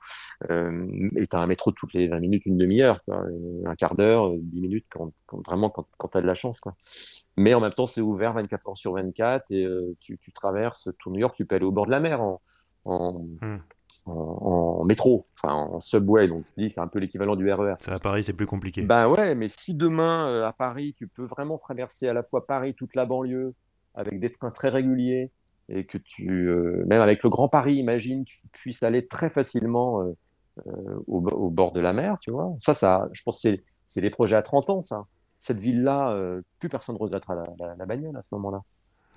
et 0.50 1.26
tu 1.26 1.36
as 1.38 1.40
un 1.40 1.48
métro 1.48 1.72
toutes 1.72 1.94
les 1.94 2.10
20 2.10 2.20
minutes, 2.20 2.46
une 2.48 2.58
demi-heure, 2.58 3.00
un 3.08 3.76
quart 3.76 3.96
d'heure, 3.96 4.36
10 4.36 4.62
minutes, 4.62 4.88
quand, 4.90 5.14
vraiment 5.48 5.70
quand, 5.70 5.88
quand 5.98 6.10
tu 6.10 6.18
as 6.18 6.22
de 6.22 6.28
la 6.28 6.36
chance. 6.36 6.60
Quoi. 6.60 6.76
Mais 7.38 7.54
en 7.54 7.62
même 7.62 7.74
temps, 7.74 7.88
c'est 7.88 8.02
ouvert 8.02 8.34
24 8.34 8.68
heures 8.68 8.78
sur 8.78 8.92
24 8.92 9.46
et 9.52 9.66
tu, 10.02 10.18
tu, 10.18 10.34
traverses 10.34 10.90
tout 11.00 11.12
New 11.12 11.20
York, 11.20 11.34
tu 11.38 11.46
peux 11.46 11.56
aller 11.56 11.66
au 11.66 11.72
bord 11.72 11.86
de 11.86 11.92
la 11.92 12.02
mer 12.02 12.22
en, 12.22 12.42
en, 12.86 13.26
hmm 13.42 13.60
en, 14.10 14.84
métro, 14.86 15.28
enfin 15.42 15.54
en 15.54 15.80
subway, 15.80 16.28
donc 16.28 16.44
c'est 16.58 16.80
un 16.80 16.88
peu 16.88 17.00
l'équivalent 17.00 17.36
du 17.36 17.52
RER. 17.52 17.76
E 17.88 17.92
à 17.92 18.00
Paris, 18.00 18.24
c'est 18.24 18.34
plus 18.34 18.48
compliqué. 18.48 18.82
Ben 18.82 19.08
ouais, 19.08 19.36
mais 19.36 19.48
si 19.48 19.74
demain 19.74 20.28
euh, 20.28 20.46
à 20.46 20.54
Paris, 20.54 20.94
tu 20.98 21.08
peux 21.08 21.26
vraiment 21.26 21.58
traverser 21.58 22.08
à 22.08 22.14
la 22.14 22.24
fois 22.24 22.46
Paris, 22.46 22.74
toute 22.74 22.96
la 22.96 23.06
banlieue, 23.06 23.54
avec 23.96 24.20
des 24.20 24.32
trains 24.32 24.52
très 24.52 24.70
réguliers, 24.70 25.32
et 25.70 25.86
que 25.86 25.98
tu, 25.98 26.48
euh, 26.48 26.84
même 26.88 27.02
avec 27.02 27.24
le 27.24 27.30
Grand 27.30 27.48
Paris, 27.48 27.76
imagine, 27.76 28.26
tu 28.26 28.40
puisses 28.52 28.84
aller 28.84 29.06
très 29.06 29.30
facilement 29.30 30.02
euh, 30.02 31.00
au, 31.08 31.50
bord 31.50 31.72
de 31.72 31.80
la 31.80 31.94
mer, 31.94 32.18
tu 32.20 32.32
vois. 32.32 32.56
Ça, 32.60 32.74
ça, 32.74 33.08
je 33.14 33.22
pense 33.24 33.42
que 33.42 33.50
c'est 33.86 34.02
des 34.02 34.10
projets 34.10 34.36
à 34.36 34.42
30 34.42 34.70
ans, 34.70 34.82
ça. 34.82 35.06
Cette 35.40 35.60
ville-là, 35.60 36.18
plus 36.60 36.68
personne 36.68 36.96
ne 36.96 37.00
regrettera 37.00 37.34
la, 37.34 37.76
la, 37.78 37.86
bagnole 37.86 38.18
à 38.18 38.22
ce 38.22 38.36
moment-là. 38.36 38.60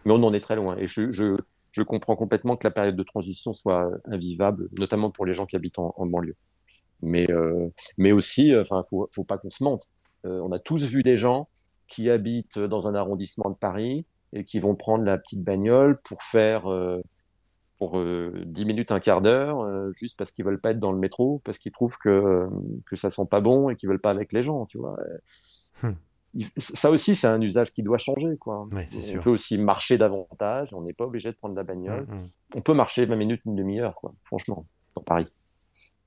Mais 0.05 0.13
on 0.13 0.23
en 0.23 0.33
est 0.33 0.41
très 0.41 0.55
loin. 0.55 0.77
Et 0.77 0.87
je, 0.87 1.11
je, 1.11 1.37
je 1.73 1.83
comprends 1.83 2.17
complètement 2.17 2.57
que 2.57 2.67
la 2.67 2.71
période 2.71 2.97
de 2.97 3.03
transition 3.03 3.55
soit 3.55 3.91
invivable, 4.05 4.69
notamment 4.79 5.11
pour 5.11 5.27
les 5.27 5.35
gens 5.35 5.47
qui 5.47 5.57
habitent 5.57 5.79
en, 5.79 6.07
banlieue. 6.07 6.37
Mais, 7.01 7.29
euh, 7.31 7.69
mais 7.99 8.13
aussi, 8.13 8.53
euh, 8.53 8.63
enfin, 8.63 8.85
faut, 8.89 9.09
faut 9.13 9.25
pas 9.25 9.39
qu'on 9.39 9.51
se 9.51 9.65
mente. 9.65 9.91
Euh, 10.25 10.41
on 10.45 10.53
a 10.53 10.59
tous 10.59 10.85
vu 10.85 11.03
des 11.03 11.17
gens 11.17 11.49
qui 11.89 12.11
habitent 12.11 12.59
dans 12.59 12.87
un 12.87 12.95
arrondissement 12.95 13.51
de 13.51 13.57
Paris 13.57 14.07
et 14.33 14.45
qui 14.45 14.61
vont 14.61 14.75
prendre 14.75 15.05
la 15.05 15.19
petite 15.19 15.43
bagnole 15.43 16.01
pour 16.03 16.23
faire 16.23 16.63
pour 17.77 18.03
10 18.03 18.65
minutes, 18.65 18.93
un 18.93 19.01
quart 19.01 19.21
d'heure, 19.21 19.93
juste 19.95 20.17
parce 20.17 20.31
qu'ils 20.31 20.45
veulent 20.45 20.61
pas 20.61 20.71
être 20.71 20.79
dans 20.79 20.93
le 20.93 20.99
métro, 20.99 21.43
parce 21.45 21.59
qu'ils 21.59 21.73
trouvent 21.73 21.99
que, 21.99 22.41
que 22.87 22.97
ça 22.97 23.11
sent 23.11 23.27
pas 23.31 23.41
bon 23.41 23.69
et 23.69 23.77
qu'ils 23.77 23.91
veulent 23.91 24.01
pas 24.01 24.11
avec 24.11 24.33
les 24.33 24.43
gens, 24.43 24.65
tu 24.65 24.79
vois. 24.79 24.97
Hmm 25.83 25.93
ça 26.57 26.91
aussi, 26.91 27.17
c'est 27.17 27.27
un 27.27 27.41
usage 27.41 27.73
qui 27.73 27.83
doit 27.83 27.99
changer. 27.99 28.37
Quoi. 28.39 28.69
on 28.71 29.23
peut 29.23 29.31
aussi 29.31 29.59
marcher 29.59 29.99
davantage, 29.99 30.73
on 30.73 30.83
n'est 30.83 30.93
pas 30.93 31.05
obligé 31.05 31.31
de 31.31 31.37
prendre 31.37 31.55
la 31.55 31.63
bagnole. 31.63 32.07
Mm, 32.07 32.15
mm. 32.15 32.29
On 32.55 32.61
peut 32.61 32.75
marcher 32.75 33.07
20 33.07 33.17
minutes, 33.17 33.43
une 33.45 33.57
demi-heure, 33.57 33.95
quoi, 33.95 34.15
franchement, 34.25 34.63
dans 34.97 35.03
Paris. 35.03 35.27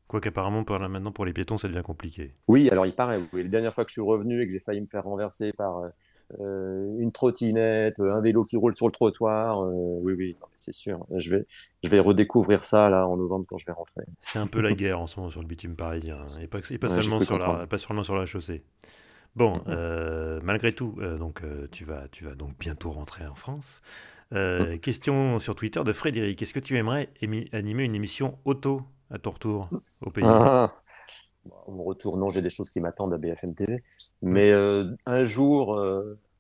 Quoique 0.08 0.30
apparemment, 0.30 0.64
maintenant, 0.68 1.12
pour 1.12 1.26
les 1.26 1.34
piétons, 1.34 1.58
ça 1.58 1.68
devient 1.68 1.84
compliqué. 1.84 2.36
Oui, 2.48 2.70
alors 2.70 2.86
il 2.86 2.94
paraît. 2.94 3.20
Oui. 3.34 3.44
La 3.44 3.50
dernière 3.50 3.74
fois 3.74 3.86
que 3.86 3.90
je 3.90 3.94
suis 3.94 4.02
revenu 4.02 4.42
et 4.42 4.46
que 4.46 4.52
j'ai 4.52 4.60
failli 4.60 4.82
me 4.82 4.88
faire 4.88 5.04
renverser 5.04 5.52
par 5.52 5.82
euh, 6.40 7.00
une 7.00 7.12
trottinette, 7.12 8.00
un 8.00 8.22
vélo 8.22 8.44
qui 8.44 8.58
roule 8.58 8.76
sur 8.76 8.88
le 8.88 8.92
trottoir, 8.92 9.64
euh, 9.64 9.72
oui, 10.02 10.14
oui, 10.14 10.36
c'est 10.58 10.74
sûr. 10.74 11.06
Je 11.16 11.36
vais, 11.36 11.46
je 11.84 11.90
vais 11.90 12.00
redécouvrir 12.00 12.64
ça 12.64 12.90
là 12.90 13.08
en 13.08 13.18
novembre 13.18 13.46
quand 13.48 13.58
je 13.58 13.66
vais 13.66 13.74
rentrer. 13.74 14.04
C'est 14.22 14.40
un 14.40 14.48
peu 14.48 14.62
la 14.62 14.74
guerre 14.74 15.00
en 15.00 15.08
ce 15.08 15.20
moment 15.20 15.30
sur 15.30 15.42
le 15.42 15.48
bitume 15.48 15.76
parisien, 15.76 16.16
hein. 16.16 16.42
et 16.42 16.48
pas, 16.48 16.60
pas, 16.60 16.90
seulement 16.90 17.20
sur 17.20 17.38
la, 17.38 17.68
pas 17.68 17.78
seulement 17.78 18.04
sur 18.04 18.16
la 18.16 18.26
chaussée. 18.26 18.64
Bon, 19.36 19.62
euh, 19.68 20.40
malgré 20.44 20.72
tout, 20.74 20.96
euh, 21.00 21.18
donc 21.18 21.44
euh, 21.44 21.68
tu 21.72 21.84
vas, 21.84 22.08
tu 22.10 22.24
vas 22.24 22.36
donc 22.36 22.58
bientôt 22.58 22.92
rentrer 22.92 23.26
en 23.28 23.36
France. 23.36 23.82
question 24.82 25.40
sur 25.40 25.56
Twitter 25.56 25.84
de 25.84 25.94
Frédéric. 25.94 26.42
Est-ce 26.42 26.54
que 26.54 26.60
tu 26.60 26.78
aimerais 26.78 27.10
animer 27.52 27.84
une 27.84 27.96
émission 27.96 28.38
auto 28.46 28.82
à 29.12 29.20
ton 29.20 29.32
retour 29.32 29.70
au 30.06 30.10
pays? 30.10 30.24
Ah, 30.24 30.74
Au 31.68 31.84
retour, 31.84 32.18
non, 32.18 32.30
j'ai 32.30 32.42
des 32.42 32.50
choses 32.50 32.70
qui 32.72 32.80
m'attendent 32.80 33.14
à 33.14 33.18
BFM 33.18 33.56
TV. 33.56 33.84
Mais 34.22 34.52
un 35.06 35.24
jour, 35.24 35.80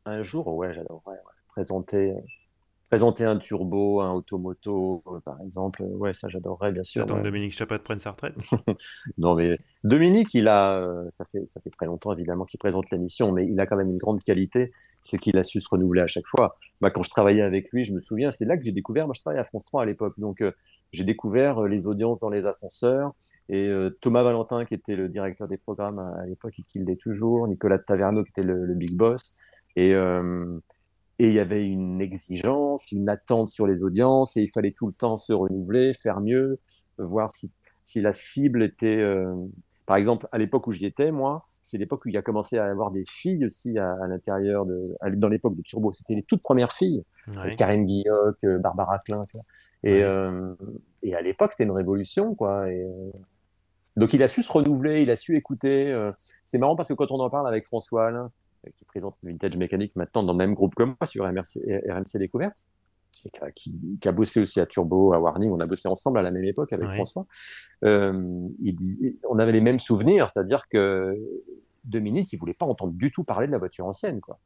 un 0.05 0.21
jour, 0.23 0.47
ouais, 0.47 0.73
j'adorerais 0.73 1.19
présenter 1.49 2.13
présenter 2.95 3.25
un 3.25 3.35
turbo, 3.35 3.99
un 3.99 4.13
automoto, 4.13 5.03
euh, 5.07 5.19
par 5.19 5.41
exemple. 5.41 5.83
Ouais, 5.83 6.13
ça 6.13 6.29
j'adorerais 6.29 6.71
bien 6.71 6.83
sûr. 6.83 7.03
Attends, 7.03 7.21
Dominique 7.21 7.51
Chapat 7.51 7.79
prenne 7.79 7.99
sa 7.99 8.11
retraite 8.11 8.35
Non, 9.17 9.35
mais 9.35 9.57
Dominique, 9.83 10.33
il 10.33 10.47
a, 10.47 10.77
euh, 10.77 11.05
ça 11.09 11.25
fait, 11.25 11.45
ça 11.45 11.59
fait 11.59 11.71
très 11.71 11.87
longtemps 11.87 12.13
évidemment 12.13 12.45
qu'il 12.45 12.57
présente 12.57 12.89
l'émission, 12.91 13.33
mais 13.33 13.45
il 13.45 13.59
a 13.59 13.65
quand 13.65 13.75
même 13.75 13.89
une 13.89 13.97
grande 13.97 14.23
qualité, 14.23 14.71
c'est 15.01 15.17
qu'il 15.17 15.37
a 15.37 15.43
su 15.43 15.59
se 15.59 15.67
renouveler 15.69 16.03
à 16.03 16.07
chaque 16.07 16.25
fois. 16.25 16.55
Bah, 16.79 16.89
quand 16.89 17.03
je 17.03 17.09
travaillais 17.09 17.41
avec 17.41 17.69
lui, 17.73 17.83
je 17.83 17.91
me 17.91 17.99
souviens, 17.99 18.31
c'est 18.31 18.45
là 18.45 18.55
que 18.55 18.63
j'ai 18.63 18.71
découvert, 18.71 19.07
moi 19.07 19.13
je 19.13 19.19
travaillais 19.19 19.41
à 19.41 19.45
France 19.45 19.65
3 19.65 19.81
à 19.81 19.85
l'époque, 19.85 20.17
donc 20.17 20.39
euh, 20.39 20.53
j'ai 20.93 21.03
découvert 21.03 21.63
les 21.63 21.87
audiences 21.87 22.19
dans 22.19 22.29
les 22.29 22.47
ascenseurs. 22.47 23.13
Et 23.49 23.69
Thomas 24.01 24.23
Valentin, 24.23 24.65
qui 24.65 24.73
était 24.73 24.95
le 24.95 25.07
directeur 25.07 25.47
des 25.47 25.57
programmes 25.57 25.99
à, 25.99 26.25
l'époque 26.25 26.57
et 26.57 26.63
qui 26.63 26.79
l'est 26.79 26.95
toujours, 26.95 27.47
Nicolas 27.47 27.77
Taverneau, 27.77 28.23
qui 28.23 28.31
était 28.31 28.41
le, 28.41 28.65
le 28.65 28.73
big 28.73 28.95
boss. 28.95 29.37
Et, 29.75 29.93
et 31.19 31.29
il 31.29 31.33
y 31.33 31.39
avait 31.39 31.65
une 31.65 32.01
exigence, 32.01 32.91
une 32.91 33.07
attente 33.07 33.47
sur 33.47 33.67
les 33.67 33.83
audiences, 33.83 34.35
et 34.35 34.41
il 34.41 34.49
fallait 34.49 34.71
tout 34.71 34.87
le 34.87 34.93
temps 34.93 35.17
se 35.17 35.31
renouveler, 35.31 35.93
faire 35.93 36.19
mieux, 36.19 36.59
voir 36.97 37.29
si, 37.33 37.51
si 37.85 38.01
la 38.01 38.11
cible 38.11 38.63
était... 38.63 38.97
Euh, 38.97 39.33
par 39.85 39.97
exemple, 39.97 40.27
à 40.31 40.39
l'époque 40.39 40.67
où 40.67 40.71
j'y 40.71 40.85
étais, 40.85 41.11
moi, 41.11 41.41
c'est 41.63 41.77
l'époque 41.77 42.03
où 42.05 42.09
il 42.09 42.15
y 42.15 42.17
a 42.17 42.23
commencé 42.23 42.57
à 42.57 42.65
y 42.65 42.69
avoir 42.69 42.89
des 42.91 43.05
filles 43.07 43.45
aussi 43.45 43.77
à, 43.77 43.95
l'intérieur, 44.07 44.65
de, 44.65 44.79
dans 45.15 45.29
l'époque 45.29 45.55
de 45.55 45.61
Turbo. 45.61 45.93
C'était 45.93 46.15
les 46.15 46.23
toutes 46.23 46.41
premières 46.41 46.71
filles, 46.71 47.03
Karen 47.55 47.85
Guilloc, 47.85 48.37
euh, 48.43 48.57
Barbara 48.57 48.99
Klein, 48.99 49.25
tu 49.29 49.37
vois. 49.37 49.45
Et, 49.83 50.03
euh, 50.03 50.55
et 51.03 51.13
à 51.15 51.21
l'époque, 51.21 51.53
c'était 51.53 51.65
une 51.65 51.71
révolution, 51.71 52.33
quoi. 52.33 52.69
Et, 52.71 52.83
donc 53.95 54.13
il 54.13 54.23
a 54.23 54.27
su 54.27 54.43
se 54.43 54.51
renouveler, 54.51 55.03
il 55.03 55.11
a 55.11 55.15
su 55.15 55.37
écouter. 55.37 55.95
c'est 56.45 56.57
marrant 56.57 56.75
parce 56.75 56.89
que 56.89 56.95
quand 56.95 57.11
on 57.11 57.19
en 57.19 57.29
parle 57.29 57.47
avec 57.47 57.65
François 57.65 58.07
Alain, 58.07 58.31
qui 58.75 58.85
présente 58.85 59.15
Vintage 59.23 59.57
Mécanique 59.57 59.95
maintenant 59.95 60.23
dans 60.23 60.33
le 60.33 60.37
même 60.37 60.53
groupe 60.53 60.75
que 60.75 60.83
moi 60.83 61.05
sur 61.05 61.25
RMC, 61.25 61.81
RMC 61.89 62.17
Découverte, 62.19 62.63
et 63.25 63.29
qui, 63.55 63.75
qui, 64.01 64.07
a 64.07 64.11
bossé 64.11 64.41
aussi 64.41 64.59
à 64.59 64.65
Turbo, 64.65 65.13
à 65.13 65.19
Warning, 65.19 65.51
on 65.51 65.59
a 65.59 65.65
bossé 65.65 65.87
ensemble 65.87 66.19
à 66.19 66.21
la 66.21 66.31
même 66.31 66.43
époque 66.43 66.73
avec 66.73 66.89
François. 66.91 67.25
Euh, 67.83 68.47
il, 68.61 69.17
on 69.29 69.39
avait 69.39 69.51
les 69.51 69.61
mêmes 69.61 69.79
souvenirs, 69.79 70.29
c'est-à-dire 70.29 70.63
que 70.69 71.17
Dominique, 71.83 72.33
il 72.33 72.39
voulait 72.39 72.53
pas 72.53 72.65
entendre 72.65 72.93
du 72.93 73.11
tout 73.11 73.23
parler 73.23 73.47
de 73.47 73.51
la 73.51 73.57
voiture 73.57 73.85
ancienne, 73.85 74.19
quoi. 74.19 74.39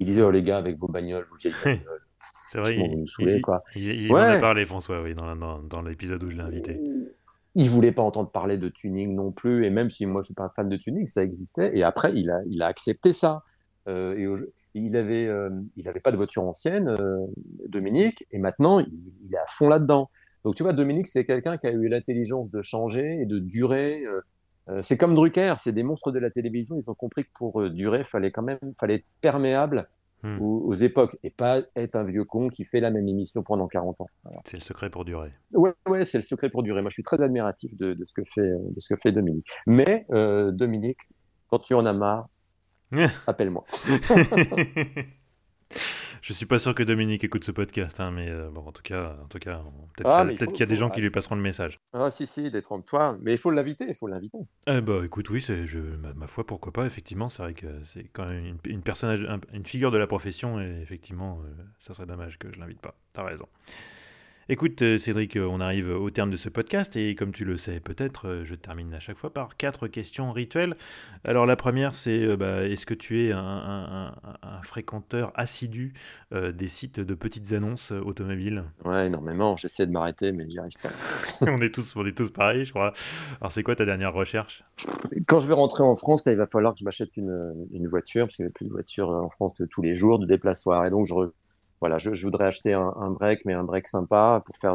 Il 0.00 0.06
disait, 0.06 0.22
oh 0.22 0.30
les 0.30 0.42
gars, 0.42 0.58
avec 0.58 0.78
vos 0.78 0.88
bagnoles, 0.88 1.26
vos 1.30 1.36
vieilles 1.36 1.54
bagnoles. 1.64 2.02
C'est 2.50 2.58
vrai, 2.58 2.74
il, 2.74 2.98
nous 2.98 3.06
saoulez, 3.06 3.40
quoi. 3.40 3.62
il, 3.74 4.10
en 4.12 4.16
a 4.16 4.38
parlé, 4.38 4.66
François, 4.66 5.02
oui, 5.02 5.14
dans, 5.14 5.34
dans, 5.36 5.62
dans 5.62 5.82
l'épisode 5.82 6.22
où 6.22 6.30
je 6.30 6.36
l'ai 6.36 6.42
invité. 6.42 6.80
Il 7.56 7.70
voulait 7.70 7.92
pas 7.92 8.02
entendre 8.02 8.30
parler 8.30 8.58
de 8.58 8.68
tuning 8.68 9.14
non 9.14 9.30
plus, 9.30 9.64
et 9.64 9.70
même 9.70 9.90
si 9.90 10.06
moi 10.06 10.22
je 10.22 10.26
suis 10.26 10.34
pas 10.34 10.44
un 10.44 10.48
fan 10.50 10.68
de 10.68 10.76
tuning, 10.76 11.06
ça 11.06 11.22
existait. 11.22 11.76
Et 11.76 11.84
après, 11.84 12.12
il 12.14 12.30
a, 12.30 12.40
il 12.48 12.62
a 12.62 12.66
accepté 12.66 13.12
ça. 13.12 13.42
Euh, 13.88 14.16
et 14.74 14.80
il 14.80 14.96
avait, 14.96 15.26
euh, 15.26 15.50
il 15.76 15.88
avait 15.88 16.00
pas 16.00 16.10
de 16.10 16.16
voiture 16.16 16.42
ancienne, 16.42 16.88
euh, 16.88 17.26
Dominique, 17.68 18.26
et 18.30 18.38
maintenant 18.38 18.80
il, 18.80 19.32
est 19.32 19.38
à 19.38 19.46
fond 19.46 19.68
là-dedans. 19.68 20.10
Donc 20.44 20.54
tu 20.54 20.62
vois, 20.62 20.72
Dominique, 20.72 21.06
c'est 21.06 21.24
quelqu'un 21.24 21.56
qui 21.56 21.66
a 21.66 21.72
eu 21.72 21.88
l'intelligence 21.88 22.50
de 22.50 22.62
changer 22.62 23.20
et 23.20 23.26
de 23.26 23.38
durer. 23.38 24.04
c'est 24.82 24.98
comme 24.98 25.14
Drucker, 25.14 25.54
c'est 25.56 25.72
des 25.72 25.82
monstres 25.82 26.12
de 26.12 26.18
la 26.18 26.30
télévision. 26.30 26.76
Ils 26.76 26.90
ont 26.90 26.94
compris 26.94 27.24
que 27.24 27.30
pour 27.34 27.70
durer, 27.70 28.04
fallait 28.04 28.30
quand 28.30 28.42
même, 28.42 28.58
fallait 28.78 28.96
être 28.96 29.10
perméable 29.22 29.88
hmm. 30.22 30.42
aux, 30.42 30.74
époques 30.74 31.16
et 31.22 31.30
pas 31.30 31.60
être 31.76 31.96
un 31.96 32.04
vieux 32.04 32.24
con 32.24 32.50
qui 32.50 32.66
fait 32.66 32.80
la 32.80 32.90
même 32.90 33.08
émission 33.08 33.42
pendant 33.42 33.68
40 33.68 34.02
ans. 34.02 34.06
C'est 34.44 34.58
le 34.58 34.62
secret 34.62 34.90
pour 34.90 35.06
durer. 35.06 35.32
Ouais, 35.54 35.72
ouais, 35.88 36.04
c'est 36.04 36.18
le 36.18 36.24
secret 36.24 36.50
pour 36.50 36.62
durer. 36.62 36.82
Moi, 36.82 36.90
je 36.90 36.96
suis 36.96 37.02
très 37.02 37.22
admiratif 37.22 37.74
de, 37.78 37.94
de, 37.94 38.04
ce 38.04 38.12
que 38.12 38.22
fait, 38.26 38.42
de 38.42 38.80
ce 38.80 38.92
que 38.92 39.00
fait 39.00 39.12
Dominique. 39.12 39.46
Mais 39.66 40.04
Dominique, 40.10 41.00
quand 41.48 41.60
tu 41.60 41.72
en 41.72 41.86
as 41.86 41.94
marre, 41.94 42.26
Appelle-moi. 43.26 43.64
Je 46.24 46.32
suis 46.32 46.46
pas 46.46 46.58
sûr 46.58 46.74
que 46.74 46.82
Dominique 46.82 47.22
écoute 47.22 47.44
ce 47.44 47.50
podcast, 47.50 48.00
hein, 48.00 48.10
mais 48.10 48.30
euh, 48.30 48.48
bon, 48.48 48.62
en 48.66 48.72
tout 48.72 48.82
cas, 48.82 49.12
en 49.22 49.26
tout 49.26 49.38
cas, 49.38 49.60
peut-être 49.94 50.08
ah, 50.08 50.24
qu'il 50.26 50.60
y 50.60 50.62
a 50.62 50.66
des 50.66 50.76
gens 50.76 50.88
qui 50.88 51.02
lui 51.02 51.10
passeront 51.10 51.34
le 51.34 51.42
message. 51.42 51.78
Ah 51.92 52.10
si 52.10 52.26
si, 52.26 52.50
détrompe-toi, 52.50 53.18
mais 53.20 53.32
il 53.32 53.38
faut 53.38 53.50
l'inviter, 53.50 53.84
il 53.90 53.94
faut 53.94 54.06
l'inviter. 54.06 54.38
Eh 54.66 54.80
bah 54.80 55.02
écoute, 55.04 55.28
oui, 55.28 55.42
c'est, 55.46 55.66
je, 55.66 55.78
ma, 55.78 56.26
foi, 56.26 56.46
pourquoi 56.46 56.72
pas. 56.72 56.86
Effectivement, 56.86 57.28
c'est 57.28 57.42
vrai 57.42 57.52
que 57.52 57.66
c'est 57.92 58.04
quand 58.14 58.24
même 58.24 58.56
une, 58.64 58.80
personnage, 58.80 59.28
une 59.52 59.66
figure 59.66 59.90
de 59.90 59.98
la 59.98 60.06
profession, 60.06 60.58
et 60.62 60.80
effectivement, 60.80 61.42
euh, 61.44 61.62
ça 61.86 61.92
serait 61.92 62.06
dommage 62.06 62.38
que 62.38 62.50
je 62.50 62.58
l'invite 62.58 62.80
pas. 62.80 62.94
T'as 63.12 63.24
raison. 63.24 63.46
Écoute, 64.50 64.82
euh, 64.82 64.98
Cédric, 64.98 65.36
euh, 65.36 65.48
on 65.50 65.58
arrive 65.58 65.88
au 65.88 66.10
terme 66.10 66.30
de 66.30 66.36
ce 66.36 66.50
podcast 66.50 66.96
et 66.96 67.14
comme 67.14 67.32
tu 67.32 67.46
le 67.46 67.56
sais 67.56 67.80
peut-être, 67.80 68.28
euh, 68.28 68.44
je 68.44 68.54
termine 68.54 68.92
à 68.92 69.00
chaque 69.00 69.16
fois 69.16 69.32
par 69.32 69.56
quatre 69.56 69.88
questions 69.88 70.32
rituelles. 70.32 70.74
Alors 71.24 71.46
la 71.46 71.56
première, 71.56 71.94
c'est 71.94 72.36
bah, 72.36 72.62
est-ce 72.66 72.84
que 72.84 72.92
tu 72.92 73.26
es 73.26 73.32
un, 73.32 74.12
fréquenteur 74.62 75.32
assidu 75.34 75.94
des 76.32 76.68
sites 76.68 77.00
de 77.00 77.14
petites 77.14 77.52
annonces 77.52 77.90
automobiles? 77.90 78.64
Ouais, 78.84 79.06
énormément. 79.06 79.56
J'essaie 79.56 79.86
de 79.86 79.92
m'arrêter, 79.92 80.32
mais 80.32 80.48
j'y 80.48 80.58
arrive 80.58 80.76
pas. 80.82 80.90
on, 81.40 81.62
est 81.62 81.74
tous, 81.74 81.94
on 81.96 82.04
est 82.04 82.16
tous 82.16 82.30
pareils, 82.30 82.66
je 82.66 82.70
crois. 82.70 82.92
Alors 83.40 83.52
c'est 83.52 83.62
quoi 83.62 83.76
ta 83.76 83.86
dernière 83.86 84.12
recherche? 84.12 84.62
Quand 85.26 85.38
je 85.38 85.48
vais 85.48 85.54
rentrer 85.54 85.82
en 85.82 85.96
France, 85.96 86.26
il 86.26 86.36
va 86.36 86.46
falloir 86.46 86.74
que 86.74 86.80
je 86.80 86.84
m'achète 86.84 87.16
une, 87.16 87.66
une, 87.72 87.88
voiture, 87.88 88.26
parce 88.26 88.36
qu'il 88.36 88.44
n'y 88.44 88.50
a 88.50 88.52
plus 88.52 88.66
de 88.66 88.72
voiture 88.72 89.08
en 89.08 89.30
France 89.30 89.54
de 89.54 89.64
tous 89.64 89.80
les 89.80 89.94
jours, 89.94 90.18
de 90.18 90.26
déplaçoir. 90.26 90.84
Et 90.84 90.90
donc 90.90 91.06
je, 91.06 91.14
voilà, 91.84 91.98
je, 91.98 92.08
voudrais 92.24 92.46
acheter 92.46 92.72
un, 92.72 93.10
break, 93.10 93.44
mais 93.44 93.52
un 93.52 93.62
break 93.62 93.88
sympa 93.88 94.42
pour 94.46 94.56
faire 94.56 94.74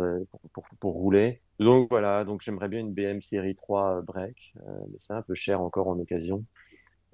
pour, 0.54 0.64
pour, 0.80 0.94
rouler. 0.94 1.42
Donc 1.58 1.88
voilà, 1.90 2.24
donc 2.24 2.44
j'aimerais 2.44 2.68
bien 2.68 2.82
une 2.82 2.94
BM 2.94 3.20
série 3.20 3.56
3 3.56 3.98
euh, 3.98 4.02
break, 4.04 4.54
euh, 4.58 4.72
mais 4.92 4.98
c'est 5.00 5.14
un 5.14 5.24
peu 5.24 5.34
cher 5.34 5.60
encore 5.60 5.88
en 5.88 5.98
occasion. 5.98 6.46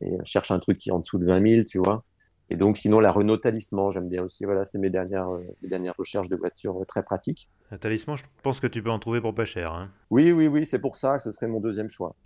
Et 0.02 0.12
je 0.20 0.30
cherche 0.30 0.52
un 0.52 0.60
truc 0.60 0.80
qui 0.80 0.89
est 0.89 0.91
en 0.91 1.00
dessous 1.00 1.18
de 1.18 1.26
20 1.26 1.48
000, 1.48 1.64
tu 1.64 1.78
vois. 1.78 2.04
Et 2.50 2.58
donc, 2.58 2.78
sinon, 2.78 3.00
la 3.00 3.10
Renault 3.10 3.38
Talisman, 3.38 3.89
j'aime 3.91 4.10
bien 4.10 4.22
aussi. 4.22 4.43
Voilà, 4.43 4.66
c'est 4.66 4.80
mes 4.80 4.89
dernières, 4.89 5.30
mes 5.62 5.70
dernières 5.70 5.96
recherches 5.98 6.28
de 6.28 6.36
voitures 6.36 6.86
très 6.86 7.02
pratiques. 7.02 7.50
Un 7.72 7.78
talisman, 7.78 8.18
je 8.18 8.24
pense 8.43 8.60
que 8.60 8.68
tu 8.68 8.84
peux 8.84 8.91
en 8.91 9.00
trouver 9.00 9.22
pour 9.22 9.34
pas 9.34 9.46
cher. 9.46 9.72
Hein. 9.72 9.91
Oui, 10.10 10.34
oui, 10.34 10.48
oui, 10.48 10.66
c'est 10.66 10.82
pour 10.82 10.98
ça 10.98 11.16
que 11.16 11.24
ce 11.24 11.32
serait 11.32 11.48
mon 11.48 11.62
deuxième 11.62 11.88
choix. 11.89 12.18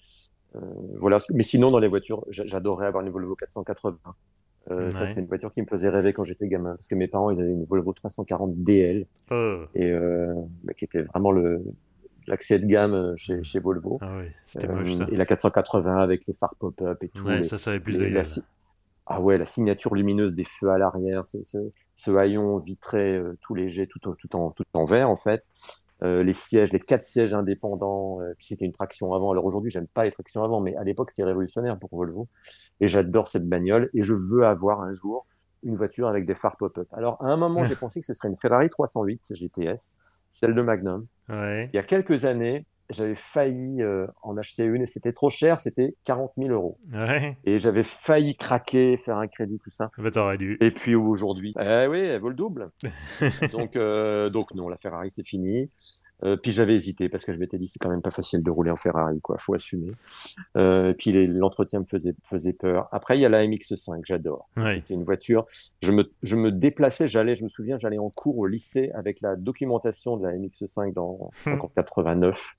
voilà. 0.98 1.20
Mais 1.36 1.44
sinon, 1.44 1.70
dans 1.70 1.78
les 1.78 1.88
voitures, 1.88 2.26
j'adorerais 2.32 2.88
avoir 2.88 3.06
une 3.06 3.12
Volvo 3.12 3.36
480. 3.36 4.00
Euh, 4.72 4.90
ça, 4.92 5.08
c'est 5.08 5.22
une 5.22 5.28
voiture 5.28 5.54
qui 5.54 5.62
me 5.62 5.68
faisait 5.68 5.90
rêver 5.90 6.14
quand 6.14 6.24
j'étais 6.24 6.48
gamin, 6.48 6.76
parce 6.76 6.88
que 6.88 6.96
mes 6.96 7.08
parents, 7.08 7.32
ils 7.32 7.40
avaient 7.40 7.52
une 7.52 7.66
Volvo 7.66 7.94
340 7.94 8.64
DL, 8.64 9.06
oh. 9.32 9.64
et 9.74 9.90
euh, 9.92 10.34
bah, 10.64 10.74
qui 10.74 10.86
était 10.86 11.02
vraiment 11.02 11.32
le 11.32 11.60
l'accès 12.28 12.60
de 12.60 12.66
gamme 12.68 12.94
euh, 12.94 13.16
chez, 13.16 13.42
chez 13.42 13.60
Volvo. 13.60 13.98
Ah 14.02 14.18
oui, 14.20 14.28
c'était 14.46 14.68
moche, 14.68 14.96
ça. 14.96 15.08
Et 15.12 15.16
la 15.16 15.26
480 15.26 15.98
avec 15.98 16.28
les 16.28 16.34
phares 16.34 16.56
pop-up 16.60 17.02
et 17.02 17.10
tout. 17.10 17.26
Ouais, 17.26 17.44
ça, 17.44 17.58
ça 17.58 17.72
avait 17.72 17.80
plus 17.80 17.98
de 17.98 18.22
Ah 19.08 19.20
ouais, 19.20 19.40
la 19.40 19.46
signature 19.46 19.96
lumineuse 19.96 20.36
des 20.36 20.44
feux 20.44 20.70
à 20.70 20.78
l'arrière, 20.78 21.26
ce, 21.26 21.42
ce, 21.42 21.58
ce, 21.96 22.12
haillon 22.12 22.60
vitré 22.60 23.20
tout 23.42 23.56
léger, 23.56 23.88
tout, 23.88 24.00
tout, 24.00 24.36
en, 24.36 24.52
tout 24.52 24.66
en 24.74 24.86
vert 24.86 25.10
en 25.10 25.18
fait. 25.18 25.50
Euh, 26.02 26.24
les 26.24 26.34
sièges, 26.34 26.72
les 26.72 26.80
quatre 26.80 27.04
sièges 27.04 27.34
indépendants. 27.34 28.22
Euh, 28.22 28.34
puis 28.38 28.48
c'était 28.48 28.66
une 28.66 28.72
traction 28.72 29.14
avant. 29.14 29.32
Alors 29.32 29.46
aujourd'hui, 29.46 29.70
j'aime 29.70 29.88
pas 29.88 30.06
les 30.06 30.12
tractions 30.12 30.44
avant, 30.44 30.62
mais 30.62 30.76
à 30.78 30.84
l'époque, 30.84 31.12
c'était 31.12 31.26
révolutionnaire 31.26 31.78
pour 31.78 31.90
Volvo. 31.92 32.28
Et 32.80 32.88
j'adore 32.88 33.28
cette 33.28 33.48
bagnole. 33.48 33.90
Et 33.94 34.04
je 34.04 34.14
veux 34.14 34.46
avoir 34.46 34.82
un 34.82 34.94
jour 34.94 35.26
une 35.64 35.76
voiture 35.76 36.08
avec 36.08 36.26
des 36.26 36.36
phares 36.36 36.56
pop-up. 36.58 36.88
Alors 36.94 37.22
à 37.22 37.28
un 37.28 37.38
moment, 37.38 37.64
j'ai 37.66 37.76
pensé 37.76 38.00
que 38.00 38.06
ce 38.06 38.14
serait 38.14 38.30
une 38.30 38.38
Ferrari 38.38 38.70
308 38.70 39.22
GTS, 39.32 39.94
celle 40.30 40.56
de 40.56 40.62
Magnum. 40.62 41.06
Ouais. 41.28 41.70
Il 41.74 41.76
y 41.76 41.80
a 41.80 41.84
quelques 41.84 42.24
années, 42.24 42.66
j'avais 42.90 43.16
failli 43.16 43.82
euh, 43.82 44.08
en 44.22 44.38
acheter 44.38 44.64
une 44.64 44.82
et 44.82 44.86
c'était 44.86 45.14
trop 45.14 45.30
cher, 45.30 45.60
c'était 45.60 45.96
40 46.06 46.32
000 46.38 46.50
euros. 46.50 46.78
Ouais. 46.92 47.38
Et 47.46 47.58
j'avais 47.58 47.84
failli 47.84 48.36
craquer, 48.36 48.98
faire 48.98 49.18
un 49.18 49.28
crédit, 49.28 49.60
tout 49.64 49.72
ça. 49.72 49.92
Bah, 49.98 50.12
t'aurais 50.12 50.38
dû. 50.38 50.58
Et 50.62 50.72
puis 50.72 50.96
aujourd'hui, 50.96 51.54
eh 51.60 51.88
oui, 51.88 52.00
elle 52.00 52.22
vaut 52.22 52.30
le 52.30 52.36
double. 52.36 52.72
donc, 53.52 53.76
euh, 53.76 54.30
donc 54.30 54.54
non, 54.54 54.70
la 54.70 54.78
Ferrari 54.78 55.10
c'est 55.12 55.26
fini. 55.26 55.70
Euh, 56.26 56.36
puis 56.36 56.52
j'avais 56.52 56.76
hésité 56.76 57.08
parce 57.08 57.24
que 57.24 57.34
je 57.34 57.40
m'étais 57.40 57.58
dit 57.58 57.68
c'est 57.68 57.80
quand 57.80 57.90
même 57.90 58.02
pas 58.02 58.12
facile 58.12 58.44
de 58.44 58.52
rouler 58.52 58.72
en 58.72 58.76
Ferrari, 58.76 59.22
quoi. 59.22 59.38
Faut 59.40 59.54
assumer. 59.54 59.92
Euh, 60.58 60.94
puis 60.94 61.28
l'entretien 61.28 61.80
me 61.80 61.86
faisait 61.86 62.14
faisait 62.24 62.52
peur. 62.52 62.90
Après 62.92 63.18
il 63.18 63.22
y 63.22 63.26
a 63.26 63.30
la 63.30 63.46
MX5, 63.46 64.02
j'adore. 64.06 64.50
Ouais. 64.58 64.76
C'était 64.76 64.96
une 64.96 65.06
voiture. 65.06 65.46
Je 65.82 65.94
me 65.94 66.12
je 66.24 66.36
me 66.36 66.52
déplaçais, 66.52 67.08
j'allais, 67.08 67.38
je 67.38 67.44
me 67.46 67.50
souviens, 67.50 67.78
j'allais 67.80 68.00
en 68.00 68.10
cours 68.10 68.38
au 68.38 68.48
lycée 68.48 68.92
avec 68.96 69.22
la 69.22 69.38
documentation 69.38 70.18
de 70.18 70.28
la 70.28 70.34
MX5 70.34 70.94
dans 70.94 71.32
Hmm. 71.46 71.62
en 71.62 71.68
89 71.70 72.54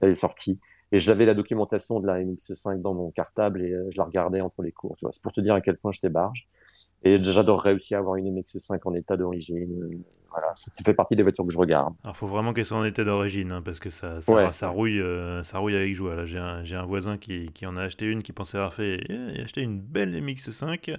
elle 0.00 0.10
est 0.10 0.14
sortie. 0.14 0.58
Et 0.92 0.98
j'avais 0.98 1.24
la 1.24 1.34
documentation 1.34 2.00
de 2.00 2.06
la 2.06 2.20
MX5 2.20 2.80
dans 2.82 2.94
mon 2.94 3.10
cartable 3.10 3.62
et 3.62 3.72
euh, 3.72 3.88
je 3.90 3.96
la 3.98 4.04
regardais 4.04 4.40
entre 4.40 4.62
les 4.62 4.72
cours. 4.72 4.96
C'est 5.10 5.22
pour 5.22 5.32
te 5.32 5.40
dire 5.40 5.54
à 5.54 5.60
quel 5.60 5.76
point 5.78 5.92
j'étais 5.92 6.10
barge. 6.10 6.46
Et 7.04 7.22
j'adorerais 7.22 7.74
aussi 7.74 7.94
avoir 7.94 8.16
une 8.16 8.26
MX5 8.38 8.80
en 8.84 8.94
état 8.94 9.16
d'origine. 9.16 9.72
Euh, 9.82 9.98
Voilà, 10.30 10.52
ça, 10.54 10.70
ça 10.72 10.82
fait 10.84 10.94
partie 10.94 11.16
des 11.16 11.22
voitures 11.22 11.46
que 11.46 11.52
je 11.52 11.58
regarde. 11.58 11.94
Alors, 12.04 12.16
faut 12.16 12.26
vraiment 12.26 12.52
qu'elle 12.54 12.64
soit 12.64 12.78
en 12.78 12.84
état 12.84 13.04
d'origine, 13.04 13.52
hein, 13.52 13.62
parce 13.62 13.80
que 13.80 13.90
ça, 13.90 14.20
ça, 14.22 14.32
Ouais. 14.32 14.52
ça 14.52 14.68
rouille, 14.68 15.00
euh, 15.00 15.42
ça 15.44 15.58
rouille 15.58 15.76
avec 15.76 15.94
joie. 15.94 16.14
Là, 16.16 16.26
j'ai 16.26 16.38
un, 16.38 16.64
j'ai 16.64 16.76
un 16.76 16.86
voisin 16.86 17.18
qui, 17.18 17.52
qui 17.52 17.66
en 17.66 17.76
a 17.76 17.82
acheté 17.82 18.06
une, 18.06 18.22
qui 18.22 18.32
pensait 18.32 18.56
avoir 18.56 18.72
fait, 18.74 18.98
eh, 19.08 19.12
il 19.34 19.40
a 19.40 19.44
acheté 19.44 19.60
une 19.62 19.80
belle 19.80 20.14
MX5 20.14 20.96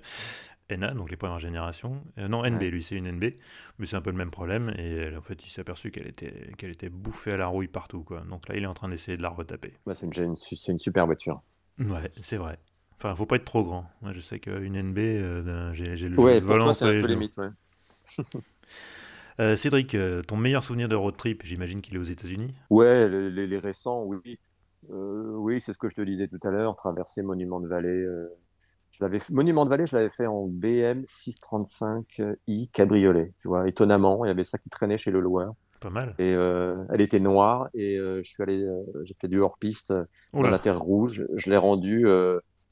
NA, 0.70 0.94
donc 0.94 1.10
les 1.12 1.18
premières 1.18 1.40
générations. 1.40 2.04
Euh, 2.18 2.28
non, 2.28 2.44
NB, 2.46 2.62
Ouais. 2.62 2.70
lui, 2.70 2.84
c'est 2.84 2.96
une 2.96 3.08
NB, 3.08 3.36
mais 3.80 3.86
c'est 3.86 3.96
un 3.96 4.02
peu 4.02 4.12
le 4.12 4.18
même 4.18 4.32
problème. 4.32 4.74
Et 4.78 4.92
elle, 4.96 5.18
en 5.18 5.22
fait, 5.22 5.46
il 5.46 5.50
s'est 5.50 5.62
aperçu 5.62 5.92
qu'elle 5.92 6.08
était, 6.08 6.54
qu'elle 6.58 6.72
était 6.72 6.90
bouffée 6.90 7.32
à 7.34 7.38
la 7.38 7.48
rouille 7.48 7.68
partout, 7.68 8.04
quoi. 8.04 8.22
Donc 8.22 8.48
là, 8.50 8.56
il 8.56 8.64
est 8.64 8.68
en 8.68 8.74
train 8.74 8.90
d'essayer 8.90 9.18
de 9.18 9.22
la 9.22 9.30
retaper. 9.30 9.74
Bah, 9.86 9.94
c'est 9.94 10.08
une, 10.18 10.36
super 10.36 11.06
voiture. 11.06 11.42
Ouais, 11.80 12.02
c'est 12.16 12.38
vrai. 12.38 12.60
Enfin, 12.98 13.16
faut 13.16 13.26
pas 13.26 13.36
être 13.38 13.46
trop 13.46 13.64
grand. 13.64 13.90
Moi, 14.02 14.14
je 14.14 14.20
sais 14.22 14.40
qu'une 14.40 14.76
NB, 14.76 14.98
euh, 15.00 15.74
j'ai 15.74 16.10
le 16.10 16.18
Ouais, 16.22 16.40
volant 16.40 16.74
c'est 16.74 16.86
un 16.86 16.94
peu 16.94 17.08
limite, 17.08 17.38
ouais. 17.38 17.50
Euh, 19.40 19.56
Cédric, 19.56 19.96
euh, 19.96 20.22
ton 20.22 20.38
meilleur 20.38 20.64
souvenir 20.64 20.88
de 20.88 20.96
road 20.96 21.18
trip, 21.18 21.44
j'imagine 21.44 21.82
qu'il 21.82 21.96
est 21.96 22.00
aux 22.00 22.04
États-Unis. 22.04 22.54
Ouais, 22.70 23.08
le- 23.08 23.30
les, 23.30 23.48
les 23.48 23.58
récents, 23.60 24.04
oui. 24.04 24.22
Oui, 24.90 25.62
c'est 25.62 25.74
ce 25.74 25.78
que 25.78 25.90
je 25.90 25.96
te 25.96 26.02
disais 26.02 26.28
tout 26.28 26.40
à 26.44 26.50
l'heure, 26.52 26.76
traverser 26.76 27.22
Monument 27.24 27.62
de 27.62 27.68
Vallée. 27.68 28.06
Je 28.94 29.04
l'avais 29.04 29.20
Monument 29.32 29.66
de 29.66 29.70
Vallée, 29.70 29.86
je 29.86 29.96
l'avais 29.96 30.10
fait 30.10 30.28
en 30.28 30.46
BM 30.48 31.04
635i 31.06 32.70
cabriolet. 32.72 33.34
Tu 33.40 33.48
vois, 33.48 33.68
étonnamment, 33.68 34.24
il 34.24 34.28
y 34.28 34.32
avait 34.32 34.44
ça 34.44 34.58
qui 34.58 34.70
traînait 34.70 34.98
chez 34.98 35.12
le 35.12 35.20
loueur. 35.20 35.54
Pas 35.80 35.90
mal. 35.90 36.16
Et 36.18 36.34
euh, 36.34 36.78
elle 36.92 37.02
était 37.02 37.20
noire 37.20 37.68
et 37.74 37.98
euh, 37.98 38.22
je 38.24 38.30
suis 38.30 38.42
allé, 38.42 38.62
euh, 38.64 38.84
j'ai 39.04 39.16
fait 39.20 39.28
du 39.28 39.42
hors-piste 39.42 39.92
euh, 39.92 40.06
Oh 40.32 40.44
dans 40.44 40.50
la 40.50 40.60
terre 40.60 40.80
rouge. 40.80 41.26
Je 41.36 41.50
l'ai 41.50 41.58
rendu 41.58 42.06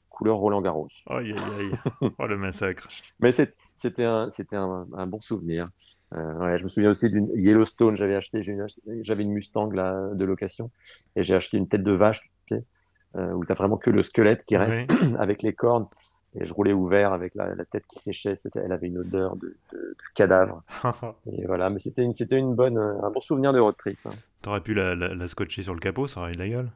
couleur 0.08 0.36
Roland 0.36 0.62
Garros. 0.62 0.88
Aïe, 1.06 1.32
aïe, 1.32 1.72
aïe. 2.00 2.10
Oh, 2.18 2.26
le 2.26 2.36
massacre. 2.36 2.88
Mais 3.20 3.32
c'était 3.32 4.04
un, 4.04 4.30
c'était 4.30 4.56
un, 4.56 4.86
un 4.96 5.06
bon 5.06 5.20
souvenir. 5.20 5.66
Ouais, 6.14 6.58
je 6.58 6.64
me 6.64 6.68
souviens 6.68 6.90
aussi 6.90 7.08
d'une 7.08 7.30
Yellowstone, 7.32 7.96
j'avais 7.96 8.14
acheté, 8.14 8.42
j'avais 8.42 9.22
une 9.22 9.32
Mustang 9.32 9.70
là, 9.72 10.10
de 10.12 10.24
location 10.26 10.70
et 11.16 11.22
j'ai 11.22 11.34
acheté 11.34 11.56
une 11.56 11.68
tête 11.68 11.82
de 11.82 11.92
vache, 11.92 12.30
tu 12.46 12.56
sais, 12.56 12.64
où 13.14 13.42
tu 13.46 13.50
as 13.50 13.54
vraiment 13.54 13.78
que 13.78 13.88
le 13.88 14.02
squelette 14.02 14.44
qui 14.44 14.58
reste 14.58 14.90
Oui. 14.90 15.14
avec 15.18 15.42
les 15.42 15.54
cornes. 15.54 15.86
Et 16.38 16.46
je 16.46 16.52
roulais 16.54 16.72
ouvert 16.72 17.12
avec 17.12 17.34
la, 17.34 17.54
la 17.54 17.64
tête 17.66 17.84
qui 17.86 17.98
séchait, 17.98 18.36
c'était, 18.36 18.60
elle 18.64 18.72
avait 18.72 18.86
une 18.88 18.98
odeur 18.98 19.36
de, 19.36 19.54
de, 19.72 19.78
de 19.78 19.96
cadavre. 20.14 20.62
Et 21.32 21.46
voilà, 21.46 21.68
mais 21.70 21.78
c'était 21.78 22.02
une, 22.02 22.12
c'était 22.12 22.38
une 22.38 22.54
bonne, 22.54 22.78
un 22.78 23.10
bon 23.10 23.20
souvenir 23.20 23.52
de 23.52 23.58
road 23.60 23.76
trip. 23.76 24.00
ça. 24.00 24.10
T'aurais 24.40 24.60
pu 24.60 24.74
la, 24.74 24.94
la- 24.94 25.14
la 25.14 25.28
scotcher 25.28 25.62
sur 25.62 25.74
le 25.74 25.80
capot, 25.80 26.08
ça 26.08 26.20
aurait 26.20 26.30
eu 26.30 26.34
de 26.34 26.38
la 26.38 26.48
gueule. 26.48 26.70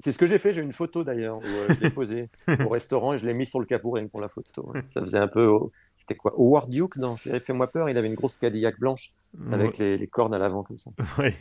C'est 0.00 0.12
ce 0.12 0.18
que 0.18 0.26
j'ai 0.28 0.38
fait, 0.38 0.52
j'ai 0.52 0.62
une 0.62 0.72
photo 0.72 1.02
d'ailleurs, 1.02 1.38
où 1.38 1.44
euh, 1.44 1.68
je 1.74 1.80
l'ai 1.84 1.90
posée 1.90 2.28
au 2.64 2.68
restaurant 2.68 3.14
et 3.14 3.18
je 3.18 3.26
l'ai 3.26 3.34
mis 3.34 3.46
sur 3.46 3.58
le 3.58 3.66
capot 3.66 3.90
rien 3.92 4.04
que 4.06 4.10
pour 4.10 4.20
la 4.20 4.28
photo. 4.28 4.70
ouais. 4.72 4.82
Ça 4.88 5.00
faisait 5.00 5.18
un 5.18 5.26
peu, 5.26 5.50
c'était 5.96 6.14
quoi, 6.14 6.34
Howard 6.36 6.70
Duke? 6.70 6.98
Dans 6.98 7.16
Chérie 7.16 7.40
Fais-moi 7.40 7.66
peur, 7.66 7.88
il 7.88 7.96
avait 7.98 8.06
une 8.08 8.14
grosse 8.14 8.36
Cadillac 8.36 8.78
blanche 8.78 9.10
avec 9.52 9.78
les, 9.78 9.96
les 9.98 10.06
cornes 10.06 10.34
à 10.34 10.38
l'avant 10.38 10.62
comme 10.62 10.78
ça. 10.78 10.90
Ouais. 11.18 11.36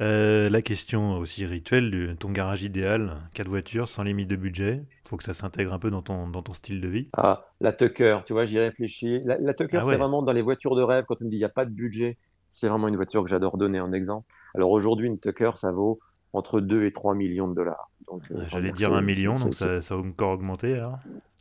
Euh, 0.00 0.48
la 0.48 0.62
question 0.62 1.18
aussi 1.18 1.44
rituelle, 1.44 1.90
de 1.90 2.12
ton 2.14 2.30
garage 2.30 2.62
idéal, 2.62 3.18
quatre 3.34 3.48
voitures, 3.48 3.88
sans 3.88 4.02
limite 4.02 4.28
de 4.28 4.36
budget. 4.36 4.82
Faut 5.06 5.16
que 5.18 5.24
ça 5.24 5.34
s'intègre 5.34 5.72
un 5.74 5.78
peu 5.78 5.90
dans 5.90 6.00
ton, 6.02 6.28
dans 6.28 6.42
ton 6.42 6.54
style 6.54 6.80
de 6.80 6.88
vie. 6.88 7.08
Ah, 7.16 7.40
la 7.60 7.72
Tucker, 7.72 8.20
tu 8.24 8.32
vois, 8.32 8.44
j'y 8.44 8.58
réfléchis. 8.58 9.20
La, 9.24 9.36
la 9.38 9.52
Tucker, 9.52 9.78
Ah 9.82 9.84
ouais. 9.84 9.92
c'est 9.92 9.98
vraiment 9.98 10.22
dans 10.22 10.32
les 10.32 10.40
voitures 10.42 10.74
de 10.74 10.82
rêve, 10.82 11.04
quand 11.06 11.16
on 11.20 11.24
me 11.24 11.30
dit 11.30 11.36
il 11.36 11.40
n'y 11.40 11.44
a 11.44 11.50
pas 11.50 11.66
de 11.66 11.70
budget, 11.70 12.16
c'est 12.48 12.68
vraiment 12.68 12.88
une 12.88 12.96
voiture 12.96 13.22
que 13.22 13.28
j'adore 13.28 13.58
donner 13.58 13.80
en 13.80 13.92
exemple. 13.92 14.26
Alors 14.54 14.70
aujourd'hui, 14.70 15.06
une 15.06 15.18
Tucker, 15.18 15.50
ça 15.56 15.70
vaut 15.70 15.98
entre 16.32 16.60
2 16.60 16.84
et 16.86 16.92
3 16.92 17.14
millions 17.14 17.48
de 17.48 17.54
dollars. 17.54 17.90
Donc, 18.10 18.22
euh, 18.30 18.36
autant 18.36 18.46
J'allais 18.52 18.70
dire 18.72 18.88
c'est- 18.88 18.94
un 18.94 19.02
million, 19.02 19.34
c'est- 19.34 19.44
donc 19.44 19.54
ça, 19.56 19.82
ça 19.82 19.94
va 19.96 20.00
encore 20.00 20.30
augmenter 20.30 20.74
alors. 20.74 20.98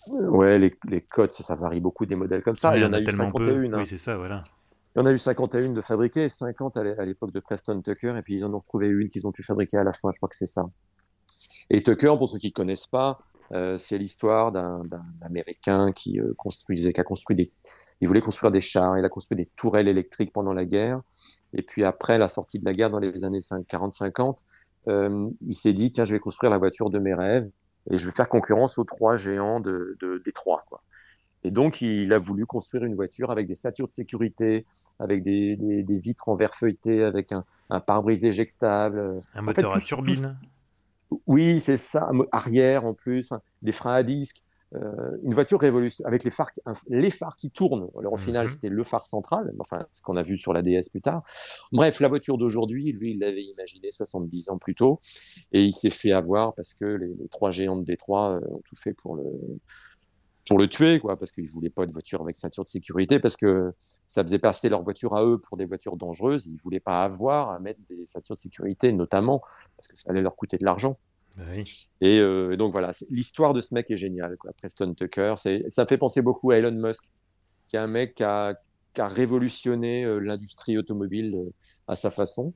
Ouais, 0.07 0.57
les, 0.57 0.71
les 0.89 1.01
cotes, 1.01 1.33
ça, 1.33 1.43
ça 1.43 1.55
varie 1.55 1.79
beaucoup 1.79 2.05
des 2.05 2.15
modèles 2.15 2.41
comme 2.41 2.55
ça. 2.55 2.71
Ouais, 2.71 2.79
il 2.79 2.81
y 2.81 2.85
en 2.85 2.93
a 2.93 2.99
eu 2.99 3.03
tellement 3.05 3.31
peu. 3.31 3.53
51. 3.53 3.73
hein. 3.73 3.79
Oui, 3.81 3.87
c'est 3.87 3.97
ça, 3.99 4.17
voilà. 4.17 4.43
Y 4.99 5.01
en 5.01 5.05
a 5.05 5.13
eu 5.13 5.17
51 5.17 5.69
de 5.69 5.79
fabriquées, 5.81 6.25
et 6.25 6.29
50 6.29 6.75
à 6.75 6.83
l'é- 6.83 6.99
à 6.99 7.05
l'époque 7.05 7.31
de 7.31 7.39
Preston 7.39 7.81
Tucker, 7.81 8.15
et 8.17 8.21
puis 8.21 8.35
ils 8.35 8.43
en 8.43 8.53
ont 8.53 8.59
retrouvé 8.59 8.87
une 8.89 9.09
qu'ils 9.09 9.25
ont 9.25 9.31
pu 9.31 9.43
fabriquer 9.43 9.77
à 9.77 9.85
la 9.85 9.93
fin, 9.93 10.09
je 10.13 10.19
crois 10.19 10.27
que 10.27 10.35
c'est 10.35 10.45
ça. 10.45 10.65
Et 11.69 11.81
Tucker, 11.81 12.15
pour 12.17 12.27
ceux 12.27 12.37
qui 12.37 12.47
ne 12.47 12.51
connaissent 12.51 12.87
pas, 12.87 13.17
euh, 13.53 13.77
c'est 13.77 13.97
l'histoire 13.97 14.51
d'un 14.51 14.81
Américain 15.21 15.93
qui 15.93 16.19
euh, 16.19 16.33
construisait, 16.37 16.91
qui 16.91 16.99
a 16.99 17.05
construit 17.05 17.37
des, 17.37 17.49
il 18.01 18.09
voulait 18.09 18.19
construire 18.19 18.51
des 18.51 18.59
chars, 18.59 18.97
il 18.97 19.05
a 19.05 19.09
construit 19.09 19.37
des 19.37 19.45
tourelles 19.55 19.87
électriques 19.87 20.33
pendant 20.33 20.51
la 20.53 20.65
guerre, 20.65 21.01
et 21.53 21.61
puis 21.61 21.85
après 21.85 22.17
la 22.17 22.27
sortie 22.27 22.59
de 22.59 22.65
la 22.65 22.73
guerre 22.73 22.89
dans 22.89 22.99
les 22.99 23.23
années 23.23 23.39
40-50, 23.39 24.39
euh, 24.89 25.21
il 25.47 25.55
s'est 25.55 25.71
dit, 25.73 25.89
tiens, 25.91 26.03
je 26.03 26.13
vais 26.13 26.19
construire 26.19 26.51
la 26.51 26.57
voiture 26.57 26.89
de 26.89 26.99
mes 26.99 27.13
rêves, 27.13 27.49
et 27.89 27.97
je 27.97 28.05
vais 28.05 28.11
faire 28.11 28.27
concurrence 28.27 28.77
aux 28.77 28.83
trois 28.83 29.15
géants 29.15 29.61
de, 29.61 29.95
de 30.01 30.21
Détroit, 30.25 30.65
quoi. 30.67 30.83
Et 31.43 31.51
donc, 31.51 31.81
il 31.81 32.11
a 32.13 32.19
voulu 32.19 32.45
construire 32.45 32.83
une 32.83 32.95
voiture 32.95 33.31
avec 33.31 33.47
des 33.47 33.55
ceintures 33.55 33.87
de 33.87 33.93
sécurité, 33.93 34.65
avec 34.99 35.23
des, 35.23 35.55
des, 35.55 35.83
des 35.83 35.97
vitres 35.99 36.27
en 36.29 36.35
verre 36.35 36.53
feuilleté, 36.55 37.03
avec 37.03 37.31
un, 37.31 37.45
un 37.69 37.79
pare-brise 37.79 38.25
éjectable. 38.25 38.99
euh, 38.99 39.19
Un 39.33 39.41
En 39.47 39.53
fait, 39.53 39.61
moteur 39.61 39.71
tout- 39.71 39.77
à 39.77 39.81
turbine. 39.81 40.37
Oui, 41.25 41.59
c'est 41.59 41.77
ça, 41.77 42.09
arrière 42.31 42.85
en 42.85 42.93
plus, 42.93 43.31
hein, 43.31 43.41
des 43.61 43.71
freins 43.71 43.93
à 43.95 44.03
disque. 44.03 44.41
euh, 44.75 45.17
une 45.23 45.33
voiture 45.33 45.59
révolution 45.59 46.05
avec 46.05 46.23
les 46.23 46.29
phares, 46.29 46.51
un- 46.67 46.73
les 46.89 47.09
phares 47.09 47.35
qui 47.37 47.49
tournent. 47.49 47.89
Alors 47.97 48.13
au 48.13 48.17
final, 48.17 48.45
Mhm. 48.45 48.49
c'était 48.51 48.69
le 48.69 48.83
phare 48.83 49.07
central, 49.07 49.51
enfin 49.57 49.83
ce 49.93 50.03
qu'on 50.03 50.15
a 50.15 50.21
vu 50.21 50.37
sur 50.37 50.53
la 50.53 50.61
DS 50.61 50.89
plus 50.91 51.01
tard. 51.01 51.23
Bref, 51.71 51.99
la 51.99 52.07
voiture 52.07 52.37
d'aujourd'hui, 52.37 52.91
lui, 52.91 53.13
il 53.13 53.19
l'avait 53.19 53.41
imaginé 53.45 53.91
70 53.91 54.47
ans 54.49 54.59
plus 54.59 54.75
tôt, 54.75 54.99
et 55.53 55.63
il 55.65 55.73
s'est 55.73 55.89
fait 55.89 56.11
avoir 56.11 56.53
parce 56.53 56.75
que 56.75 56.85
les, 56.85 57.07
les 57.19 57.27
trois 57.29 57.49
géants 57.49 57.77
de 57.77 57.83
Détroit 57.83 58.35
euh, 58.35 58.47
ont 58.47 58.61
tout 58.63 58.75
fait 58.75 58.93
pour 58.93 59.15
le 59.15 59.23
pour 60.47 60.57
le 60.57 60.67
tuer, 60.67 60.99
quoi, 60.99 61.17
parce 61.17 61.31
qu'ils 61.31 61.49
voulaient 61.49 61.69
pas 61.69 61.85
de 61.85 61.91
voiture 61.91 62.21
avec 62.21 62.39
ceinture 62.39 62.63
de 62.63 62.69
sécurité, 62.69 63.19
parce 63.19 63.37
que 63.37 63.73
ça 64.07 64.23
faisait 64.23 64.39
passer 64.39 64.69
leur 64.69 64.81
voiture 64.81 65.15
à 65.15 65.23
eux 65.23 65.37
pour 65.37 65.57
des 65.57 65.65
voitures 65.65 65.95
dangereuses. 65.95 66.45
Ils 66.47 66.59
voulaient 66.63 66.79
pas 66.79 67.03
avoir 67.03 67.51
à 67.51 67.59
mettre 67.59 67.79
des 67.89 68.07
ceintures 68.11 68.35
de 68.35 68.41
sécurité, 68.41 68.91
notamment 68.91 69.41
parce 69.77 69.87
que 69.87 69.97
ça 69.97 70.09
allait 70.09 70.21
leur 70.21 70.35
coûter 70.35 70.57
de 70.57 70.65
l'argent. 70.65 70.97
Bah 71.37 71.43
oui. 71.55 71.87
Et, 72.01 72.19
euh, 72.19 72.51
et 72.51 72.57
donc 72.57 72.71
voilà, 72.71 72.91
l'histoire 73.11 73.53
de 73.53 73.61
ce 73.61 73.73
mec 73.73 73.91
est 73.91 73.97
géniale, 73.97 74.35
quoi. 74.37 74.51
Preston 74.53 74.93
Tucker. 74.93 75.35
Ça 75.67 75.85
fait 75.85 75.97
penser 75.97 76.21
beaucoup 76.21 76.51
à 76.51 76.57
Elon 76.57 76.71
Musk, 76.71 77.03
qui 77.67 77.75
est 77.75 77.79
un 77.79 77.87
mec 77.87 78.15
qui 78.15 78.23
a, 78.23 78.55
qui 78.93 79.01
a 79.01 79.07
révolutionné 79.07 80.03
euh, 80.05 80.19
l'industrie 80.19 80.77
automobile 80.77 81.35
euh, 81.35 81.53
à 81.87 81.95
sa 81.95 82.09
façon. 82.09 82.53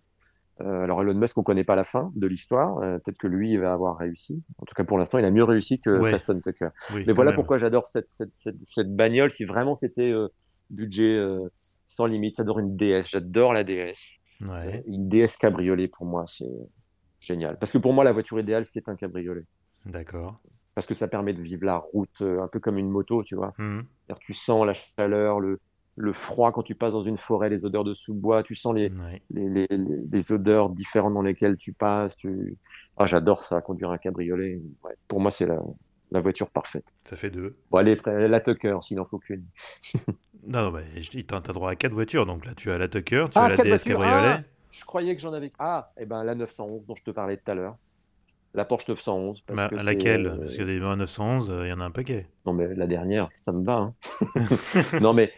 Euh, 0.62 0.84
alors 0.84 1.02
Elon 1.02 1.16
Musk, 1.16 1.38
on 1.38 1.44
connaît 1.44 1.64
pas 1.64 1.76
la 1.76 1.84
fin 1.84 2.12
de 2.16 2.28
l'histoire. 2.28 2.78
Euh, 2.80 3.00
peut-être 3.00 3.18
que 3.18 3.28
lui, 3.28 3.52
il 3.52 3.60
va 3.60 3.74
avoir 3.74 3.98
réussi. 3.98 4.44
En 4.60 4.66
tout 4.66 4.76
cas, 4.76 4.84
pour 4.84 4.98
l'instant, 5.00 5.18
il 5.18 5.26
a 5.26 5.32
mieux 5.32 5.44
réussi 5.44 5.80
que 5.80 5.90
Ouais. 6.00 6.16
Tucker. 6.18 6.70
Oui, 6.94 7.04
Mais 7.08 7.14
voilà 7.14 7.32
même. 7.32 7.36
pourquoi 7.36 7.58
j'adore 7.58 7.88
cette, 7.88 8.12
cette, 8.12 8.34
cette, 8.34 8.58
cette 8.68 8.96
bagnole. 8.96 9.32
Si 9.32 9.46
vraiment 9.46 9.76
c'était 9.76 10.12
euh, 10.12 10.28
budget 10.70 11.20
sans 11.88 12.06
limite, 12.06 12.38
j'adore 12.38 12.60
une 12.60 12.76
DS. 12.78 13.04
J'adore 13.10 13.54
la 13.54 13.64
DS. 13.64 14.20
Ouais, 14.42 14.84
Une 14.88 15.08
DS 15.10 15.38
cabriolet, 15.40 15.88
pour 15.88 16.06
moi, 16.06 16.26
c'est 16.28 16.46
génial. 17.20 17.58
Parce 17.58 17.72
que 17.72 17.78
pour 17.78 17.94
moi, 17.94 18.04
la 18.04 18.12
voiture 18.12 18.40
idéale, 18.40 18.66
c'est 18.66 18.88
un 18.90 18.96
cabriolet. 18.96 19.46
d'accord. 19.86 20.40
Parce 20.76 20.86
que 20.88 20.94
ça 20.94 21.08
permet 21.08 21.34
de 21.34 21.42
vivre 21.42 21.66
la 21.66 21.78
route 21.78 22.22
un 22.22 22.48
peu 22.48 22.60
comme 22.60 22.78
une 22.78 22.90
moto, 22.90 23.24
tu 23.24 23.36
vois. 23.36 23.54
C'est-à-dire, 23.58 24.20
Tu 24.20 24.34
sens 24.34 24.66
la 24.66 24.74
chaleur, 24.74 25.40
le, 25.40 25.60
le 25.96 26.14
froid 26.14 26.52
quand 26.52 26.64
tu 26.64 26.76
passes 26.76 26.94
dans 26.94 27.04
une 27.04 27.18
forêt, 27.18 27.50
les 27.50 27.66
odeurs 27.66 27.84
de 27.84 27.94
sous-bois, 27.94 28.44
tu 28.44 28.56
sens 28.56 28.74
les, 28.76 28.90
Ouais. 28.90 29.22
les, 29.32 29.68
les, 29.70 30.32
odeurs 30.32 30.70
différentes 30.70 31.14
dans 31.14 31.22
lesquelles 31.22 31.58
tu 31.58 31.74
passes. 31.74 32.18
Tu... 32.18 32.58
Ah, 32.98 33.06
j'adore 33.06 33.44
ça, 33.44 33.62
conduire 33.62 33.92
un 33.92 33.98
cabriolet. 33.98 34.62
Ouais, 34.84 34.94
pour 35.08 35.20
moi, 35.20 35.32
c'est 35.32 35.46
la, 35.46 35.60
la 36.12 36.22
voiture 36.22 36.50
parfaite. 36.50 36.86
Ça 37.10 37.16
fait 37.16 37.30
deux. 37.30 37.56
Bon, 37.70 37.78
allez, 37.78 38.00
la 38.06 38.40
Tucker, 38.42 38.78
s'il 38.82 38.98
n'en 38.98 39.06
faut 39.06 39.20
qu'une. 39.20 39.46
Non, 40.46 40.72
non, 40.72 40.80
dis, 41.12 41.26
t'as 41.26 41.40
droit 41.40 41.72
à 41.72 41.76
quatre 41.76 41.94
voitures. 41.94 42.26
Donc 42.26 42.46
là, 42.46 42.54
tu 42.56 42.70
as 42.72 42.78
la 42.78 42.88
Tucker, 42.88 43.28
tu 43.32 43.38
Ah, 43.38 43.46
as 43.46 43.50
la 43.50 43.58
DS 43.58 43.84
Cabriolet. 43.84 44.28
ah 44.28 44.42
Je 44.72 44.84
croyais 44.84 45.16
que 45.16 45.22
j'en 45.22 45.34
avais. 45.34 45.52
Ah, 45.58 45.92
et 45.98 46.06
ben 46.06 46.24
la 46.24 46.36
911 46.36 46.86
dont 46.86 46.96
je 46.96 47.04
te 47.04 47.12
parlais 47.12 47.38
tout 47.38 47.50
à 47.52 47.56
l'heure. 47.56 47.76
La 48.54 48.66
Porsche 48.66 48.88
911. 48.90 49.42
Parce 49.42 49.60
Bah, 49.60 49.70
que 49.70 49.76
laquelle? 49.76 50.28
euh, 50.28 50.38
Parce 50.38 50.58
que 50.58 50.64
des 50.64 50.80
911, 50.80 51.50
euh, 51.50 51.66
il 51.66 51.70
y 51.70 51.74
en 51.74 51.80
a 51.80 51.86
un 51.86 51.92
paquet. 51.92 52.28
Non, 52.46 52.54
mais 52.54 52.74
la 52.76 52.88
dernière, 52.88 53.30
ça 53.30 53.52
me 53.54 53.64
va. 53.64 53.78
hein. 53.78 53.94
non, 55.02 55.14
mais 55.14 55.32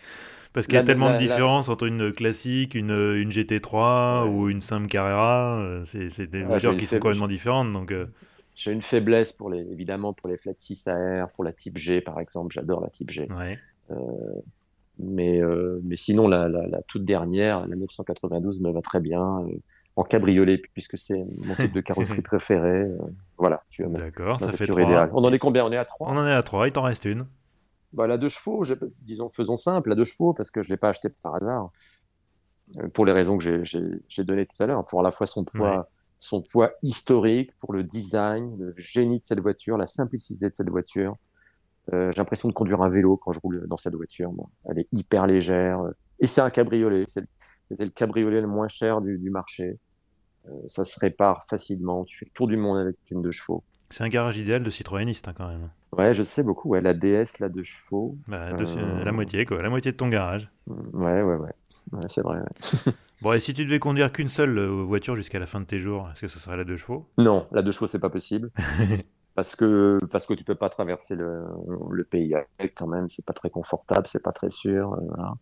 Parce 0.55 0.65
qu'il 0.65 0.73
y 0.73 0.77
a 0.77 0.81
La- 0.81 0.87
tellement 0.87 1.09
la- 1.09 1.17
de 1.17 1.23
la- 1.23 1.27
différences 1.33 1.69
entre 1.69 1.85
une 1.85 2.11
classique, 2.11 2.73
une, 2.73 2.89
une 2.91 3.29
GT3 3.31 4.23
Ouais. 4.23 4.29
ou 4.31 4.49
une 4.49 4.61
simple 4.63 4.87
Carrera. 4.87 5.59
euh, 5.59 5.83
C'est 5.85 6.25
des 6.27 6.41
voitures 6.43 6.75
qui 6.77 6.87
sont 6.87 6.97
complètement 6.97 7.27
différentes. 7.27 7.71
Donc, 7.73 7.91
euh, 7.91 8.07
j'ai 8.55 8.71
une 8.71 8.81
faiblesse 8.81 9.31
pour 9.33 9.49
les, 9.51 9.59
évidemment 9.71 10.13
pour 10.13 10.29
les 10.29 10.37
flat 10.37 10.53
6 10.57 10.87
AR, 10.87 11.29
pour 11.31 11.43
la 11.43 11.51
Type 11.53 11.77
G 11.77 11.99
par 12.01 12.19
exemple. 12.19 12.53
J'adore 12.55 12.81
la 12.81 12.89
Type 12.89 13.11
G. 13.11 13.27
ouais. 13.37 13.59
Mais, 14.97 15.41
euh, 15.43 15.81
mais 15.83 15.97
sinon, 15.97 16.27
la, 16.29 16.49
toute 16.87 17.03
dernière, 17.03 17.67
la 17.67 17.75
992, 17.75 18.61
me 18.61 18.71
va 18.71 18.81
très 18.81 18.99
bien. 19.01 19.41
euh, 19.43 19.57
en 19.97 20.03
cabriolet, 20.03 20.61
puisque 20.73 20.97
c'est 20.97 21.23
mon 21.45 21.55
type 21.55 21.71
de 21.71 21.79
carrosserie 22.19 22.21
préféré. 22.21 22.69
euh, 22.81 22.97
voilà, 23.37 23.61
tu 23.69 23.83
as 23.83 23.87
ma, 23.87 23.99
D'accord, 23.99 24.39
ça 24.41 24.47
fait 24.51 24.57
voiture 24.65 24.75
3. 24.75 24.87
idéale. 24.89 25.09
On 25.13 25.23
en 25.23 25.31
est 25.31 25.39
combien? 25.39 25.65
On 25.65 25.71
est 25.71 25.77
à 25.77 25.85
3? 25.85 26.09
On 26.11 26.17
en 26.17 26.27
est 26.27 26.33
à 26.33 26.43
3, 26.43 26.67
il 26.67 26.73
t'en 26.73 26.81
reste 26.81 27.05
une. 27.05 27.25
Bah, 27.95 28.07
la 28.07 28.17
deux 28.17 28.27
chevaux, 28.27 28.63
disons, 29.01 29.29
faisons 29.29 29.55
simple, 29.57 29.89
la 29.89 29.95
deux 29.95 30.03
chevaux, 30.03 30.33
parce 30.33 30.51
que 30.51 30.61
je 30.61 30.67
ne 30.67 30.73
l'ai 30.73 30.77
pas 30.77 30.89
acheté 30.89 31.07
par 31.09 31.35
hasard, 31.35 31.71
euh, 32.77 32.89
pour 32.89 33.05
les 33.05 33.13
raisons 33.13 33.37
que 33.37 33.63
j'ai- 33.63 34.23
données 34.23 34.45
tout 34.45 34.61
à 34.61 34.65
l'heure, 34.65 34.85
pour 34.85 34.99
à 34.99 35.03
la 35.03 35.11
fois 35.11 35.25
son 35.27 35.45
poids, 35.45 35.77
Ouais. 35.77 35.83
son 36.19 36.41
poids 36.41 36.71
historique, 36.81 37.51
pour 37.59 37.71
le 37.73 37.83
design, 37.83 38.57
le 38.59 38.73
génie 38.77 39.19
de 39.19 39.23
cette 39.23 39.39
voiture, 39.39 39.77
la 39.77 39.87
simplicité 39.87 40.49
de 40.49 40.55
cette 40.55 40.69
voiture. 40.69 41.15
Euh, 41.93 42.11
j'ai 42.11 42.17
l'impression 42.17 42.49
de 42.49 42.53
conduire 42.53 42.81
un 42.81 42.89
vélo 42.89 43.15
quand 43.15 43.31
je 43.31 43.39
roule 43.39 43.65
dans 43.67 43.77
cette 43.77 43.95
voiture. 43.95 44.31
moi. 44.33 44.49
Elle 44.65 44.79
est 44.79 44.87
hyper 44.91 45.25
légère, 45.27 45.81
euh, 45.81 45.91
et 46.19 46.27
c'est 46.27 46.41
un 46.41 46.49
cabriolet. 46.49 47.05
C'est 47.07 47.23
le, 47.79 47.89
cabriolet 47.89 48.41
le 48.41 48.47
moins 48.47 48.67
cher 48.67 49.01
du, 49.01 49.17
du 49.17 49.29
marché. 49.29 49.77
Euh, 50.47 50.51
ça 50.67 50.83
se 50.83 50.99
répare 50.99 51.45
facilement. 51.45 52.03
Tu 52.03 52.17
fais 52.17 52.25
le 52.25 52.31
tour 52.31 52.47
du 52.47 52.57
monde 52.57 52.77
avec 52.79 52.97
une 53.09 53.21
deux 53.21 53.31
chevaux. 53.31 53.63
C'est 53.89 54.03
un 54.03 54.09
garage 54.09 54.37
idéal 54.37 54.63
de 54.63 54.69
citroëniste 54.69 55.27
hein, 55.27 55.33
quand 55.37 55.47
même. 55.47 55.69
Ouais, 55.93 56.13
je 56.13 56.23
sais 56.23 56.43
beaucoup. 56.43 56.69
Ouais, 56.69 56.81
la 56.81 56.93
DS, 56.93 57.39
la 57.39 57.49
deux 57.49 57.63
chevaux. 57.63 58.17
Bah, 58.27 58.49
Euh. 58.51 59.03
La 59.03 59.11
moitié, 59.11 59.45
quoi. 59.45 59.61
La 59.61 59.69
moitié 59.69 59.91
de 59.91 59.97
ton 59.97 60.09
garage. 60.09 60.49
Ouais, 60.67 61.21
ouais, 61.21 61.35
ouais. 61.35 61.51
Ouais, 61.91 62.05
c'est 62.07 62.21
vrai. 62.21 62.39
ouais. 62.39 62.93
Bon, 63.21 63.31
et 63.31 63.39
si 63.39 63.53
tu 63.53 63.63
devais 63.63 63.79
conduire 63.79 64.11
qu'une 64.11 64.27
seule 64.27 64.57
euh, 64.57 64.83
voiture 64.83 65.15
jusqu'à 65.15 65.39
la 65.39 65.45
fin 65.45 65.61
de 65.61 65.65
tes 65.65 65.79
jours, 65.79 66.09
est-ce 66.11 66.21
que 66.21 66.27
ce 66.27 66.37
serait 66.37 66.57
la 66.57 66.65
deux 66.65 66.75
chevaux? 66.75 67.07
Non, 67.17 67.47
la 67.53 67.61
deux 67.61 67.71
chevaux, 67.71 67.87
c'est 67.87 67.99
pas 67.99 68.09
possible. 68.09 68.51
Parce 69.35 69.57
que, 69.57 69.99
parce 70.11 70.25
que 70.25 70.33
tu 70.33 70.45
peux 70.45 70.55
pas 70.55 70.69
traverser 70.69 71.13
le, 71.15 71.43
le 71.91 72.03
pays 72.05 72.33
avec 72.33 72.73
quand 72.73 72.87
même. 72.87 73.09
C'est 73.09 73.25
pas 73.25 73.33
très 73.33 73.49
confortable, 73.49 74.07
c'est 74.07 74.23
pas 74.23 74.31
très 74.31 74.49
sûr. 74.49 74.93
euh, 74.93 74.97
voilà. 75.09 75.33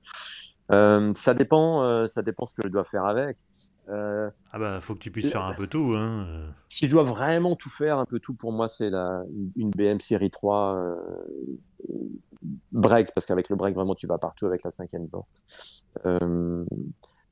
Euh, 0.72 1.14
ça 1.14 1.36
dépend, 1.36 1.84
euh, 1.84 2.08
ça 2.08 2.24
dépend 2.24 2.48
ce 2.48 2.56
que 2.56 2.64
je 2.64 2.70
dois 2.70 2.86
faire 2.86 3.06
avec. 3.06 3.38
Euh, 3.90 4.30
Ah 4.52 4.60
bah, 4.60 4.80
faut 4.82 4.96
que 4.96 5.00
tu 5.00 5.12
puisses 5.12 5.32
faire 5.32 5.44
un 5.44 5.54
peu 5.54 5.68
tout. 5.68 5.94
Hein. 5.96 6.54
si 6.70 6.86
je 6.86 6.92
dois 6.92 7.04
vraiment 7.04 7.56
tout 7.56 7.70
faire, 7.70 7.98
un 8.00 8.06
peu 8.06 8.20
tout, 8.20 8.34
pour 8.34 8.52
moi, 8.52 8.68
c'est 8.68 8.90
la, 8.90 9.24
une, 9.56 9.72
BM 9.72 10.00
série 10.00 10.32
3 10.32 10.76
euh, 10.76 10.96
break, 12.72 13.14
parce 13.14 13.26
qu'avec 13.26 13.50
le 13.50 13.56
break, 13.56 13.76
vraiment, 13.76 13.96
tu 13.96 14.08
vas 14.08 14.18
partout 14.18 14.46
avec 14.46 14.64
la 14.64 14.72
cinquième 14.72 15.08
porte. 15.08 15.44
Euh, 16.06 16.66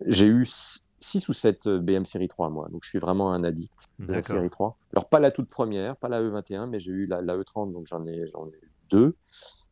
j'ai 0.05 0.27
eu 0.27 0.45
6 0.99 1.29
ou 1.29 1.33
7 1.33 1.67
BM 1.67 2.05
série 2.05 2.27
3, 2.27 2.49
moi, 2.49 2.67
donc 2.69 2.83
je 2.83 2.89
suis 2.89 2.99
vraiment 2.99 3.31
un 3.31 3.43
addict 3.43 3.87
de 3.99 4.13
la 4.13 4.23
série 4.23 4.49
3. 4.49 4.77
Alors, 4.93 5.09
pas 5.09 5.19
la 5.19 5.31
toute 5.31 5.49
première, 5.49 5.95
pas 5.95 6.09
la 6.09 6.21
E21, 6.21 6.67
mais 6.67 6.79
j'ai 6.79 6.91
eu 6.91 7.05
la, 7.05 7.21
la 7.21 7.37
E30, 7.37 7.71
donc 7.71 7.87
j'en 7.87 8.05
ai, 8.05 8.27
j'en 8.33 8.47
ai 8.47 8.59
deux. 8.89 9.15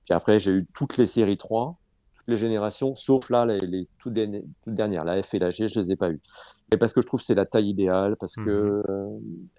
Puis 0.05 0.13
après, 0.13 0.39
j'ai 0.39 0.51
eu 0.51 0.67
toutes 0.73 0.97
les 0.97 1.07
séries 1.07 1.37
3, 1.37 1.77
toutes 2.15 2.27
les 2.27 2.37
générations, 2.37 2.95
sauf 2.95 3.29
là, 3.29 3.45
les, 3.45 3.59
les 3.59 3.87
toutes, 3.97 4.13
dernières, 4.13 4.43
toutes 4.63 4.73
dernières, 4.73 5.03
la 5.03 5.21
F 5.21 5.33
et 5.33 5.39
la 5.39 5.51
G, 5.51 5.67
je 5.67 5.79
les 5.79 5.91
ai 5.91 5.95
pas 5.97 6.09
eues. 6.09 6.21
Et 6.71 6.77
parce 6.77 6.93
que 6.93 7.01
je 7.01 7.07
trouve 7.07 7.19
que 7.19 7.25
c'est 7.25 7.35
la 7.35 7.45
taille 7.45 7.69
idéale, 7.69 8.15
parce 8.17 8.35
que 8.35 8.83
euh, 8.87 9.09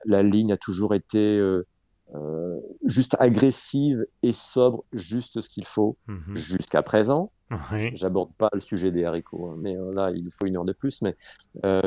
la 0.05 0.23
ligne 0.23 0.53
a 0.53 0.57
toujours 0.57 0.95
été 0.95 1.39
euh, 1.39 1.67
euh, 2.15 2.59
juste 2.85 3.17
agressive 3.19 4.07
et 4.23 4.33
sobre, 4.33 4.85
juste 4.93 5.41
ce 5.41 5.49
qu'il 5.49 5.67
faut, 5.67 5.97
Mhm. 6.07 6.37
jusqu'à 6.37 6.83
présent. 6.83 7.33
Oui. 7.73 7.91
J'aborde 7.97 8.33
pas 8.39 8.49
le 8.53 8.61
sujet 8.61 8.93
des 8.93 9.05
haricots, 9.05 9.49
hein, 9.51 9.57
mais 9.59 9.75
là, 9.93 10.13
il 10.15 10.23
nous 10.25 10.31
faut 10.31 10.47
une 10.47 10.57
heure 10.57 10.65
de 10.65 10.73
plus. 10.73 11.03
Mais 11.03 11.17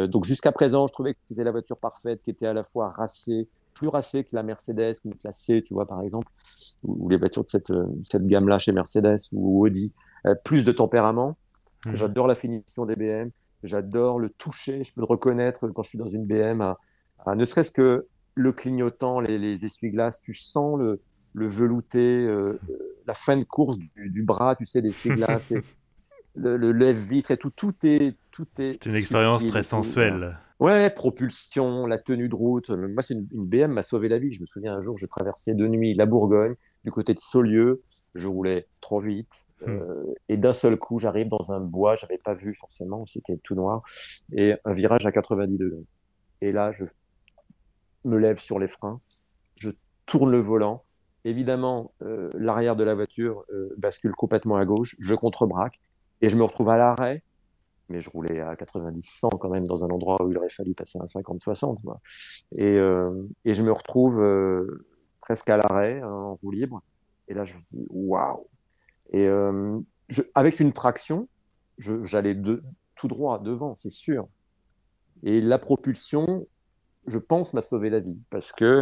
donc 0.08 0.26
jusqu'à 0.26 0.52
présent, 0.52 0.88
je 0.88 0.94
trouvais 0.94 1.14
que 1.14 1.20
c'était 1.26 1.46
la 1.46 1.52
voiture 1.52 1.78
parfaite, 1.78 2.22
qui 2.22 2.32
était 2.32 2.48
à 2.48 2.54
la 2.54 2.66
fois 2.66 2.90
racée, 2.90 3.48
plus 3.74 3.88
racée 3.88 4.26
que 4.26 4.36
la 4.36 4.44
Mercedes, 4.44 5.00
comme 5.02 5.14
la 5.24 5.32
C, 5.32 5.64
tu 5.66 5.74
vois, 5.74 5.86
par 5.88 6.02
exemple, 6.02 6.28
ou, 6.84 7.06
ou 7.06 7.10
les 7.10 7.16
voitures 7.18 7.46
de 7.46 7.50
cette, 7.50 7.72
cette 8.04 8.28
gamme-là 8.28 8.60
chez 8.60 8.74
Mercedes 8.74 9.20
ou 9.32 9.66
Audi, 9.66 9.94
plus 10.44 10.66
de 10.66 10.74
tempérament. 10.74 11.38
Mhm. 11.86 11.96
J'adore 11.96 12.28
la 12.28 12.36
finition 12.36 12.86
des 12.86 12.96
BM, 12.98 13.30
j'adore 13.64 14.20
le 14.20 14.30
toucher, 14.30 14.84
je 14.84 14.94
peux 14.94 15.02
le 15.02 15.06
reconnaître 15.06 15.68
quand 15.70 15.84
je 15.84 15.90
suis 15.90 15.98
dans 15.98 16.08
une 16.08 16.26
BM, 16.26 16.62
à, 16.62 16.78
à 17.26 17.36
ne 17.36 17.46
serait-ce 17.46 17.72
que 17.72 18.08
le 18.36 18.52
clignotant, 18.52 19.20
les, 19.20 19.38
les 19.38 19.66
essuie-glaces, 19.66 20.20
tu 20.22 20.34
sens 20.34 20.80
le, 20.80 21.02
le 21.34 21.48
velouté, 21.48 22.00
euh, 22.00 22.60
euh, 22.70 22.98
la 23.06 23.14
fin 23.14 23.38
de 23.38 23.44
course 23.44 23.78
du, 23.78 23.92
du 23.96 24.24
bras, 24.24 24.56
tu 24.56 24.66
sais, 24.66 24.82
d'essuie-glace, 24.82 25.52
et 25.52 25.62
le, 26.36 26.58
le 26.58 26.72
lève-vitre 26.72 27.32
et 27.32 27.38
tout, 27.38 27.52
tout 27.52 27.74
est, 27.84 28.18
tout 28.32 28.48
est. 28.58 28.84
C'est 28.84 28.90
une 28.90 28.96
expérience 28.96 29.36
subtil 29.36 29.50
très 29.52 29.60
et 29.60 29.64
tout. 29.64 29.70
sensuelle. 29.70 30.38
Ouais, 30.60 30.90
propulsion, 30.90 31.86
la 31.86 31.98
tenue 31.98 32.30
de 32.30 32.36
route. 32.36 32.70
Moi, 32.70 33.02
c'est 33.02 33.16
une, 33.16 33.28
une 33.34 33.46
BM 33.46 33.72
m'a 33.72 33.84
sauvé 33.84 34.08
la 34.08 34.18
vie. 34.18 34.32
Je 34.34 34.42
me 34.42 34.46
souviens 34.46 34.76
un 34.76 34.82
jour, 34.82 34.98
je 34.98 35.06
traversais 35.06 35.54
de 35.54 35.68
nuit 35.68 35.94
la 35.94 36.06
Bourgogne, 36.06 36.56
du 36.84 36.92
côté 36.92 37.14
de 37.14 37.20
Saulieu. 37.20 37.84
Je 38.16 38.28
roulais 38.28 38.68
trop 38.82 39.00
vite. 39.00 39.43
Euh, 39.68 40.14
et 40.30 40.38
d'un 40.38 40.54
seul 40.54 40.78
coup, 40.78 41.00
j'arrive 41.00 41.28
dans 41.28 41.52
un 41.52 41.60
bois, 41.60 41.96
j'avais 41.96 42.18
pas 42.18 42.34
vu 42.34 42.56
forcément, 42.56 43.06
c'était 43.06 43.38
tout 43.44 43.56
noir, 43.56 43.82
et 44.32 44.56
un 44.66 44.74
virage 44.74 45.06
à 45.06 45.12
90 45.12 45.58
degrés. 45.58 45.86
Et 46.42 46.52
là, 46.52 46.72
je 46.72 46.86
me 48.06 48.18
lève 48.18 48.40
sur 48.40 48.60
les 48.60 48.68
freins, 48.68 49.00
je 49.56 49.70
tourne 50.06 50.32
le 50.32 50.40
volant. 50.40 50.84
Évidemment, 51.26 51.94
euh, 52.02 52.30
l'arrière 52.34 52.76
de 52.76 52.84
la 52.84 52.96
voiture 52.96 53.46
euh, 53.54 53.74
bascule 53.78 54.12
complètement 54.12 54.58
à 54.58 54.66
gauche, 54.66 54.96
je 55.00 55.16
contrebraque, 55.16 55.80
et 56.22 56.30
je 56.30 56.36
me 56.36 56.44
retrouve 56.44 56.70
à 56.70 56.78
l'arrêt 56.78 57.24
mais 57.90 58.00
je 58.00 58.10
roulais 58.10 58.40
à 58.40 58.54
90-100 58.54 59.38
quand 59.40 59.50
même 59.50 59.68
dans 59.68 59.84
un 59.84 59.90
endroit 59.90 60.18
où 60.24 60.32
il 60.32 60.38
aurait 60.38 60.50
fallu 60.50 60.74
passer 60.74 60.98
à 61.00 61.06
50-60. 61.06 61.80
moi. 61.84 62.00
Et, 62.58 62.78
et 63.46 63.54
je 63.54 63.62
me 63.62 63.74
retrouve 63.74 64.24
presque 65.24 65.50
à 65.50 65.58
l'arrêt, 65.58 66.02
hein, 66.02 66.10
en 66.10 66.36
roue 66.36 66.52
libre. 66.52 66.82
Et 67.28 67.34
là, 67.34 67.46
je 67.46 67.56
me 67.56 67.60
dis, 67.62 67.86
waouh! 67.90 68.48
Et 69.12 69.26
euh, 69.28 69.80
avec 70.36 70.60
une 70.60 70.74
traction, 70.74 71.28
j'allais 71.78 72.36
tout 72.96 73.08
droit 73.08 73.40
devant, 73.40 73.76
c'est 73.76 73.90
sûr. 73.90 74.28
Et 75.24 75.42
la 75.42 75.58
propulsion, 75.58 76.48
je 77.08 77.18
pense, 77.18 77.54
m'a 77.54 77.62
sauvé 77.62 77.90
la 77.90 78.00
vie. 78.00 78.18
Parce 78.30 78.52
que, 78.52 78.82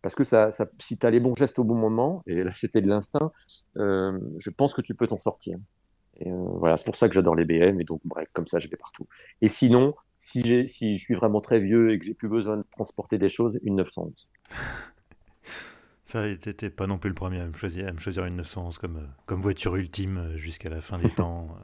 parce 0.00 0.14
que 0.14 0.24
ça, 0.24 0.50
si 0.80 0.98
tu 0.98 1.06
as 1.06 1.10
les 1.10 1.20
bons 1.20 1.36
gestes 1.36 1.58
au 1.58 1.64
bon 1.64 1.74
moment, 1.74 2.22
et 2.26 2.42
là 2.42 2.52
c'était 2.54 2.80
de 2.80 2.88
l'instinct, 2.88 3.32
euh, 3.76 4.18
je 4.38 4.50
pense 4.50 4.74
que 4.74 4.82
tu 4.82 4.94
peux 4.94 5.06
t'en 5.06 5.18
sortir. 5.18 5.56
Euh, 6.26 6.30
voilà, 6.58 6.76
c'est 6.76 6.84
pour 6.84 6.96
ça 6.96 7.08
que 7.08 7.14
j'adore 7.14 7.34
les 7.34 7.44
BM, 7.44 7.80
et 7.80 7.84
donc 7.84 8.00
bref, 8.04 8.28
comme 8.34 8.46
ça 8.46 8.58
je 8.58 8.68
vais 8.68 8.76
partout. 8.76 9.06
Et 9.40 9.48
sinon, 9.48 9.94
si, 10.18 10.68
si 10.68 10.94
je 10.96 11.04
suis 11.04 11.14
vraiment 11.14 11.40
très 11.40 11.60
vieux 11.60 11.92
et 11.92 11.98
que 11.98 12.04
j'ai 12.04 12.14
plus 12.14 12.28
besoin 12.28 12.58
de 12.58 12.64
transporter 12.70 13.18
des 13.18 13.28
choses, 13.28 13.58
une 13.64 13.76
911. 13.76 14.28
Ça, 16.12 16.24
t'étais 16.36 16.68
pas 16.68 16.86
non 16.86 16.98
plus 16.98 17.08
le 17.08 17.14
premier 17.14 17.40
à 17.40 17.46
me 17.46 17.54
choisir, 17.54 17.88
à 17.88 17.92
me 17.92 17.98
choisir 17.98 18.26
une 18.26 18.36
911 18.36 18.76
comme, 18.76 18.96
euh, 18.98 19.06
comme 19.24 19.40
voiture 19.40 19.76
ultime 19.76 20.18
euh, 20.18 20.36
jusqu'à 20.36 20.68
la 20.68 20.82
fin 20.82 20.98
des 20.98 21.08
temps. 21.16 21.56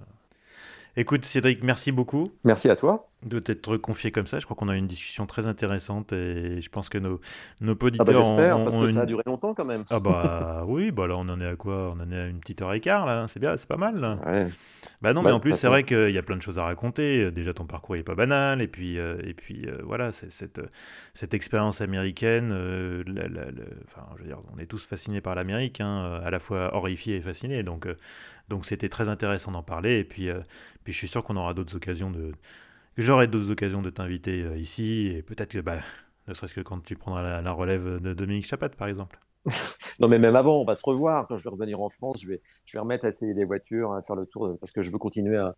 Écoute, 0.98 1.24
Cédric, 1.24 1.62
merci 1.62 1.92
beaucoup. 1.92 2.30
Merci 2.44 2.68
à 2.68 2.76
toi. 2.76 3.08
de 3.22 3.38
t'être 3.40 3.76
confié 3.78 4.12
comme 4.12 4.26
ça. 4.26 4.38
Je 4.38 4.44
crois 4.44 4.56
qu'on 4.56 4.68
a 4.68 4.74
eu 4.74 4.78
une 4.78 4.86
discussion 4.86 5.26
très 5.26 5.46
intéressante 5.46 6.12
et 6.12 6.60
je 6.60 6.68
pense 6.70 6.88
que 6.88 6.98
nos, 6.98 7.20
nos 7.60 7.76
Ah 7.98 8.04
bah 8.04 8.14
auditeurs 8.14 8.24
j'espère, 8.24 8.62
parce 8.62 8.76
que 8.76 8.86
ça 8.88 9.00
a 9.00 9.02
une... 9.02 9.06
duré 9.06 9.22
longtemps 9.26 9.54
quand 9.54 9.64
même. 9.64 9.84
Ah 9.90 9.98
bah 10.00 10.64
oui, 10.68 10.90
bah 10.92 11.06
là 11.06 11.16
on 11.16 11.28
en 11.28 11.40
est 11.40 11.46
à 11.46 11.56
quoi? 11.56 11.92
On 11.96 12.00
en 12.00 12.10
est 12.12 12.16
à 12.20 12.26
une 12.26 12.40
petite 12.40 12.62
heure 12.62 12.72
et 12.74 12.80
quart 12.80 13.06
là, 13.06 13.26
c'est 13.28 13.40
bien, 13.40 13.56
c'est 13.56 13.68
pas 13.68 13.76
mal 13.76 13.96
là. 14.00 14.20
Ouais. 14.26 14.44
Bah 15.02 15.12
non, 15.12 15.22
mais 15.22 15.30
Bah, 15.30 15.34
en 15.34 15.40
plus 15.40 15.52
c'est 15.52 15.56
façon, 15.56 15.70
vrai 15.70 15.84
qu'il 15.84 16.10
y 16.10 16.18
a 16.18 16.22
plein 16.22 16.36
de 16.36 16.42
choses 16.42 16.58
à 16.58 16.64
raconter. 16.64 17.30
Déjà 17.32 17.54
ton 17.54 17.64
parcours 17.64 17.96
il 17.96 18.00
est 18.00 18.02
pas 18.04 18.14
banal 18.14 18.62
et 18.62 18.68
puis 18.68 18.98
euh, 18.98 19.16
et 19.24 19.34
puis 19.34 19.66
euh, 19.66 19.78
voilà, 19.84 20.12
c'est 20.12 20.30
cette 20.32 20.60
cette 21.14 21.34
expérience 21.34 21.80
américaine. 21.80 22.50
euh, 22.52 23.02
la- 23.06 23.28
la- 23.28 23.50
la- 23.50 23.64
enfin, 23.86 24.06
je 24.16 24.22
veux 24.22 24.28
dire, 24.28 24.38
on 24.54 24.58
est 24.58 24.66
tous 24.66 24.84
fascinés 24.84 25.20
par 25.20 25.34
l'Amérique, 25.34 25.80
hein, 25.80 26.20
à 26.24 26.30
la 26.30 26.38
fois 26.40 26.74
horrifiés 26.76 27.16
et 27.16 27.20
fascinés. 27.20 27.62
Donc 27.64 27.86
donc 28.48 28.66
c'était 28.66 28.88
très 28.88 29.08
intéressant 29.08 29.52
d'en 29.52 29.62
parler 29.62 29.98
et 30.00 30.04
puis 30.04 30.28
euh, 30.30 30.40
puis 30.84 30.92
je 30.92 30.98
suis 30.98 31.08
sûr 31.08 31.24
qu'on 31.24 31.36
aura 31.36 31.54
d'autres 31.54 31.76
occasions 31.76 32.10
de 32.10 32.32
j'aurai 32.98 33.28
d'autres 33.28 33.50
occasions 33.52 33.82
de 33.82 33.90
t'inviter 33.90 34.42
euh, 34.44 34.58
ici 34.58 35.08
et 35.08 35.22
peut-être 35.22 35.52
que 35.52 35.60
bah 35.60 35.80
ne 36.28 36.34
serait-ce 36.34 36.54
que 36.54 36.60
quand 36.62 36.80
tu 36.84 36.96
prendras 36.96 37.22
la, 37.22 37.42
la 37.42 37.52
relève 37.52 38.00
de 38.02 38.14
Dominique 38.14 38.46
Chapat 38.46 38.70
par 38.70 38.88
exemple. 38.88 39.20
Non, 40.00 40.08
mais 40.08 40.18
même 40.18 40.36
avant, 40.36 40.60
on 40.60 40.64
va 40.64 40.74
se 40.74 40.82
revoir. 40.84 41.26
Quand 41.28 41.36
je 41.36 41.44
vais 41.44 41.50
revenir 41.50 41.80
en 41.80 41.88
France, 41.88 42.20
je 42.22 42.28
vais, 42.28 42.42
je 42.66 42.76
vais 42.76 42.80
remettre 42.80 43.04
à 43.04 43.08
essayer 43.08 43.34
des 43.34 43.44
voitures, 43.44 43.92
à 43.92 44.02
faire 44.02 44.16
le 44.16 44.26
tour, 44.26 44.56
parce 44.60 44.72
que 44.72 44.82
je 44.82 44.90
veux 44.90 44.98
continuer 44.98 45.36
à, 45.36 45.54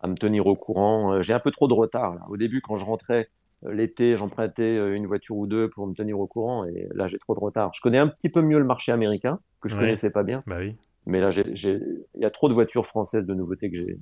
à 0.00 0.08
me 0.08 0.14
tenir 0.16 0.46
au 0.46 0.56
courant. 0.56 1.14
Euh, 1.14 1.22
J'ai 1.22 1.32
un 1.34 1.40
peu 1.40 1.50
trop 1.50 1.68
de 1.68 1.74
retard, 1.74 2.14
là. 2.14 2.22
Au 2.28 2.36
début, 2.36 2.60
quand 2.62 2.78
je 2.78 2.84
rentrais 2.84 3.28
l'été, 3.62 4.16
j'empruntais 4.16 4.76
une 4.96 5.06
voiture 5.06 5.36
ou 5.36 5.46
deux 5.46 5.70
pour 5.70 5.86
me 5.86 5.94
tenir 5.94 6.18
au 6.20 6.26
courant, 6.26 6.64
et 6.66 6.88
là, 6.94 7.08
j'ai 7.08 7.18
trop 7.18 7.34
de 7.34 7.40
retard. 7.40 7.72
Je 7.74 7.80
connais 7.80 7.98
un 7.98 8.08
petit 8.08 8.28
peu 8.28 8.42
mieux 8.42 8.58
le 8.58 8.64
marché 8.64 8.92
américain, 8.92 9.40
que 9.60 9.68
je 9.68 9.76
Ouais, 9.76 9.76
connaissais 9.76 10.10
pas 10.10 10.24
bien, 10.24 10.44
bah 10.46 10.58
oui. 10.60 10.76
Mais 11.06 11.20
là, 11.20 11.30
il 11.32 12.04
y 12.16 12.24
a 12.24 12.30
trop 12.30 12.48
de 12.48 12.54
voitures 12.54 12.86
françaises 12.86 13.24
de 13.26 13.34
nouveautés 13.34 13.70
que 13.70 13.76
j'ai, 13.76 13.98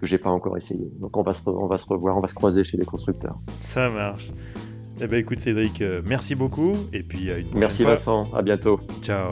que 0.00 0.06
j'ai 0.06 0.18
pas 0.18 0.30
encore 0.30 0.56
essayé. 0.56 0.88
Donc, 1.00 1.16
on 1.16 1.22
va 1.22 1.32
se, 1.32 1.42
re- 1.42 1.56
on 1.62 1.66
va 1.66 1.78
se 1.78 1.86
revoir, 1.86 2.16
on 2.16 2.20
va 2.20 2.28
se 2.28 2.34
croiser 2.34 2.64
chez 2.64 2.76
les 2.76 2.84
constructeurs. 2.84 3.36
Ça 3.62 3.88
marche. 3.90 4.30
Eh 5.00 5.06
ben 5.06 5.20
écoute 5.20 5.38
Cédric, 5.40 5.80
euh, 5.80 6.02
merci 6.04 6.34
beaucoup 6.34 6.76
et 6.92 7.04
puis 7.04 7.30
à 7.30 7.38
une 7.38 7.46
Merci 7.56 7.82
fois. 7.84 7.92
Vincent, 7.94 8.24
à 8.34 8.42
bientôt. 8.42 8.80
Ciao. 9.02 9.30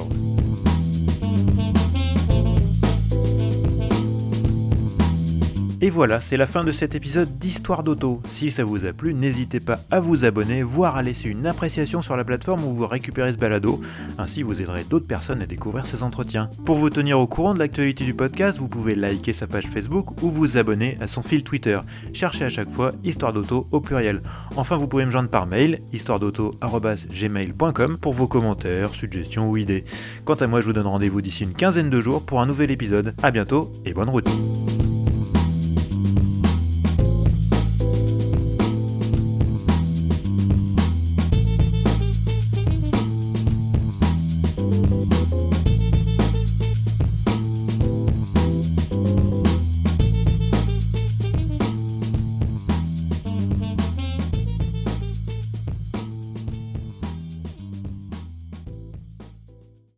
Et 5.87 5.91
voilà, 5.91 6.21
c'est 6.21 6.37
la 6.37 6.49
fin 6.49 6.65
de 6.65 6.73
cet 6.73 6.97
épisode 6.97 7.39
d'Histoire 7.39 7.85
d'Auto. 7.85 8.21
Si 8.27 8.51
ça 8.51 8.65
vous 8.65 8.87
a 8.87 8.93
plu, 8.93 9.15
n'hésitez 9.15 9.61
pas 9.61 9.79
à 9.93 10.01
vous 10.01 10.25
abonner, 10.25 10.65
voire 10.65 10.97
à 10.97 11.03
laisser 11.05 11.29
une 11.29 11.47
appréciation 11.47 12.03
sur 12.03 12.17
la 12.17 12.25
plateforme 12.25 12.65
où 12.65 12.75
vous 12.75 12.89
récupérez 12.89 13.33
ce 13.33 13.39
balado. 13.39 13.81
Ainsi, 14.19 14.43
vous 14.43 14.61
aiderez 14.61 14.83
d'autres 14.83 15.07
personnes 15.07 15.43
à 15.43 15.47
découvrir 15.47 15.87
ces 15.87 16.03
entretiens. 16.03 16.51
Pour 16.65 16.75
vous 16.75 16.91
tenir 16.91 17.21
au 17.21 17.29
courant 17.29 17.55
de 17.55 17.61
l'actualité 17.61 18.03
du 18.03 18.15
podcast, 18.15 18.59
vous 18.59 18.67
pouvez 18.67 18.97
liker 18.97 19.33
sa 19.33 19.47
page 19.47 19.69
Facebook 19.69 20.21
ou 20.25 20.31
vous 20.31 20.59
abonner 20.59 20.99
à 21.01 21.07
son 21.07 21.23
fil 21.23 21.45
Twitter. 21.45 21.79
Cherchez 22.13 22.45
à 22.45 22.51
chaque 22.51 22.73
fois 22.73 22.91
Histoire 23.05 23.33
d'Auto 23.33 23.69
au 23.71 23.79
pluriel. 23.79 24.23
Enfin, 24.57 24.77
vous 24.77 24.89
pouvez 24.89 25.07
me 25.07 25.13
joindre 25.13 25.31
par 25.31 25.47
mail, 25.47 25.83
histoiredauto.gmail.com 25.93 27.99
pour 27.99 28.13
vos 28.13 28.27
commentaires, 28.27 28.93
suggestions 28.93 29.49
ou 29.49 29.57
idées. 29.57 29.85
Quant 30.25 30.35
à 30.35 30.49
moi, 30.49 30.61
je 30.61 30.67
vous 30.67 30.73
donne 30.73 30.89
rendez-vous 30.89 31.23
d'ici 31.23 31.45
une 31.45 31.55
quinzaine 31.55 31.91
de 31.91 32.01
jours 32.01 32.27
pour 32.27 32.41
un 32.41 32.47
nouvel 32.47 32.73
épisode. 32.73 33.15
A 33.23 33.31
bientôt 33.31 33.71
et 33.85 33.95
bonne 33.95 34.11
route 34.11 34.27